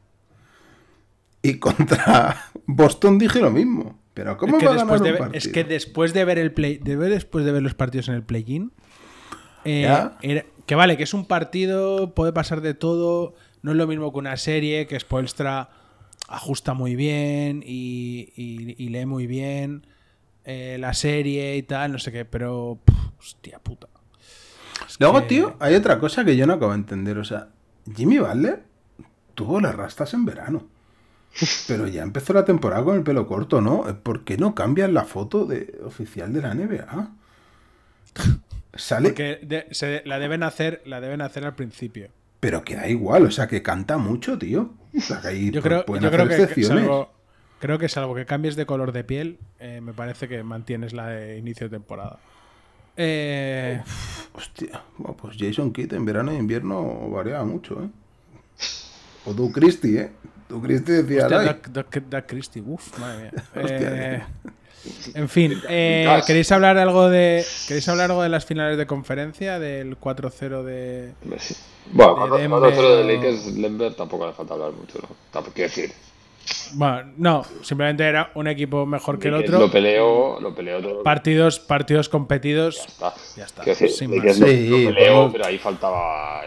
Y 1.44 1.60
contra 1.60 2.50
Boston 2.66 3.20
dije 3.20 3.40
lo 3.40 3.52
mismo. 3.52 4.00
Pero 4.16 4.38
¿cómo 4.38 4.60
va 4.60 4.72
a 4.72 4.76
ganar 4.76 4.84
un 4.84 4.90
partido? 4.90 5.30
Es 5.34 5.48
que 5.48 5.64
después 5.64 6.14
de 6.14 6.24
ver 6.26 6.40
el 6.40 6.52
play, 6.52 6.78
de 6.78 6.96
ver, 6.96 7.12
después 7.12 7.46
de 7.46 7.52
ver 7.52 7.62
los 7.62 7.76
partidos 7.76 8.08
en 8.10 8.16
el 8.16 8.24
play-in, 8.24 8.72
eh, 9.66 10.46
que 10.66 10.76
vale, 10.76 10.98
que 10.98 11.04
es 11.04 11.14
un 11.14 11.26
partido, 11.26 12.14
puede 12.14 12.32
pasar 12.32 12.62
de 12.62 12.74
todo. 12.74 13.36
No 13.62 13.72
es 13.72 13.78
lo 13.78 13.88
mismo 13.88 14.12
que 14.12 14.20
una 14.20 14.38
serie, 14.38 14.88
que 14.88 15.00
Spoelstra 15.00 15.70
ajusta 16.28 16.74
muy 16.74 16.96
bien 16.96 17.64
y, 17.66 18.34
lee 18.78 19.06
muy 19.06 19.28
bien 19.28 19.86
eh, 20.46 20.78
la 20.80 20.94
serie 20.94 21.58
y 21.58 21.64
tal, 21.64 21.92
no 21.92 22.00
sé 22.00 22.12
qué, 22.12 22.24
pero. 22.24 22.80
hostia 23.20 23.60
puta. 23.60 23.88
Luego, 25.00 25.24
tío, 25.24 25.56
hay 25.60 25.76
otra 25.76 26.00
cosa 26.00 26.24
que 26.24 26.38
yo 26.38 26.46
no 26.46 26.54
acabo 26.54 26.72
de 26.72 26.78
entender. 26.78 27.18
O 27.18 27.24
sea, 27.24 27.50
Jimmy 27.96 28.20
Butler 28.20 28.64
tuvo 29.34 29.60
las 29.60 29.76
rastas 29.76 30.14
en 30.14 30.26
verano. 30.26 30.68
Pero 31.68 31.88
ya 31.88 32.04
empezó 32.04 32.34
la 32.34 32.46
temporada 32.46 32.84
con 32.84 32.96
el 32.96 33.04
pelo 33.04 33.28
corto, 33.28 33.62
¿no? 33.62 33.84
¿Por 34.04 34.24
qué 34.24 34.38
no 34.38 34.54
cambian 34.54 34.94
la 34.94 35.04
foto 35.04 35.46
de, 35.46 35.80
oficial 35.84 36.32
de 36.32 36.42
la 36.42 36.54
NBA? 36.54 37.12
Porque 39.04 39.68
se, 39.72 40.02
la 40.06 40.20
deben 40.20 40.44
hacer, 40.44 40.82
la 40.86 41.02
deben 41.02 41.22
hacer 41.22 41.46
al 41.46 41.56
principio. 41.56 42.10
Pero 42.40 42.64
que 42.64 42.76
da 42.76 42.88
igual, 42.88 43.26
o 43.26 43.32
sea, 43.32 43.48
que 43.48 43.62
canta 43.62 43.98
mucho, 43.98 44.38
tío. 44.38 44.74
yo 44.92 45.62
creo, 45.62 45.86
yo 45.86 46.12
creo 46.12 46.28
que, 46.28 46.44
es 46.44 46.70
algo, 46.70 47.12
creo 47.60 47.78
que 47.78 47.86
es 47.86 47.98
algo 47.98 48.16
que 48.16 48.26
cambies 48.26 48.56
de 48.56 48.66
color 48.66 48.92
de 48.92 49.04
piel, 49.04 49.38
eh, 49.60 49.80
me 49.82 49.94
parece 49.94 50.28
que 50.28 50.44
mantienes 50.44 50.94
la 50.94 51.08
de 51.08 51.38
inicio 51.38 51.70
de 51.70 51.78
temporada. 51.78 52.20
Eh... 52.98 53.82
hostia, 54.34 54.84
pues 55.20 55.38
Jason 55.38 55.72
Kidd 55.72 55.94
en 55.94 56.06
verano 56.06 56.32
e 56.32 56.36
invierno 56.36 57.10
variaba 57.10 57.44
mucho, 57.46 57.84
¿eh? 57.84 57.90
O 59.26 59.34
Du 59.34 59.52
Christie, 59.52 60.02
¿eh? 60.02 60.12
Du 60.54 60.62
Christie 60.62 61.02
decía... 61.02 61.26
Hostia, 61.26 62.22
Christie, 62.28 62.62
uff, 62.62 63.00
madre 63.00 63.32
mía. 63.32 63.44
eh... 63.56 64.24
En 65.16 65.30
fin, 65.30 65.60
eh, 65.70 66.22
¿queréis 66.28 66.52
hablar 66.52 66.78
algo 66.78 67.10
de 67.10 67.44
queréis 67.68 67.88
hablar 67.88 68.12
algo 68.12 68.22
de 68.22 68.30
las 68.30 68.46
finales 68.46 68.78
de 68.78 68.86
conferencia 68.86 69.58
del 69.58 70.00
4-0 70.00 70.64
de 70.64 71.14
Bueno, 71.92 72.38
de 72.38 72.50
4-0 72.50 72.98
de 72.98 73.16
Lakers 73.16 73.56
Denver 73.56 73.94
tampoco 73.96 74.28
le 74.28 74.34
falta 74.34 74.54
hablar 74.54 74.74
mucho, 74.74 75.00
¿no? 75.00 75.42
Quiero 75.54 75.70
decir. 75.70 75.92
Bueno, 76.74 77.14
no, 77.18 77.46
simplemente 77.62 78.04
era 78.04 78.32
un 78.36 78.48
equipo 78.48 78.86
mejor 78.86 79.18
que 79.18 79.30
el 79.30 79.36
otro. 79.36 79.58
Lo 79.58 79.72
peleó, 79.72 80.40
lo 80.40 80.54
peleó 80.54 80.82
todo. 80.82 81.02
Partidos, 81.02 81.60
partidos 81.60 82.10
competidos. 82.10 82.78
Ya 82.78 82.86
está. 82.86 83.14
Ya 83.38 83.44
está. 83.46 83.64
Decir, 83.64 83.90
sí, 83.90 84.08
lo, 84.08 84.22
peleó, 84.22 85.32
pero 85.32 85.46
ahí 85.46 85.58
faltaba. 85.58 86.42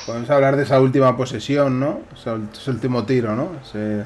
Eh, 0.00 0.04
Podemos 0.06 0.30
hablar 0.30 0.56
de 0.56 0.62
esa 0.62 0.80
última 0.80 1.16
posesión, 1.16 1.80
¿no? 1.80 2.00
Ese 2.14 2.70
último 2.70 3.04
tiro, 3.04 3.34
¿no? 3.36 3.52
Ese 3.62 4.04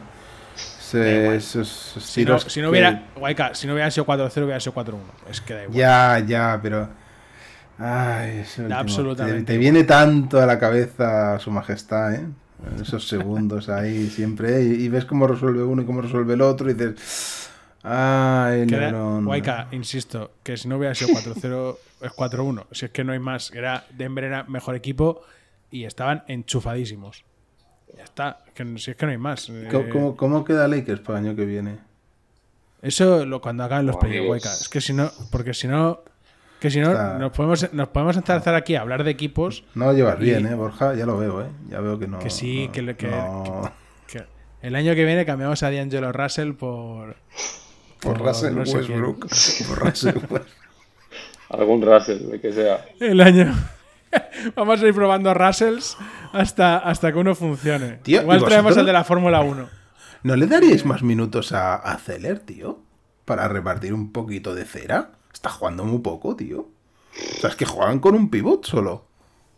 si, 0.93 2.25
no, 2.25 2.39
si, 2.39 2.61
no, 2.61 2.69
hubiera, 2.69 3.55
si 3.55 3.67
no 3.67 3.73
hubiera 3.73 3.91
sido 3.91 4.05
4-0, 4.05 4.45
hubiera 4.45 4.61
sido 4.61 4.75
4-1. 4.75 4.97
Es 5.31 5.41
que 5.41 5.55
da 5.55 5.63
igual. 5.63 5.77
Ya, 5.77 6.19
ya, 6.27 6.61
pero. 6.63 6.89
Ay, 7.79 8.45
Absolutamente. 8.71 9.55
Te, 9.55 9.59
viene 9.59 9.85
tanto 9.85 10.41
a 10.41 10.47
la 10.47 10.59
cabeza 10.59 11.39
su 11.39 11.51
majestad, 11.51 12.15
¿eh? 12.15 12.27
Esos 12.81 13.09
segundos 13.09 13.69
ahí 13.69 14.09
siempre. 14.09 14.63
Y, 14.63 14.89
ves 14.89 15.05
cómo 15.05 15.27
resuelve 15.27 15.63
uno 15.63 15.83
y 15.83 15.85
cómo 15.87 16.03
resuelve 16.03 16.35
el 16.35 16.43
otro 16.43 16.71
y 16.71 16.75
dices. 16.75 17.51
Ay, 17.83 18.67
Lebron. 18.67 19.27
Waika, 19.27 19.69
insisto, 19.73 20.33
que 20.43 20.57
si 20.57 20.69
no 20.69 20.77
hubiera 20.77 20.95
sido 20.95 21.11
4-0, 21.11 21.77
es 22.03 22.13
4-1. 22.13 22.67
Si 22.71 22.85
es 22.85 22.91
que 22.91 23.03
no 23.03 23.13
hay 23.13 23.19
más. 23.19 23.51
Era, 23.53 23.85
Denver 23.97 24.25
era 24.25 24.45
mejor 24.45 24.77
equipo 24.77 25.23
y 25.73 25.85
estaban 25.85 26.23
enchufadísimos. 26.29 27.25
Ya 27.97 28.05
está. 28.05 28.39
si 28.77 28.91
es 28.93 28.97
que 28.97 29.07
no 29.07 29.13
hay 29.13 29.19
más. 29.19 29.51
¿Cómo, 29.71 30.11
eh, 30.11 30.15
cómo, 30.17 30.45
queda 30.45 30.69
Lakers 30.69 31.01
para 31.01 31.19
el 31.19 31.27
año 31.27 31.37
que 31.37 31.45
viene? 31.45 31.79
Eso 32.81 33.27
lo, 33.27 33.41
cuando 33.41 33.65
hagan 33.65 33.87
los 33.87 33.97
playoffs, 33.97 34.63
Es 34.63 34.69
que 34.69 34.81
si 34.81 34.93
no, 34.93 35.11
porque 35.31 35.55
si 35.55 35.69
no, 35.69 36.01
que 36.61 36.71
si 36.71 36.81
no, 36.81 37.19
nos 37.19 37.33
podemos, 37.33 37.73
nos 37.73 37.89
podemos 37.89 38.17
aquí 38.19 38.75
a 38.77 38.81
hablar 38.81 39.05
de 39.05 39.11
equipos. 39.11 39.65
No 39.75 39.87
lo 39.87 39.93
llevas 39.95 40.19
bien, 40.19 40.47
¿eh, 40.47 40.55
Borja? 40.55 40.95
Ya 40.95 41.07
lo 41.07 41.19
veo, 41.19 41.43
¿eh? 41.43 41.49
Ya 41.69 41.81
veo 41.81 41.99
que 41.99 42.07
no. 42.07 42.19
Que 42.19 42.31
sí, 42.31 42.71
que, 42.73 42.95
que, 42.97 43.11
el 44.63 44.77
año 44.77 44.95
que 44.95 45.05
viene 45.05 45.27
cambiamos 45.27 45.63
a 45.65 45.71
D'Angelo 45.71 46.13
Russell 46.13 46.53
por. 46.53 47.17
Por, 48.01 48.19
Russell 48.19 48.57
Westbrook. 48.57 49.29
Por 49.69 49.79
Russell 49.79 50.17
Algún 51.51 51.83
Russell, 51.83 52.31
de 52.31 52.41
que 52.41 52.53
sea. 52.53 52.85
El 52.99 53.21
año. 53.21 53.53
Vamos 54.57 54.83
a 54.83 54.87
ir 54.87 54.95
probando 54.95 55.33
Russells 55.35 55.97
hasta, 56.33 56.79
hasta 56.79 57.13
que 57.13 57.19
uno 57.19 57.35
funcione. 57.35 58.01
Igual 58.05 58.45
traemos 58.45 58.77
el 58.77 58.87
de 58.87 58.93
la 58.93 59.05
Fórmula 59.05 59.41
1. 59.41 59.69
¿No 60.25 60.37
le 60.37 60.47
daríais 60.47 60.85
más 60.85 61.03
minutos 61.03 61.53
a, 61.53 61.77
a 61.77 61.99
Zeller, 61.99 62.39
tío? 62.41 62.81
Para 63.25 63.49
repartir 63.49 63.93
un 63.95 64.13
poquito 64.13 64.55
de 64.55 64.65
cera 64.65 65.13
está 65.33 65.51
jugando 65.51 65.85
muy 65.85 65.99
poco, 66.01 66.37
tío. 66.37 66.61
O 66.61 67.41
sea, 67.41 67.51
es 67.51 67.57
que 67.57 67.65
juegan 67.65 67.99
con 67.99 68.15
un 68.15 68.31
pivot 68.31 68.65
solo. 68.65 69.07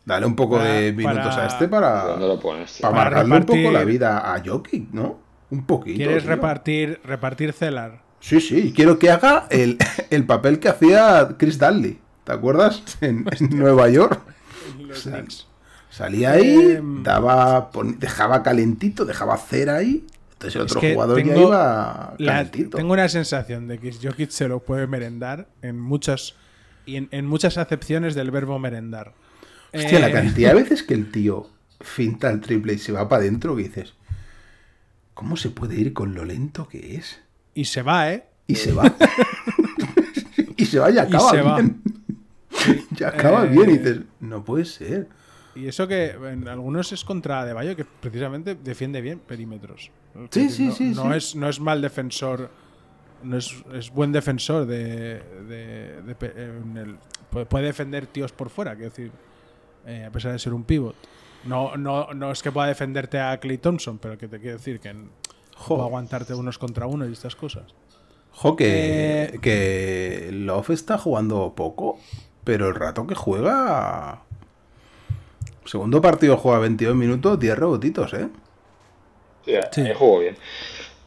Dale 0.04 0.26
un 0.26 0.36
poco 0.36 0.58
de 0.58 0.92
minutos 0.92 1.36
a 1.36 1.46
este 1.46 1.66
para, 1.66 2.16
para, 2.16 2.94
marcarle 2.94 3.36
un 3.36 3.44
poco 3.44 3.70
la 3.72 3.84
vida 3.84 4.34
a 4.34 4.42
Jokic, 4.44 4.92
¿no? 4.92 5.18
Un 5.50 5.64
poquito. 5.64 5.96
¿Quieres 5.96 6.24
repartir 6.24 7.00
repartir 7.04 7.52
Celar? 7.54 8.02
Sí, 8.20 8.40
sí, 8.40 8.72
quiero 8.74 8.98
que 8.98 9.10
haga 9.10 9.46
el, 9.50 10.26
papel 10.26 10.58
que 10.58 10.68
hacía 10.68 11.36
Chris 11.38 11.58
Daly. 11.58 11.98
¿Te 12.24 12.32
acuerdas? 12.32 12.82
En, 13.00 13.24
Nueva 13.50 13.88
York. 13.88 14.20
Salía 15.90 16.32
ahí, 16.32 16.72
em, 16.72 17.02
daba, 17.02 17.70
dejaba 17.98 18.42
calentito, 18.42 19.04
dejaba 19.04 19.36
cera 19.36 19.76
ahí 19.76 20.06
el 20.48 20.60
otro 20.60 20.80
jugador 20.80 21.22
ya 21.22 21.36
iba 21.36 22.14
Tengo 22.70 22.92
una 22.92 23.08
sensación 23.08 23.68
de 23.68 23.78
que 23.78 23.92
Jokic 23.92 24.30
se 24.30 24.48
lo 24.48 24.60
puede 24.60 24.86
merendar 24.86 25.48
en 25.62 25.78
muchas 25.78 26.34
y 26.86 26.96
en, 26.96 27.26
muchas 27.26 27.56
acepciones 27.56 28.14
del 28.14 28.30
verbo 28.30 28.58
merendar. 28.58 29.14
Hostia, 29.72 29.98
la 30.00 30.10
eh, 30.10 30.12
cantidad 30.12 30.50
de 30.50 30.54
veces 30.62 30.82
que 30.82 30.92
el 30.92 31.10
tío 31.10 31.48
finta 31.80 32.30
el 32.30 32.40
triple 32.40 32.74
y 32.74 32.78
se 32.78 32.92
va 32.92 33.08
para 33.08 33.22
adentro, 33.22 33.56
que 33.56 33.62
dices, 33.62 33.94
¿cómo 35.14 35.38
se 35.38 35.48
puede 35.48 35.76
ir 35.76 35.94
con 35.94 36.14
lo 36.14 36.26
lento 36.26 36.68
que 36.68 36.96
es? 36.96 37.20
Y 37.54 37.64
se 37.64 37.80
va, 37.80 38.12
¿eh? 38.12 38.24
Y 38.46 38.56
se 38.56 38.72
va. 38.72 38.94
y 40.56 40.66
se 40.66 40.78
va 40.78 40.90
y 40.90 40.98
acaba 40.98 41.32
bien. 41.32 41.80
ya 42.90 43.08
acaba 43.08 43.44
bien 43.44 43.70
y 43.70 43.74
eh, 43.74 43.78
dices, 43.78 44.00
no 44.20 44.44
puede 44.44 44.64
ser. 44.64 45.08
Y 45.54 45.66
eso 45.68 45.86
que 45.86 46.10
en 46.10 46.48
algunos 46.48 46.92
es 46.92 47.04
contra 47.04 47.44
De 47.44 47.52
Bayo, 47.52 47.76
que 47.76 47.84
precisamente 47.84 48.54
defiende 48.56 49.00
bien 49.00 49.20
perímetros. 49.20 49.90
Sí, 50.30 50.50
sí, 50.50 50.70
sí. 50.72 50.92
No, 50.94 51.14
Es, 51.14 51.34
no 51.34 51.48
es 51.48 51.60
mal 51.60 51.80
defensor, 51.80 52.50
no 53.22 53.36
es, 53.36 53.54
es 53.72 53.90
buen 53.90 54.12
defensor 54.12 54.66
de, 54.66 55.22
puede 57.48 57.66
defender 57.66 58.06
tíos 58.06 58.32
por 58.32 58.50
fuera, 58.50 58.74
quiero 58.74 58.90
decir, 58.90 59.10
eh, 59.86 60.04
a 60.04 60.10
pesar 60.10 60.32
de 60.32 60.38
ser 60.38 60.52
un 60.54 60.64
pivot. 60.64 60.94
No, 61.44 61.76
no, 61.76 62.12
no 62.14 62.32
es 62.32 62.42
que 62.42 62.50
pueda 62.50 62.68
defenderte 62.68 63.20
a 63.20 63.38
Clay 63.38 63.58
Thompson, 63.58 63.98
pero 63.98 64.16
que 64.16 64.28
te 64.28 64.40
quiero 64.40 64.56
decir 64.56 64.80
que 64.80 64.94
puede 65.68 65.82
aguantarte 65.82 66.34
unos 66.34 66.58
contra 66.58 66.86
uno 66.86 67.06
y 67.08 67.12
estas 67.12 67.36
cosas. 67.36 67.74
Jo, 68.30 68.56
que, 68.56 69.22
eh, 69.34 69.38
que 69.40 70.30
Love 70.32 70.70
está 70.70 70.98
jugando 70.98 71.54
poco, 71.54 72.00
pero 72.44 72.68
el 72.68 72.74
rato 72.74 73.06
que 73.06 73.14
juega 73.14 74.20
Segundo 75.64 76.00
partido 76.00 76.36
juega 76.36 76.58
22 76.60 76.94
minutos, 76.94 77.38
10 77.38 77.58
rebotitos, 77.58 78.12
¿eh? 78.14 78.28
Sí, 79.44 79.54
sí. 79.72 79.84
jugó 79.94 80.20
bien. 80.20 80.36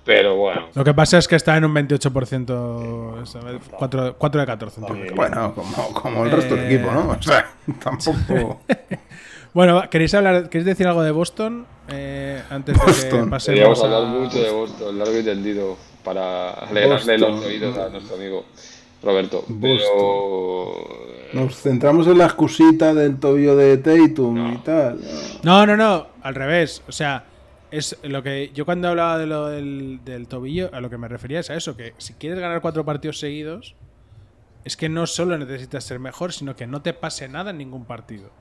Pero 0.04 0.36
bueno. 0.36 0.68
Lo 0.74 0.84
que 0.84 0.94
pasa 0.94 1.18
es 1.18 1.28
que 1.28 1.36
está 1.36 1.58
en 1.58 1.66
un 1.66 1.76
28%, 1.76 3.68
4, 3.78 4.16
4 4.18 4.42
de 4.42 4.48
14. 4.48 4.82
Bueno, 5.16 5.54
como, 5.54 5.94
como 5.94 6.24
el 6.26 6.32
resto 6.32 6.56
del 6.56 6.66
equipo, 6.66 6.92
¿no? 6.92 7.10
O 7.10 7.22
sea, 7.22 7.52
tampoco. 7.84 8.62
bueno, 9.54 9.84
¿queréis, 9.90 10.14
hablar, 10.14 10.50
¿queréis 10.50 10.66
decir 10.66 10.88
algo 10.88 11.04
de 11.04 11.12
Boston? 11.12 11.68
Eh, 11.90 12.42
antes 12.50 12.78
de 12.78 12.86
Boston. 12.86 13.26
que 13.26 13.30
pasemos. 13.30 13.46
Queríamos 13.46 13.84
hablar 13.84 14.04
mucho 14.06 14.42
de 14.42 14.50
Boston, 14.50 14.98
largo 14.98 15.18
y 15.18 15.24
tendido, 15.24 15.78
para 16.04 16.52
alegrarle 16.52 17.18
los 17.18 17.46
oídos 17.46 17.78
a 17.78 17.90
nuestro 17.90 18.16
amigo. 18.16 18.46
Roberto. 19.04 19.46
Pero... 19.62 21.07
Nos 21.34 21.56
centramos 21.62 22.08
en 22.08 22.18
la 22.18 22.26
excusita 22.26 22.94
del 22.94 23.20
tobillo 23.20 23.56
de 23.56 23.78
Tatum 23.78 24.54
y 24.54 24.58
tal. 24.60 25.00
No, 25.44 25.66
no, 25.66 25.76
no, 25.76 26.08
al 26.22 26.36
revés. 26.36 26.84
O 26.88 26.92
sea, 26.92 27.26
es 27.72 27.98
lo 28.04 28.24
que 28.24 28.52
yo 28.54 28.66
cuando 28.66 28.88
hablaba 28.88 29.18
de 29.18 29.28
lo 29.28 29.48
del, 29.48 30.28
tobillo, 30.30 30.70
a 30.74 30.82
lo 30.82 30.90
que 30.90 30.98
me 30.98 31.08
refería 31.08 31.40
es 31.40 31.50
a 31.50 31.56
eso, 31.56 31.76
que 31.76 31.94
si 31.98 32.14
quieres 32.14 32.40
ganar 32.40 32.62
cuatro 32.62 32.86
partidos 32.86 33.20
seguidos, 33.20 33.76
es 34.64 34.78
que 34.78 34.90
no 34.90 35.08
solo 35.08 35.38
necesitas 35.38 35.84
ser 35.84 36.00
mejor, 36.00 36.34
sino 36.34 36.56
que 36.56 36.68
no 36.68 36.82
te 36.82 36.94
pase 36.94 37.28
nada 37.28 37.52
en 37.52 37.58
ningún 37.58 37.86
partido. 37.86 38.32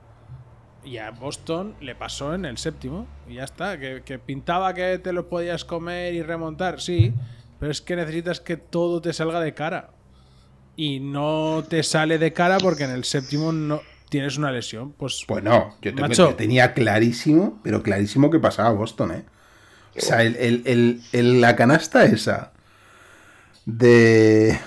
Y 0.83 0.97
a 0.97 1.11
Boston 1.11 1.75
le 1.81 1.95
pasó 1.95 2.33
en 2.33 2.45
el 2.45 2.57
séptimo, 2.57 3.07
y 3.27 3.35
ya 3.35 3.43
está, 3.43 3.77
que, 3.77 4.03
que 4.03 4.19
pintaba 4.19 4.73
que 4.73 4.97
te 4.99 5.11
lo 5.11 5.27
podías 5.27 5.65
comer 5.65 6.13
y 6.13 6.21
remontar, 6.21 6.79
sí, 6.79 7.13
pero 7.59 7.71
es 7.71 7.81
que 7.81 7.95
necesitas 7.95 8.39
que 8.39 8.55
todo 8.55 9.01
te 9.01 9.11
salga 9.11 9.41
de 9.41 9.53
cara 9.53 9.89
y 10.77 10.99
no 10.99 11.65
te 11.67 11.83
sale 11.83 12.19
de 12.19 12.31
cara 12.31 12.59
porque 12.59 12.83
en 12.83 12.91
el 12.91 13.03
séptimo 13.03 13.51
no 13.51 13.81
tienes 14.09 14.37
una 14.37 14.51
lesión. 14.51 14.93
Pues, 14.93 15.25
pues 15.27 15.43
no, 15.43 15.75
yo 15.81 16.35
tenía 16.35 16.73
clarísimo, 16.73 17.59
pero 17.63 17.83
clarísimo 17.83 18.29
que 18.29 18.39
pasaba 18.39 18.69
a 18.69 18.73
Boston, 18.73 19.11
¿eh? 19.11 19.25
O 19.97 19.99
sea, 19.99 20.21
el, 20.21 21.01
la 21.41 21.55
canasta 21.55 22.05
esa 22.05 22.53
de. 23.65 24.57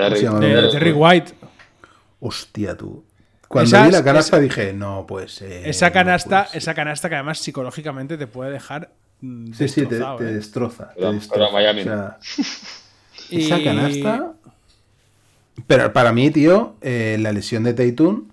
De, 0.00 0.68
Terry 0.70 0.92
White. 0.92 1.34
Hostia, 2.20 2.76
tú. 2.76 3.04
Cuando 3.48 3.82
vi 3.82 3.90
la 3.90 4.04
canasta 4.04 4.38
dije, 4.38 4.72
no, 4.72 5.04
pues. 5.08 5.42
esa 5.42 5.90
canasta, 5.90 6.48
esa 6.52 6.74
canasta 6.74 7.08
que 7.08 7.16
además 7.16 7.40
psicológicamente 7.40 8.16
te 8.16 8.28
puede 8.28 8.52
dejar. 8.52 8.92
Mm, 9.20 9.52
sí, 9.52 9.68
sí, 9.68 9.86
te, 9.86 9.96
¿eh? 9.96 10.04
destroza. 10.20 10.94
Te 10.96 11.12
destroza. 11.12 12.18
esa 13.30 13.64
canasta 13.64 14.34
pero 15.66 15.92
para 15.92 16.12
mí, 16.12 16.30
tío, 16.30 16.76
eh, 16.80 17.16
la 17.20 17.32
lesión 17.32 17.64
de 17.64 17.74
Tatum 17.74 18.28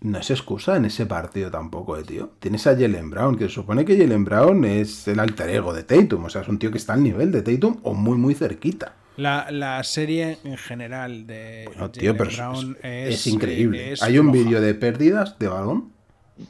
no 0.00 0.18
es 0.18 0.30
excusa 0.30 0.76
en 0.76 0.84
ese 0.84 1.06
partido 1.06 1.50
tampoco, 1.50 1.96
eh, 1.96 2.04
tío. 2.04 2.30
Tienes 2.38 2.66
a 2.66 2.76
Jalen 2.76 3.10
Brown, 3.10 3.36
que 3.36 3.44
se 3.48 3.54
supone 3.54 3.84
que 3.84 3.96
Jalen 3.96 4.24
Brown 4.24 4.64
es 4.64 5.08
el 5.08 5.18
alter 5.18 5.50
ego 5.50 5.72
de 5.72 5.82
Tatum. 5.82 6.24
O 6.24 6.30
sea, 6.30 6.42
es 6.42 6.48
un 6.48 6.58
tío 6.58 6.70
que 6.70 6.78
está 6.78 6.92
al 6.92 7.02
nivel 7.02 7.32
de 7.32 7.42
Tatum 7.42 7.78
o 7.82 7.94
muy, 7.94 8.16
muy 8.16 8.34
cerquita. 8.34 8.94
La, 9.16 9.82
serie 9.82 10.38
en 10.44 10.58
general 10.58 11.26
de 11.26 11.70
Brown 11.74 12.76
es, 12.82 13.26
increíble. 13.26 13.94
Hay 14.02 14.18
un 14.18 14.30
vídeo 14.30 14.60
de 14.60 14.74
pérdidas 14.74 15.38
de 15.38 15.48
balón 15.48 15.90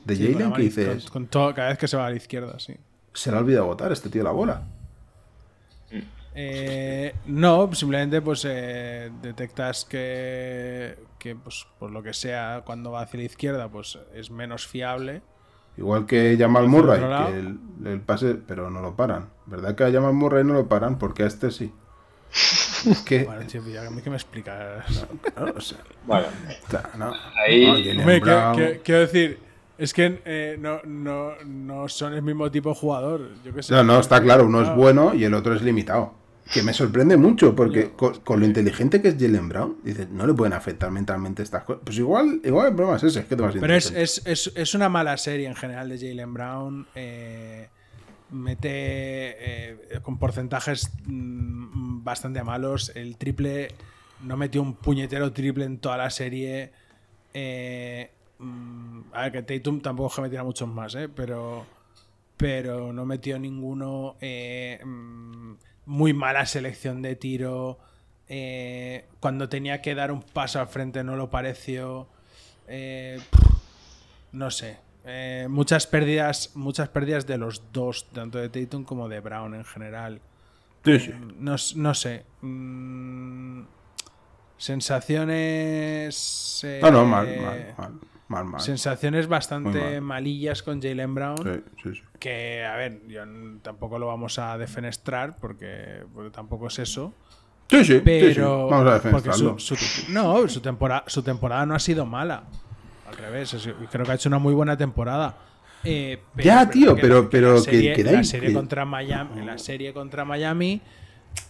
de 0.05 0.17
Jalen 0.17 0.53
que 0.53 0.63
dices... 0.63 1.09
Con, 1.09 1.27
cada 1.27 1.69
vez 1.69 1.79
que 1.79 1.87
se 1.87 1.97
va 1.97 2.07
a 2.07 2.11
la 2.11 2.17
izquierda, 2.17 2.59
sí. 2.59 2.75
Se 3.15 3.31
le 3.31 3.37
ha 3.37 3.41
olvidado 3.41 3.67
botar 3.67 3.93
este 3.93 4.11
tío 4.11 4.25
la 4.25 4.33
bola. 4.33 4.65
Eh, 6.39 7.15
no, 7.25 7.73
simplemente 7.73 8.21
pues 8.21 8.47
eh, 8.47 9.11
detectas 9.23 9.87
que, 9.87 10.99
que 11.19 11.35
pues, 11.35 11.67
por 11.79 11.91
lo 11.91 12.03
que 12.03 12.13
sea, 12.13 12.63
cuando 12.67 12.91
va 12.91 13.01
hacia 13.01 13.21
la 13.21 13.25
izquierda, 13.25 13.69
pues 13.71 13.99
es 14.15 14.31
menos 14.31 14.67
fiable. 14.67 15.23
Igual 15.79 16.05
que 16.05 16.37
Jamal 16.39 16.69
Murray, 16.69 17.01
que 17.01 17.89
el, 17.91 18.01
pase, 18.01 18.35
pero 18.35 18.69
no 18.69 18.83
lo 18.83 18.95
paran. 18.97 19.31
¿Verdad 19.47 19.75
que 19.75 19.85
a 19.85 19.91
Jamal 19.91 20.13
Murray 20.13 20.45
no 20.45 20.53
lo 20.53 20.69
paran? 20.69 20.99
Porque 20.99 21.23
a 21.23 21.27
este 21.27 21.51
sí. 21.51 21.73
Es 22.87 23.01
que... 23.01 23.25
Bueno, 23.25 23.47
tío, 23.47 23.63
a 23.81 23.91
mí 23.91 24.03
que 24.03 24.11
me 24.11 24.17
explicas. 24.17 25.07
No, 25.37 25.53
o 25.57 25.61
sea, 25.61 25.79
bueno, 26.07 26.27
no, 26.99 27.13
ahí... 27.47 27.99
quiero 28.85 29.01
decir, 29.01 29.41
es 29.79 29.93
que 29.93 30.21
eh, 30.25 30.57
no, 30.61 30.81
no, 30.85 31.33
no, 31.45 31.89
son 31.89 32.13
el 32.15 32.23
mismo 32.23 32.51
tipo 32.51 32.69
de 32.69 32.75
jugador. 32.75 33.31
Yo 33.43 33.55
que 33.55 33.63
sé, 33.63 33.75
no, 33.75 33.83
no, 33.83 33.99
está 33.99 34.23
claro. 34.23 34.45
Uno 34.45 34.63
es 34.63 34.75
bueno 34.75 35.15
y 35.15 35.25
el 35.25 35.35
otro 35.35 35.55
es 35.55 35.63
limitado. 35.63 36.26
Que 36.53 36.63
me 36.63 36.73
sorprende 36.73 37.17
mucho, 37.17 37.57
porque 37.57 37.91
con, 37.91 38.41
lo 38.41 38.47
inteligente 38.47 39.03
que 39.03 39.09
es 39.09 39.17
Jalen 39.19 39.49
Brown, 39.49 39.79
dices, 39.83 40.09
no 40.11 40.27
le 40.27 40.35
pueden 40.35 40.53
afectar 40.53 40.91
mentalmente 40.93 41.43
estas 41.43 41.65
cosas. 41.65 41.83
Pues 41.85 41.99
igual, 41.99 42.41
igual 42.45 42.69
el 42.69 42.75
problema 42.75 42.97
es 42.97 43.03
ese, 43.03 43.21
es 43.21 43.27
que 43.27 43.35
te 43.35 43.43
vas 43.43 43.55
Pero 43.59 43.75
es, 43.75 43.91
es, 43.91 44.23
es, 44.25 44.53
es, 44.55 44.75
una 44.75 44.89
mala 44.89 45.17
serie 45.17 45.49
en 45.49 45.57
general 45.57 45.89
de 45.89 45.99
Jalen 45.99 46.35
Brown. 46.35 46.87
Eh, 46.95 47.69
mete 48.31 48.69
eh, 48.71 50.01
con 50.03 50.19
porcentajes 50.19 50.93
mm, 51.07 52.05
bastante 52.05 52.45
malos. 52.45 52.93
El 52.95 53.17
triple 53.17 53.69
no 54.23 54.37
metió 54.37 54.63
un 54.63 54.75
puñetero 54.75 55.33
triple 55.33 55.65
en 55.65 55.79
toda 55.79 55.97
la 55.97 56.11
serie. 56.11 56.71
Eh, 57.35 58.09
mm, 58.39 59.01
a 59.13 59.23
ver, 59.23 59.33
que 59.33 59.43
Tatum 59.43 59.81
tampoco 59.81 60.15
se 60.15 60.23
metiera 60.23 60.45
muchos 60.45 60.69
más, 60.69 60.95
¿eh? 60.95 61.09
Pero, 61.09 61.67
pero 62.37 62.93
no 62.93 63.05
metió 63.05 63.37
ninguno. 63.37 64.15
Mm, 64.23 65.55
muy 65.87 66.13
mala 66.13 66.47
selección 66.47 67.03
de 67.03 67.17
tiro. 67.17 67.79
Eh, 68.29 69.07
cuando 69.21 69.49
tenía 69.49 69.81
que 69.81 69.95
dar 69.95 70.13
un 70.13 70.23
paso 70.23 70.61
al 70.61 70.69
frente 70.69 71.05
no 71.05 71.17
lo 71.17 71.31
pareció. 71.31 72.09
no 74.33 74.51
sé. 74.51 74.79
muchas 75.49 75.87
pérdidas. 75.87 76.53
Muchas 76.55 76.89
pérdidas 76.89 77.27
de 77.27 77.39
los 77.39 77.73
dos, 77.73 78.09
tanto 78.13 78.39
de 78.39 78.49
Tatum 78.49 78.85
como 78.85 79.09
de 79.09 79.21
Brown 79.21 79.55
en 79.55 79.65
general. 79.65 80.21
No, 81.39 81.57
no, 81.75 81.95
sé. 81.95 82.25
Mm, 82.43 83.63
sensaciones. 84.57 86.65
no, 86.81 86.91
no, 86.91 87.05
mal, 87.05 87.27
mal, 87.41 87.75
mal, 87.77 87.93
Sensaciones 88.59 89.29
bastante 89.29 90.01
malillas 90.01 90.63
con 90.63 90.83
Jalen 90.83 91.15
Brown. 91.15 91.65
Que, 92.19 92.65
a 92.65 92.77
ver, 92.77 93.03
yo 93.07 93.23
tampoco 93.63 93.99
lo 93.99 94.09
vamos 94.09 94.39
a 94.39 94.59
defenestrar 94.59 95.37
porque, 95.39 96.03
tampoco 96.33 96.67
es 96.67 96.79
eso. 96.81 97.15
Sí, 97.69 97.85
sí, 97.85 98.01
pero 98.05 98.69
vamos 98.69 98.89
a 98.89 98.95
defenestrarlo. 98.95 99.57
no, 100.09 100.49
su 100.49 100.61
temporada, 100.61 101.05
su 101.07 101.23
temporada 101.23 101.67
no 101.67 101.75
ha 101.75 101.79
sido 101.79 102.05
mala. 102.05 102.45
Al 103.09 103.17
revés, 103.17 103.57
creo 103.91 104.05
que 104.05 104.11
ha 104.11 104.15
hecho 104.15 104.29
una 104.29 104.39
muy 104.39 104.55
buena 104.55 104.77
temporada. 104.77 105.37
Eh, 105.85 106.19
ya, 106.37 106.69
tío, 106.69 106.97
pero, 106.97 107.31
pero, 107.31 107.55
la 107.55 107.61
serie, 107.61 108.03
la 108.03 108.25
serie 108.25 108.53
contra 108.53 108.85
Miami, 108.85 109.45
la 109.45 109.57
serie 109.59 109.93
contra 109.93 110.25
Miami, 110.25 110.81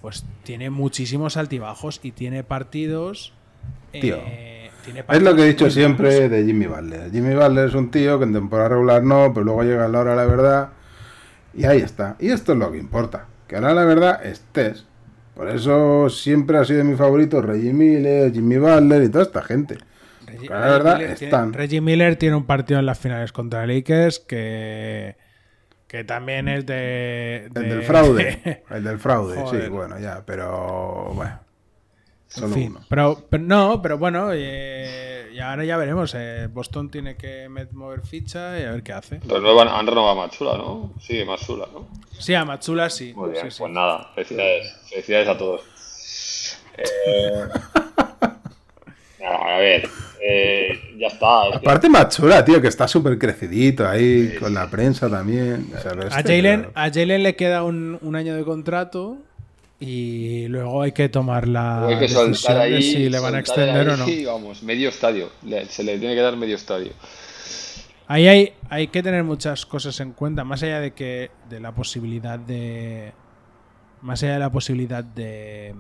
pues 0.03 0.27
tiene 0.43 0.69
muchísimos 0.69 1.39
altibajos 1.39 2.01
y 2.03 2.13
tiene 2.13 2.45
partidos. 2.45 3.33
Tío. 3.93 4.17
Eh, 4.27 4.66
es 5.09 5.23
lo 5.23 5.35
que 5.35 5.43
he 5.43 5.47
dicho 5.47 5.71
siempre 5.71 6.29
de 6.29 6.45
Jimmy 6.45 6.67
Butler. 6.67 7.11
Jimmy 7.11 7.35
Butler 7.35 7.69
es 7.69 7.75
un 7.75 7.91
tío 7.91 8.19
que 8.19 8.25
en 8.25 8.33
temporada 8.33 8.71
regular 8.71 9.03
no, 9.03 9.33
pero 9.33 9.45
luego 9.45 9.63
llega 9.63 9.89
la 9.89 10.01
hora 10.01 10.11
de 10.13 10.17
la 10.17 10.25
verdad. 10.25 10.69
Y 11.55 11.65
ahí 11.65 11.79
está. 11.79 12.17
Y 12.19 12.31
esto 12.31 12.53
es 12.53 12.59
lo 12.59 12.71
que 12.71 12.79
importa. 12.79 13.27
Que 13.47 13.57
ahora 13.57 13.75
la 13.75 13.85
verdad 13.85 14.25
estés. 14.25 14.87
Por 15.35 15.49
eso 15.49 16.09
siempre 16.09 16.59
ha 16.59 16.65
sido 16.65 16.85
mi 16.85 16.97
favorito 16.97 17.43
Reggie 17.43 17.73
Miller, 17.73 18.33
Jimmy 18.33 18.59
Butler 18.59 19.03
y 19.03 19.09
toda 19.09 19.25
esta 19.25 19.43
gente. 19.43 19.79
Reggie, 20.27 20.49
la 20.49 20.61
verdad 20.61 20.97
Miller 20.97 21.11
están. 21.11 21.51
Tiene, 21.51 21.59
Reggie 21.59 21.81
Miller 21.81 22.17
tiene 22.17 22.37
un 22.37 22.47
partido 22.47 22.81
en 22.81 22.87
las 22.87 22.99
finales 22.99 23.33
contra 23.33 23.67
Lakers 23.67 24.21
que 24.21 25.17
que 25.89 26.05
también 26.05 26.49
es 26.49 26.67
de. 26.67 27.47
el 27.47 27.69
del 27.69 27.83
fraude. 27.83 28.63
el 28.71 28.85
del 28.85 28.99
fraude, 28.99 29.37
sí, 29.51 29.69
bueno, 29.69 29.99
ya, 29.99 30.23
pero. 30.27 31.13
Bueno. 31.15 31.46
Solo 32.29 32.57
uno. 32.57 32.81
Pero, 32.89 33.27
pero, 33.31 33.43
no, 33.43 33.81
pero 33.81 33.99
bueno, 33.99 34.31
eh, 34.33 35.31
y 35.33 35.39
ahora 35.39 35.65
ya 35.65 35.77
veremos. 35.77 36.15
Eh, 36.17 36.49
Boston 36.51 36.91
tiene 36.91 37.17
que 37.17 37.49
mover 37.73 38.01
ficha 38.01 38.59
y 38.59 38.65
a 38.65 38.73
ver 38.73 38.83
qué 38.83 38.93
hace. 38.93 39.21
Renuevan, 39.27 39.69
han 39.69 39.87
renovado 39.87 40.21
a 40.21 40.27
Machula, 40.27 40.57
¿no? 40.57 40.93
Sí, 41.01 41.25
Machula, 41.25 41.69
¿no? 41.73 41.87
Sí, 42.19 42.35
a 42.35 42.45
Machula 42.45 42.91
sí. 42.91 43.13
Muy 43.15 43.31
bien, 43.31 43.51
sí, 43.51 43.59
pues 43.59 43.73
nada, 43.73 44.11
felicidades. 44.15 44.75
Felicidades 44.89 45.29
a 45.29 45.39
todos. 45.39 45.63
Eh, 46.79 47.49
a 49.27 49.59
ver, 49.59 49.89
eh, 50.23 50.97
ya 50.99 51.09
está. 51.09 51.45
Aparte 51.55 51.89
Machura, 51.89 52.45
tío, 52.45 52.61
que 52.61 52.69
está 52.69 52.89
súper 52.89 53.19
crecidito 53.19 53.87
ahí 53.87 54.37
con 54.41 54.55
la 54.55 54.69
prensa 54.71 55.09
también. 55.09 55.71
a, 56.11 56.23
Jalen, 56.23 56.69
a 56.75 56.91
Jalen 56.91 57.23
le 57.23 57.37
queda 57.37 57.63
un, 57.63 58.17
año 58.17 58.35
de 58.35 58.45
contrato 58.45 59.19
y 59.79 60.49
luego 60.49 60.83
hay 60.83 60.93
que 60.93 61.09
tomar 61.09 61.47
la 61.47 61.87
hay 61.87 61.97
que 61.97 62.09
decisión 62.09 62.59
ahí, 62.59 62.73
de 62.73 62.83
si 62.83 63.09
le 63.09 63.19
van 63.19 63.35
a 63.35 63.41
extender 63.41 63.89
o 63.91 63.97
no. 63.97 64.07
vamos, 64.27 64.63
medio 64.63 64.89
estadio. 64.89 65.31
se 65.69 65.85
le 65.85 65.99
tiene 65.99 66.15
que 66.15 66.21
dar 66.21 66.37
medio 66.37 66.57
estadio. 66.57 66.93
Ahí 68.09 68.29
hay, 68.29 68.53
hay 68.71 68.87
que 68.89 69.03
tener 69.03 69.25
muchas 69.25 69.67
cosas 69.67 69.99
en 70.01 70.13
cuenta, 70.13 70.45
más 70.45 70.63
allá 70.63 70.81
de 70.81 70.93
que 70.93 71.31
de 71.51 71.61
la 71.61 71.73
posibilidad 71.73 72.39
de 72.39 73.13
más 74.03 74.23
allá 74.23 74.35
de 74.35 74.39
la 74.39 74.53
posibilidad 74.53 75.03
de 75.03 75.75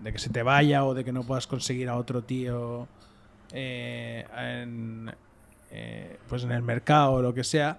de 0.00 0.12
que 0.12 0.18
se 0.18 0.30
te 0.30 0.42
vaya 0.42 0.84
o 0.84 0.94
de 0.94 1.04
que 1.04 1.12
no 1.12 1.24
puedas 1.24 1.46
conseguir 1.46 1.88
a 1.88 1.96
otro 1.96 2.22
tío 2.22 2.86
eh, 3.52 4.24
en, 4.36 5.12
eh, 5.70 6.18
pues 6.28 6.44
en 6.44 6.52
el 6.52 6.62
mercado 6.62 7.14
o 7.14 7.22
lo 7.22 7.34
que 7.34 7.44
sea, 7.44 7.78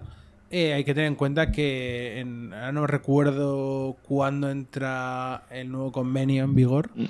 eh, 0.50 0.72
hay 0.72 0.84
que 0.84 0.94
tener 0.94 1.08
en 1.08 1.14
cuenta 1.14 1.52
que 1.52 2.24
ahora 2.52 2.72
no 2.72 2.86
recuerdo 2.86 3.96
cuándo 4.02 4.50
entra 4.50 5.42
el 5.50 5.70
nuevo 5.70 5.92
convenio 5.92 6.44
en 6.44 6.54
vigor, 6.54 6.90
mm. 6.94 7.04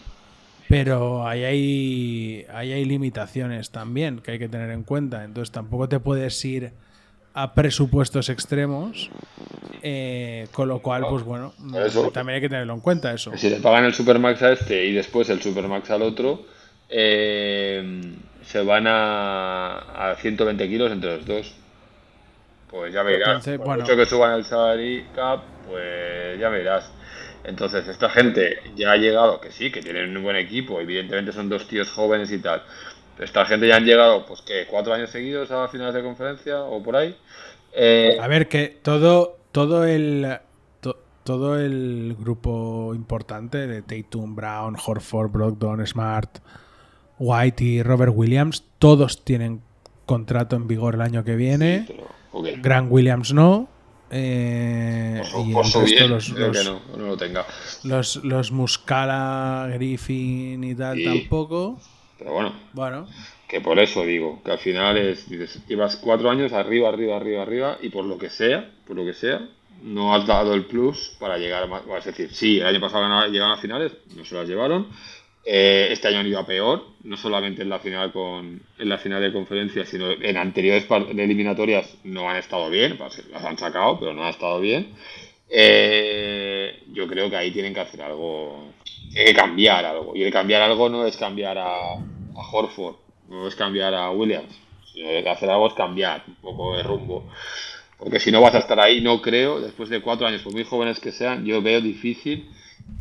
pero 0.68 1.26
ahí 1.26 1.44
hay, 1.44 2.46
ahí 2.52 2.72
hay 2.72 2.84
limitaciones 2.84 3.70
también 3.70 4.18
que 4.18 4.32
hay 4.32 4.38
que 4.40 4.48
tener 4.48 4.70
en 4.70 4.82
cuenta. 4.82 5.24
Entonces 5.24 5.52
tampoco 5.52 5.88
te 5.88 6.00
puedes 6.00 6.44
ir 6.44 6.72
a 7.32 7.54
presupuestos 7.54 8.28
extremos, 8.28 9.08
eh, 9.82 10.48
con 10.50 10.66
lo 10.66 10.82
cual, 10.82 11.06
pues 11.08 11.22
bueno, 11.22 11.54
también 12.12 12.36
hay 12.36 12.40
que 12.40 12.48
tenerlo 12.48 12.74
en 12.74 12.80
cuenta 12.80 13.14
eso. 13.14 13.30
Si 13.36 13.48
le 13.48 13.60
pagan 13.60 13.84
el 13.84 13.94
Supermax 13.94 14.42
a 14.42 14.52
este 14.52 14.86
y 14.86 14.92
después 14.92 15.30
el 15.30 15.40
Supermax 15.40 15.90
al 15.90 16.02
otro, 16.02 16.44
eh, 16.88 18.02
se 18.42 18.62
van 18.62 18.88
a, 18.88 20.10
a 20.10 20.16
120 20.16 20.68
kilos 20.68 20.90
entre 20.90 21.18
los 21.18 21.26
dos. 21.26 21.54
Pues 22.70 22.92
ya 22.92 23.02
verás. 23.02 23.46
Entonces, 23.46 23.58
mucho 23.58 23.96
que 23.96 24.06
suban 24.06 24.34
el 24.34 24.44
salary 24.44 25.06
cap, 25.14 25.40
pues 25.66 26.38
ya 26.38 26.48
verás. 26.48 26.90
Entonces, 27.44 27.88
esta 27.88 28.10
gente 28.10 28.58
ya 28.76 28.92
ha 28.92 28.96
llegado, 28.96 29.40
que 29.40 29.50
sí, 29.50 29.70
que 29.70 29.80
tienen 29.80 30.14
un 30.16 30.22
buen 30.22 30.36
equipo, 30.36 30.80
evidentemente 30.80 31.32
son 31.32 31.48
dos 31.48 31.66
tíos 31.66 31.90
jóvenes 31.90 32.30
y 32.30 32.38
tal, 32.38 32.62
esta 33.18 33.44
gente 33.46 33.66
ya 33.68 33.76
han 33.76 33.84
llegado, 33.84 34.26
pues 34.26 34.42
que 34.42 34.66
cuatro 34.66 34.92
años 34.92 35.10
seguidos 35.10 35.50
a 35.50 35.68
finales 35.68 35.94
de 35.94 36.02
conferencia 36.02 36.62
o 36.62 36.82
por 36.82 36.96
ahí. 36.96 37.16
Eh, 37.72 38.18
a 38.20 38.28
ver, 38.28 38.48
que 38.48 38.78
todo, 38.82 39.38
todo 39.52 39.84
el 39.84 40.38
todo 41.24 41.58
el 41.58 42.16
grupo 42.18 42.94
importante 42.94 43.66
de 43.66 43.82
Tatum, 43.82 44.34
Brown, 44.34 44.76
Horford, 44.82 45.30
Brogdon, 45.30 45.86
Smart, 45.86 46.38
White 47.18 47.62
y 47.62 47.82
Robert 47.82 48.14
Williams, 48.16 48.64
todos 48.78 49.26
tienen 49.26 49.60
contrato 50.06 50.56
en 50.56 50.66
vigor 50.66 50.94
el 50.94 51.02
año 51.02 51.24
que 51.24 51.36
viene. 51.36 51.86
Grant 52.32 52.90
Williams 52.90 53.32
no. 53.32 53.68
Eh, 54.10 55.22
y 55.46 55.52
los, 55.52 55.74
los, 55.74 56.64
no, 56.64 56.80
no 56.96 57.06
lo 57.06 57.16
tenga. 57.16 57.44
Los, 57.84 58.16
los 58.24 58.52
Muscala, 58.52 59.68
Griffin 59.74 60.64
y 60.64 60.74
tal 60.74 61.02
tampoco. 61.04 61.78
Pero 62.18 62.32
bueno, 62.32 62.52
bueno, 62.72 63.06
que 63.46 63.60
por 63.60 63.78
eso 63.78 64.02
digo, 64.04 64.42
que 64.44 64.50
al 64.50 64.58
final 64.58 64.96
es, 64.96 65.28
dices, 65.28 65.60
llevas 65.66 65.96
cuatro 65.96 66.30
años 66.30 66.52
arriba, 66.52 66.88
arriba, 66.88 67.16
arriba, 67.16 67.42
arriba, 67.42 67.78
y 67.80 67.90
por 67.90 68.04
lo 68.04 68.18
que 68.18 68.28
sea, 68.28 68.70
por 68.86 68.96
lo 68.96 69.04
que 69.04 69.14
sea, 69.14 69.48
no 69.82 70.14
has 70.14 70.26
dado 70.26 70.54
el 70.54 70.64
plus 70.66 71.16
para 71.18 71.38
llegar 71.38 71.62
a 71.62 71.66
más. 71.66 71.82
Es 71.98 72.04
decir, 72.06 72.34
sí, 72.34 72.58
el 72.58 72.66
año 72.66 72.80
pasado 72.80 73.26
llegaron 73.28 73.56
a 73.56 73.60
finales, 73.60 73.92
no 74.16 74.24
se 74.24 74.34
las 74.34 74.48
llevaron. 74.48 74.88
Eh, 75.50 75.88
este 75.92 76.08
año 76.08 76.18
han 76.18 76.26
ido 76.26 76.40
a 76.40 76.44
peor, 76.44 76.84
no 77.04 77.16
solamente 77.16 77.62
en 77.62 77.70
la 77.70 77.78
final 77.78 78.12
con 78.12 78.60
en 78.78 78.88
la 78.90 78.98
final 78.98 79.22
de 79.22 79.32
conferencia, 79.32 79.86
sino 79.86 80.10
en 80.10 80.36
anteriores 80.36 80.84
eliminatorias 80.90 81.96
no 82.04 82.28
han 82.28 82.36
estado 82.36 82.68
bien, 82.68 82.98
las 83.32 83.44
han 83.46 83.56
sacado, 83.56 83.98
pero 83.98 84.12
no 84.12 84.24
han 84.24 84.28
estado 84.28 84.60
bien. 84.60 84.92
Eh, 85.48 86.82
yo 86.92 87.06
creo 87.08 87.30
que 87.30 87.36
ahí 87.36 87.50
tienen 87.50 87.72
que 87.72 87.80
hacer 87.80 88.02
algo, 88.02 88.74
tiene 89.10 89.24
que 89.24 89.34
cambiar 89.34 89.86
algo. 89.86 90.14
Y 90.14 90.22
el 90.22 90.30
cambiar 90.30 90.60
algo 90.60 90.90
no 90.90 91.06
es 91.06 91.16
cambiar 91.16 91.56
a, 91.56 91.94
a 91.94 92.50
Horford, 92.52 92.96
no 93.30 93.48
es 93.48 93.54
cambiar 93.54 93.94
a 93.94 94.10
Williams. 94.10 94.54
Sino 94.92 95.08
que 95.08 95.30
hacer 95.30 95.48
algo 95.48 95.68
es 95.68 95.72
cambiar 95.72 96.24
un 96.26 96.34
poco 96.42 96.76
de 96.76 96.82
rumbo. 96.82 97.26
Porque 97.98 98.20
si 98.20 98.30
no 98.30 98.42
vas 98.42 98.54
a 98.54 98.58
estar 98.58 98.78
ahí, 98.80 99.00
no 99.00 99.22
creo, 99.22 99.60
después 99.60 99.88
de 99.88 100.02
cuatro 100.02 100.26
años, 100.26 100.42
por 100.42 100.52
muy 100.52 100.64
jóvenes 100.64 101.00
que 101.00 101.10
sean, 101.10 101.46
yo 101.46 101.62
veo 101.62 101.80
difícil 101.80 102.50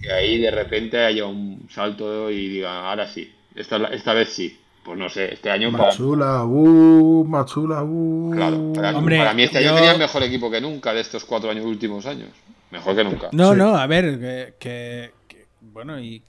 que 0.01 0.11
ahí 0.11 0.37
de 0.39 0.51
repente 0.51 1.03
haya 1.03 1.25
un 1.25 1.67
salto 1.69 2.29
y 2.29 2.47
digan, 2.49 2.85
ahora 2.85 3.07
sí, 3.07 3.31
esta, 3.55 3.77
esta 3.87 4.13
vez 4.13 4.29
sí. 4.29 4.59
Pues 4.83 4.97
no 4.97 5.09
sé, 5.09 5.33
este 5.33 5.51
año. 5.51 5.69
Machula, 5.69 6.45
uh, 6.45 7.25
Machula, 7.25 7.83
uh. 7.83 8.31
Claro, 8.31 8.71
para, 8.73 9.33
mí 9.33 9.43
este 9.43 9.57
año 9.57 9.75
tenía 9.75 9.97
mejor 9.97 10.23
equipo 10.23 10.49
que 10.49 10.61
nunca 10.61 10.93
de 10.93 11.01
estos 11.01 11.25
cuatro 11.25 11.51
años 11.51 11.65
últimos 11.65 12.05
años. 12.05 12.29
Mejor 12.71 12.95
que 12.95 13.03
nunca. 13.03 13.29
No, 13.33 13.53
no, 13.53 13.75
a 13.75 13.85
ver, 13.85 14.55
que, 14.57 15.11
bueno, 15.59 15.99
y 15.99 16.23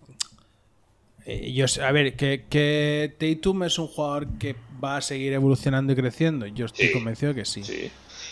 eh, 1.25 1.53
yo 1.53 1.67
a 1.85 1.93
ver, 1.93 2.17
que, 2.17 2.47
que 2.49 3.15
Tatum 3.17 3.63
es 3.63 3.79
un 3.79 3.87
jugador 3.87 4.27
que 4.39 4.57
va 4.83 4.97
a 4.97 5.01
seguir 5.03 5.33
evolucionando 5.35 5.93
y 5.93 5.97
creciendo. 5.97 6.47
Yo 6.47 6.67
estoy 6.67 6.91
convencido 6.91 7.35
que 7.35 7.45
sí. 7.45 7.63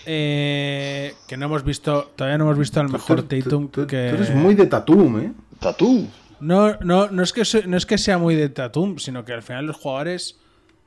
Eh, 0.07 1.15
que 1.27 1.37
no 1.37 1.47
hemos 1.47 1.65
visto, 1.65 2.13
todavía 2.15 2.39
no 2.39 2.45
hemos 2.45 2.59
visto 2.59 2.81
al 2.81 2.89
mejor 2.89 3.23
Tatum 3.23 3.69
que. 3.69 3.85
Tú 3.87 3.95
eres 4.17 4.35
muy 4.35 4.55
de 4.55 4.67
Tatum, 4.67 5.21
¿eh? 5.21 5.33
Tatum. 5.59 6.07
No, 6.39 6.77
no, 6.81 7.09
no, 7.11 7.23
es 7.23 7.33
que, 7.33 7.43
no 7.67 7.77
es 7.77 7.87
que 7.87 7.99
sea 7.99 8.19
muy 8.19 8.37
de 8.37 8.49
Tatum, 8.49 8.99
sino 8.99 9.25
que 9.25 9.33
al 9.33 9.43
final 9.43 9.67
los 9.67 9.77
jugadores 9.77 10.39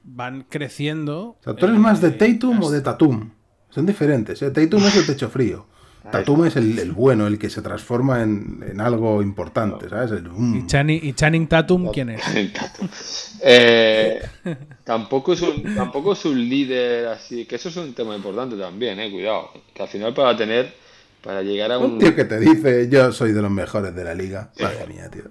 van 0.04 0.46
creciendo. 0.48 1.38
O 1.40 1.44
sea, 1.44 1.56
¿tú 1.56 1.66
eres 1.66 1.78
más 1.78 2.02
de 2.02 2.12
Tatum 2.12 2.64
o 2.64 2.72
de 2.72 2.82
Tatum? 2.82 3.32
Son 3.70 3.86
diferentes. 3.86 4.42
¿eh? 4.42 4.52
Tatum 4.52 4.86
es 4.86 4.96
el 4.96 5.06
pecho 5.06 5.30
frío. 5.30 5.66
Tatum 6.12 6.46
es 6.46 6.56
el, 6.56 6.92
bueno, 6.92 7.28
el 7.28 7.38
que 7.38 7.50
se 7.50 7.62
transforma 7.62 8.24
en, 8.24 8.80
algo 8.80 9.22
importante, 9.22 9.90
¿sabes? 9.90 10.12
¿Y, 10.12 10.66
Channing, 11.16 11.48
Tatum 11.48 11.92
quién 11.92 12.10
es? 12.10 12.24
Eh, 13.42 14.22
tampoco, 14.84 15.32
es 15.32 15.42
un, 15.42 15.74
tampoco 15.74 16.12
es 16.12 16.26
un 16.26 16.38
líder 16.38 17.08
así, 17.08 17.46
que 17.46 17.56
eso 17.56 17.70
es 17.70 17.78
un 17.78 17.94
tema 17.94 18.14
importante 18.14 18.58
también, 18.58 19.00
eh, 19.00 19.10
cuidado. 19.10 19.52
Que 19.74 19.84
al 19.84 19.88
final 19.88 20.14
para 20.14 20.36
tener, 20.36 20.74
para 21.24 21.42
llegar 21.42 21.72
a 21.72 21.78
un... 21.78 21.94
Un 21.94 22.00
tío 22.00 22.14
que 22.14 22.26
te 22.26 22.38
dice, 22.38 22.90
yo 22.90 23.14
soy 23.14 23.32
de 23.32 23.42
los 23.42 23.50
mejores 23.50 23.96
de 23.96 24.04
la 24.04 24.14
liga. 24.14 24.52
Madre 24.60 24.88
mía, 24.88 25.10
tío. 25.10 25.24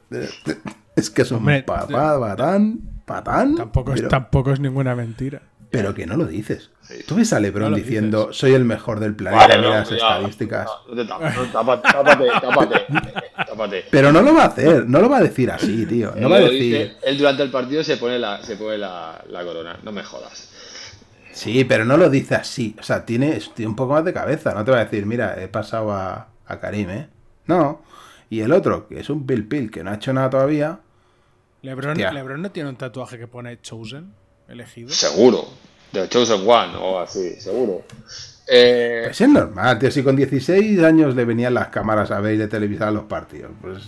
Es 0.97 1.11
que 1.11 1.21
es 1.21 1.31
un 1.31 1.45
papá, 1.45 2.19
patán, 2.19 2.81
patán. 3.05 3.57
Tampoco, 3.57 3.93
es, 3.93 4.09
tampoco 4.09 4.53
es 4.53 4.61
ninguna 4.61 4.95
mentira. 4.97 5.43
Pero 5.71 5.95
que 5.95 6.07
no 6.07 6.17
lo 6.17 6.25
dices. 6.25 6.71
Tú 7.07 7.17
ves 7.17 7.33
a 7.35 7.41
Lebron 7.41 7.75
diciendo, 7.75 8.33
soy 8.33 8.55
el 8.55 8.65
mejor 8.65 9.01
del 9.01 9.15
planeta, 9.15 9.59
mira 9.59 9.81
las 9.81 9.93
estadísticas. 9.93 10.69
tápate, 11.53 11.89
tápate, 13.47 13.85
Pero 13.91 14.11
no 14.11 14.23
lo 14.23 14.35
va 14.35 14.45
a 14.45 14.47
hacer, 14.47 14.89
no 14.89 15.01
lo 15.01 15.11
va 15.11 15.19
a 15.19 15.23
decir 15.23 15.51
así, 15.51 15.85
tío. 15.85 16.15
No 16.17 16.31
va 16.31 16.37
a 16.37 16.41
decir. 16.41 16.97
él 17.03 17.19
durante 17.19 17.43
el 17.43 17.51
partido 17.51 17.85
se 17.85 17.99
pone, 17.99 18.19
la, 18.19 18.43
se 18.43 18.57
pone 18.57 18.79
la, 18.79 19.23
la, 19.29 19.45
corona, 19.45 19.79
no 19.83 19.93
me 19.93 20.03
jodas. 20.03 20.51
Sí, 21.33 21.65
pero 21.65 21.85
no 21.85 21.99
lo 21.99 22.09
dice 22.09 22.35
así. 22.37 22.75
O 22.81 22.83
sea, 22.83 23.05
tiene, 23.05 23.39
tiene 23.55 23.69
un 23.69 23.77
poco 23.77 23.93
más 23.93 24.05
de 24.05 24.13
cabeza. 24.13 24.55
No 24.55 24.65
te 24.65 24.71
va 24.71 24.79
a 24.79 24.85
decir, 24.85 25.05
mira, 25.05 25.41
he 25.41 25.49
pasado 25.49 25.93
a, 25.93 26.29
a 26.47 26.59
Karim, 26.59 26.91
¿eh? 26.91 27.09
No. 27.47 27.83
Y 28.31 28.41
el 28.41 28.53
otro, 28.53 28.89
que 28.89 29.01
es 29.01 29.11
un 29.11 29.27
Bill 29.27 29.47
Pill, 29.47 29.71
que 29.71 29.85
no 29.85 29.91
ha 29.91 29.95
hecho 29.95 30.13
nada 30.13 30.31
todavía. 30.31 30.81
Lebron, 31.63 31.99
Lebron 31.99 32.43
no 32.43 32.51
tiene 32.51 32.69
un 32.69 32.77
tatuaje 32.77 33.19
que 33.19 33.27
pone 33.27 33.61
Chosen, 33.61 34.15
elegido. 34.49 34.91
Seguro. 34.91 35.47
The 35.93 36.09
Chosen 36.09 36.41
One 36.47 36.77
o 36.77 36.99
así, 36.99 37.41
seguro. 37.41 37.85
Eh... 38.47 39.03
Pues 39.05 39.21
es 39.21 39.29
normal, 39.29 39.79
tío. 39.79 39.91
Si 39.91 40.03
con 40.03 40.17
16 40.17 40.83
años 40.83 41.15
le 41.15 41.25
venían 41.25 41.55
las 41.55 41.69
cámaras 41.69 42.11
a 42.11 42.21
ver 42.21 42.35
y 42.35 42.39
le 42.39 42.49
televisaban 42.49 42.95
los 42.95 43.05
partidos. 43.05 43.51
Pues. 43.61 43.85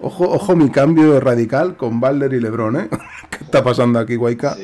Ojo, 0.00 0.28
ojo 0.30 0.56
mi 0.56 0.70
cambio 0.70 1.20
radical 1.20 1.76
con 1.76 2.00
Balder 2.00 2.32
y 2.32 2.40
Lebron, 2.40 2.76
¿eh? 2.76 2.88
¿Qué 3.30 3.44
está 3.44 3.62
pasando 3.62 3.98
aquí, 3.98 4.16
Guayca? 4.16 4.56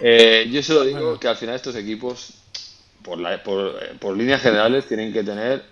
Eh, 0.00 0.48
yo 0.50 0.62
solo 0.62 0.84
digo 0.84 1.18
que 1.18 1.28
al 1.28 1.36
final 1.36 1.54
estos 1.54 1.76
equipos, 1.76 2.34
por, 3.02 3.18
la, 3.18 3.42
por, 3.42 3.74
por 4.00 4.16
líneas 4.16 4.42
generales, 4.42 4.86
tienen 4.86 5.12
que 5.12 5.22
tener 5.22 5.62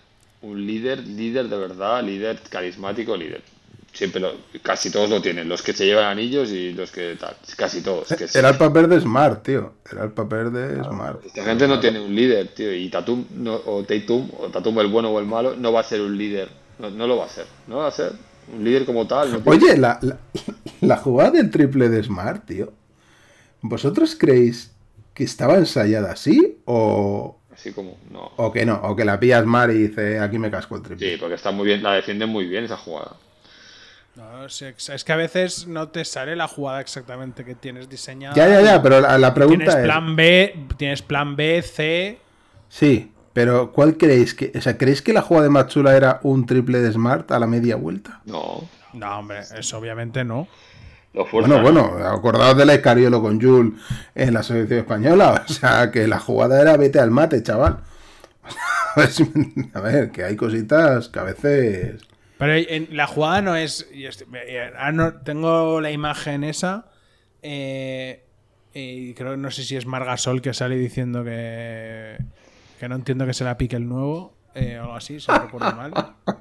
un 0.42 0.64
líder, 0.64 1.00
líder 1.00 1.48
de 1.48 1.56
verdad, 1.56 2.02
líder 2.02 2.38
carismático, 2.48 3.16
líder 3.16 3.42
siempre 3.92 4.22
casi 4.62 4.90
todos 4.90 5.10
lo 5.10 5.20
tienen, 5.20 5.48
los 5.48 5.62
que 5.62 5.72
se 5.72 5.84
llevan 5.84 6.06
anillos 6.06 6.50
y 6.50 6.72
los 6.72 6.90
que 6.90 7.16
tal, 7.16 7.36
casi 7.56 7.82
todos. 7.82 8.10
Era 8.34 8.50
el 8.50 8.56
papel 8.56 8.88
de 8.88 9.00
Smart, 9.00 9.42
tío. 9.42 9.74
Era 9.90 10.04
el 10.04 10.12
papel 10.12 10.52
de 10.52 10.82
Smart. 10.82 11.24
Esta 11.24 11.44
gente 11.44 11.68
no 11.68 11.78
tiene 11.78 12.00
un 12.00 12.14
líder, 12.14 12.48
tío. 12.48 12.74
Y 12.74 12.88
Tatum 12.88 13.24
o 13.66 13.84
Tatum, 13.84 14.30
o 14.38 14.48
Tatum 14.48 14.78
el 14.80 14.88
bueno 14.88 15.10
o 15.10 15.20
el 15.20 15.26
malo, 15.26 15.54
no 15.56 15.72
va 15.72 15.80
a 15.80 15.84
ser 15.84 16.00
un 16.00 16.16
líder. 16.16 16.48
No, 16.78 17.06
lo 17.06 17.18
va 17.18 17.26
a 17.26 17.28
ser. 17.28 17.46
No 17.68 17.76
va 17.78 17.88
a 17.88 17.90
ser 17.90 18.12
un 18.52 18.64
líder 18.64 18.84
como 18.84 19.06
tal. 19.06 19.42
Oye, 19.44 19.76
la, 19.76 20.00
la, 20.80 20.96
jugada 20.96 21.32
del 21.32 21.50
triple 21.50 21.88
de 21.88 22.02
Smart, 22.02 22.46
tío. 22.46 22.72
¿Vosotros 23.60 24.16
creéis 24.18 24.72
que 25.14 25.24
estaba 25.24 25.56
ensayada 25.56 26.12
así 26.12 26.58
o, 26.64 27.38
Así 27.52 27.72
como, 27.72 27.98
no. 28.10 28.32
O 28.36 28.50
que 28.50 28.64
no, 28.64 28.80
o 28.82 28.96
que 28.96 29.04
la 29.04 29.20
pilla 29.20 29.42
Smart 29.42 29.70
y 29.72 29.88
dice, 29.88 30.18
aquí 30.18 30.38
me 30.38 30.50
casco 30.50 30.76
el 30.76 30.82
triple. 30.82 31.10
Sí, 31.10 31.16
porque 31.20 31.34
está 31.34 31.50
muy 31.50 31.66
bien, 31.66 31.82
la 31.82 31.92
defiende 31.92 32.24
muy 32.24 32.46
bien 32.46 32.64
esa 32.64 32.78
jugada. 32.78 33.16
No, 34.14 34.44
es 34.44 35.04
que 35.04 35.12
a 35.12 35.16
veces 35.16 35.66
no 35.66 35.88
te 35.88 36.04
sale 36.04 36.36
la 36.36 36.46
jugada 36.46 36.80
exactamente 36.80 37.44
que 37.44 37.54
tienes 37.54 37.88
diseñada. 37.88 38.34
Ya, 38.34 38.46
ya, 38.46 38.60
ya, 38.60 38.82
pero 38.82 39.00
la, 39.00 39.34
pregunta 39.34 39.64
tienes 39.64 39.84
plan 39.84 40.16
B, 40.16 40.66
tienes 40.76 41.00
plan 41.00 41.34
B, 41.34 41.62
C. 41.62 42.18
Sí, 42.68 43.10
pero 43.32 43.72
¿cuál 43.72 43.96
creéis 43.96 44.34
que, 44.34 44.52
o 44.54 44.60
sea, 44.60 44.76
creéis 44.76 45.00
que 45.00 45.14
la 45.14 45.22
jugada 45.22 45.44
de 45.44 45.50
Matsula 45.50 45.96
era 45.96 46.20
un 46.22 46.44
triple 46.44 46.80
de 46.80 46.92
Smart 46.92 47.30
a 47.32 47.38
la 47.38 47.46
media 47.46 47.76
vuelta? 47.76 48.20
No. 48.26 48.68
No, 48.92 49.18
hombre, 49.18 49.40
eso 49.56 49.78
obviamente 49.78 50.24
no. 50.24 50.46
bueno, 51.32 51.62
bueno, 51.62 51.96
acordaos 52.04 52.56
del 52.56 52.70
Escariolo 52.70 53.22
con 53.22 53.40
Jul 53.40 53.78
en 54.14 54.34
la 54.34 54.42
selección 54.42 54.80
española. 54.80 55.44
O 55.48 55.52
sea, 55.52 55.90
que 55.90 56.06
la 56.06 56.18
jugada 56.18 56.60
era 56.60 56.76
vete 56.76 57.00
al 57.00 57.10
mate, 57.10 57.42
chaval. 57.42 57.78
a 59.74 59.80
ver, 59.80 60.10
que 60.10 60.24
hay 60.24 60.36
cositas 60.36 61.08
que 61.08 61.18
a 61.18 61.22
veces 61.22 62.02
pero 62.42 62.54
en, 62.56 62.88
la 62.90 63.06
jugada 63.06 63.40
no 63.40 63.54
es. 63.54 63.88
Ah, 64.76 64.90
no, 64.90 65.14
tengo 65.14 65.80
la 65.80 65.92
imagen 65.92 66.42
esa. 66.42 66.86
Eh, 67.40 68.24
y 68.74 69.14
creo 69.14 69.36
no 69.36 69.52
sé 69.52 69.62
si 69.62 69.76
es 69.76 69.86
Margasol 69.86 70.42
que 70.42 70.52
sale 70.52 70.74
diciendo 70.74 71.22
que. 71.22 72.16
Que 72.80 72.88
no 72.88 72.96
entiendo 72.96 73.26
que 73.26 73.32
se 73.32 73.44
la 73.44 73.56
pique 73.56 73.76
el 73.76 73.88
nuevo. 73.88 74.34
Eh, 74.56 74.76
o 74.76 74.82
algo 74.82 74.96
así, 74.96 75.20
si 75.20 75.30
no 75.30 75.38
recuerdo 75.38 75.72
mal. 75.76 75.92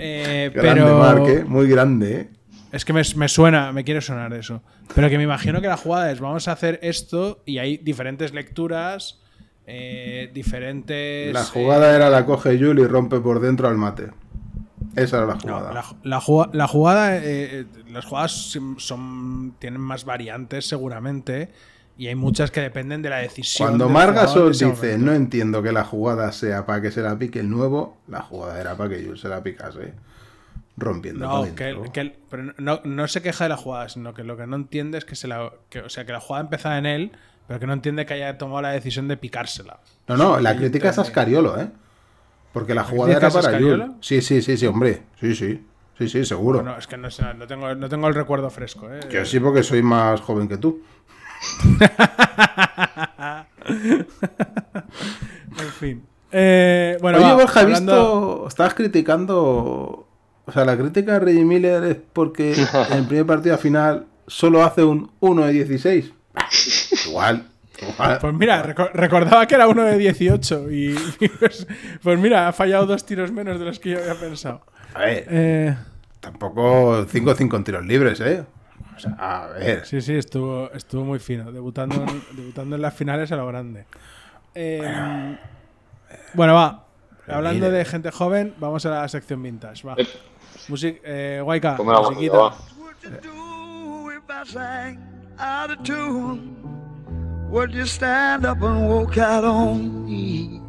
Eh, 0.00 0.52
grande, 0.54 0.82
pero, 0.84 1.48
muy 1.48 1.66
grande, 1.66 2.28
Es 2.70 2.84
que 2.84 2.92
me, 2.92 3.02
me, 3.16 3.26
suena, 3.26 3.72
me 3.72 3.82
quiere 3.82 4.00
sonar 4.00 4.32
eso. 4.32 4.62
Pero 4.94 5.08
que 5.10 5.16
me 5.16 5.24
imagino 5.24 5.60
que 5.60 5.66
la 5.66 5.76
jugada 5.76 6.12
es: 6.12 6.20
vamos 6.20 6.46
a 6.46 6.52
hacer 6.52 6.78
esto 6.82 7.42
y 7.46 7.58
hay 7.58 7.78
diferentes 7.78 8.32
lecturas, 8.32 9.18
diferentes. 9.66 11.32
La 11.32 11.44
jugada 11.44 11.96
era 11.96 12.10
la 12.10 12.26
coge 12.26 12.58
Jul 12.58 12.78
y 12.78 12.86
rompe 12.86 13.18
por 13.18 13.40
dentro 13.40 13.66
al 13.66 13.76
mate. 13.76 14.10
Esa 14.96 15.18
era 15.18 15.26
la 15.26 15.38
jugada. 15.38 16.50
la, 16.52 16.66
jugada, 16.66 17.16
eh, 17.16 17.66
las 17.90 18.04
jugadas 18.04 18.58
son, 18.78 19.54
tienen 19.58 19.80
más 19.80 20.04
variantes 20.04 20.66
seguramente 20.66 21.50
y 21.98 22.06
hay 22.06 22.14
muchas 22.14 22.50
que 22.50 22.60
dependen 22.60 23.02
de 23.02 23.10
la 23.10 23.18
decisión. 23.18 23.68
Cuando 23.68 23.88
Margasol 23.88 24.52
dice 24.52 24.98
no 24.98 25.12
entiendo 25.12 25.62
que 25.62 25.72
la 25.72 25.84
jugada 25.84 26.30
sea 26.32 26.64
para 26.64 26.80
que 26.80 26.92
se 26.92 27.02
la 27.02 27.18
pique 27.18 27.40
el 27.40 27.50
nuevo, 27.50 27.98
la 28.06 28.22
jugada 28.22 28.60
era 28.60 28.76
para 28.76 28.90
que 28.90 29.04
yo 29.04 29.16
se 29.16 29.28
la 29.28 29.42
picase 29.42 29.94
rompiendo. 30.76 31.26
No, 31.26 31.54
que, 31.54 32.16
pero 32.30 32.54
no, 32.56 32.80
no, 32.84 33.08
se 33.08 33.20
queja 33.20 33.44
de 33.44 33.50
la 33.50 33.56
jugada, 33.56 33.88
sino 33.88 34.14
que 34.14 34.22
lo 34.22 34.36
que 34.36 34.46
no 34.46 34.54
entiende 34.54 34.96
es 34.98 35.04
que 35.04 35.16
se 35.16 35.26
la, 35.26 35.44
o 35.44 35.88
sea, 35.88 36.06
que 36.06 36.12
la 36.12 36.20
jugada 36.20 36.44
empezaba 36.44 36.78
en 36.78 36.86
él, 36.86 37.12
pero 37.48 37.58
que 37.58 37.66
no 37.66 37.72
entiende 37.72 38.06
que 38.06 38.14
haya 38.14 38.38
tomado 38.38 38.62
la 38.62 38.70
decisión 38.70 39.08
de 39.08 39.16
picársela. 39.16 39.80
No, 40.06 40.16
no, 40.16 40.38
la 40.38 40.56
crítica 40.56 40.90
es 40.90 40.98
a 40.98 41.02
Ascariolo, 41.02 41.60
¿eh? 41.60 41.68
Porque 42.58 42.74
la 42.74 42.82
jugada 42.82 43.16
era 43.16 43.30
para 43.30 43.56
Yul. 43.56 43.94
Sí, 44.00 44.20
sí, 44.20 44.42
sí, 44.42 44.56
sí, 44.56 44.66
hombre. 44.66 45.04
Sí, 45.20 45.32
sí. 45.32 45.64
Sí, 45.96 46.08
sí, 46.08 46.24
seguro. 46.24 46.60
No, 46.60 46.76
es 46.76 46.88
que 46.88 46.96
no, 46.96 47.08
no, 47.36 47.46
tengo, 47.46 47.72
no 47.76 47.88
tengo 47.88 48.08
el 48.08 48.14
recuerdo 48.14 48.50
fresco. 48.50 48.92
¿eh? 48.92 48.98
Yo 49.12 49.24
sí, 49.24 49.38
porque 49.38 49.62
soy 49.62 49.80
más 49.80 50.20
joven 50.20 50.48
que 50.48 50.56
tú. 50.56 50.82
en 53.68 54.06
fin. 55.78 56.02
Eh, 56.32 56.98
bueno, 57.00 57.18
Oye, 57.18 57.34
Borja, 57.34 57.62
he 57.62 57.66
visto. 57.66 58.48
Estabas 58.48 58.74
criticando. 58.74 60.08
O 60.44 60.52
sea, 60.52 60.64
la 60.64 60.76
crítica 60.76 61.12
de 61.12 61.20
Reggie 61.20 61.44
Miller 61.44 61.84
es 61.84 61.96
porque 62.12 62.54
en 62.90 62.98
el 62.98 63.06
primer 63.06 63.26
partido 63.26 63.56
final 63.56 64.06
solo 64.26 64.64
hace 64.64 64.82
un 64.82 65.12
1 65.20 65.46
de 65.46 65.52
16. 65.52 66.12
Igual. 67.06 67.46
Pues 68.20 68.34
mira, 68.34 68.62
recordaba 68.62 69.46
que 69.46 69.54
era 69.54 69.68
uno 69.68 69.84
de 69.84 69.96
18 69.98 70.70
y, 70.70 70.94
pues, 71.38 71.66
pues, 72.02 72.18
mira, 72.18 72.48
ha 72.48 72.52
fallado 72.52 72.86
dos 72.86 73.06
tiros 73.06 73.30
menos 73.30 73.58
de 73.58 73.64
los 73.64 73.78
que 73.78 73.90
yo 73.90 73.98
había 73.98 74.14
pensado. 74.14 74.62
A 74.94 75.00
ver, 75.00 75.26
eh, 75.28 75.76
tampoco 76.20 77.06
5-5 77.06 77.56
en 77.56 77.64
tiros 77.64 77.86
libres, 77.86 78.20
¿eh? 78.20 78.44
O 78.96 79.00
sea, 79.00 79.12
a 79.18 79.46
ver. 79.48 79.86
Sí, 79.86 80.00
sí, 80.00 80.14
estuvo, 80.14 80.70
estuvo 80.72 81.04
muy 81.04 81.20
fino, 81.20 81.52
debutando 81.52 82.02
en, 82.02 82.36
debutando 82.36 82.74
en 82.76 82.82
las 82.82 82.94
finales 82.94 83.30
a 83.30 83.36
lo 83.36 83.46
grande. 83.46 83.84
Eh, 84.54 85.36
bueno, 86.34 86.54
va. 86.54 86.84
Hablando 87.28 87.70
de 87.70 87.84
gente 87.84 88.10
joven, 88.10 88.54
vamos 88.58 88.86
a 88.86 88.90
la 88.90 89.08
sección 89.08 89.42
vintage. 89.42 89.86
Va. 89.86 89.94
Music, 90.68 91.00
eh, 91.04 91.40
Guayca, 91.42 91.76
musiquita. 91.76 92.54
Would 97.48 97.72
you 97.72 97.86
stand 97.86 98.44
up 98.44 98.60
and 98.60 98.88
walk 98.88 99.16
out 99.16 99.44
on 99.44 100.04
me? 100.04 100.60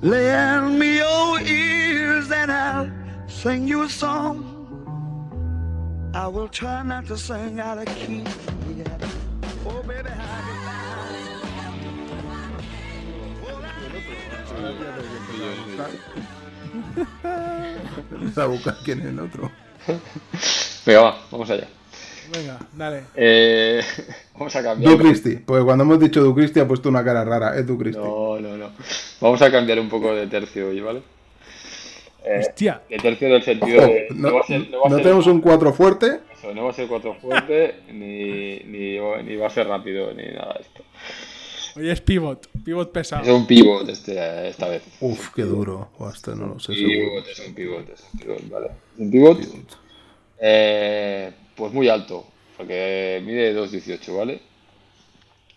Lend 0.00 0.78
me 0.78 0.96
your 0.96 1.40
ears 1.40 2.30
and 2.30 2.50
I'll 2.50 2.90
sing 3.28 3.68
you 3.68 3.82
a 3.82 3.88
song. 3.88 4.52
I 6.14 6.26
will 6.26 6.48
try 6.48 6.82
not 6.82 7.06
to 7.08 7.18
sing 7.18 7.60
out 7.60 7.76
of 7.76 7.86
key. 7.96 8.24
Yeah. 8.76 8.98
Oh, 9.66 9.82
baby, 9.82 10.08
how 18.34 18.42
a 18.42 18.46
buscar 18.46 18.76
quién 18.84 19.00
es 19.00 19.06
el 19.06 19.20
otro. 19.20 19.50
Venga, 20.84 21.00
va, 21.00 21.18
vamos 21.30 21.50
allá. 21.50 21.68
Venga, 22.32 22.58
dale. 22.74 23.02
Eh, 23.14 23.82
vamos 24.34 24.54
a 24.56 24.62
cambiar. 24.62 24.92
Du 24.92 24.98
Christie, 24.98 25.38
porque 25.44 25.64
cuando 25.64 25.84
hemos 25.84 26.00
dicho 26.00 26.22
Du 26.22 26.34
Christie 26.34 26.62
ha 26.62 26.68
puesto 26.68 26.88
una 26.88 27.04
cara 27.04 27.24
rara, 27.24 27.56
es 27.56 27.66
Du 27.66 27.78
Christie. 27.78 28.02
No, 28.02 28.38
no, 28.40 28.56
no. 28.56 28.70
Vamos 29.20 29.42
a 29.42 29.50
cambiar 29.50 29.78
un 29.80 29.88
poco 29.88 30.14
de 30.14 30.26
tercio 30.26 30.68
hoy, 30.68 30.80
¿vale? 30.80 31.02
Eh, 32.24 32.40
Hostia. 32.40 32.82
De 32.90 32.98
tercio 32.98 33.28
del 33.28 33.42
sentido 33.42 33.82
de. 33.82 34.08
No, 34.10 34.30
no, 34.30 34.42
ser, 34.42 34.68
no 34.70 34.96
tenemos 34.96 35.26
un 35.28 35.40
4 35.40 35.72
fuerte. 35.72 36.20
Eso, 36.36 36.52
no 36.52 36.64
va 36.64 36.70
a 36.70 36.74
ser 36.74 36.88
4 36.88 37.14
fuerte, 37.14 37.76
ni, 37.92 38.58
ni, 38.60 38.98
ni, 39.22 39.36
va 39.36 39.46
a 39.46 39.50
ser 39.50 39.68
rápido, 39.68 40.12
ni 40.12 40.24
nada 40.24 40.54
de 40.54 40.62
esto. 40.62 40.82
Oye, 41.76 41.92
es 41.92 42.00
pivot, 42.00 42.48
pivot 42.64 42.90
pesado. 42.90 43.22
Es 43.22 43.28
un 43.28 43.46
pivot 43.46 43.88
este, 43.88 44.48
esta 44.48 44.66
vez. 44.66 44.82
Uf, 45.00 45.28
qué 45.34 45.42
duro. 45.42 45.90
O 45.98 46.06
hasta 46.06 46.34
no 46.34 46.46
lo 46.46 46.58
sé. 46.58 46.72
Pivot, 46.72 47.28
es 47.28 47.46
un 47.46 47.54
pivot, 47.54 47.88
es 47.90 48.04
un 48.12 48.20
pivot, 48.20 48.50
vale. 48.50 48.70
Un 48.98 49.10
pivot, 49.10 49.38
Eh, 50.38 51.32
pues 51.56 51.72
muy 51.72 51.88
alto, 51.88 52.26
porque 52.56 53.22
mide 53.24 53.56
2.18, 53.56 54.16
¿vale? 54.16 54.42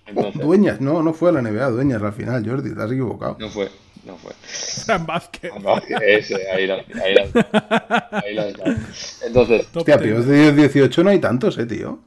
Entonces, 0.08 0.42
dueñas, 0.42 0.82
no, 0.82 1.04
no 1.04 1.14
fue 1.14 1.30
a 1.30 1.34
la 1.34 1.42
NBA, 1.42 1.70
Dueñas 1.70 2.02
al 2.02 2.14
final, 2.14 2.48
Jordi, 2.48 2.74
te 2.74 2.82
has 2.82 2.92
equivocado. 2.92 3.38
No 3.40 3.50
fue, 3.50 3.70
no 4.06 4.18
fue. 4.18 4.34
Fran 4.42 5.06
Vázquez. 5.06 5.52
ese, 6.02 6.50
ahí 6.50 6.66
las 6.66 6.80
ahí 6.96 7.14
la, 7.14 7.24
ahí 8.12 8.34
la, 8.34 8.48
Entonces. 9.26 9.68
Hostia, 9.74 10.00
pero 10.00 10.24
de 10.24 10.52
18 10.54 11.04
no 11.04 11.10
hay 11.12 11.20
tantos, 11.20 11.58
eh, 11.60 11.66
tío. 11.66 12.00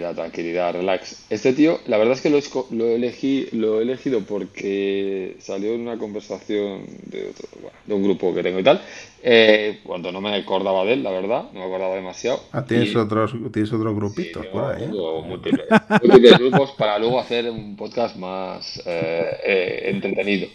La 0.00 0.14
tranquilidad, 0.14 0.72
relax. 0.72 1.26
Este 1.30 1.52
tío, 1.52 1.80
la 1.86 1.98
verdad 1.98 2.14
es 2.14 2.20
que 2.20 2.30
lo, 2.30 2.40
lo, 2.70 2.86
elegí, 2.86 3.48
lo 3.52 3.80
he 3.80 3.82
elegido 3.82 4.22
porque 4.22 5.36
salió 5.38 5.74
en 5.74 5.82
una 5.82 5.98
conversación 5.98 6.82
de, 7.04 7.30
otro, 7.30 7.48
de 7.84 7.94
un 7.94 8.02
grupo 8.02 8.34
que 8.34 8.42
tengo 8.42 8.58
y 8.58 8.64
tal, 8.64 8.80
eh, 9.22 9.80
cuando 9.82 10.12
no 10.12 10.20
me 10.20 10.34
acordaba 10.34 10.84
de 10.84 10.94
él, 10.94 11.02
la 11.02 11.10
verdad, 11.10 11.44
no 11.52 11.60
me 11.60 11.66
acordaba 11.66 11.94
demasiado. 11.94 12.42
Ah, 12.52 12.64
tienes, 12.64 12.94
otros, 12.94 13.34
tienes 13.52 13.72
otros 13.72 13.94
grupitos 13.94 14.46
por 14.46 14.74
ahí. 14.74 14.84
¿eh? 14.84 14.88
Múltiples, 14.88 15.66
múltiples, 16.02 16.38
grupos 16.38 16.72
para 16.72 16.98
luego 16.98 17.18
hacer 17.18 17.50
un 17.50 17.76
podcast 17.76 18.16
más 18.16 18.82
eh, 18.86 19.36
eh 19.44 19.90
entretenido. 19.90 20.48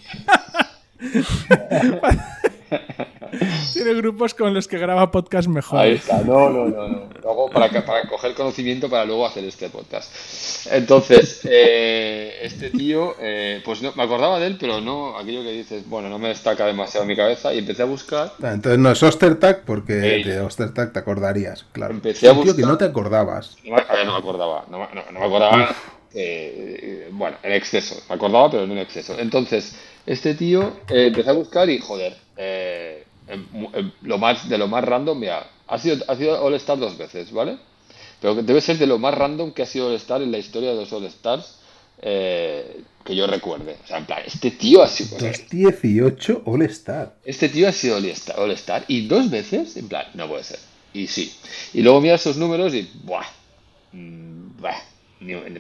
Tiene 3.74 3.94
grupos 3.94 4.34
con 4.34 4.54
los 4.54 4.68
que 4.68 4.78
graba 4.78 5.12
podcast 5.12 5.48
mejor. 5.48 5.80
Ahí 5.80 5.94
está, 5.94 6.22
no, 6.22 6.50
no, 6.50 6.68
no. 6.68 6.88
no. 6.88 7.10
Luego, 7.22 7.50
para, 7.50 7.70
para 7.86 8.08
coger 8.08 8.34
conocimiento 8.34 8.90
para 8.90 9.06
luego 9.06 9.26
hacer 9.26 9.44
este 9.46 9.70
podcast. 9.70 10.12
Entonces, 10.72 11.42
eh, 11.50 12.40
este 12.42 12.70
tío, 12.70 13.16
eh, 13.20 13.62
pues 13.64 13.82
no, 13.82 13.94
me 13.96 14.04
acordaba 14.04 14.40
de 14.40 14.48
él, 14.48 14.58
pero 14.60 14.82
no, 14.82 15.18
aquello 15.18 15.44
que 15.44 15.52
dices, 15.52 15.88
bueno, 15.88 16.10
no 16.10 16.20
me 16.20 16.30
destaca 16.30 16.66
demasiado 16.66 17.04
en 17.04 17.10
mi 17.10 17.16
cabeza 17.16 17.54
y 17.54 17.60
empecé 17.60 17.84
a 17.84 17.86
buscar. 17.86 18.34
Ah, 18.42 18.52
entonces 18.54 18.80
no 18.80 18.92
es 18.92 19.02
Ostertag 19.02 19.64
porque 19.66 19.94
de 19.94 20.40
Ostertag 20.42 20.94
te 20.94 21.00
acordarías, 21.00 21.66
claro. 21.72 21.94
Empecé 21.94 22.28
a 22.28 22.34
buscar. 22.34 22.56
que 22.56 22.62
no 22.64 22.78
te 22.78 22.86
acordabas. 22.86 23.58
No, 23.64 23.76
no 23.78 24.12
me 24.14 24.18
acordaba, 24.18 24.66
no, 24.70 24.78
no, 24.80 25.20
me 25.20 25.26
acordaba. 25.26 25.76
Eh, 26.14 27.10
bueno, 27.12 27.38
en 27.44 27.54
exceso. 27.54 27.96
Me 28.10 28.16
acordaba, 28.16 28.52
pero 28.52 28.68
no 28.68 28.74
en 28.74 28.80
exceso. 28.80 29.18
Entonces, 29.18 29.76
este 30.06 30.34
tío 30.36 30.78
eh, 30.90 31.08
empecé 31.08 31.30
a 31.30 31.34
buscar 31.34 31.70
y, 31.70 31.80
joder, 31.80 32.18
eh, 32.38 33.06
lo 34.02 34.18
más, 34.18 34.48
de 34.50 34.58
lo 34.58 34.68
más 34.68 34.84
random, 34.84 35.20
mira, 35.20 35.48
ha 35.68 35.78
sido, 35.78 36.04
ha 36.08 36.16
sido 36.16 36.44
All-Star 36.44 36.78
dos 36.78 36.98
veces, 36.98 37.32
¿vale? 37.32 37.58
Pero 38.20 38.36
debe 38.36 38.62
ser 38.62 38.78
de 38.78 38.88
lo 38.88 39.00
más 39.00 39.16
random 39.16 39.52
que 39.52 39.64
ha 39.64 39.66
sido 39.66 39.88
All-Star 39.88 40.22
en 40.22 40.32
la 40.32 40.38
historia 40.38 40.70
de 40.70 40.76
los 40.76 40.92
All-Stars 40.94 41.60
eh, 42.02 42.82
que 43.04 43.16
yo 43.16 43.28
recuerde. 43.28 43.78
O 43.84 43.88
sea, 43.88 43.98
en 43.98 44.06
plan, 44.06 44.22
este 44.26 44.52
tío 44.52 44.84
ha 44.84 44.88
sido... 44.88 45.18
18 45.18 46.44
All-Star. 46.46 47.16
Este 47.26 47.50
tío 47.50 47.68
ha 47.68 47.72
sido 47.72 47.98
All-Star 47.98 48.86
y 48.88 49.08
dos 49.08 49.30
veces, 49.30 49.78
en 49.78 49.88
plan, 49.88 50.06
no 50.14 50.28
puede 50.28 50.44
ser. 50.44 50.60
Y 50.94 51.08
sí. 51.08 51.34
Y 51.74 51.82
luego 51.82 52.02
mira 52.02 52.16
esos 52.16 52.38
números 52.38 52.74
y, 52.74 52.90
buah, 53.04 53.26
mm, 53.94 54.58
buah 54.60 54.78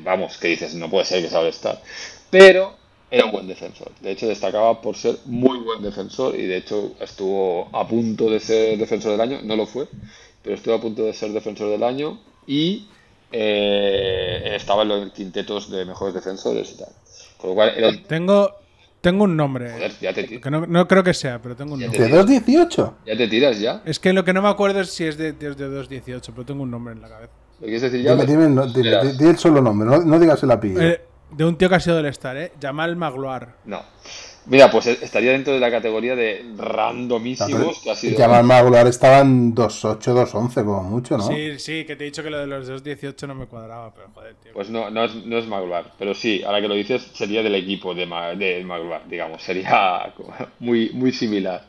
vamos, 0.02 0.38
que 0.38 0.50
dices, 0.50 0.74
no 0.76 0.90
puede 0.90 1.06
ser 1.06 1.22
que 1.22 1.30
sea 1.30 1.40
All-Star. 1.40 1.82
Pero 2.30 2.81
era 3.12 3.26
un 3.26 3.32
buen 3.32 3.48
defensor. 3.48 3.92
De 4.00 4.12
hecho, 4.12 4.28
destacaba 4.28 4.82
por 4.82 4.96
ser 4.96 5.18
muy 5.26 5.60
buen 5.60 5.84
defensor 5.84 6.34
y 6.34 6.46
de 6.48 6.58
hecho 6.58 6.94
estuvo 7.02 7.68
a 7.74 7.86
punto 7.86 8.30
de 8.30 8.40
ser 8.40 8.78
defensor 8.78 9.12
del 9.12 9.22
año. 9.22 9.40
No 9.44 9.58
lo 9.58 9.66
fue, 9.66 9.88
pero 10.42 10.56
estuvo 10.56 10.76
a 10.76 10.82
punto 10.82 11.04
de 11.04 11.14
ser 11.14 11.32
defensor 11.34 11.70
del 11.70 11.84
año 11.84 12.18
y 12.48 12.88
eh, 13.34 14.54
estaba 14.56 14.84
en 14.84 14.88
los 14.88 15.12
quintetos 15.12 15.70
de 15.70 15.84
mejores 15.84 16.14
defensores 16.14 16.72
y 16.72 16.78
tal. 16.78 16.88
Con 17.38 17.50
lo 17.50 17.56
cual 17.56 17.74
era... 17.76 17.92
Tengo, 18.08 18.56
tengo 19.02 19.26
un 19.26 19.36
nombre. 19.36 19.72
Joder, 19.72 19.92
ya 20.00 20.14
te 20.14 20.40
que 20.40 20.50
no, 20.50 20.66
no, 20.66 20.88
creo 20.88 21.04
que 21.04 21.14
sea, 21.14 21.42
pero 21.42 21.54
tengo 21.54 21.74
un 21.74 21.82
nombre. 21.82 22.00
¿De 22.00 22.10
2.18? 22.10 22.94
¿Ya 23.08 23.18
te 23.18 23.28
tiras 23.28 23.60
ya? 23.60 23.82
Es 23.84 24.00
que 24.00 24.14
lo 24.14 24.24
que 24.24 24.32
no 24.32 24.42
me 24.42 24.48
acuerdo 24.48 24.80
es 24.80 24.90
si 24.90 25.04
es 25.04 25.18
de, 25.18 25.34
de 25.34 25.50
2.18, 25.52 26.22
pero 26.34 26.46
tengo 26.46 26.64
un 26.64 26.72
nombre 26.72 26.94
en 26.94 27.02
la 27.02 27.10
cabeza. 27.10 27.34
¿Lo 27.60 27.66
quieres 27.66 27.82
decir 27.82 28.02
ya? 28.02 28.16
Dime, 28.16 28.48
dime, 28.48 29.14
di, 29.20 29.26
el 29.26 29.38
solo 29.38 29.62
nombre, 29.62 29.88
no, 29.88 29.98
no 30.00 30.18
digas 30.18 30.42
el 30.44 30.52
apellido. 30.52 30.82
Eh, 30.82 31.02
de 31.32 31.46
un 31.46 31.58
tío 31.58 31.70
que 31.70 31.76
ha 31.76 31.80
sido 31.80 31.98
del 31.98 32.08
Star, 32.08 32.38
¿eh? 32.38 32.52
Jamal 32.62 32.96
Magloire. 32.96 33.48
No. 33.66 33.82
Mira, 34.48 34.72
pues 34.72 34.88
estaría 34.88 35.32
dentro 35.32 35.54
de 35.54 35.60
la 35.60 35.70
categoría 35.70 36.16
de 36.16 36.44
randomísimos 36.58 37.80
que 37.80 37.92
ha 37.92 37.96
sido. 37.96 38.18
Jamal 38.18 38.44
Magloire 38.44 38.90
estaba 38.90 39.20
en 39.20 39.54
2.8, 39.54 40.00
2.11 40.00 40.54
como 40.66 40.84
mucho, 40.84 41.18
¿no? 41.18 41.28
Sí, 41.28 41.60
sí, 41.60 41.86
que 41.86 41.96
te 41.96 42.04
he 42.04 42.06
dicho 42.06 42.24
que 42.24 42.32
lo 42.32 42.40
de 42.40 42.48
los 42.48 42.68
2.18 42.68 43.28
no 43.28 43.36
me 43.36 43.46
cuadraba, 43.46 43.94
pero 43.94 44.08
joder, 44.14 44.36
tío. 44.44 44.54
Pues 44.54 44.70
no, 44.70 44.90
no 44.90 45.06
es, 45.06 45.14
no 45.14 45.38
es 45.38 45.46
Magloire, 45.48 45.90
pero 46.00 46.16
sí, 46.16 46.42
ahora 46.44 46.60
que 46.60 46.68
lo 46.68 46.74
dices, 46.74 47.04
sería 47.14 47.44
del 47.44 47.54
equipo 47.54 47.94
de, 47.94 48.08
de 48.38 48.64
Magloire, 48.64 49.04
digamos, 49.08 49.44
sería 49.44 50.12
muy, 50.60 50.90
muy 50.94 51.12
similar. 51.12 51.66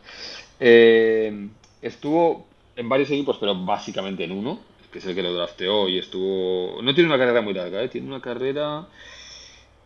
Eh, 0.59 1.49
estuvo 1.83 2.47
en 2.75 2.89
varios 2.89 3.11
equipos, 3.11 3.37
pero 3.39 3.55
básicamente 3.55 4.25
en 4.25 4.33
uno, 4.33 4.61
que 4.91 4.99
es 4.99 5.07
el 5.07 5.15
que 5.15 5.23
lo 5.23 5.35
drafteó 5.35 5.89
y 5.89 5.99
estuvo. 5.99 6.81
No 6.83 6.95
tiene 6.95 7.09
una 7.09 7.19
carrera 7.19 7.43
muy 7.43 7.53
larga, 7.53 7.83
¿eh? 7.83 7.89
tiene 7.89 8.09
una 8.09 8.21
carrera 8.21 8.87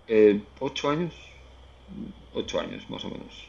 eh, 0.09 0.41
¿Ocho 0.61 0.91
años? 0.91 1.15
Ocho 2.35 2.61
años, 2.61 2.89
más 2.89 3.05
o 3.05 3.11
menos. 3.11 3.47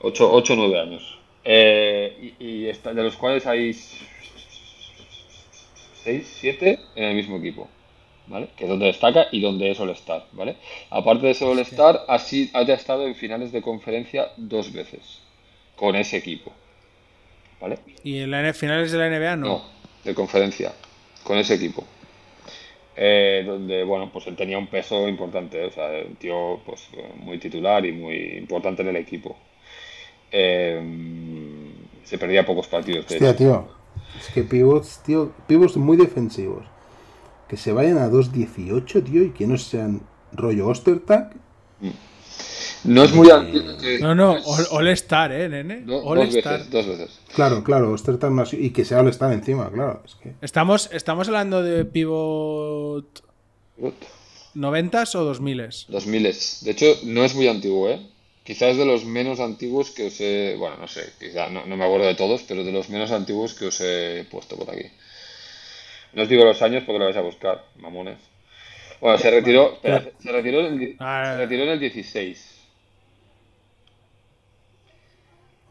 Ocho, 0.00 0.32
ocho 0.32 0.52
o 0.54 0.56
nueve 0.56 0.80
años. 0.80 1.18
Eh, 1.44 2.34
y, 2.38 2.62
de 2.64 3.02
los 3.02 3.16
cuales 3.16 3.46
hay 3.46 3.72
seis, 6.02 6.36
siete 6.40 6.80
en 6.94 7.04
el 7.04 7.14
mismo 7.14 7.36
equipo. 7.38 7.68
¿Vale? 8.28 8.48
Que 8.56 8.64
es 8.64 8.70
donde 8.70 8.86
destaca 8.86 9.28
y 9.30 9.40
donde 9.40 9.70
es 9.70 9.78
All-Star, 9.78 10.26
¿vale? 10.32 10.56
Aparte 10.90 11.28
de 11.28 11.34
ser 11.34 11.46
All-Star, 11.46 12.06
ha, 12.08 12.14
ha 12.16 12.62
estado 12.72 13.06
en 13.06 13.14
finales 13.14 13.52
de 13.52 13.62
conferencia 13.62 14.32
dos 14.36 14.72
veces 14.72 15.20
con 15.76 15.94
ese 15.94 16.16
equipo. 16.16 16.52
¿Vale? 17.60 17.78
¿Y 18.02 18.18
en 18.18 18.32
la 18.32 18.52
finales 18.52 18.90
de 18.90 18.98
la 18.98 19.08
NBA 19.08 19.36
no? 19.36 19.46
No, 19.46 19.64
de 20.02 20.12
conferencia, 20.12 20.72
con 21.22 21.38
ese 21.38 21.54
equipo. 21.54 21.84
Eh, 22.98 23.42
donde 23.44 23.84
bueno 23.84 24.10
pues 24.10 24.26
él 24.26 24.36
tenía 24.36 24.56
un 24.56 24.68
peso 24.68 25.06
importante 25.06 25.62
o 25.66 25.70
sea 25.70 25.90
un 26.08 26.16
tío 26.16 26.60
pues 26.64 26.88
muy 27.16 27.38
titular 27.38 27.84
y 27.84 27.92
muy 27.92 28.16
importante 28.38 28.82
en 28.82 28.88
el 28.88 28.96
equipo. 28.96 29.36
Eh, 30.32 30.80
se 32.04 32.18
perdía 32.18 32.46
pocos 32.46 32.68
partidos 32.68 33.06
Hostia, 33.06 33.36
tío. 33.36 33.68
Es 34.18 34.28
que 34.30 34.42
pivots 34.42 35.02
tío 35.04 35.32
pivots 35.46 35.76
muy 35.76 35.96
defensivos. 35.96 36.64
Que 37.48 37.56
se 37.56 37.72
vayan 37.72 37.98
a 37.98 38.08
2.18 38.08 39.04
tío 39.04 39.22
y 39.22 39.30
que 39.30 39.46
no 39.46 39.56
sean 39.56 40.00
rollo 40.32 40.66
Ostertag 40.66 41.34
mm. 41.80 42.15
No 42.86 43.04
es 43.04 43.12
muy 43.12 43.30
antiguo. 43.30 43.72
No, 44.00 44.14
no, 44.14 44.36
All 44.70 44.88
Star, 44.88 45.32
¿eh, 45.32 45.48
nene? 45.48 45.84
all 45.90 46.18
dos, 46.18 46.34
Star. 46.34 46.58
Veces, 46.58 46.70
dos 46.70 46.86
veces. 46.86 47.20
Claro, 47.34 47.62
claro, 47.64 47.92
Ostertag 47.92 48.30
no 48.30 48.44
y 48.52 48.70
que 48.70 48.84
sea 48.84 49.00
All 49.00 49.08
Star 49.08 49.32
encima, 49.32 49.70
claro. 49.70 50.02
Es 50.04 50.14
que... 50.14 50.34
estamos, 50.40 50.90
estamos 50.92 51.28
hablando 51.28 51.62
de 51.62 51.84
pivot. 51.84 53.22
¿90s 54.54 55.14
o 55.16 55.34
2000s? 55.34 55.88
2000s. 55.88 56.60
De 56.62 56.70
hecho, 56.70 56.86
no 57.04 57.24
es 57.24 57.34
muy 57.34 57.48
antiguo, 57.48 57.90
¿eh? 57.90 58.00
Quizás 58.42 58.70
es 58.70 58.76
de 58.76 58.86
los 58.86 59.04
menos 59.04 59.40
antiguos 59.40 59.90
que 59.90 60.06
os 60.06 60.20
he. 60.20 60.54
Bueno, 60.56 60.76
no 60.76 60.86
sé, 60.86 61.12
quizás 61.18 61.50
no, 61.50 61.66
no, 61.66 61.76
me 61.76 61.84
acuerdo 61.84 62.06
de 62.06 62.14
todos, 62.14 62.42
pero 62.44 62.62
de 62.62 62.72
los 62.72 62.88
menos 62.88 63.10
antiguos 63.10 63.54
que 63.54 63.66
os 63.66 63.80
he 63.80 64.24
puesto 64.30 64.56
por 64.56 64.70
aquí. 64.70 64.86
No 66.12 66.22
os 66.22 66.28
digo 66.28 66.44
los 66.44 66.62
años 66.62 66.84
porque 66.86 67.00
lo 67.00 67.06
vais 67.06 67.16
a 67.16 67.22
buscar, 67.22 67.64
mamones. 67.76 68.18
Bueno, 69.00 69.18
se 69.18 69.30
retiró, 69.30 69.78
se 69.82 70.32
retiró, 70.32 70.60
en 70.60 70.80
el, 70.80 70.96
se 70.96 71.36
retiró 71.36 71.64
en 71.64 71.68
el 71.70 71.80
16. 71.80 72.55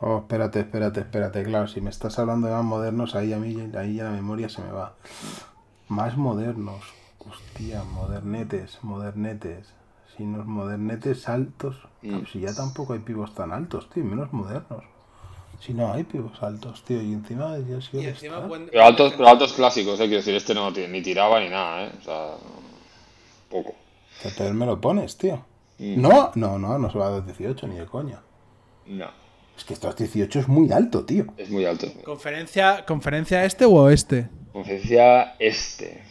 Oh, 0.07 0.19
espérate, 0.19 0.59
espérate, 0.59 0.99
espérate. 0.99 1.43
Claro, 1.43 1.67
si 1.67 1.81
me 1.81 1.89
estás 1.89 2.19
hablando 2.19 2.45
de 2.45 2.53
más 2.53 2.63
modernos, 2.63 3.15
ahí 3.15 3.33
a 3.33 3.37
mí 3.37 3.57
ahí 3.75 3.95
ya 3.95 4.03
la 4.03 4.11
memoria 4.11 4.49
se 4.49 4.61
me 4.61 4.71
va. 4.71 4.93
Más 5.87 6.15
modernos. 6.15 6.83
Hostia, 7.17 7.83
modernetes, 7.83 8.77
modernetes. 8.83 9.73
Si 10.15 10.23
no 10.23 10.41
es 10.41 10.45
modernetes 10.45 11.27
altos. 11.27 11.87
Mm. 12.03 12.19
Si 12.31 12.39
ya 12.39 12.53
tampoco 12.53 12.93
hay 12.93 12.99
pibos 12.99 13.33
tan 13.33 13.51
altos, 13.51 13.89
tío, 13.89 14.03
menos 14.03 14.31
modernos. 14.31 14.83
Si 15.59 15.73
no 15.73 15.91
hay 15.91 16.03
pibos 16.03 16.43
altos, 16.43 16.83
tío, 16.83 17.01
y 17.01 17.11
encima 17.11 17.57
ya 17.57 17.81
sí 17.81 17.97
pero, 18.69 18.85
altos, 18.85 19.13
pero 19.13 19.27
altos 19.27 19.53
clásicos, 19.53 19.95
eh, 19.95 20.03
quiero 20.03 20.17
decir, 20.17 20.35
este 20.35 20.53
no 20.53 20.69
ni 20.69 21.01
tiraba 21.01 21.39
ni 21.39 21.49
nada, 21.49 21.85
eh. 21.85 21.91
O 21.99 22.03
sea, 22.03 22.35
poco. 23.49 23.73
Pero 24.21 24.49
él 24.49 24.53
me 24.53 24.67
lo 24.67 24.79
pones, 24.79 25.17
tío. 25.17 25.43
Mm. 25.79 25.99
No, 25.99 26.31
no, 26.35 26.59
no, 26.59 26.77
no 26.77 26.91
se 26.91 26.97
va 26.99 27.07
a 27.07 27.21
18 27.21 27.67
ni 27.67 27.77
de 27.77 27.87
coña. 27.87 28.21
No. 28.85 29.24
Es 29.57 29.63
que 29.63 29.73
estos 29.73 29.95
18 29.95 30.39
es 30.39 30.47
muy 30.47 30.71
alto, 30.71 31.05
tío. 31.05 31.25
Es 31.37 31.49
muy 31.49 31.65
alto. 31.65 31.87
¿Conferencia, 32.03 32.85
¿conferencia 32.85 33.45
este 33.45 33.65
o 33.65 33.73
oeste? 33.73 34.29
Conferencia 34.51 35.35
este. 35.39 36.03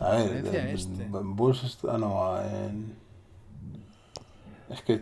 A 0.00 0.10
ver, 0.10 0.42
conferencia 0.42 0.70
este. 0.70 1.06
Bulls 1.10 1.64
está, 1.64 1.98
no, 1.98 2.38
en... 2.40 2.98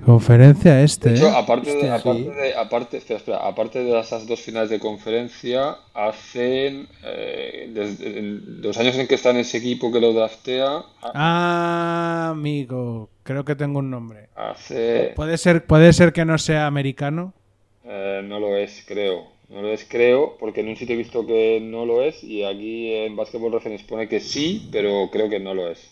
Conferencia 0.05 0.81
este. 0.81 1.11
De 1.11 1.17
hecho, 1.17 1.27
¿eh? 1.27 1.35
aparte, 1.35 1.75
de, 1.75 1.91
aparte, 1.91 2.31
de, 2.31 2.55
aparte, 2.55 2.97
espera, 2.99 3.39
aparte 3.39 3.81
de 3.81 3.99
esas 3.99 4.27
dos 4.27 4.41
finales 4.41 4.71
de 4.71 4.79
conferencia, 4.79 5.79
hacen. 5.93 6.89
Eh, 7.03 7.71
desde, 7.75 8.23
los 8.23 8.79
años 8.79 8.97
en 8.97 9.09
que 9.09 9.17
está 9.17 9.31
en 9.31 9.39
ese 9.39 9.59
equipo 9.59 9.91
que 9.91 10.01
lo 10.01 10.12
draftea. 10.12 10.85
Ah, 11.03 12.29
amigo. 12.31 13.11
Creo 13.27 13.45
que 13.45 13.57
tengo 13.57 13.81
un 13.81 13.91
nombre. 13.91 14.29
Hace. 14.37 15.12
¿Puede 15.16 15.37
ser, 15.37 15.66
puede 15.66 15.93
ser 15.93 16.12
que 16.12 16.24
no 16.24 16.39
sea 16.39 16.68
americano? 16.68 17.35
Eh, 17.83 18.22
no 18.24 18.39
lo 18.39 18.57
es, 18.57 18.85
creo. 18.87 19.24
No 19.49 19.62
lo 19.62 19.68
es, 19.72 19.85
creo, 19.85 20.37
porque 20.39 20.61
en 20.61 20.68
un 20.68 20.77
sitio 20.77 20.95
he 20.95 20.99
visto 20.99 21.27
que 21.27 21.61
no 21.61 21.85
lo 21.85 22.03
es 22.03 22.22
y 22.22 22.45
aquí 22.45 22.93
en 22.93 23.16
Basketball 23.16 23.53
Reference 23.53 23.85
pone 23.85 24.09
que 24.09 24.20
sí, 24.20 24.68
pero 24.70 25.09
creo 25.11 25.29
que 25.29 25.41
no 25.41 25.55
lo 25.55 25.68
es. 25.68 25.91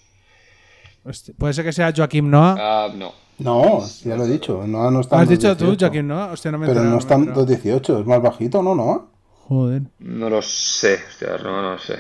¿Puede 1.37 1.55
ser 1.55 1.64
que 1.64 1.72
sea 1.72 1.93
Joaquim 1.95 2.30
Noah? 2.30 2.57
Ah, 2.57 2.93
no. 2.95 3.12
No, 3.39 3.85
ya 4.05 4.14
lo 4.14 4.26
he 4.26 4.28
dicho. 4.28 4.64
Noah 4.64 4.93
no 4.93 5.01
está 5.01 5.20
¿Has 5.20 5.28
dicho 5.28 5.57
tú, 5.57 5.76
Joaquim 5.78 6.07
Noah? 6.07 6.32
Hostia, 6.32 6.53
no 6.53 6.59
me 6.59 6.68
Pero 6.68 6.85
no 6.85 6.99
está 6.99 7.14
en 7.14 7.35
2.18, 7.35 8.01
es 8.01 8.07
más 8.07 8.22
bajito, 8.22 8.62
¿no, 8.62 8.76
Noah? 8.76 9.07
Joder. 9.49 9.82
No 9.99 10.30
lo 10.30 10.41
sé, 10.41 11.01
hostia, 11.09 11.37
no, 11.43 11.62
no 11.62 11.72
lo 11.72 11.78
sé. 11.78 11.97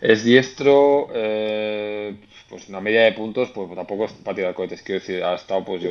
Es 0.00 0.24
diestro, 0.24 1.08
eh, 1.12 2.14
pues 2.48 2.68
una 2.68 2.80
media 2.80 3.02
de 3.02 3.12
puntos, 3.12 3.50
pues 3.50 3.74
tampoco 3.74 4.06
es 4.06 4.12
para 4.12 4.34
tirar 4.34 4.54
cohetes, 4.54 4.82
quiero 4.82 5.00
decir, 5.00 5.22
ha 5.22 5.34
estado 5.34 5.64
pues 5.64 5.82
yo. 5.82 5.90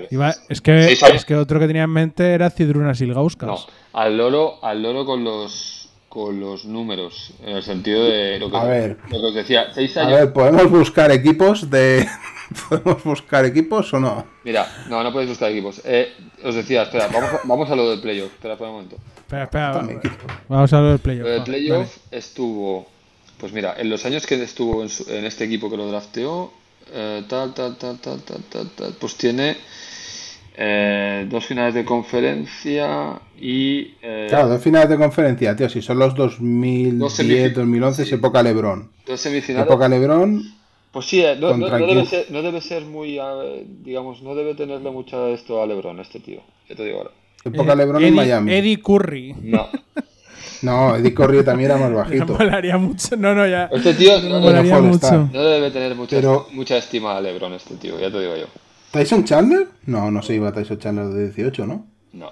es, 0.50 0.62
que, 0.62 0.92
es 0.92 1.26
que 1.26 1.36
otro 1.36 1.60
que 1.60 1.68
tenía 1.68 1.84
en 1.84 1.92
mente 1.92 2.34
era 2.34 2.50
Cidruna 2.50 2.96
Silgauskas. 2.96 3.48
No, 3.48 3.60
al 3.94 4.18
loro, 4.18 4.64
al 4.64 4.82
loro 4.82 5.06
con 5.06 5.24
los 5.24 5.80
con 6.10 6.40
los 6.40 6.66
números, 6.66 7.32
en 7.46 7.58
el 7.58 7.64
sentido 7.64 8.04
de 8.04 8.40
lo 8.40 8.50
que, 8.50 8.58
a 8.58 8.64
ver, 8.64 8.98
lo 9.12 9.22
que 9.22 9.26
os 9.28 9.36
decía, 9.36 9.68
seis 9.74 9.96
años. 9.96 10.14
A 10.14 10.16
ver, 10.22 10.34
¿podemos 10.34 10.70
buscar 10.70 11.12
equipos 11.12 11.70
de. 11.70 12.08
¿Podemos 12.70 13.04
buscar 13.04 13.46
equipos 13.46 13.94
o 13.94 14.00
no? 14.00 14.26
Mira, 14.44 14.68
no, 14.90 15.04
no 15.04 15.14
podéis 15.14 15.30
buscar 15.30 15.52
equipos. 15.52 15.82
Eh, 15.86 16.12
os 16.44 16.56
decía, 16.56 16.82
espera, 16.82 17.08
vamos 17.14 17.30
a, 17.32 17.40
vamos 17.44 17.70
a 17.70 17.76
lo 17.76 17.92
del 17.92 18.02
playoff. 18.02 18.34
Espera, 18.34 18.56
espera 18.56 18.72
un 18.72 18.76
momento. 18.78 18.96
Espera, 19.18 19.44
espera, 19.44 19.84
vamos 20.48 20.74
a 20.74 20.82
lo 20.82 20.90
del 20.90 21.00
playoff. 21.00 21.28
Lo 21.28 21.32
del 21.32 21.44
playoff 21.44 21.98
estuvo. 22.10 22.88
Pues 23.40 23.54
mira, 23.54 23.76
en 23.78 23.90
los 23.90 24.06
años 24.06 24.28
que 24.28 24.42
estuvo 24.44 24.84
en, 24.84 24.90
en 25.08 25.26
este 25.26 25.46
equipo 25.46 25.70
que 25.70 25.78
lo 25.78 25.88
drafteó, 25.88 26.52
eh, 26.92 27.24
tal, 27.28 27.54
tal, 27.54 27.78
tal, 27.78 28.00
tal, 28.00 28.22
tal, 28.22 28.44
tal, 28.44 28.70
tal, 28.72 28.94
pues 29.00 29.16
tiene 29.16 29.56
eh, 30.62 31.26
dos 31.30 31.46
finales 31.46 31.74
de 31.74 31.86
conferencia 31.86 33.22
y. 33.40 33.94
Eh, 34.02 34.26
claro, 34.28 34.50
dos 34.50 34.62
finales 34.62 34.90
de 34.90 34.98
conferencia, 34.98 35.56
tío. 35.56 35.70
Si 35.70 35.82
son 35.82 36.00
los 36.00 36.14
2010, 36.16 37.54
2011, 37.54 38.04
es 38.04 38.12
época 38.12 38.44
Lebron. 38.44 38.92
Dos 39.06 39.22
semifinales. 39.22 39.68
Época 39.68 39.88
Lebron. 39.88 40.44
Pues 40.92 41.06
sí, 41.06 41.22
eh, 41.22 41.38
no, 41.40 41.56
no, 41.56 41.70
debe 41.70 42.06
ser, 42.06 42.30
no, 42.30 42.42
debe 42.42 42.60
ser, 42.60 42.84
muy. 42.84 43.18
digamos, 43.84 44.22
no 44.22 44.36
debe 44.36 44.54
tenerle 44.54 44.92
mucho 44.92 45.28
esto 45.30 45.64
a 45.64 45.66
Lebron, 45.66 46.02
este 46.02 46.20
tío. 46.20 46.42
Ya 46.68 46.76
te 46.76 46.84
digo 46.84 46.98
ahora. 46.98 47.12
Época 47.46 47.74
Lebron 47.74 48.04
en 48.04 48.16
Miami. 48.16 48.54
Eddie 48.54 48.82
Curry. 48.82 49.36
No. 49.42 49.70
No, 50.62 50.96
Eddie 50.96 51.14
Curry 51.14 51.44
también 51.44 51.72
era 51.72 51.80
más 51.80 51.94
bajito. 51.94 52.34
Me 52.34 52.40
molaría 52.46 52.78
mucho. 52.78 53.16
No, 53.18 53.34
no, 53.34 53.48
ya. 53.48 53.70
Este 53.72 53.94
tío 53.94 54.20
no, 54.22 54.40
molaría 54.40 54.80
mucho. 54.80 55.30
no 55.32 55.44
debe 55.44 55.72
tener 55.72 55.96
mucha, 55.96 56.18
mucha 56.52 56.78
estima 56.78 57.18
a 57.18 57.22
Lebron, 57.22 57.54
este 57.54 57.76
tío, 57.76 58.00
ya 58.00 58.12
te 58.12 58.20
digo 58.20 58.36
yo. 58.36 58.46
¿Tyson 58.92 59.24
Chandler? 59.24 59.68
No, 59.86 60.10
no 60.12 60.22
se 60.22 60.36
iba 60.36 60.52
Tyson 60.52 60.80
Chandler 60.80 61.08
de 61.08 61.26
18, 61.26 61.66
¿no? 61.66 61.86
No. 62.14 62.32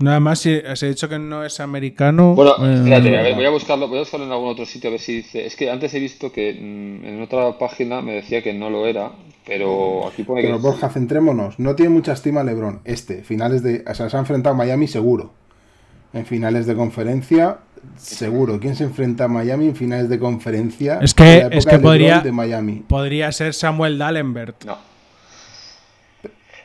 Nada 0.00 0.20
más, 0.20 0.38
si 0.38 0.54
has 0.54 0.80
dicho 0.80 1.08
que 1.08 1.18
no 1.18 1.44
es 1.44 1.58
americano. 1.58 2.34
Bueno, 2.34 2.54
eh, 2.64 2.74
espérate, 2.74 3.18
a 3.18 3.22
ver, 3.22 3.34
voy 3.34 3.44
a 3.46 3.50
buscarlo, 3.50 3.88
voy 3.88 3.98
a 3.98 4.00
buscarlo 4.02 4.26
en 4.26 4.32
algún 4.32 4.48
otro 4.48 4.64
sitio 4.64 4.88
a 4.88 4.90
ver 4.92 5.00
si 5.00 5.16
dice. 5.16 5.44
Es 5.44 5.56
que 5.56 5.70
antes 5.70 5.92
he 5.94 5.98
visto 5.98 6.30
que 6.30 6.52
mm, 6.54 7.04
en 7.04 7.22
otra 7.22 7.58
página 7.58 8.00
me 8.00 8.12
decía 8.12 8.40
que 8.40 8.54
no 8.54 8.70
lo 8.70 8.86
era, 8.86 9.10
pero 9.44 10.06
aquí 10.06 10.22
pone 10.22 10.42
pero, 10.42 10.56
que. 10.56 10.62
Borja, 10.62 10.88
centrémonos. 10.88 11.58
No 11.58 11.74
tiene 11.74 11.90
mucha 11.90 12.12
estima 12.12 12.44
LeBron. 12.44 12.80
Este, 12.84 13.24
finales 13.24 13.64
de. 13.64 13.84
O 13.88 13.94
sea, 13.94 14.08
se 14.08 14.16
ha 14.16 14.20
enfrentado 14.20 14.54
a 14.54 14.58
Miami 14.58 14.86
seguro. 14.86 15.32
En 16.12 16.24
finales 16.24 16.66
de 16.66 16.74
conferencia, 16.74 17.58
seguro. 17.96 18.58
¿Quién 18.60 18.74
se 18.76 18.84
enfrenta 18.84 19.24
a 19.24 19.28
Miami 19.28 19.66
en 19.66 19.76
finales 19.76 20.08
de 20.08 20.18
conferencia? 20.18 20.98
Es 21.02 21.14
que, 21.14 21.48
es 21.50 21.66
que 21.66 21.78
podría, 21.78 22.20
de 22.20 22.32
Miami? 22.32 22.84
podría 22.88 23.30
ser 23.32 23.52
Samuel 23.54 23.98
Dallenberg. 23.98 24.54
No. 24.64 24.78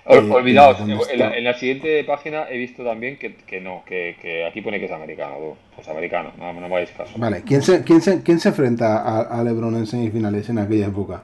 Olvidaos, 0.06 0.78
en 0.82 1.44
la, 1.44 1.54
siguiente 1.54 2.04
página 2.04 2.50
he 2.50 2.58
visto 2.58 2.84
también 2.84 3.18
que, 3.18 3.36
que 3.36 3.62
no, 3.62 3.84
que, 3.86 4.18
que, 4.22 4.46
aquí 4.46 4.62
pone 4.62 4.78
que 4.78 4.86
es 4.86 4.92
americano. 4.92 5.56
Pues 5.74 5.88
americano, 5.88 6.34
no, 6.38 6.52
no 6.52 6.68
me 6.68 6.76
hagáis 6.76 6.90
caso. 6.92 7.14
Vale, 7.16 7.44
¿quién 7.46 7.62
se, 7.62 7.84
quién 7.84 8.02
se, 8.02 8.22
quién 8.22 8.40
se 8.40 8.50
enfrenta 8.50 8.98
a, 8.98 9.22
a, 9.22 9.44
LeBron 9.44 9.76
en 9.76 9.88
semifinales 9.88 10.50
en 10.50 10.60
aquella 10.60 10.88
época? 10.88 11.24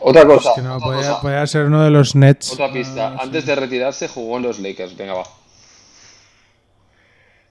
Otra 0.00 0.26
cosa. 0.26 0.50
Es 0.50 0.56
que 0.56 0.62
no, 0.62 0.80
podría, 0.80 1.46
ser 1.46 1.66
uno 1.66 1.84
de 1.84 1.90
los 1.90 2.16
Nets. 2.16 2.52
Otra 2.52 2.72
pista. 2.72 3.14
Ah, 3.16 3.22
Antes 3.22 3.46
de 3.46 3.54
retirarse 3.54 4.08
jugó 4.08 4.36
en 4.38 4.42
los 4.42 4.58
Lakers. 4.58 4.96
Venga, 4.96 5.14
va. 5.14 5.24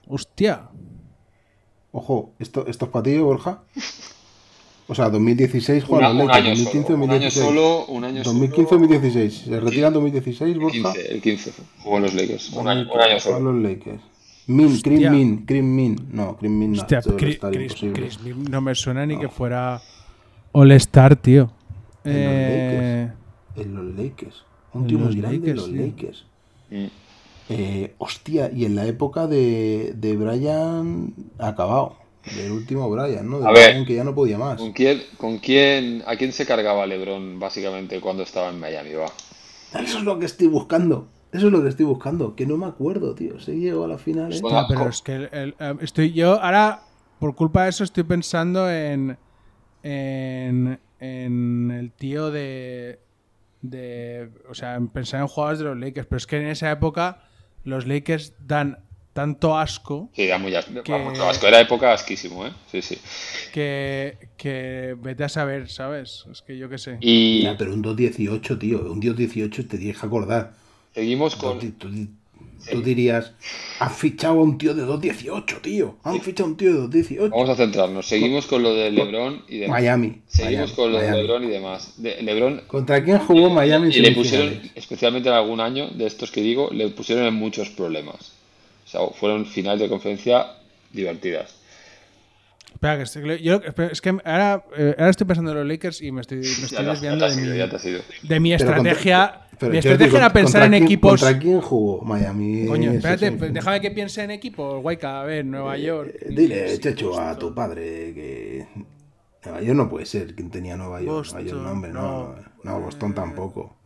Hostia. 0.08 0.68
Ojo, 1.92 2.32
¿esto, 2.38 2.66
esto 2.66 2.86
es 2.86 2.90
para 2.90 3.02
ti, 3.04 3.18
Borja? 3.18 3.62
O 4.86 4.94
sea, 4.94 5.08
2016 5.08 5.84
juega 5.84 6.10
un, 6.10 6.30
año 6.30 6.50
2015 6.50 6.88
solo, 6.88 6.96
2016. 6.98 7.04
Un 7.04 7.12
año 7.12 7.30
solo, 7.30 7.86
un 7.86 8.04
año 8.04 8.22
2015 8.22 8.68
solo. 8.68 8.80
2016. 8.80 9.34
¿Se 9.46 9.60
retira 9.60 9.88
en 9.88 9.94
2016, 9.94 10.58
Borja? 10.58 10.76
El 10.76 10.82
15, 10.82 11.14
el 11.14 11.22
15 11.22 11.52
jugó 11.82 11.96
en 11.96 12.02
los 12.02 12.14
Lakers. 12.14 12.52
Un 12.52 12.68
año, 12.68 12.92
un 12.92 13.00
año 13.00 13.20
solo. 13.20 13.52
los 13.52 13.62
Lakers. 13.62 14.02
Min, 14.46 14.80
Cream 14.82 15.12
Min, 15.12 15.46
Cream 15.46 15.74
Min. 15.74 16.08
No, 16.12 16.36
Cream 16.36 16.58
Min 16.58 16.72
no. 16.72 16.82
Hostia, 16.82 17.00
Chris, 17.16 17.38
Chris, 17.38 17.74
Chris 17.94 18.20
Min 18.20 18.44
no 18.44 18.60
me 18.60 18.74
suena 18.74 19.06
ni 19.06 19.14
no. 19.14 19.20
que 19.20 19.28
fuera 19.28 19.80
All-Star, 20.52 21.16
tío. 21.16 21.50
En 22.04 22.12
eh... 22.14 23.12
los 23.56 23.56
Lakers. 23.56 23.66
En 23.66 23.74
los 23.74 23.94
Lakers. 23.96 24.44
Un 24.74 24.86
tío 24.86 24.98
muy 24.98 25.16
grande 25.16 25.50
en 25.50 25.56
los 25.56 25.66
sí. 25.66 25.72
Lakers. 25.72 26.26
Mm. 26.70 26.86
Eh, 27.48 27.94
hostia, 27.98 28.50
y 28.54 28.64
en 28.64 28.74
la 28.74 28.86
época 28.86 29.26
de, 29.26 29.92
de 29.96 30.16
Brian 30.16 31.14
acabado. 31.38 31.96
Del 32.36 32.52
último 32.52 32.88
Brian, 32.88 33.28
¿no? 33.28 33.40
De 33.40 33.46
a 33.46 33.50
ver, 33.50 33.84
que 33.84 33.94
ya 33.94 34.02
no 34.02 34.14
podía 34.14 34.38
más. 34.38 34.58
¿con 34.58 34.72
quién, 34.72 35.02
¿con 35.18 35.38
quién, 35.38 36.02
¿A 36.06 36.16
quién 36.16 36.32
se 36.32 36.46
cargaba 36.46 36.86
LeBron 36.86 37.38
básicamente 37.38 38.00
cuando 38.00 38.22
estaba 38.22 38.48
en 38.48 38.58
Miami? 38.58 38.94
Va? 38.94 39.06
Eso 39.78 39.98
es 39.98 40.04
lo 40.04 40.18
que 40.18 40.24
estoy 40.24 40.46
buscando. 40.46 41.08
Eso 41.32 41.48
es 41.48 41.52
lo 41.52 41.62
que 41.62 41.68
estoy 41.68 41.84
buscando. 41.84 42.34
Que 42.34 42.46
no 42.46 42.56
me 42.56 42.66
acuerdo, 42.66 43.14
tío. 43.14 43.38
Se 43.40 43.56
llegó 43.56 43.84
a 43.84 43.88
la 43.88 43.98
final. 43.98 44.32
¿eh? 44.32 44.40
Hostia, 44.42 44.64
pero 44.68 44.88
es 44.88 45.02
que 45.02 45.14
el, 45.16 45.28
el, 45.32 45.54
eh, 45.58 45.74
estoy 45.82 46.12
yo 46.12 46.40
ahora, 46.40 46.80
por 47.18 47.34
culpa 47.34 47.64
de 47.64 47.70
eso, 47.70 47.84
estoy 47.84 48.04
pensando 48.04 48.70
en. 48.70 49.18
En, 49.82 50.80
en 51.00 51.70
el 51.70 51.92
tío 51.92 52.30
de. 52.30 53.00
de 53.60 54.30
o 54.48 54.54
sea, 54.54 54.76
en 54.76 54.88
pensar 54.88 55.20
en 55.20 55.26
jugadores 55.26 55.58
de 55.58 55.66
los 55.66 55.76
Lakers. 55.76 56.06
Pero 56.06 56.16
es 56.16 56.26
que 56.26 56.36
en 56.38 56.46
esa 56.46 56.70
época 56.70 57.24
los 57.64 57.86
Lakers 57.86 58.34
dan 58.40 58.78
tanto 59.12 59.56
asco. 59.56 60.10
Sí, 60.14 60.26
da, 60.26 60.38
muy 60.38 60.54
asco, 60.54 60.82
que, 60.82 60.92
mucho 60.98 61.28
asco. 61.28 61.46
Era 61.46 61.60
época 61.60 61.92
asquísimo, 61.92 62.46
¿eh? 62.46 62.52
Sí, 62.70 62.82
sí. 62.82 62.98
Que, 63.52 64.30
que 64.36 64.96
vete 65.00 65.24
a 65.24 65.28
saber, 65.28 65.70
¿sabes? 65.70 66.24
Es 66.30 66.42
que 66.42 66.58
yo 66.58 66.68
qué 66.68 66.78
sé. 66.78 66.98
Y... 67.00 67.42
Ya, 67.42 67.56
pero 67.56 67.72
un 67.72 67.82
2-18, 67.82 68.58
tío. 68.58 68.92
Un 68.92 69.00
2-18 69.00 69.68
te 69.68 69.78
tienes 69.78 69.98
que 69.98 70.06
acordar. 70.06 70.54
Seguimos 70.92 71.36
con 71.36 71.60
sí. 72.64 72.70
tú 72.72 72.82
dirías, 72.82 73.32
han 73.78 73.90
fichado 73.90 74.40
a 74.40 74.42
un 74.42 74.58
tío 74.58 74.74
de 74.74 74.84
2.18, 74.84 75.60
tío. 75.60 75.96
Han 76.02 76.20
fichado 76.20 76.48
a 76.48 76.52
un 76.52 76.56
tío 76.56 76.88
de 76.88 77.02
2.18. 77.02 77.30
Vamos 77.30 77.50
a 77.50 77.56
centrarnos. 77.56 78.06
Seguimos 78.06 78.46
con 78.46 78.62
lo 78.62 78.74
de 78.74 78.90
Lebron 78.90 79.42
y 79.48 79.58
demás. 79.58 79.80
Miami. 79.80 80.22
Seguimos 80.26 80.70
Miami, 80.70 80.74
con 80.76 80.92
lo 80.92 80.98
de 80.98 81.10
Lebron 81.10 81.44
y 81.44 81.48
demás. 81.48 81.94
De, 81.96 82.22
Lebron, 82.22 82.62
¿Contra 82.66 83.04
quién 83.04 83.18
jugó 83.18 83.50
Miami? 83.50 83.90
Y 83.90 84.00
le 84.00 84.12
pusieron, 84.12 84.60
especialmente 84.74 85.28
en 85.28 85.34
algún 85.34 85.60
año 85.60 85.88
de 85.88 86.06
estos 86.06 86.30
que 86.30 86.40
digo, 86.40 86.70
le 86.72 86.88
pusieron 86.88 87.26
en 87.26 87.34
muchos 87.34 87.70
problemas. 87.70 88.32
O 88.86 88.88
sea, 88.88 89.00
fueron 89.08 89.46
finales 89.46 89.80
de 89.80 89.88
conferencia 89.88 90.56
divertidas. 90.92 91.63
Espera, 92.74 92.96
que 92.96 93.02
estoy, 93.04 93.42
yo, 93.42 93.60
es 93.90 94.00
que 94.00 94.10
ahora, 94.10 94.64
eh, 94.76 94.94
ahora, 94.98 95.10
estoy 95.10 95.26
pensando 95.26 95.52
en 95.52 95.58
los 95.58 95.66
Lakers 95.66 96.02
y 96.02 96.12
me 96.12 96.20
estoy, 96.20 96.38
me 96.38 96.42
estoy 96.46 96.84
desviando 96.84 97.28
de, 97.28 97.36
mi, 97.36 98.28
de 98.28 98.40
mi 98.40 98.52
estrategia. 98.52 99.30
Contra, 99.30 99.58
pero 99.58 99.72
mi 99.72 99.78
estrategia 99.78 100.18
era 100.18 100.32
pensar 100.32 100.62
en 100.64 100.72
quién, 100.72 100.82
equipos. 100.84 101.20
¿Contra 101.20 101.38
quién 101.38 101.60
jugó 101.60 102.04
Miami? 102.04 102.66
Coño, 102.66 102.92
espérate, 102.92 103.30
déjame 103.30 103.80
que 103.80 103.90
piense 103.90 104.22
en 104.24 104.32
equipos. 104.32 104.82
Guayca, 104.82 105.20
a 105.20 105.24
ver, 105.24 105.44
Nueva 105.44 105.78
York. 105.78 106.14
Eh, 106.20 106.26
dile, 106.30 106.78
Checho, 106.78 107.18
a 107.18 107.38
tu 107.38 107.54
padre 107.54 108.12
que. 108.14 108.66
Nueva 109.44 109.62
York 109.62 109.76
no 109.76 109.88
puede 109.88 110.06
ser. 110.06 110.34
¿Quién 110.34 110.50
tenía 110.50 110.76
Nueva 110.76 111.00
York? 111.00 111.28
Boston, 111.28 111.44
Nueva 111.44 111.50
York, 111.50 111.64
no, 111.64 111.72
hombre, 111.72 111.92
no. 111.92 112.34
No, 112.64 112.80
Boston 112.80 113.14
tampoco. 113.14 113.76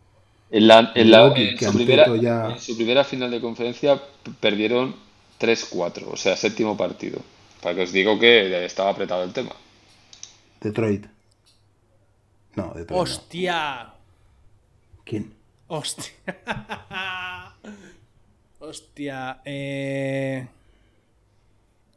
En, 0.50 0.66
la, 0.66 0.92
en, 0.94 1.10
la, 1.10 1.34
en, 1.36 1.58
su 1.58 1.74
primera, 1.74 2.16
ya... 2.16 2.52
en 2.52 2.58
su 2.58 2.74
primera 2.74 3.04
final 3.04 3.30
de 3.30 3.40
conferencia 3.40 4.00
perdieron 4.40 4.94
3-4, 5.38 6.04
o 6.10 6.16
sea, 6.16 6.36
séptimo 6.36 6.76
partido. 6.76 7.20
Para 7.62 7.74
que 7.74 7.82
os 7.82 7.92
digo 7.92 8.18
que 8.18 8.64
estaba 8.64 8.90
apretado 8.90 9.24
el 9.24 9.32
tema. 9.32 9.52
Detroit. 10.60 11.06
No, 12.54 12.72
Detroit. 12.74 13.00
¡Hostia! 13.00 13.84
No. 13.84 15.02
¿Quién? 15.04 15.34
¡Hostia! 15.68 16.14
¡Hostia! 18.60 19.40
Eh... 19.44 20.46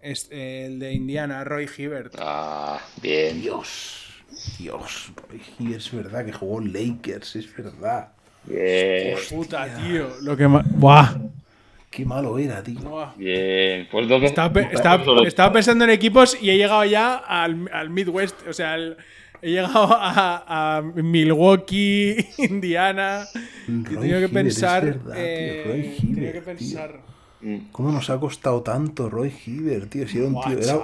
Es 0.02 0.28
el 0.32 0.80
de 0.80 0.94
Indiana, 0.94 1.44
Roy 1.44 1.70
Hibbert. 1.78 2.16
Ah, 2.18 2.80
bien. 3.02 3.40
Dios. 3.40 4.24
Dios, 4.58 5.12
Roy 5.30 5.42
Hibbert 5.60 5.78
es 5.78 5.92
verdad 5.92 6.26
que 6.26 6.34
jugó 6.34 6.60
Lakers, 6.60 7.36
es 7.36 7.56
verdad. 7.56 8.12
Bien. 8.46 9.16
Puta, 9.30 9.68
tío. 9.76 10.10
Lo 10.22 10.36
que 10.36 10.48
más. 10.48 10.66
¡Buah! 10.72 11.21
Qué 11.92 12.06
malo 12.06 12.40
era, 12.40 12.64
tío. 12.64 12.80
Bien. 13.18 13.88
Pues 13.92 14.08
dos 14.08 14.20
veces- 14.22 14.32
Estaba, 14.32 14.54
pe- 14.54 14.70
estaba- 14.72 15.04
estaba 15.28 15.52
pensando 15.54 15.84
en 15.84 15.90
equipos 15.92 16.38
y 16.42 16.50
he 16.50 16.58
llegado 16.58 16.84
ya 16.86 17.16
al, 17.18 17.70
al 17.72 17.90
Midwest. 17.92 18.48
O 18.48 18.54
sea, 18.54 18.74
al- 18.74 18.98
he 19.42 19.50
llegado 19.52 19.88
a, 19.92 20.78
a 20.78 20.82
Milwaukee, 20.82 22.16
Indiana. 22.38 23.26
Y 23.68 23.72
he 23.72 23.84
Roy 23.84 23.96
tenido 24.00 24.20
que 24.22 24.30
pensar. 24.30 24.88
es 24.88 25.04
verdad, 25.04 25.14
tío, 25.16 25.24
eh, 25.24 25.64
Roy 25.68 25.80
he 25.80 25.84
tenido 25.84 26.18
Hibbert, 26.18 26.34
que 26.34 26.40
tío. 26.40 26.46
pensar. 26.46 27.00
¿Cómo 27.72 27.92
nos 27.92 28.10
ha 28.10 28.20
costado 28.20 28.62
tanto 28.62 29.10
Roy 29.10 29.34
Hibbert, 29.46 29.90
tío? 29.90 30.08
Si 30.08 30.18
era 30.20 30.28
un 30.28 30.40
tío. 30.42 30.60
era- 30.60 30.80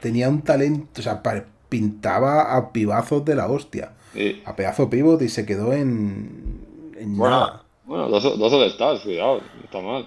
tenía 0.00 0.28
un 0.28 0.42
talento. 0.42 1.00
O 1.00 1.02
sea, 1.02 1.22
pintaba 1.68 2.54
a 2.56 2.70
pibazos 2.70 3.24
de 3.24 3.34
la 3.34 3.48
hostia. 3.48 3.92
Sí. 4.14 4.42
A 4.44 4.54
pedazo 4.54 4.88
pivot 4.90 5.20
y 5.22 5.28
se 5.28 5.44
quedó 5.46 5.72
en. 5.72 6.60
en 6.98 7.16
Bueno, 7.16 7.40
nada. 7.40 7.62
bueno 7.86 8.08
dos, 8.10 8.38
dos 8.38 8.52
All 8.52 9.02
cuidado, 9.02 9.40
está 9.64 9.80
mal. 9.80 10.06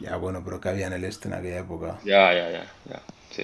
Ya, 0.00 0.16
bueno, 0.16 0.42
pero 0.44 0.60
que 0.60 0.68
había 0.68 0.86
en 0.86 0.92
el 0.94 1.04
este 1.04 1.28
en 1.28 1.34
aquella 1.34 1.58
época. 1.60 1.98
Ya, 2.04 2.32
ya, 2.34 2.50
ya, 2.50 2.66
ya. 2.88 3.02
Sí. 3.30 3.42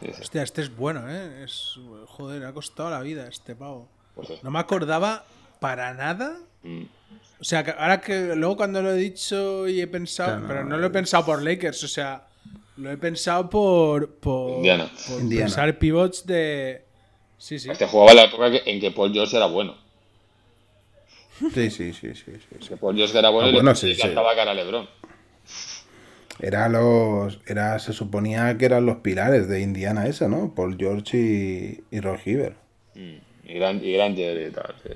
sí, 0.00 0.06
sí. 0.14 0.22
Hostia, 0.22 0.42
este 0.42 0.62
es 0.62 0.74
bueno, 0.74 1.04
¿eh? 1.08 1.44
Es, 1.44 1.78
joder, 2.06 2.44
ha 2.44 2.52
costado 2.52 2.90
la 2.90 3.00
vida 3.00 3.26
este 3.28 3.54
pavo. 3.54 3.88
Pues. 4.14 4.42
No 4.42 4.50
me 4.50 4.58
acordaba 4.58 5.24
para 5.60 5.92
nada. 5.94 6.36
Mm. 6.62 6.82
O 7.40 7.44
sea, 7.44 7.64
que 7.64 7.70
ahora 7.70 8.00
que 8.00 8.34
luego 8.36 8.56
cuando 8.56 8.82
lo 8.82 8.90
he 8.92 8.96
dicho 8.96 9.66
y 9.68 9.80
he 9.80 9.86
pensado, 9.86 10.32
Claro, 10.32 10.46
pero 10.48 10.64
no 10.64 10.76
lo 10.78 10.86
he 10.86 10.90
pensado 10.90 11.24
por 11.24 11.42
Lakers, 11.42 11.84
o 11.84 11.88
sea, 11.88 12.26
lo 12.76 12.90
he 12.90 12.96
pensado 12.98 13.48
por, 13.48 14.14
por, 14.16 14.56
Indiana. 14.56 14.90
por 15.08 15.20
Indiana. 15.20 15.46
pensar 15.46 15.78
pivots 15.78 16.26
de... 16.26 16.84
Sí, 17.38 17.58
sí. 17.58 17.70
Este 17.70 17.86
jugaba 17.86 18.10
en 18.10 18.16
la 18.18 18.24
época 18.24 18.46
en 18.48 18.80
que 18.80 18.90
Paul 18.90 19.12
George 19.12 19.34
era 19.36 19.46
bueno. 19.46 19.74
Sí, 21.54 21.70
sí, 21.70 21.92
sí, 21.94 22.14
sí. 22.14 22.14
sí, 22.14 22.32
sí. 22.60 22.68
Que 22.68 22.76
Paul 22.76 22.94
George 22.96 23.18
era 23.18 23.30
bueno 23.30 23.46
Ah, 23.46 23.48
y 23.48 23.52
le- 23.52 23.58
bueno, 23.58 23.74
sí, 23.74 23.88
y 23.88 23.94
sí. 23.94 24.02
cantaba 24.02 24.34
cara 24.34 24.50
a 24.50 24.54
LeBron. 24.54 24.86
Era 26.42 26.68
los. 26.68 27.40
Era, 27.46 27.78
se 27.78 27.92
suponía 27.92 28.56
que 28.58 28.64
eran 28.66 28.86
los 28.86 28.98
pilares 28.98 29.48
de 29.48 29.60
Indiana 29.60 30.06
esa, 30.06 30.28
¿no? 30.28 30.54
Paul 30.54 30.76
George 30.78 31.16
y, 31.18 31.84
y 31.96 32.00
Roy 32.00 32.18
Hibbert. 32.24 32.56
Mm. 32.94 33.16
Y 33.44 33.54
gran, 33.54 33.84
y 33.84 33.92
gran 33.92 34.14
Jerry 34.16 34.46
y 34.46 34.50
tal. 34.50 34.74
sí. 34.82 34.90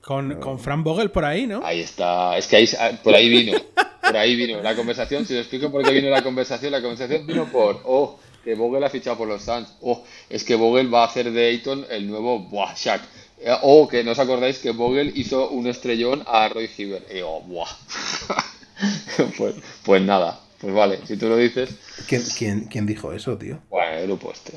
Con, 0.00 0.34
con 0.38 0.58
Frank 0.58 0.84
Vogel 0.84 1.10
por 1.10 1.24
ahí, 1.24 1.46
¿no? 1.46 1.64
Ahí 1.64 1.80
está. 1.80 2.36
Es 2.36 2.46
que 2.46 2.56
ahí, 2.56 2.68
ah, 2.78 2.90
por 3.02 3.14
ahí 3.14 3.28
vino. 3.30 3.58
Por 4.02 4.16
ahí 4.18 4.36
vino 4.36 4.60
la 4.60 4.76
conversación. 4.76 5.24
Si 5.24 5.32
os 5.32 5.40
explico 5.40 5.72
por 5.72 5.82
qué 5.82 5.92
vino 5.92 6.10
la 6.10 6.22
conversación, 6.22 6.72
la 6.72 6.82
conversación 6.82 7.26
vino 7.26 7.46
por, 7.50 7.80
oh, 7.86 8.18
que 8.44 8.54
Vogel 8.54 8.84
ha 8.84 8.90
fichado 8.90 9.16
por 9.16 9.26
los 9.28 9.42
Suns. 9.42 9.74
Oh, 9.80 10.04
es 10.28 10.44
que 10.44 10.56
Vogel 10.56 10.92
va 10.92 11.04
a 11.04 11.06
hacer 11.06 11.32
de 11.32 11.46
Ayton 11.48 11.86
el 11.88 12.06
nuevo 12.06 12.38
buah, 12.40 12.74
Shaq. 12.76 13.00
Eh, 13.40 13.56
O 13.62 13.88
que 13.88 14.04
no 14.04 14.10
os 14.12 14.18
acordáis 14.18 14.58
que 14.58 14.72
Vogel 14.72 15.12
hizo 15.16 15.48
un 15.48 15.66
estrellón 15.66 16.22
a 16.26 16.50
Roy 16.50 16.68
Hibbert. 16.76 17.10
Y 17.10 17.14
digo, 17.14 17.40
buah. 17.40 17.70
pues, 19.38 19.54
pues 19.84 20.02
nada. 20.02 20.40
Pues 20.64 20.74
vale, 20.74 20.98
si 21.06 21.16
tú 21.18 21.28
lo 21.28 21.36
dices, 21.36 21.70
¿Quién, 22.08 22.22
quién, 22.38 22.60
quién 22.70 22.86
dijo 22.86 23.12
eso, 23.12 23.36
tío? 23.36 23.58
bueno, 23.68 23.96
el 23.98 24.06
grupo 24.06 24.32
este. 24.32 24.52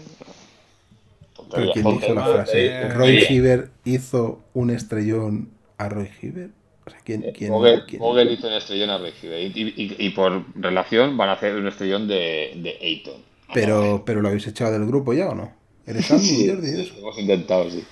¿Pero 1.54 1.72
quién 1.72 1.86
dijo 1.86 2.14
la 2.14 2.24
frase? 2.24 2.66
eh, 2.68 2.90
¿Roy. 2.90 3.26
Hibbert 3.30 3.72
hizo 3.86 4.40
un 4.54 4.70
estrellón 4.70 5.50
a 5.78 5.90
Roy 5.90 6.10
Hibbert? 6.22 6.52
O 6.86 6.90
sea, 6.90 7.00
¿quién, 7.04 7.22
quién, 7.38 7.52
Vogel, 7.52 7.84
quién- 7.86 8.00
Vogel 8.02 8.32
hizo 8.32 8.48
un 8.48 8.54
estrellón 8.54 8.90
a 8.90 8.98
Roy 8.98 9.14
Hibbert. 9.22 9.56
Y, 9.58 9.62
y- 9.64 9.96
y 10.00 10.10
por 10.12 10.46
relación 10.56 11.18
van 11.18 11.30
a 11.30 11.34
hacer 11.34 11.56
un 11.56 11.68
estrellón 11.68 12.08
de, 12.08 12.54
de 12.56 12.78
Ayton. 12.82 13.22
Pero, 13.54 14.04
pero 14.06 14.22
lo 14.22 14.30
habéis 14.30 14.48
echado 14.48 14.72
del 14.72 14.86
grupo 14.86 15.14
ya 15.14 15.30
o 15.30 15.36
no? 15.36 15.52
¿Eres 15.86 16.10
admin, 16.12 16.24
Sí, 16.24 16.48
Jordi? 16.50 16.82
eso? 16.82 16.94
hemos 16.98 17.18
intentado, 17.20 17.70
sí. 17.70 17.84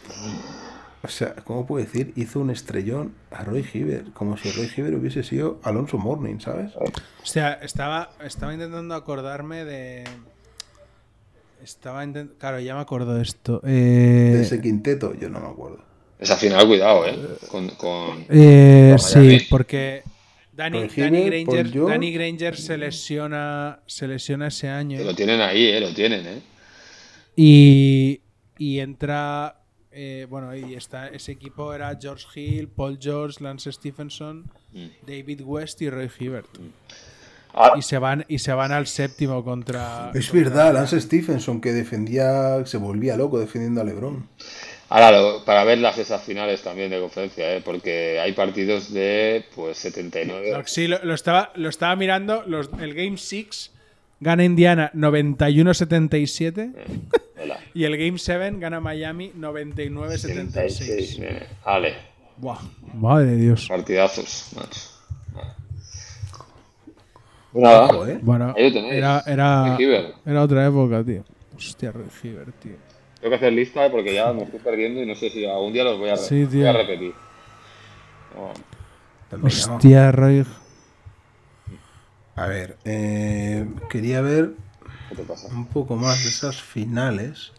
O 1.06 1.08
sea, 1.08 1.36
¿cómo 1.44 1.66
puede 1.68 1.86
decir? 1.86 2.12
Hizo 2.16 2.40
un 2.40 2.50
estrellón 2.50 3.14
a 3.32 3.44
Roy 3.44 3.64
Hibbert, 3.74 4.12
como 4.14 4.38
si 4.38 4.52
Roy 4.52 4.70
Hibbert 4.76 4.98
hubiese 4.98 5.24
sido 5.24 5.60
Alonso 5.64 5.98
Morning, 5.98 6.40
¿sabes? 6.40 6.72
O 6.76 6.86
sea, 7.24 7.54
estaba, 7.54 8.10
estaba 8.24 8.54
intentando 8.54 8.96
acordarme 8.96 9.64
de... 9.66 10.04
Estaba 11.64 12.04
intentando... 12.04 12.40
Claro, 12.40 12.60
ya 12.60 12.76
me 12.76 12.82
acuerdo 12.82 13.14
de 13.16 13.22
esto. 13.24 13.60
De 13.64 14.38
Eh, 14.38 14.42
ese 14.42 14.60
quinteto, 14.60 15.14
yo 15.16 15.30
no 15.30 15.40
me 15.40 15.48
acuerdo. 15.48 15.84
Esa 16.20 16.36
final, 16.38 16.66
cuidado, 16.68 17.06
¿eh? 17.08 17.18
Con, 17.50 17.70
con... 17.70 18.26
eh, 18.30 18.96
Con 18.98 19.00
sí, 19.00 19.46
porque 19.50 20.04
Danny, 20.54 20.88
Granger. 20.88 21.72
Danny 21.72 22.14
Granger 22.14 22.56
se 22.56 22.78
lesiona, 22.78 23.80
se 23.86 24.08
lesiona 24.08 24.48
ese 24.48 24.70
año. 24.70 25.04
Lo 25.04 25.14
tienen 25.14 25.42
ahí, 25.42 25.66
¿eh? 25.68 25.80
Lo 25.82 25.94
tienen, 25.94 26.26
¿eh? 26.26 26.42
Y, 27.36 28.22
y 28.58 28.80
entra. 28.80 29.62
Eh, 29.96 30.28
bueno, 30.30 30.56
y 30.56 30.76
está, 30.76 31.08
ese 31.08 31.32
equipo 31.32 31.74
era 31.74 31.98
George 32.00 32.26
Hill, 32.36 32.68
Paul 32.68 33.00
George, 33.02 33.42
Lance 33.44 33.72
Stephenson, 33.72 34.46
David 35.08 35.42
West 35.44 35.82
y 35.82 35.90
Roy 35.90 36.10
Hibbert. 36.20 36.48
Ah, 37.58 37.72
Y 37.78 37.82
se 37.82 37.98
van, 37.98 38.26
y 38.28 38.40
se 38.40 38.52
van 38.52 38.74
al 38.74 38.86
séptimo 38.86 39.42
contra. 39.44 40.12
Es 40.14 40.30
verdad, 40.34 40.74
Lance 40.74 41.00
Stephenson 41.00 41.62
que 41.62 41.72
defendía, 41.72 42.66
se 42.66 42.76
volvía 42.78 43.16
loco 43.16 43.40
defendiendo 43.40 43.80
a 43.80 43.86
LeBron. 43.86 44.28
ahora, 44.90 45.12
lo- 45.12 45.46
para 45.46 45.64
ver 45.64 45.78
las 45.80 45.98
esas 45.98 46.22
finales 46.24 46.62
también 46.62 46.90
de 46.92 47.00
conferencia, 47.00 47.56
¿eh? 47.56 47.62
Porque 47.64 48.20
hay 48.20 48.34
partidos 48.34 48.92
de, 48.94 49.46
pues, 49.56 49.78
79. 49.78 50.52
Lo- 50.52 50.68
Sí, 50.68 50.88
lo, 50.88 51.02
lo 51.04 51.14
estaba, 51.14 51.52
lo 51.56 51.70
estaba 51.70 51.96
mirando. 51.96 52.44
los- 52.46 52.70
el 52.80 52.94
Game 52.94 53.18
6 53.18 53.72
gana 54.26 54.44
Indiana 54.44 54.92
91-77. 54.94 56.74
Hola. 57.42 57.60
Y 57.76 57.84
el 57.84 57.98
Game 57.98 58.18
7 58.18 58.56
gana 58.58 58.80
Miami 58.80 59.32
99-76. 59.38 60.18
76, 60.18 61.20
nene. 61.20 61.44
Vale, 61.64 61.94
Buah, 62.38 62.60
madre 62.94 63.26
de 63.28 63.38
Dios. 63.38 63.68
partidazos, 63.68 64.52
nada, 67.54 67.86
Ojo, 67.86 68.08
¿eh? 68.08 68.20
Bueno, 68.22 68.54
Ahí 68.58 68.70
lo 68.70 68.74
tenéis. 68.74 68.94
era, 68.96 70.42
otra 70.42 70.66
época, 70.66 71.04
tío. 71.04 71.24
Hostia, 71.56 71.92
Roy 71.92 72.06
Hibbert, 72.24 72.56
tío. 72.60 72.76
tengo 73.22 73.30
que 73.30 73.36
hacer 73.36 73.54
lista 73.54 73.86
¿eh? 73.86 73.90
porque 73.90 74.14
ya 74.14 74.34
me 74.34 74.44
estoy 74.44 74.60
perdiendo 74.60 75.02
y 75.04 75.06
no 75.06 75.16
sé 75.16 75.30
si 75.30 75.46
algún 75.46 75.72
día 75.72 75.84
los 75.84 76.00
voy 76.00 76.10
a, 76.10 76.18
Sí, 76.18 76.46
voy 76.46 76.66
a 76.66 76.74
repetir. 76.74 77.14
Oh. 78.38 78.54
Hostia, 79.46 80.12
Roy. 80.12 80.46
A 82.36 82.48
ver, 82.48 82.78
eh, 82.84 83.66
quería 83.90 84.22
ver 84.22 84.54
¿Qué 85.10 85.16
te 85.16 85.24
pasa? 85.24 85.48
un 85.48 85.68
poco 85.68 85.96
más 85.96 86.22
de 86.24 86.30
esas 86.30 86.62
finales 86.62 87.54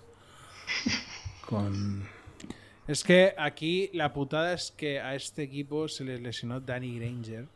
con... 1.47 2.05
Es 2.87 3.03
que 3.03 3.35
aquí 3.37 3.91
la 3.95 4.12
putada 4.12 4.53
es 4.53 4.70
que 4.77 5.01
a 5.01 5.14
este 5.14 5.43
equipo 5.43 5.89
se 5.89 6.05
les 6.05 6.20
lesionó 6.20 6.61
Danny 6.61 6.99
Granger. 6.99 7.49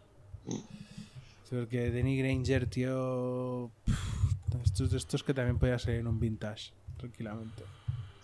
Porque 1.51 1.91
Danny 1.91 2.17
Granger, 2.17 2.67
tío. 2.67 3.71
pff, 3.85 4.65
Estos 4.65 4.91
de 4.91 4.97
estos 4.99 5.23
que 5.23 5.35
también 5.35 5.59
podía 5.59 5.79
salir 5.79 6.01
en 6.01 6.07
un 6.09 6.19
vintage, 6.19 6.73
tranquilamente. 6.97 7.63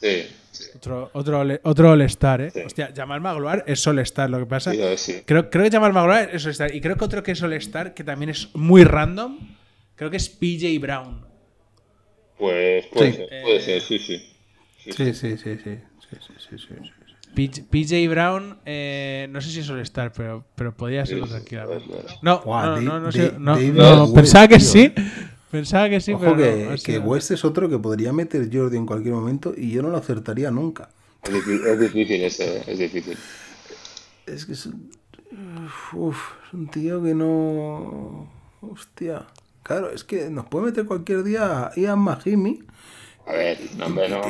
Sí, 0.00 0.26
sí. 0.52 0.64
Otro, 0.76 1.10
otro, 1.14 1.42
otro 1.62 1.90
All-Star, 1.92 2.40
¿eh? 2.42 2.50
Sí. 2.50 2.60
Hostia, 2.64 2.92
Jamal 2.94 3.20
Magloire 3.20 3.62
es 3.66 3.86
All-Star, 3.86 4.28
lo 4.30 4.38
que 4.38 4.46
pasa. 4.46 4.72
Sí, 4.72 4.80
sí. 4.96 5.22
Creo, 5.24 5.48
creo 5.50 5.64
que 5.64 5.70
Jamal 5.70 5.92
Magloire 5.92 6.34
es 6.36 6.44
All-Star. 6.44 6.74
Y 6.74 6.80
creo 6.80 6.96
que 6.96 7.04
otro 7.04 7.22
que 7.22 7.32
es 7.32 7.42
All-Star, 7.42 7.94
que 7.94 8.04
también 8.04 8.30
es 8.30 8.48
muy 8.54 8.84
random, 8.84 9.38
creo 9.94 10.10
que 10.10 10.16
es 10.18 10.28
PJ 10.28 10.78
Brown. 10.80 11.24
Pues 12.38 12.86
puede 12.86 13.12
Sí. 13.12 13.16
ser, 13.16 13.42
puede 13.42 13.60
ser, 13.60 13.80
sí, 13.80 13.98
sí. 13.98 14.32
Sí, 14.84 15.14
sí, 15.14 15.36
sí, 15.36 15.58
sí. 15.64 15.78
PJ, 17.70 18.08
Brown, 18.08 18.58
eh, 18.64 19.26
no 19.30 19.40
sé 19.40 19.50
si 19.50 19.60
es 19.60 19.68
All-Star, 19.68 20.12
pero, 20.12 20.44
pero 20.54 20.74
podía 20.74 21.04
serlo 21.04 21.26
Sí, 21.26 21.32
tranquilamente. 21.32 21.84
No, 22.22 22.42
no, 22.46 22.80
no, 22.80 23.00
no, 23.00 23.10
no. 23.38 24.12
Pensaba 25.50 25.88
que 25.88 26.00
sí, 26.00 26.12
Ojo 26.12 26.24
pero 26.24 26.36
que, 26.36 26.66
no. 26.70 26.76
que 26.82 26.98
West 26.98 27.30
es 27.30 27.44
otro 27.44 27.68
que 27.68 27.78
podría 27.78 28.12
meter 28.12 28.48
Jordi 28.52 28.76
en 28.76 28.86
cualquier 28.86 29.14
momento 29.14 29.54
y 29.56 29.70
yo 29.70 29.82
no 29.82 29.90
lo 29.90 29.96
acertaría 29.96 30.50
nunca. 30.50 30.90
Es 31.22 31.32
difícil, 31.32 31.66
es 31.66 31.80
difícil 31.80 32.24
ese, 32.24 32.70
es 32.70 32.78
difícil. 32.78 33.18
Es 34.26 34.46
que 34.46 34.52
es 34.52 34.66
un, 34.66 34.90
uf, 35.92 36.18
es 36.46 36.52
un 36.52 36.68
tío 36.68 37.02
que 37.02 37.14
no... 37.14 38.30
Hostia. 38.60 39.26
Claro, 39.62 39.90
es 39.90 40.04
que 40.04 40.30
nos 40.30 40.46
puede 40.46 40.66
meter 40.66 40.86
cualquier 40.86 41.22
día 41.22 41.70
Ian 41.76 41.98
Mahimi. 42.00 42.64
A 43.26 43.32
ver, 43.32 43.58
no, 43.76 43.86
hombre, 43.86 44.08
no. 44.08 44.20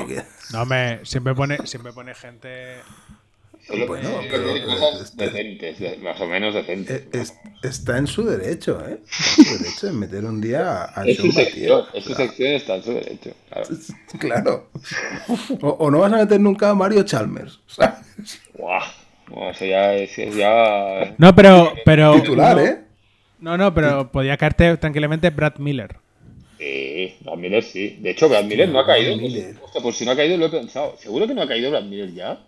No, 0.53 0.67
me, 0.67 1.01
siempre 1.05 1.35
pone, 1.35 1.59
siempre 1.67 1.93
pone 1.93 2.15
gente. 2.15 2.77
Bueno, 3.69 4.09
eh, 4.23 4.29
pero- 4.31 4.65
cosas 4.65 5.17
decentes, 5.17 5.79
de- 5.81 5.97
más 5.99 6.21
o 6.21 6.27
menos 6.27 6.55
decentes. 6.55 7.03
eh, 7.03 7.09
es- 7.13 7.35
está 7.65 7.99
en 7.99 8.07
su 8.07 8.25
derecho, 8.25 8.81
¿eh? 8.87 9.01
Está 9.05 9.41
en 9.43 9.45
su 9.47 9.59
derecho 9.65 9.87
en 9.89 9.99
meter 9.99 10.25
un 10.25 10.41
día 10.41 10.85
a 10.95 11.05
Es 11.05 11.17
su 11.17 11.33
sección, 11.33 11.85
tío. 11.85 11.87
es 11.95 12.05
su 12.05 12.15
sección, 12.15 12.53
está 12.53 12.77
en 12.77 12.83
su 12.85 12.93
derecho. 12.93 13.31
Claro. 13.51 13.69
Claro. 14.19 14.69
O, 15.63 15.69
o 15.71 15.91
no 15.91 15.99
vas 15.99 16.13
a 16.13 16.17
meter 16.19 16.41
nunca 16.41 16.71
a 16.71 16.75
Mario 16.75 17.03
Chalmers, 17.03 17.59
¿sabes? 17.67 18.41
Guau, 18.55 18.83
Bueno, 19.29 19.51
eso 19.51 19.65
ya 19.65 19.95
es, 19.95 20.17
es 20.17 20.37
ya. 20.37 21.15
No, 21.19 21.35
pero. 21.35 21.73
pero 21.85 22.15
Titular, 22.21 22.57
no, 22.57 22.63
¿eh? 22.63 22.79
No, 23.41 23.57
no, 23.59 23.75
pero 23.75 24.11
podía 24.13 24.37
caerte 24.37 24.77
tranquilamente 24.77 25.29
Brad 25.31 25.57
Miller. 25.59 25.97
Sí, 26.59 27.15
Brad 27.21 27.37
Miller 27.37 27.63
sí. 27.65 27.99
De 28.01 28.11
hecho, 28.11 28.29
Brad 28.29 28.45
Miller 28.45 28.69
no 28.69 28.79
ha 28.79 28.87
caído. 28.87 29.17
Miller. 29.17 29.57
Hostia, 29.63 29.83
por 29.83 29.93
si 29.93 30.05
no 30.07 30.13
ha 30.13 30.17
caído, 30.17 30.37
lo 30.39 30.47
he 30.47 30.51
pensado. 30.51 30.97
¿Seguro 30.99 31.27
que 31.27 31.35
no 31.35 31.43
ha 31.43 31.49
caído 31.49 31.71
Brad 31.71 31.83
Miller 31.83 32.15
ya? 32.15 32.39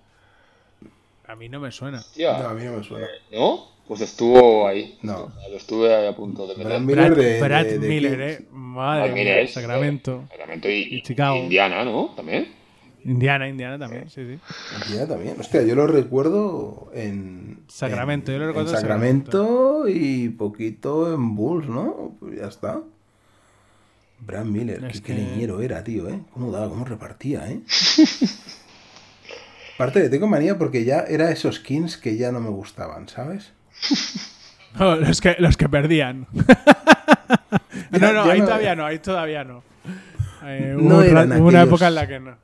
A 1.29 1.37
mí 1.37 1.51
no 1.51 1.61
me 1.61 1.71
suena. 1.71 2.03
No, 2.19 2.31
a 2.31 2.55
mí 2.55 2.65
no 2.65 2.79
me 2.79 2.83
suena. 2.83 3.07
¿No? 3.31 3.69
Pues 3.87 4.01
estuvo 4.01 4.67
ahí. 4.67 4.99
No. 5.03 5.31
Lo 5.51 5.57
estuve 5.57 5.95
ahí 5.95 6.07
a 6.07 6.17
punto 6.17 6.47
de 6.47 6.55
Brad 6.55 6.81
Miller, 6.81 7.15
de, 7.15 7.41
Brad 7.41 7.67
Miller, 7.67 8.21
eh. 8.21 8.47
Madre 8.51 9.13
mía, 9.13 9.47
Sacramento. 9.47 10.25
Sacramento 10.31 10.71
y, 10.71 11.03
Chicago. 11.03 11.37
Indiana, 11.37 11.85
¿no? 11.85 12.15
También. 12.17 12.49
Indiana, 13.05 13.47
Indiana 13.47 13.79
también, 13.79 14.09
sí, 14.09 14.23
sí. 14.27 14.39
Indiana 14.87 15.07
también. 15.07 15.39
Hostia, 15.39 15.63
yo 15.63 15.75
lo 15.75 15.87
recuerdo 15.87 16.91
en. 16.95 17.63
Sacramento, 17.69 18.33
yo 18.33 18.39
lo 18.39 18.47
recuerdo 18.47 18.71
en 18.71 18.77
Sacramento, 18.77 19.85
y 19.87 20.31
poquito 20.31 21.13
en 21.15 21.37
Bulls, 21.37 21.69
¿no? 21.69 22.17
Pues 22.21 22.39
ya 22.39 22.47
está. 22.47 22.81
Brad 24.21 24.47
Miller, 24.47 24.87
qué, 24.93 25.01
que... 25.01 25.15
leñero 25.15 25.61
era, 25.61 25.85
tío, 25.85 26.09
¿eh? 26.09 26.21
Cómo 26.33 26.51
daba, 26.51 26.69
cómo 26.69 26.85
repartía, 26.85 27.51
¿eh? 27.51 27.61
Aparte 29.79 30.01
de 30.01 30.09
tengo 30.09 30.27
manía 30.27 30.59
porque 30.59 30.85
ya 30.85 31.05
era 31.07 31.31
esos 31.31 31.55
skins 31.55 31.99
que 31.99 32.17
ya 32.17 32.33
no 32.33 32.41
me 32.41 32.51
gustaban, 32.51 33.09
¿sabes? 33.09 33.53
los, 34.77 35.21
que, 35.21 35.37
los 35.39 35.57
que 35.57 35.69
perdían. 35.69 36.27
no, 37.93 38.13
no, 38.13 38.25
ahí 38.25 38.41
todavía 38.41 38.75
no, 38.75 38.85
ahí 38.85 38.99
todavía 38.99 39.45
no. 39.45 39.63
Eh, 40.43 40.75
hubo, 40.77 40.99
una 41.47 41.63
época 41.63 41.87
en 41.87 41.95
la 41.95 42.09
que 42.09 42.19
no. 42.19 42.37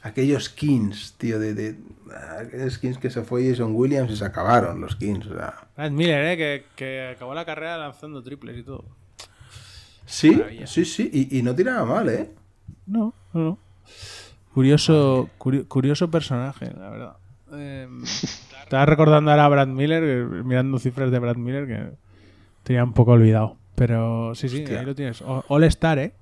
Aquellos 0.00 0.44
skins, 0.44 1.12
tío, 1.18 1.38
de, 1.38 1.52
de 1.52 1.76
aquellos 2.38 2.72
skins 2.72 2.96
que 2.96 3.10
se 3.10 3.20
fue 3.20 3.46
Jason 3.46 3.74
Williams 3.74 4.10
y 4.10 4.16
se 4.16 4.24
acabaron 4.24 4.80
los 4.80 4.92
skins. 4.92 5.26
O 5.26 5.36
sea. 5.36 5.90
Miller, 5.90 6.24
¿eh? 6.24 6.36
Que, 6.38 6.64
que, 6.74 7.08
acabó 7.16 7.34
la 7.34 7.44
carrera 7.44 7.76
lanzando 7.76 8.22
triples 8.22 8.56
y 8.56 8.62
todo. 8.62 8.86
Sí, 10.06 10.42
sí, 10.64 10.86
sí, 10.86 11.10
y, 11.12 11.38
y, 11.38 11.42
no 11.42 11.54
tiraba 11.54 11.84
mal, 11.84 12.08
¿eh? 12.08 12.30
No, 12.86 13.12
no, 13.34 13.40
no. 13.40 13.58
Curioso, 14.52 15.28
curioso 15.38 16.10
personaje, 16.10 16.72
la 16.76 16.90
verdad. 16.90 17.16
Eh, 17.52 17.88
estaba 18.62 18.86
recordando 18.86 19.30
ahora 19.30 19.44
a 19.44 19.48
Brad 19.48 19.68
Miller, 19.68 20.26
mirando 20.44 20.78
cifras 20.78 21.10
de 21.10 21.18
Brad 21.18 21.36
Miller, 21.36 21.66
que 21.66 21.90
tenía 22.62 22.84
un 22.84 22.92
poco 22.92 23.12
olvidado. 23.12 23.56
Pero 23.74 24.34
sí, 24.34 24.48
sí, 24.48 24.64
ahí 24.66 24.84
lo 24.84 24.94
tienes. 24.94 25.22
All 25.22 25.64
Star, 25.64 25.98
¿eh? 25.98 26.12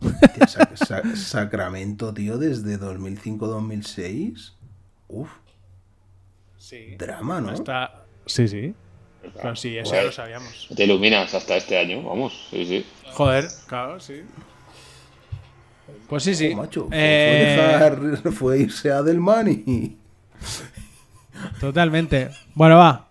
Sacramento, 1.14 2.12
tío, 2.12 2.38
desde 2.38 2.78
2005-2006. 2.78 4.52
Uf. 5.08 5.30
Sí. 6.56 6.96
Drama, 6.98 7.40
¿no? 7.40 7.50
Hasta... 7.50 8.04
Sí, 8.26 8.46
sí. 8.46 8.74
Pero 9.34 9.56
sí, 9.56 9.76
eso 9.76 9.94
ya 9.94 10.02
lo 10.02 10.12
sabíamos. 10.12 10.68
Te 10.74 10.84
iluminas 10.84 11.34
hasta 11.34 11.56
este 11.56 11.78
año, 11.78 12.02
vamos. 12.02 12.48
Sí, 12.50 12.64
sí. 12.66 12.86
Joder, 13.12 13.46
claro, 13.66 13.98
sí. 14.00 14.22
Pues 16.08 16.22
sí, 16.22 16.34
sí. 16.34 16.54
macho, 16.54 16.86
fue, 16.86 16.96
eh, 16.96 18.16
fue, 18.32 18.58
irse 18.60 18.90
a 18.90 19.02
Del 19.02 19.20
Money. 19.20 19.98
Totalmente. 21.60 22.30
Bueno, 22.54 22.78
va. 22.78 23.08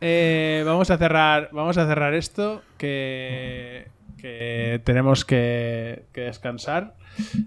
Eh, 0.00 0.62
vamos 0.66 0.90
a 0.90 0.98
cerrar. 0.98 1.48
Vamos 1.52 1.78
a 1.78 1.86
cerrar 1.86 2.12
esto. 2.12 2.62
Que, 2.76 3.88
tenemos 4.84 5.24
que, 5.24 6.04
descansar. 6.12 6.94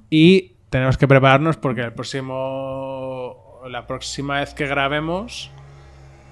Y 0.09 0.53
tenemos 0.69 0.97
que 0.97 1.07
prepararnos 1.07 1.57
porque 1.57 1.81
el 1.81 1.93
próximo. 1.93 3.61
La 3.69 3.85
próxima 3.85 4.39
vez 4.39 4.55
que 4.55 4.65
grabemos. 4.65 5.51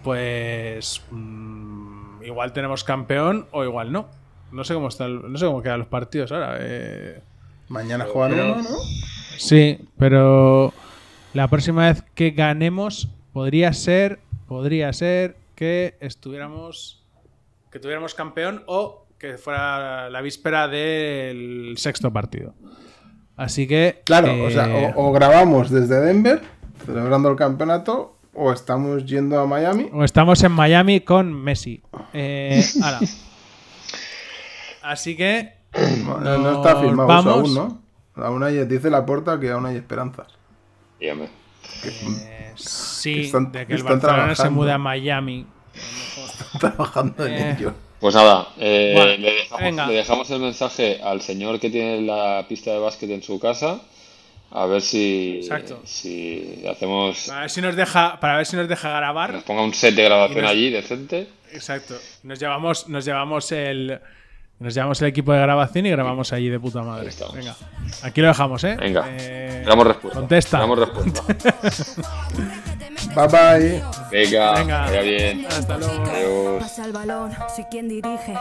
Pues. 0.03 1.03
Mm, 1.11 2.23
igual 2.23 2.53
tenemos 2.53 2.83
campeón 2.83 3.45
o 3.51 3.63
igual 3.63 3.91
no. 3.91 4.07
No 4.51 4.63
sé 4.63 4.73
cómo 4.73 4.87
está 4.87 5.07
no 5.07 5.37
sé 5.37 5.45
cómo 5.45 5.61
quedan 5.61 5.79
los 5.79 5.87
partidos 5.87 6.31
ahora. 6.31 6.57
Eh. 6.59 7.21
Mañana 7.67 8.05
juegan 8.05 8.39
uno, 8.39 8.61
¿no? 8.61 8.77
Sí, 9.37 9.79
pero 9.97 10.73
la 11.33 11.47
próxima 11.47 11.87
vez 11.87 12.03
que 12.13 12.31
ganemos 12.31 13.09
podría 13.33 13.73
ser, 13.73 14.19
podría 14.47 14.93
ser 14.93 15.37
que 15.55 15.97
estuviéramos, 15.99 17.03
que 17.71 17.79
tuviéramos 17.79 18.13
campeón 18.13 18.63
o 18.67 19.05
que 19.17 19.37
fuera 19.37 20.09
la 20.09 20.21
víspera 20.21 20.67
del 20.67 21.75
sexto 21.77 22.13
partido. 22.13 22.53
Así 23.35 23.67
que. 23.67 24.01
Claro, 24.05 24.45
o 24.45 24.49
sea, 24.49 24.67
o, 24.95 25.09
eh, 25.09 25.13
grabamos 25.13 25.69
desde 25.69 25.99
Denver, 25.99 26.41
celebrando 26.85 27.29
el 27.29 27.35
campeonato, 27.35 28.17
o 28.33 28.51
estamos 28.51 29.05
yendo 29.05 29.39
a 29.39 29.47
Miami. 29.47 29.89
O 29.91 30.03
estamos 30.03 30.41
en 30.43 30.51
Miami 30.51 31.01
con 31.01 31.33
Messi. 31.33 31.81
Eh, 32.13 32.63
Así 34.81 35.17
que. 35.17 35.55
No, 36.03 36.57
está 36.57 36.79
firmado 36.79 37.31
aún, 37.31 37.53
¿no? 37.53 37.81
Aún 38.15 38.43
hay, 38.43 38.65
dice 38.65 38.89
la 38.89 39.05
puerta 39.05 39.39
que 39.39 39.51
aún 39.51 39.65
hay 39.65 39.75
esperanzas. 39.75 40.27
Dígame. 40.99 41.29
Sí, 42.55 43.31
de 43.51 43.67
que 43.67 43.73
el 43.73 43.83
Barcelona 43.83 44.35
se 44.35 44.49
mude 44.49 44.71
a 44.71 44.77
Miami. 44.77 45.45
Están 45.73 46.59
trabajando 46.59 47.25
en 47.25 47.33
eh. 47.33 47.55
ello. 47.57 47.73
Pues 47.99 48.13
nada, 48.13 48.49
eh, 48.57 49.17
le, 49.19 49.93
dejamos, 49.93 50.29
el 50.29 50.39
mensaje 50.39 51.01
al 51.01 51.21
señor 51.21 51.59
que 51.59 51.69
tiene 51.69 52.01
la 52.01 52.45
pista 52.47 52.71
de 52.71 52.79
básquet 52.79 53.09
en 53.09 53.23
su 53.23 53.39
casa. 53.39 53.81
A 54.51 54.67
ver 54.67 54.81
si, 54.81 55.41
si 55.83 56.63
hacemos. 56.69 57.25
Para 57.27 57.41
ver 57.41 57.49
si 57.49 57.61
nos 57.61 57.75
deja, 57.75 58.19
para 58.19 58.37
ver 58.37 58.45
si 58.45 58.55
nos 58.55 58.69
deja 58.69 58.89
grabar. 58.89 59.33
Nos 59.33 59.43
ponga 59.43 59.63
un 59.63 59.73
set 59.73 59.95
de 59.95 60.03
grabación 60.03 60.45
allí 60.45 60.69
decente. 60.69 61.27
Exacto. 61.51 61.95
Nos 62.23 62.39
llevamos, 62.39 62.87
nos 62.87 63.05
llevamos 63.05 63.51
el, 63.51 63.99
nos 64.59 64.73
llevamos 64.73 65.01
el 65.01 65.07
equipo 65.09 65.33
de 65.33 65.39
grabación 65.39 65.85
y 65.85 65.91
grabamos 65.91 66.31
allí 66.33 66.49
de 66.49 66.59
puta 66.59 66.81
madre. 66.81 67.09
Venga, 67.33 67.55
aquí 68.03 68.21
lo 68.21 68.27
dejamos, 68.27 68.63
¿eh? 68.63 68.77
Venga, 68.79 69.05
eh, 69.09 69.63
damos 69.65 69.87
respuesta. 69.87 70.19
Contesta. 70.19 70.59
Damos 70.59 70.79
respuesta. 70.79 71.23
bye 73.15 73.27
bye. 73.27 73.83
Venga, 74.11 74.53
Venga. 74.53 74.81
Vaya 74.81 75.01
bien. 75.01 75.45
Hasta 75.49 75.77
luego. 75.77 76.03
Adiós. 76.05 76.63
Pasa 76.63 76.85
el 76.85 76.91
balón, 76.91 77.31
soy 77.55 77.65
quien 77.65 77.87
dirige. 77.87 78.33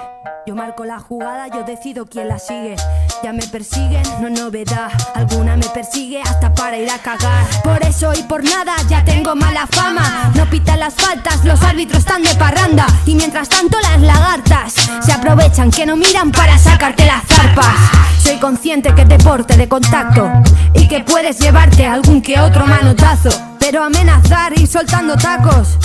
Yo 0.46 0.54
marco 0.54 0.84
la 0.84 0.98
jugada, 0.98 1.48
yo 1.48 1.62
decido 1.64 2.04
quién 2.04 2.28
la 2.28 2.38
sigue. 2.38 2.76
Ya 3.22 3.32
me 3.32 3.46
persiguen, 3.46 4.02
no 4.20 4.28
novedad. 4.28 4.90
Alguna 5.14 5.56
me 5.56 5.66
persigue 5.68 6.20
hasta 6.20 6.52
para 6.52 6.76
ir 6.76 6.90
a 6.90 6.98
cagar. 6.98 7.46
Por 7.62 7.82
eso 7.82 8.12
y 8.12 8.22
por 8.24 8.44
nada 8.44 8.74
ya 8.88 9.02
tengo 9.04 9.34
mala 9.34 9.66
fama. 9.66 10.32
No 10.34 10.44
pitan 10.50 10.80
las 10.80 10.94
faltas, 10.94 11.44
los 11.44 11.62
árbitros 11.62 12.00
están 12.00 12.22
de 12.22 12.34
parranda. 12.34 12.86
Y 13.06 13.14
mientras 13.14 13.48
tanto 13.48 13.78
las 13.80 14.00
lagartas 14.00 14.74
se 15.00 15.12
aprovechan 15.12 15.70
que 15.70 15.86
no 15.86 15.96
miran 15.96 16.30
para 16.30 16.58
sacarte 16.58 17.06
las 17.06 17.24
zarpas. 17.26 17.74
Soy 18.18 18.36
consciente 18.38 18.94
que 18.94 19.02
es 19.02 19.08
deporte 19.08 19.56
de 19.56 19.68
contacto 19.68 20.30
y 20.74 20.88
que 20.88 21.00
puedes 21.00 21.38
llevarte 21.38 21.86
algún 21.86 22.20
que 22.20 22.38
otro 22.38 22.66
manotazo. 22.66 23.53
Pero 23.64 23.82
amenazar 23.82 24.52
y 24.60 24.66
soltando 24.66 25.16
tacos, 25.16 25.78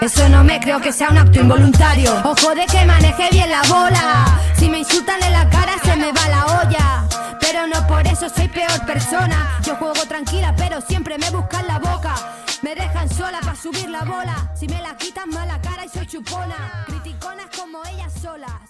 eso 0.00 0.28
no 0.28 0.44
me 0.44 0.60
creo 0.60 0.80
que 0.80 0.92
sea 0.92 1.08
un 1.08 1.18
acto 1.18 1.40
involuntario. 1.40 2.14
Ojo 2.24 2.54
de 2.54 2.64
que 2.64 2.86
maneje 2.86 3.28
bien 3.32 3.50
la 3.50 3.60
bola. 3.62 4.40
Si 4.56 4.70
me 4.70 4.78
insultan 4.78 5.20
en 5.20 5.32
la 5.32 5.50
cara 5.50 5.72
se 5.84 5.96
me 5.96 6.12
va 6.12 6.28
la 6.28 6.46
olla. 6.62 7.08
Pero 7.40 7.66
no 7.66 7.84
por 7.88 8.06
eso 8.06 8.28
soy 8.28 8.46
peor 8.46 8.86
persona. 8.86 9.58
Yo 9.64 9.74
juego 9.74 10.06
tranquila, 10.06 10.54
pero 10.56 10.80
siempre 10.80 11.18
me 11.18 11.28
buscan 11.30 11.66
la 11.66 11.80
boca. 11.80 12.14
Me 12.62 12.76
dejan 12.76 13.10
sola 13.10 13.40
para 13.40 13.56
subir 13.56 13.90
la 13.90 14.04
bola. 14.04 14.52
Si 14.54 14.68
me 14.68 14.80
la 14.80 14.96
quitan 14.96 15.28
mala 15.30 15.60
cara 15.60 15.84
y 15.86 15.88
soy 15.88 16.06
chupona. 16.06 16.84
Criticonas 16.86 17.46
como 17.58 17.84
ellas 17.84 18.12
solas. 18.22 18.62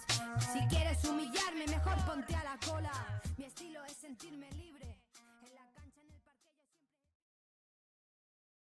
Si 0.55 0.61
quieres 0.69 1.04